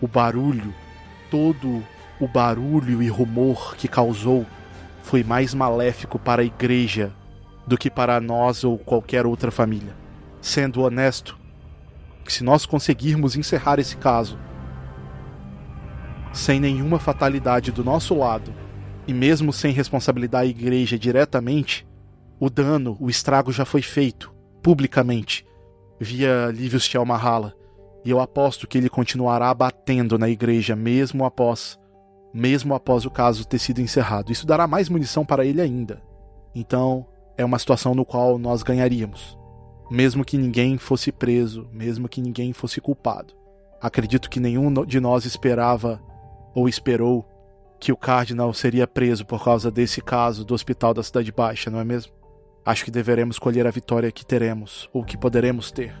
o 0.00 0.08
barulho, 0.08 0.74
todo 1.30 1.84
o 2.18 2.26
barulho 2.26 3.02
e 3.02 3.08
rumor 3.08 3.76
que 3.76 3.86
causou 3.86 4.46
foi 5.02 5.22
mais 5.22 5.54
maléfico 5.54 6.18
para 6.18 6.42
a 6.42 6.44
igreja 6.44 7.12
do 7.66 7.76
que 7.76 7.90
para 7.90 8.20
nós 8.20 8.64
ou 8.64 8.78
qualquer 8.78 9.26
outra 9.26 9.50
família. 9.50 9.94
Sendo 10.40 10.80
honesto, 10.82 11.38
se 12.26 12.42
nós 12.42 12.64
conseguirmos 12.64 13.36
encerrar 13.36 13.78
esse 13.78 13.96
caso 13.96 14.38
sem 16.32 16.58
nenhuma 16.58 16.98
fatalidade 16.98 17.70
do 17.70 17.84
nosso 17.84 18.14
lado, 18.14 18.52
e 19.06 19.12
mesmo 19.12 19.52
sem 19.52 19.72
responsabilizar 19.72 20.42
a 20.42 20.46
igreja 20.46 20.98
diretamente, 20.98 21.86
o 22.40 22.50
dano, 22.50 22.96
o 23.00 23.08
estrago 23.08 23.52
já 23.52 23.64
foi 23.64 23.80
feito, 23.80 24.34
publicamente, 24.62 25.45
via 25.98 26.50
Livius 26.52 26.90
Mahala, 27.06 27.54
e 28.04 28.10
eu 28.10 28.20
aposto 28.20 28.66
que 28.66 28.78
ele 28.78 28.88
continuará 28.88 29.52
batendo 29.52 30.18
na 30.18 30.28
igreja 30.28 30.76
mesmo 30.76 31.24
após 31.24 31.78
mesmo 32.32 32.74
após 32.74 33.06
o 33.06 33.10
caso 33.10 33.46
ter 33.46 33.58
sido 33.58 33.80
encerrado. 33.80 34.30
Isso 34.30 34.46
dará 34.46 34.66
mais 34.66 34.90
munição 34.90 35.24
para 35.24 35.46
ele 35.46 35.58
ainda. 35.58 36.02
Então, 36.54 37.06
é 37.34 37.42
uma 37.42 37.58
situação 37.58 37.94
no 37.94 38.04
qual 38.04 38.36
nós 38.36 38.62
ganharíamos 38.62 39.38
mesmo 39.90 40.24
que 40.24 40.36
ninguém 40.36 40.78
fosse 40.78 41.12
preso, 41.12 41.68
mesmo 41.72 42.08
que 42.08 42.20
ninguém 42.20 42.52
fosse 42.52 42.80
culpado. 42.80 43.34
Acredito 43.80 44.28
que 44.28 44.40
nenhum 44.40 44.72
de 44.84 44.98
nós 45.00 45.24
esperava 45.24 46.00
ou 46.54 46.68
esperou 46.68 47.24
que 47.78 47.92
o 47.92 47.96
Cardinal 47.96 48.52
seria 48.54 48.86
preso 48.86 49.24
por 49.24 49.44
causa 49.44 49.70
desse 49.70 50.00
caso 50.00 50.44
do 50.44 50.54
Hospital 50.54 50.94
da 50.94 51.02
Cidade 51.02 51.30
Baixa, 51.30 51.70
não 51.70 51.78
é 51.78 51.84
mesmo? 51.84 52.12
Acho 52.66 52.84
que 52.84 52.90
deveremos 52.90 53.38
colher 53.38 53.64
a 53.64 53.70
vitória 53.70 54.10
que 54.10 54.26
teremos, 54.26 54.90
ou 54.92 55.04
que 55.04 55.16
poderemos 55.16 55.70
ter. 55.70 55.94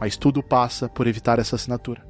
Mas 0.00 0.16
tudo 0.16 0.42
passa 0.42 0.88
por 0.88 1.06
evitar 1.06 1.38
essa 1.38 1.54
assinatura. 1.54 2.04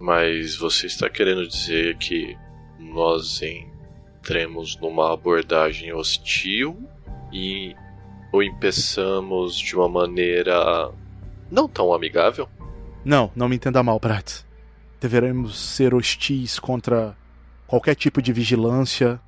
Mas 0.00 0.56
você 0.56 0.88
está 0.88 1.08
querendo 1.08 1.46
dizer 1.46 1.96
que 1.96 2.36
nós 2.76 3.40
entremos 3.40 4.76
numa 4.80 5.14
abordagem 5.14 5.92
hostil 5.92 6.76
e 7.32 7.72
ou 8.32 8.42
impeçamos 8.42 9.56
de 9.56 9.76
uma 9.76 9.88
maneira 9.88 10.90
não 11.48 11.68
tão 11.68 11.94
amigável. 11.94 12.48
Não, 13.04 13.30
não 13.36 13.48
me 13.48 13.54
entenda 13.54 13.80
mal, 13.80 14.00
Prats. 14.00 14.44
Deveremos 15.00 15.56
ser 15.56 15.94
hostis 15.94 16.58
contra 16.58 17.16
qualquer 17.66 17.94
tipo 17.94 18.20
de 18.20 18.32
vigilância 18.32 19.20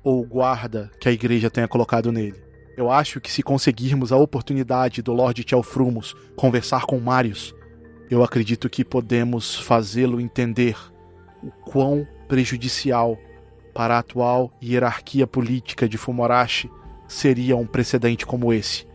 ou 0.00 0.24
guarda 0.24 0.92
que 1.00 1.08
a 1.08 1.12
igreja 1.12 1.50
tenha 1.50 1.66
colocado 1.66 2.12
nele. 2.12 2.49
Eu 2.80 2.90
acho 2.90 3.20
que 3.20 3.30
se 3.30 3.42
conseguirmos 3.42 4.10
a 4.10 4.16
oportunidade 4.16 5.02
do 5.02 5.12
Lord 5.12 5.44
Telfrumos 5.44 6.16
conversar 6.34 6.86
com 6.86 6.98
Marius, 6.98 7.54
eu 8.10 8.24
acredito 8.24 8.70
que 8.70 8.82
podemos 8.82 9.54
fazê-lo 9.54 10.18
entender 10.18 10.78
o 11.42 11.50
quão 11.50 12.08
prejudicial 12.26 13.18
para 13.74 13.96
a 13.96 13.98
atual 13.98 14.50
hierarquia 14.62 15.26
política 15.26 15.86
de 15.86 15.98
Fumorashi 15.98 16.70
seria 17.06 17.54
um 17.54 17.66
precedente 17.66 18.24
como 18.24 18.50
esse. 18.50 18.86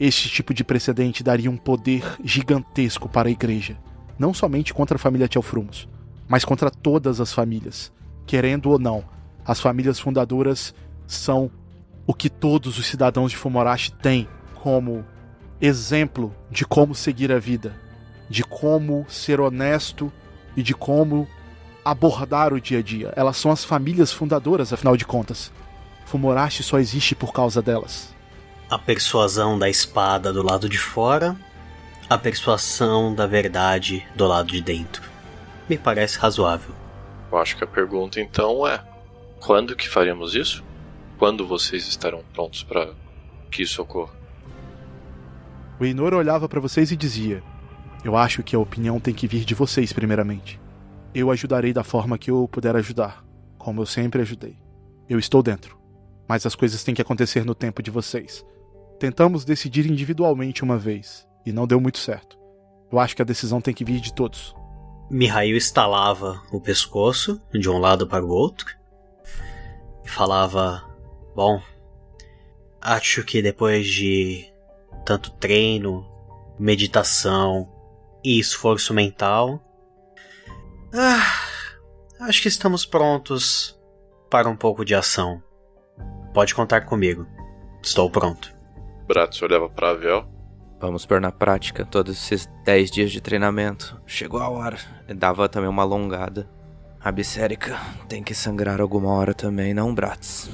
Este 0.00 0.28
tipo 0.28 0.52
de 0.52 0.64
precedente 0.64 1.22
daria 1.22 1.48
um 1.48 1.56
poder 1.56 2.16
gigantesco 2.24 3.08
para 3.08 3.28
a 3.28 3.30
igreja, 3.30 3.78
não 4.18 4.34
somente 4.34 4.74
contra 4.74 4.96
a 4.96 4.98
família 4.98 5.28
Telfrumos, 5.28 5.88
mas 6.26 6.44
contra 6.44 6.72
todas 6.72 7.20
as 7.20 7.32
famílias. 7.32 7.92
Querendo 8.26 8.68
ou 8.68 8.80
não, 8.80 9.04
as 9.44 9.60
famílias 9.60 10.00
fundadoras 10.00 10.74
são 11.06 11.48
o 12.08 12.14
que 12.14 12.30
todos 12.30 12.78
os 12.78 12.86
cidadãos 12.86 13.32
de 13.32 13.36
Fumorashi 13.36 13.92
têm 13.92 14.26
como 14.54 15.04
exemplo 15.60 16.34
de 16.50 16.64
como 16.64 16.94
seguir 16.94 17.30
a 17.30 17.38
vida, 17.38 17.78
de 18.30 18.42
como 18.42 19.04
ser 19.10 19.42
honesto 19.42 20.10
e 20.56 20.62
de 20.62 20.72
como 20.72 21.28
abordar 21.84 22.54
o 22.54 22.60
dia 22.60 22.78
a 22.78 22.82
dia. 22.82 23.12
Elas 23.14 23.36
são 23.36 23.50
as 23.50 23.62
famílias 23.62 24.10
fundadoras, 24.10 24.72
afinal 24.72 24.96
de 24.96 25.04
contas. 25.04 25.52
Fumorashi 26.06 26.62
só 26.62 26.78
existe 26.78 27.14
por 27.14 27.30
causa 27.30 27.60
delas. 27.60 28.14
A 28.70 28.78
persuasão 28.78 29.58
da 29.58 29.68
espada 29.68 30.32
do 30.32 30.42
lado 30.42 30.66
de 30.66 30.78
fora, 30.78 31.36
a 32.08 32.16
persuasão 32.16 33.14
da 33.14 33.26
verdade 33.26 34.02
do 34.16 34.26
lado 34.26 34.50
de 34.50 34.62
dentro. 34.62 35.02
Me 35.68 35.76
parece 35.76 36.18
razoável. 36.18 36.74
Eu 37.30 37.36
acho 37.36 37.54
que 37.54 37.64
a 37.64 37.66
pergunta 37.66 38.18
então 38.18 38.66
é: 38.66 38.82
quando 39.40 39.76
que 39.76 39.86
faremos 39.86 40.34
isso? 40.34 40.64
Quando 41.18 41.44
vocês 41.44 41.88
estarão 41.88 42.22
prontos 42.32 42.62
para 42.62 42.94
que 43.50 43.62
isso 43.62 43.82
ocorra? 43.82 44.16
O 45.80 45.84
Inor 45.84 46.14
olhava 46.14 46.48
para 46.48 46.60
vocês 46.60 46.92
e 46.92 46.96
dizia: 46.96 47.42
Eu 48.04 48.16
acho 48.16 48.42
que 48.42 48.54
a 48.54 48.58
opinião 48.58 49.00
tem 49.00 49.12
que 49.12 49.26
vir 49.26 49.44
de 49.44 49.54
vocês, 49.54 49.92
primeiramente. 49.92 50.60
Eu 51.12 51.30
ajudarei 51.30 51.72
da 51.72 51.82
forma 51.82 52.18
que 52.18 52.30
eu 52.30 52.46
puder 52.46 52.76
ajudar, 52.76 53.24
como 53.58 53.82
eu 53.82 53.86
sempre 53.86 54.22
ajudei. 54.22 54.56
Eu 55.08 55.18
estou 55.18 55.42
dentro, 55.42 55.76
mas 56.28 56.46
as 56.46 56.54
coisas 56.54 56.84
têm 56.84 56.94
que 56.94 57.02
acontecer 57.02 57.44
no 57.44 57.54
tempo 57.54 57.82
de 57.82 57.90
vocês. 57.90 58.44
Tentamos 59.00 59.44
decidir 59.44 59.90
individualmente 59.90 60.62
uma 60.62 60.78
vez, 60.78 61.26
e 61.44 61.52
não 61.52 61.66
deu 61.66 61.80
muito 61.80 61.98
certo. 61.98 62.38
Eu 62.92 62.98
acho 62.98 63.16
que 63.16 63.22
a 63.22 63.24
decisão 63.24 63.60
tem 63.60 63.74
que 63.74 63.84
vir 63.84 64.00
de 64.00 64.12
todos. 64.12 64.54
Mihail 65.10 65.56
estalava 65.56 66.42
o 66.52 66.60
pescoço 66.60 67.40
de 67.52 67.68
um 67.68 67.78
lado 67.78 68.06
para 68.06 68.24
o 68.24 68.28
outro 68.28 68.68
e 70.04 70.08
falava: 70.08 70.87
Bom, 71.38 71.62
acho 72.80 73.22
que 73.22 73.40
depois 73.40 73.86
de 73.86 74.52
tanto 75.06 75.30
treino, 75.30 76.04
meditação 76.58 77.72
e 78.24 78.40
esforço 78.40 78.92
mental, 78.92 79.62
ah, 80.92 82.26
acho 82.26 82.42
que 82.42 82.48
estamos 82.48 82.84
prontos 82.84 83.80
para 84.28 84.48
um 84.48 84.56
pouco 84.56 84.84
de 84.84 84.96
ação. 84.96 85.40
Pode 86.34 86.56
contar 86.56 86.80
comigo. 86.86 87.24
Estou 87.80 88.10
pronto. 88.10 88.52
Bratz 89.06 89.40
olhava 89.40 89.70
para 89.70 89.90
Avel. 89.90 90.26
Vamos 90.80 91.06
pôr 91.06 91.20
na 91.20 91.30
prática 91.30 91.84
todos 91.84 92.16
esses 92.16 92.50
10 92.64 92.90
dias 92.90 93.12
de 93.12 93.20
treinamento. 93.20 94.02
Chegou 94.04 94.40
a 94.40 94.48
hora. 94.48 94.78
Dava 95.14 95.48
também 95.48 95.70
uma 95.70 95.84
alongada. 95.84 96.50
A 97.00 97.12
Bissérica 97.12 97.78
tem 98.08 98.24
que 98.24 98.34
sangrar 98.34 98.80
alguma 98.80 99.12
hora 99.12 99.32
também, 99.32 99.72
não, 99.72 99.94
Bratz? 99.94 100.50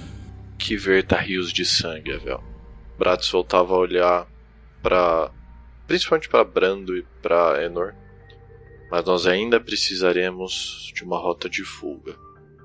Que 0.58 0.76
verta 0.76 1.16
rios 1.16 1.52
de 1.52 1.64
sangue, 1.64 2.12
Avel. 2.12 2.42
Bratz 2.98 3.28
voltava 3.30 3.74
a 3.74 3.78
olhar 3.78 4.26
para 4.82 5.30
principalmente 5.86 6.28
para 6.28 6.44
Brando 6.44 6.96
e 6.96 7.02
para 7.22 7.62
Enor. 7.64 7.94
Mas 8.90 9.04
nós 9.04 9.26
ainda 9.26 9.60
precisaremos 9.60 10.92
de 10.94 11.02
uma 11.02 11.18
rota 11.18 11.48
de 11.48 11.64
fuga. 11.64 12.14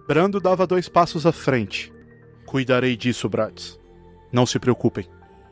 Brando 0.07 0.40
dava 0.40 0.68
dois 0.68 0.88
passos 0.88 1.26
à 1.26 1.32
frente. 1.32 1.91
Cuidarei 2.45 2.95
disso, 2.95 3.28
Bratz. 3.28 3.80
Não 4.32 4.45
se 4.45 4.60
preocupem. 4.60 5.07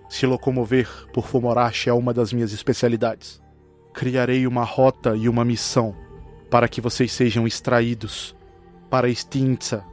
Se 0.09 0.25
locomover 0.25 0.87
por 1.11 1.27
Fumorashi 1.27 1.89
é 1.89 1.93
uma 1.93 2.13
das 2.13 2.31
minhas 2.31 2.53
especialidades. 2.53 3.41
Criarei 3.93 4.47
uma 4.47 4.63
rota 4.63 5.15
e 5.15 5.27
uma 5.27 5.43
missão 5.43 5.95
para 6.49 6.67
que 6.67 6.79
vocês 6.79 7.11
sejam 7.11 7.45
extraídos 7.45 8.35
para 8.89 9.13
Stinza 9.13 9.83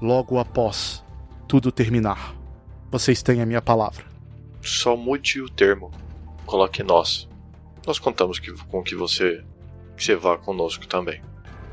logo 0.00 0.38
após 0.38 1.04
tudo 1.48 1.72
terminar. 1.72 2.36
Vocês 2.90 3.22
têm 3.22 3.40
a 3.40 3.46
minha 3.46 3.62
palavra. 3.62 4.04
Só 4.62 4.94
mude 4.94 5.40
o 5.40 5.48
termo. 5.48 5.90
Coloque 6.44 6.82
nós. 6.82 7.26
Nós 7.86 7.98
contamos 7.98 8.38
que, 8.38 8.52
com 8.52 8.82
que 8.82 8.94
você, 8.94 9.42
que 9.96 10.04
você 10.04 10.14
vá 10.14 10.36
conosco 10.36 10.86
também. 10.86 11.22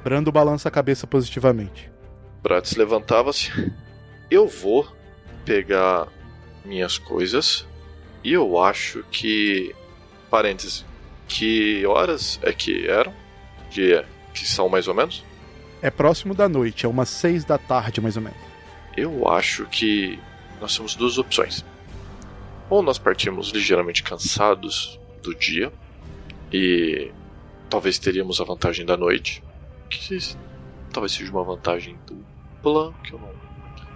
Brando 0.02 0.32
balança 0.32 0.70
a 0.70 0.72
cabeça 0.72 1.06
positivamente. 1.06 1.92
Bratz 2.42 2.76
levantava-se. 2.76 3.52
Eu 4.32 4.48
vou 4.48 4.88
pegar 5.44 6.08
minhas 6.64 6.98
coisas 6.98 7.68
e 8.24 8.32
eu 8.32 8.62
acho 8.64 9.04
que. 9.12 9.76
Parênteses. 10.30 10.86
Que 11.28 11.86
horas 11.86 12.40
é 12.42 12.54
que 12.54 12.88
eram? 12.88 13.14
Que, 13.70 14.04
que 14.34 14.48
são 14.48 14.70
mais 14.70 14.88
ou 14.88 14.94
menos? 14.94 15.24
É 15.82 15.90
próximo 15.90 16.34
da 16.34 16.48
noite, 16.48 16.86
é 16.86 16.90
umas 16.90 17.10
seis 17.10 17.44
da 17.44 17.58
tarde 17.58 18.00
mais 18.00 18.16
ou 18.16 18.24
menos. 18.24 18.45
Eu 18.96 19.28
acho 19.28 19.66
que 19.66 20.20
nós 20.60 20.76
temos 20.76 20.96
duas 20.96 21.18
opções. 21.18 21.66
Ou 22.70 22.82
nós 22.82 22.98
partimos 22.98 23.50
ligeiramente 23.50 24.02
cansados 24.02 25.00
do 25.22 25.36
dia 25.36 25.72
e 26.52 27.12
talvez 27.70 28.00
teríamos 28.00 28.40
a 28.40 28.44
vantagem 28.44 28.86
da 28.86 28.96
noite, 28.96 29.44
que 29.90 30.20
talvez 30.92 31.12
seja 31.12 31.32
uma 31.32 31.44
vantagem 31.44 31.98
dupla, 32.06 32.94
que 33.04 33.14
eu 33.14 33.20
não. 33.20 33.34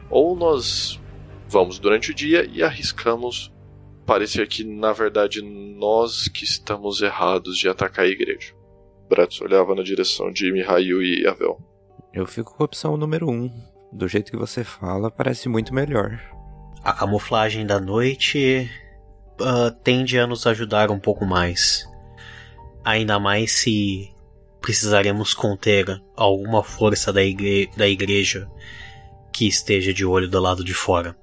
Ou 0.09 0.35
nós 0.35 0.99
vamos 1.47 1.79
durante 1.79 2.11
o 2.11 2.13
dia 2.13 2.45
e 2.45 2.61
arriscamos 2.61 3.51
parecer 4.05 4.47
que, 4.47 4.63
na 4.63 4.91
verdade, 4.91 5.41
nós 5.41 6.27
que 6.27 6.43
estamos 6.43 7.01
errados 7.01 7.57
de 7.57 7.69
atacar 7.69 8.05
a 8.05 8.09
igreja. 8.09 8.53
Bratz 9.07 9.41
olhava 9.41 9.73
na 9.73 9.81
direção 9.81 10.31
de 10.31 10.51
Mihail 10.51 11.01
e 11.01 11.25
Avel. 11.27 11.59
Eu 12.13 12.25
fico 12.25 12.55
com 12.55 12.63
a 12.63 12.65
opção 12.65 12.97
número 12.97 13.29
um. 13.29 13.51
Do 13.91 14.07
jeito 14.07 14.31
que 14.31 14.37
você 14.37 14.63
fala, 14.63 15.09
parece 15.09 15.49
muito 15.49 15.73
melhor. 15.73 16.21
A 16.83 16.93
camuflagem 16.93 17.65
da 17.65 17.79
noite 17.79 18.69
uh, 19.41 19.71
tende 19.83 20.19
a 20.19 20.27
nos 20.27 20.45
ajudar 20.45 20.91
um 20.91 20.99
pouco 20.99 21.25
mais. 21.25 21.87
Ainda 22.83 23.19
mais 23.19 23.51
se 23.51 24.13
precisaremos 24.61 25.33
conter 25.33 26.01
alguma 26.15 26.63
força 26.63 27.11
da, 27.11 27.23
igre 27.23 27.69
da 27.75 27.87
igreja 27.87 28.49
que 29.31 29.47
esteja 29.47 29.93
de 29.93 30.05
olho 30.05 30.27
do 30.27 30.39
lado 30.39 30.63
de 30.63 30.73
fora. 30.73 31.15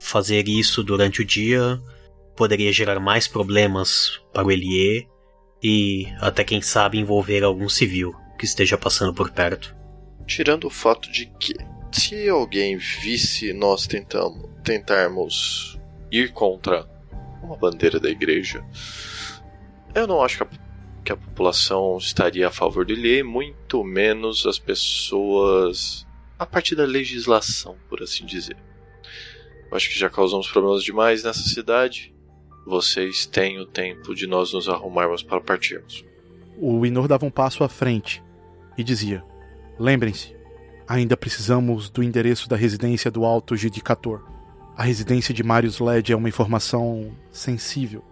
Fazer 0.00 0.48
isso 0.48 0.82
durante 0.82 1.22
o 1.22 1.24
dia 1.24 1.80
poderia 2.36 2.72
gerar 2.72 3.00
mais 3.00 3.26
problemas 3.26 4.20
para 4.32 4.46
o 4.46 4.50
Elie 4.50 5.08
e 5.62 6.06
até 6.20 6.44
quem 6.44 6.62
sabe 6.62 6.98
envolver 6.98 7.42
algum 7.42 7.68
civil 7.68 8.14
que 8.38 8.44
esteja 8.44 8.78
passando 8.78 9.12
por 9.12 9.30
perto. 9.30 9.76
Tirando 10.26 10.66
o 10.66 10.70
fato 10.70 11.10
de 11.10 11.26
que 11.38 11.54
se 11.92 12.28
alguém 12.28 12.76
visse 12.76 13.52
nós 13.52 13.86
tentamos, 13.86 14.48
tentarmos 14.62 15.78
ir 16.10 16.32
contra 16.32 16.88
uma 17.42 17.56
bandeira 17.56 17.98
da 17.98 18.10
igreja, 18.10 18.64
eu 19.94 20.06
não 20.06 20.22
acho 20.22 20.38
que 20.38 20.42
a, 20.42 20.48
que 21.04 21.12
a 21.12 21.16
população 21.16 21.96
estaria 21.98 22.48
a 22.48 22.52
favor 22.52 22.84
do 22.84 22.92
Elie, 22.92 23.22
muito 23.22 23.82
menos 23.82 24.46
as 24.46 24.58
pessoas 24.58 26.06
a 26.38 26.46
partir 26.46 26.74
da 26.74 26.84
legislação, 26.84 27.76
por 27.88 28.02
assim 28.02 28.24
dizer. 28.24 28.56
Eu 29.70 29.76
acho 29.76 29.88
que 29.88 29.98
já 29.98 30.08
causamos 30.08 30.48
problemas 30.48 30.82
demais 30.82 31.24
nessa 31.24 31.42
cidade 31.42 32.14
vocês 32.68 33.24
têm 33.24 33.58
o 33.58 33.64
tempo 33.64 34.14
de 34.14 34.26
nós 34.26 34.52
nos 34.52 34.68
arrumarmos 34.68 35.22
para 35.22 35.40
partirmos. 35.40 36.04
O 36.58 36.84
Inor 36.84 37.08
dava 37.08 37.24
um 37.24 37.30
passo 37.30 37.64
à 37.64 37.68
frente 37.68 38.22
e 38.76 38.84
dizia: 38.84 39.24
Lembrem-se, 39.78 40.36
ainda 40.88 41.16
precisamos 41.16 41.90
do 41.90 42.02
endereço 42.02 42.48
da 42.48 42.56
residência 42.56 43.10
do 43.10 43.24
Alto 43.24 43.54
Judicator. 43.54 44.24
A 44.74 44.82
residência 44.82 45.34
de 45.34 45.42
Marius 45.42 45.78
Led 45.78 46.10
é 46.10 46.16
uma 46.16 46.28
informação 46.28 47.12
sensível 47.30 48.02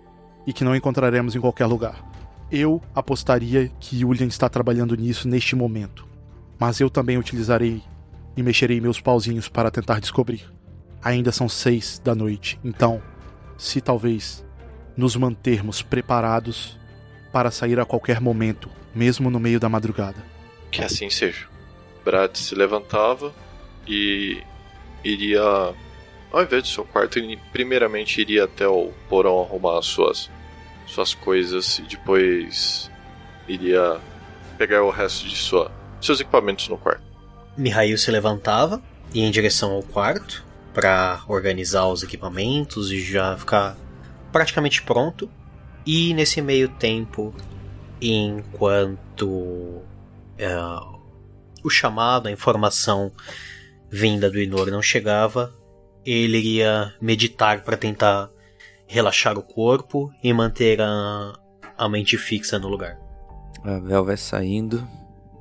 e 0.46 0.52
que 0.52 0.62
não 0.62 0.76
encontraremos 0.76 1.34
em 1.34 1.40
qualquer 1.40 1.64
lugar. 1.66 2.04
Eu 2.52 2.82
apostaria 2.94 3.70
que 3.80 3.98
Julian 3.98 4.26
está 4.26 4.48
trabalhando 4.48 4.94
nisso 4.94 5.26
neste 5.26 5.56
momento, 5.56 6.06
mas 6.58 6.78
eu 6.78 6.90
também 6.90 7.16
utilizarei 7.16 7.82
e 8.36 8.42
mexerei 8.42 8.80
meus 8.80 9.00
pauzinhos 9.00 9.48
para 9.48 9.70
tentar 9.70 9.98
descobrir. 9.98 10.44
Ainda 11.02 11.32
são 11.32 11.48
seis 11.48 12.00
da 12.04 12.14
noite, 12.14 12.60
então, 12.62 13.00
se 13.56 13.80
talvez 13.80 14.44
nos 14.96 15.16
mantermos 15.16 15.82
preparados 15.82 16.78
para 17.32 17.50
sair 17.50 17.80
a 17.80 17.84
qualquer 17.84 18.20
momento, 18.20 18.68
mesmo 18.94 19.30
no 19.30 19.40
meio 19.40 19.58
da 19.58 19.68
madrugada. 19.68 20.22
Que 20.70 20.82
assim 20.82 21.08
seja. 21.08 21.55
Brad 22.06 22.36
se 22.36 22.54
levantava 22.54 23.34
e 23.84 24.40
iria, 25.02 25.42
ao 25.42 26.42
invés 26.42 26.62
do 26.62 26.68
seu 26.68 26.84
quarto, 26.84 27.18
primeiramente 27.50 28.20
iria 28.20 28.44
até 28.44 28.68
o 28.68 28.92
porão 29.08 29.42
arrumar 29.42 29.82
suas, 29.82 30.30
suas 30.86 31.14
coisas 31.14 31.80
e 31.80 31.82
depois 31.82 32.88
iria 33.48 34.00
pegar 34.56 34.84
o 34.84 34.90
resto 34.90 35.26
de 35.26 35.36
sua, 35.36 35.72
seus 36.00 36.20
equipamentos 36.20 36.68
no 36.68 36.78
quarto. 36.78 37.02
Mihail 37.56 37.98
se 37.98 38.12
levantava 38.12 38.80
e 39.12 39.22
em 39.22 39.30
direção 39.32 39.72
ao 39.72 39.82
quarto 39.82 40.46
para 40.72 41.22
organizar 41.26 41.88
os 41.88 42.04
equipamentos 42.04 42.92
e 42.92 43.00
já 43.00 43.36
ficar 43.36 43.76
praticamente 44.30 44.80
pronto. 44.82 45.28
E 45.84 46.14
nesse 46.14 46.40
meio 46.40 46.68
tempo, 46.68 47.34
enquanto 48.00 49.82
é, 50.38 50.48
o 51.66 51.70
chamado, 51.70 52.28
a 52.28 52.32
informação 52.32 53.12
vinda 53.90 54.30
do 54.30 54.40
Inor 54.40 54.70
não 54.70 54.80
chegava, 54.80 55.52
ele 56.04 56.38
iria 56.38 56.94
meditar 57.00 57.62
para 57.62 57.76
tentar 57.76 58.30
relaxar 58.86 59.36
o 59.36 59.42
corpo 59.42 60.12
e 60.22 60.32
manter 60.32 60.80
a, 60.80 61.38
a 61.76 61.88
mente 61.88 62.16
fixa 62.16 62.58
no 62.58 62.68
lugar. 62.68 62.96
A 63.64 63.80
Vel 63.80 64.04
vai 64.04 64.16
saindo, 64.16 64.86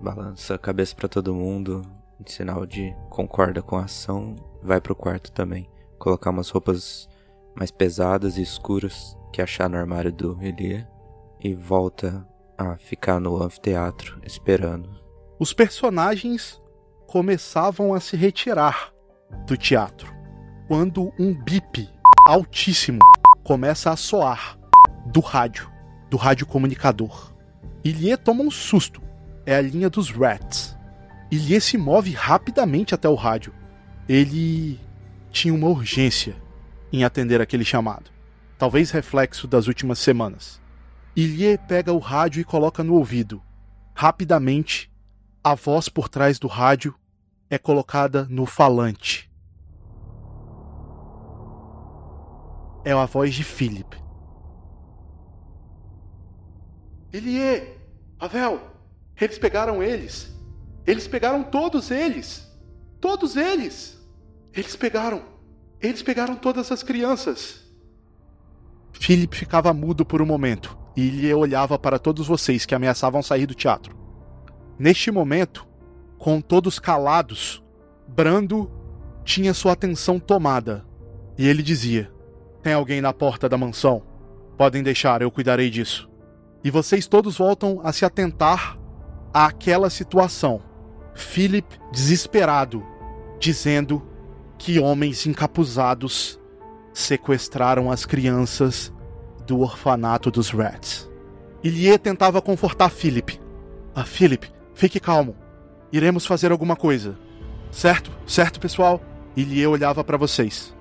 balança 0.02 0.56
a 0.56 0.60
cabeça 0.60 0.95
para 0.95 1.07
todo 1.07 1.35
mundo, 1.35 1.84
em 2.19 2.30
sinal 2.30 2.65
de 2.65 2.95
concorda 3.10 3.61
com 3.61 3.77
a 3.77 3.84
ação, 3.84 4.35
vai 4.64 4.81
pro 4.81 4.95
quarto 4.95 5.31
também, 5.31 5.69
colocar 5.99 6.31
umas 6.31 6.49
roupas 6.49 7.07
mais 7.56 7.69
pesadas 7.69 8.38
e 8.38 8.41
escuras 8.41 9.15
que 9.31 9.41
achar 9.41 9.69
no 9.69 9.77
armário 9.77 10.11
do 10.11 10.41
Elie 10.41 10.85
e 11.39 11.53
volta 11.53 12.27
a 12.57 12.77
ficar 12.77 13.19
no 13.19 13.41
anfiteatro 13.41 14.19
esperando. 14.23 15.05
Os 15.38 15.52
personagens 15.52 16.62
começavam 17.07 17.94
a 17.94 17.99
se 17.99 18.16
retirar 18.16 18.94
do 19.45 19.57
teatro 19.57 20.14
quando 20.66 21.14
um 21.20 21.34
bip 21.34 21.90
altíssimo 22.26 22.99
começa 23.44 23.91
a 23.91 23.98
soar 23.98 24.57
do 25.06 25.20
rádio, 25.20 25.70
do 26.10 26.16
rádio 26.16 26.45
comunicador. 26.45 27.34
Ilie 27.84 28.16
toma 28.16 28.44
um 28.44 28.49
susto. 28.49 29.02
É 29.45 29.57
a 29.57 29.62
linha 29.62 29.90
dos 29.90 30.10
Rats. 30.10 30.76
Ilie 31.30 31.60
se 31.60 31.78
move 31.78 32.12
rapidamente 32.12 32.95
até 32.95 33.10
o 33.10 33.14
rádio. 33.14 33.53
Ele 34.07 34.80
tinha 35.32 35.53
uma 35.53 35.68
urgência 35.68 36.36
em 36.94 37.03
atender 37.03 37.41
aquele 37.41 37.66
chamado. 37.66 38.10
Talvez 38.57 38.90
reflexo 38.90 39.48
das 39.48 39.68
últimas 39.68 39.99
semanas. 39.99 40.62
Ilie 41.14 41.60
pega 41.68 41.91
o 41.91 41.99
rádio 41.99 42.40
e 42.40 42.45
coloca 42.45 42.84
no 42.86 42.94
ouvido. 42.94 43.41
Rapidamente, 43.94 44.90
a 45.45 45.53
voz 45.53 45.88
por 45.88 46.09
trás 46.09 46.39
do 46.39 46.47
rádio 46.47 46.95
é 47.51 47.59
colocada 47.59 48.26
no 48.31 48.47
falante. 48.47 49.31
É 52.84 52.91
a 52.91 53.05
voz 53.05 53.35
de 53.35 53.43
Philip. 53.43 53.95
Elie! 57.13 57.77
Avel! 58.19 58.59
Eles 59.22 59.38
pegaram 59.38 59.84
eles! 59.84 60.35
Eles 60.84 61.07
pegaram 61.07 61.43
todos 61.43 61.91
eles! 61.91 62.51
Todos 62.99 63.35
eles! 63.35 64.03
Eles 64.51 64.76
pegaram! 64.76 65.22
Eles 65.80 66.01
pegaram 66.01 66.35
todas 66.35 66.72
as 66.72 66.81
crianças! 66.81 67.61
Philip 68.93 69.38
ficava 69.38 69.72
mudo 69.72 70.03
por 70.03 70.23
um 70.23 70.26
momento 70.26 70.76
e 70.97 71.07
ele 71.07 71.34
olhava 71.35 71.77
para 71.77 71.99
todos 71.99 72.26
vocês 72.26 72.65
que 72.65 72.73
ameaçavam 72.73 73.22
sair 73.22 73.45
do 73.45 73.53
teatro. 73.53 74.05
Neste 74.77 75.10
momento, 75.11 75.68
com 76.18 76.41
todos 76.41 76.80
calados, 76.80 77.64
Brando 78.07 78.72
tinha 79.23 79.53
sua 79.53 79.72
atenção 79.72 80.19
tomada 80.19 80.85
e 81.38 81.47
ele 81.47 81.64
dizia: 81.64 82.11
Tem 82.61 82.73
alguém 82.73 83.02
na 83.02 83.14
porta 83.14 83.49
da 83.49 83.57
mansão? 83.57 84.03
Podem 84.57 84.84
deixar, 84.84 85.22
eu 85.22 85.31
cuidarei 85.31 85.69
disso. 85.69 86.10
E 86.64 86.69
vocês 86.69 87.07
todos 87.07 87.38
voltam 87.38 87.80
a 87.84 87.91
se 87.91 88.06
atentar 88.06 88.77
àquela 89.34 89.89
situação. 89.89 90.61
Philip 91.14 91.80
desesperado, 91.91 92.85
dizendo 93.39 94.02
que 94.57 94.80
homens 94.80 95.26
encapuzados 95.26 96.39
sequestraram 96.93 97.91
as 97.91 98.06
crianças 98.06 98.93
do 99.45 99.60
orfanato 99.60 100.31
dos 100.31 100.49
Rats. 100.49 101.10
Ilie 101.64 101.97
tentava 101.97 102.41
confortar 102.41 102.89
Philip. 102.89 103.39
Ah, 103.93 104.03
Philip, 104.03 104.49
fique 104.76 104.99
calmo. 104.99 105.35
Iremos 105.91 106.26
fazer 106.26 106.52
alguma 106.52 106.76
coisa. 106.76 107.18
Certo? 107.72 108.11
Certo, 108.27 108.60
pessoal? 108.60 109.02
Ilie 109.35 109.65
olhava 109.65 110.03
para 110.03 110.18
vocês. 110.18 110.76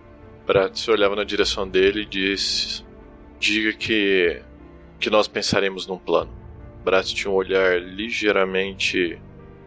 Bratz 0.47 0.87
olhava 0.89 1.16
na 1.16 1.25
direção 1.25 1.66
dele 1.66 2.03
e 2.03 2.07
disse: 2.07 2.85
Diga 3.39 3.73
que. 3.73 4.43
que 5.01 5.09
nós 5.09 5.27
pensaremos 5.27 5.87
num 5.87 5.99
plano. 5.99 6.31
Bratz 6.85 7.11
tinha 7.11 7.31
um 7.31 7.35
olhar 7.35 7.81
ligeiramente 7.81 9.19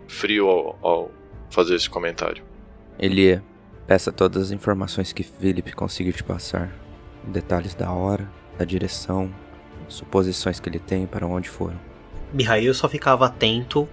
frio 0.07 0.47
ao, 0.47 0.79
ao 0.81 1.11
fazer 1.49 1.75
esse 1.75 1.89
comentário. 1.89 2.43
Elie, 2.99 3.41
peça 3.87 4.11
todas 4.11 4.43
as 4.43 4.51
informações 4.51 5.11
que 5.11 5.23
Philip 5.23 5.71
conseguiu 5.73 6.13
te 6.13 6.23
passar. 6.23 6.71
Detalhes 7.23 7.73
da 7.73 7.91
hora, 7.91 8.29
da 8.57 8.63
direção, 8.63 9.33
suposições 9.87 10.59
que 10.59 10.69
ele 10.69 10.79
tem 10.79 11.05
para 11.05 11.25
onde 11.25 11.49
foram. 11.49 11.79
Mihail 12.33 12.73
só 12.73 12.87
ficava 12.87 13.25
atento 13.25 13.87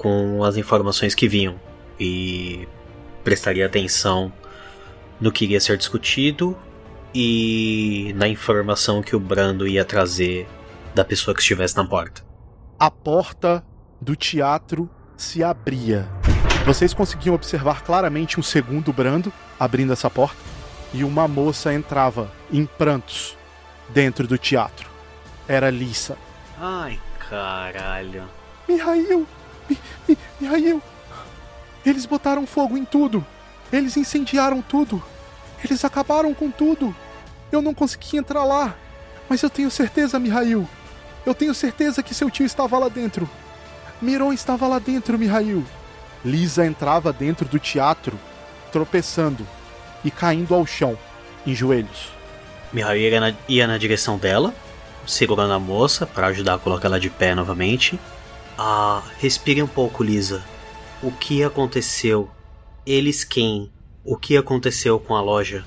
com 0.00 0.42
as 0.42 0.56
informações 0.56 1.14
que 1.14 1.28
vinham 1.28 1.60
e 1.98 2.66
prestaria 3.22 3.66
atenção 3.66 4.32
no 5.20 5.30
que 5.30 5.44
iria 5.44 5.60
ser 5.60 5.76
discutido 5.76 6.56
e 7.14 8.14
na 8.16 8.26
informação 8.26 9.02
que 9.02 9.14
o 9.14 9.20
Brando 9.20 9.68
ia 9.68 9.84
trazer 9.84 10.48
da 10.94 11.04
pessoa 11.04 11.34
que 11.34 11.42
estivesse 11.42 11.76
na 11.76 11.84
porta. 11.84 12.24
A 12.78 12.90
porta 12.90 13.62
do 14.00 14.16
teatro 14.16 14.88
se 15.18 15.44
abria. 15.44 16.08
Vocês 16.64 16.94
conseguiam 16.94 17.34
observar 17.34 17.82
claramente 17.82 18.40
um 18.40 18.42
segundo 18.42 18.94
Brando 18.94 19.30
abrindo 19.58 19.92
essa 19.92 20.08
porta 20.08 20.40
e 20.94 21.04
uma 21.04 21.28
moça 21.28 21.74
entrava 21.74 22.32
em 22.50 22.64
prantos 22.64 23.36
dentro 23.90 24.26
do 24.26 24.38
teatro. 24.38 24.88
Era 25.46 25.68
Lisa. 25.68 26.16
Ai, 26.58 26.98
caralho. 27.28 28.24
Mihail! 28.66 29.26
Mi, 29.70 29.78
Mi, 30.08 30.18
Mihail! 30.40 30.82
Eles 31.86 32.04
botaram 32.04 32.46
fogo 32.46 32.76
em 32.76 32.84
tudo! 32.84 33.24
Eles 33.72 33.96
incendiaram 33.96 34.60
tudo! 34.60 35.02
Eles 35.64 35.84
acabaram 35.84 36.34
com 36.34 36.50
tudo! 36.50 36.94
Eu 37.52 37.62
não 37.62 37.72
consegui 37.72 38.16
entrar 38.16 38.44
lá! 38.44 38.74
Mas 39.28 39.42
eu 39.42 39.48
tenho 39.48 39.70
certeza, 39.70 40.18
Mihail! 40.18 40.68
Eu 41.24 41.34
tenho 41.34 41.54
certeza 41.54 42.02
que 42.02 42.14
seu 42.14 42.28
tio 42.28 42.44
estava 42.44 42.78
lá 42.78 42.88
dentro! 42.88 43.28
Miron 44.02 44.32
estava 44.32 44.66
lá 44.66 44.78
dentro, 44.78 45.18
Mihail! 45.18 45.64
Lisa 46.24 46.66
entrava 46.66 47.12
dentro 47.12 47.46
do 47.48 47.58
teatro, 47.58 48.18
tropeçando 48.72 49.46
e 50.04 50.10
caindo 50.10 50.54
ao 50.54 50.66
chão, 50.66 50.98
em 51.46 51.54
joelhos. 51.54 52.12
Mihail 52.72 53.00
ia 53.00 53.20
na, 53.20 53.34
ia 53.48 53.66
na 53.66 53.78
direção 53.78 54.18
dela, 54.18 54.54
segurando 55.06 55.52
a 55.52 55.58
moça 55.58 56.06
para 56.06 56.28
ajudar 56.28 56.54
a 56.54 56.58
colocar 56.58 56.88
ela 56.88 57.00
de 57.00 57.10
pé 57.10 57.34
novamente. 57.34 57.98
Ah, 58.62 59.02
respire 59.16 59.62
um 59.62 59.66
pouco, 59.66 60.04
Lisa. 60.04 60.44
O 61.02 61.10
que 61.10 61.42
aconteceu? 61.42 62.28
Eles 62.84 63.24
quem? 63.24 63.72
O 64.04 64.18
que 64.18 64.36
aconteceu 64.36 65.00
com 65.00 65.16
a 65.16 65.22
loja? 65.22 65.64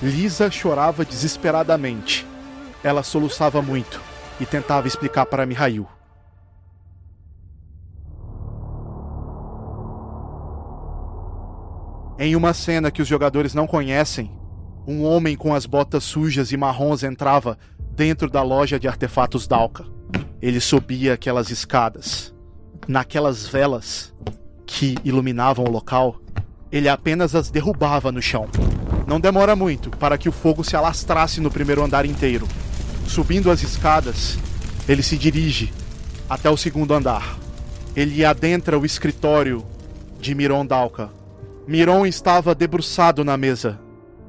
Lisa 0.00 0.48
chorava 0.48 1.04
desesperadamente. 1.04 2.24
Ela 2.84 3.02
soluçava 3.02 3.60
muito 3.60 4.00
e 4.38 4.46
tentava 4.46 4.86
explicar 4.86 5.26
para 5.26 5.44
Mihail. 5.44 5.84
Em 12.20 12.36
uma 12.36 12.54
cena 12.54 12.92
que 12.92 13.02
os 13.02 13.08
jogadores 13.08 13.52
não 13.52 13.66
conhecem, 13.66 14.30
um 14.86 15.04
homem 15.04 15.36
com 15.36 15.52
as 15.52 15.66
botas 15.66 16.04
sujas 16.04 16.52
e 16.52 16.56
marrons 16.56 17.02
entrava 17.02 17.58
dentro 17.96 18.30
da 18.30 18.44
loja 18.44 18.78
de 18.78 18.86
artefatos 18.86 19.48
Dalka. 19.48 19.97
Ele 20.40 20.60
subia 20.60 21.14
aquelas 21.14 21.50
escadas. 21.50 22.34
Naquelas 22.86 23.46
velas 23.46 24.14
que 24.66 24.96
iluminavam 25.04 25.64
o 25.64 25.70
local, 25.70 26.20
ele 26.70 26.88
apenas 26.88 27.34
as 27.34 27.50
derrubava 27.50 28.12
no 28.12 28.22
chão. 28.22 28.48
Não 29.06 29.18
demora 29.18 29.56
muito 29.56 29.90
para 29.90 30.18
que 30.18 30.28
o 30.28 30.32
fogo 30.32 30.62
se 30.62 30.76
alastrasse 30.76 31.40
no 31.40 31.50
primeiro 31.50 31.82
andar 31.82 32.04
inteiro. 32.04 32.46
Subindo 33.06 33.50
as 33.50 33.62
escadas, 33.62 34.38
ele 34.88 35.02
se 35.02 35.16
dirige 35.16 35.72
até 36.28 36.50
o 36.50 36.56
segundo 36.56 36.92
andar. 36.94 37.38
Ele 37.96 38.24
adentra 38.24 38.78
o 38.78 38.84
escritório 38.84 39.64
de 40.20 40.34
Miron 40.34 40.66
Dalka. 40.66 41.10
Miron 41.66 42.06
estava 42.06 42.54
debruçado 42.54 43.24
na 43.24 43.36
mesa, 43.36 43.78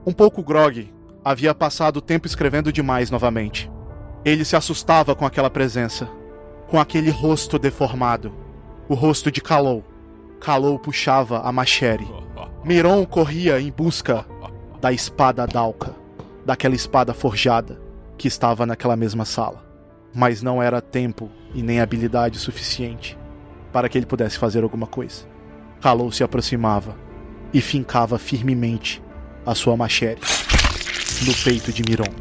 um 0.06 0.14
pouco 0.14 0.42
grogue. 0.42 0.94
Havia 1.24 1.54
passado 1.54 2.02
tempo 2.02 2.26
escrevendo 2.26 2.72
demais 2.72 3.12
novamente. 3.12 3.70
Ele 4.24 4.44
se 4.44 4.56
assustava 4.56 5.16
com 5.16 5.26
aquela 5.26 5.50
presença. 5.50 6.10
com 6.70 6.80
aquele 6.80 7.10
rosto 7.10 7.58
deformado, 7.58 8.32
o 8.88 8.94
rosto 8.94 9.32
de 9.32 9.42
Kalou. 9.42 9.84
Kalou 10.40 10.78
puxava 10.78 11.40
a 11.40 11.52
machere. 11.52 12.08
Miron 12.64 13.06
corria 13.06 13.60
em 13.60 13.72
busca 13.72 14.24
da 14.80 14.94
espada 14.94 15.48
Dalka, 15.48 15.96
daquela 16.46 16.76
espada 16.76 17.12
forjada 17.14 17.82
que 18.18 18.28
estava 18.28 18.68
naquela 18.68 18.96
mesma 18.96 19.26
sala. 19.26 19.66
Mas 20.14 20.44
não 20.44 20.62
era 20.62 20.80
tempo 20.80 21.30
e 21.56 21.64
nem 21.64 21.80
habilidade 21.82 22.38
suficiente 22.38 23.18
para 23.74 23.90
que 23.90 23.98
ele 23.98 24.06
pudesse 24.06 24.38
fazer 24.38 24.62
alguma 24.64 24.86
coisa. 24.86 25.26
Kalou 25.82 26.12
se 26.12 26.24
aproximava 26.24 26.96
e 27.52 27.62
fincava 27.62 28.20
firmemente 28.20 29.02
a 29.44 29.56
sua 29.56 29.76
machere 29.76 30.22
no 31.26 31.34
peito 31.44 31.74
de 31.74 31.82
Miron, 31.84 32.14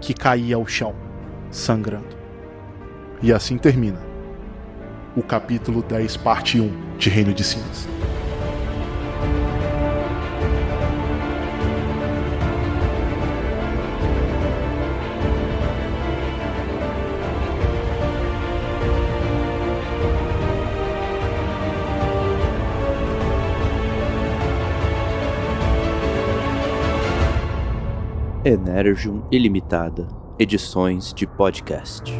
que 0.00 0.14
caía 0.14 0.56
ao 0.56 0.66
chão, 0.66 0.94
sangrando. 1.50 2.16
E 3.22 3.32
assim 3.32 3.58
termina 3.58 4.00
o 5.16 5.22
capítulo 5.22 5.82
10, 5.82 6.16
parte 6.18 6.60
1 6.60 6.96
de 6.96 7.10
Reino 7.10 7.34
de 7.34 7.44
Cinzas. 7.44 7.88
Energium 28.42 29.22
Ilimitada, 29.30 30.08
edições 30.40 31.12
de 31.12 31.26
podcast. 31.26 32.10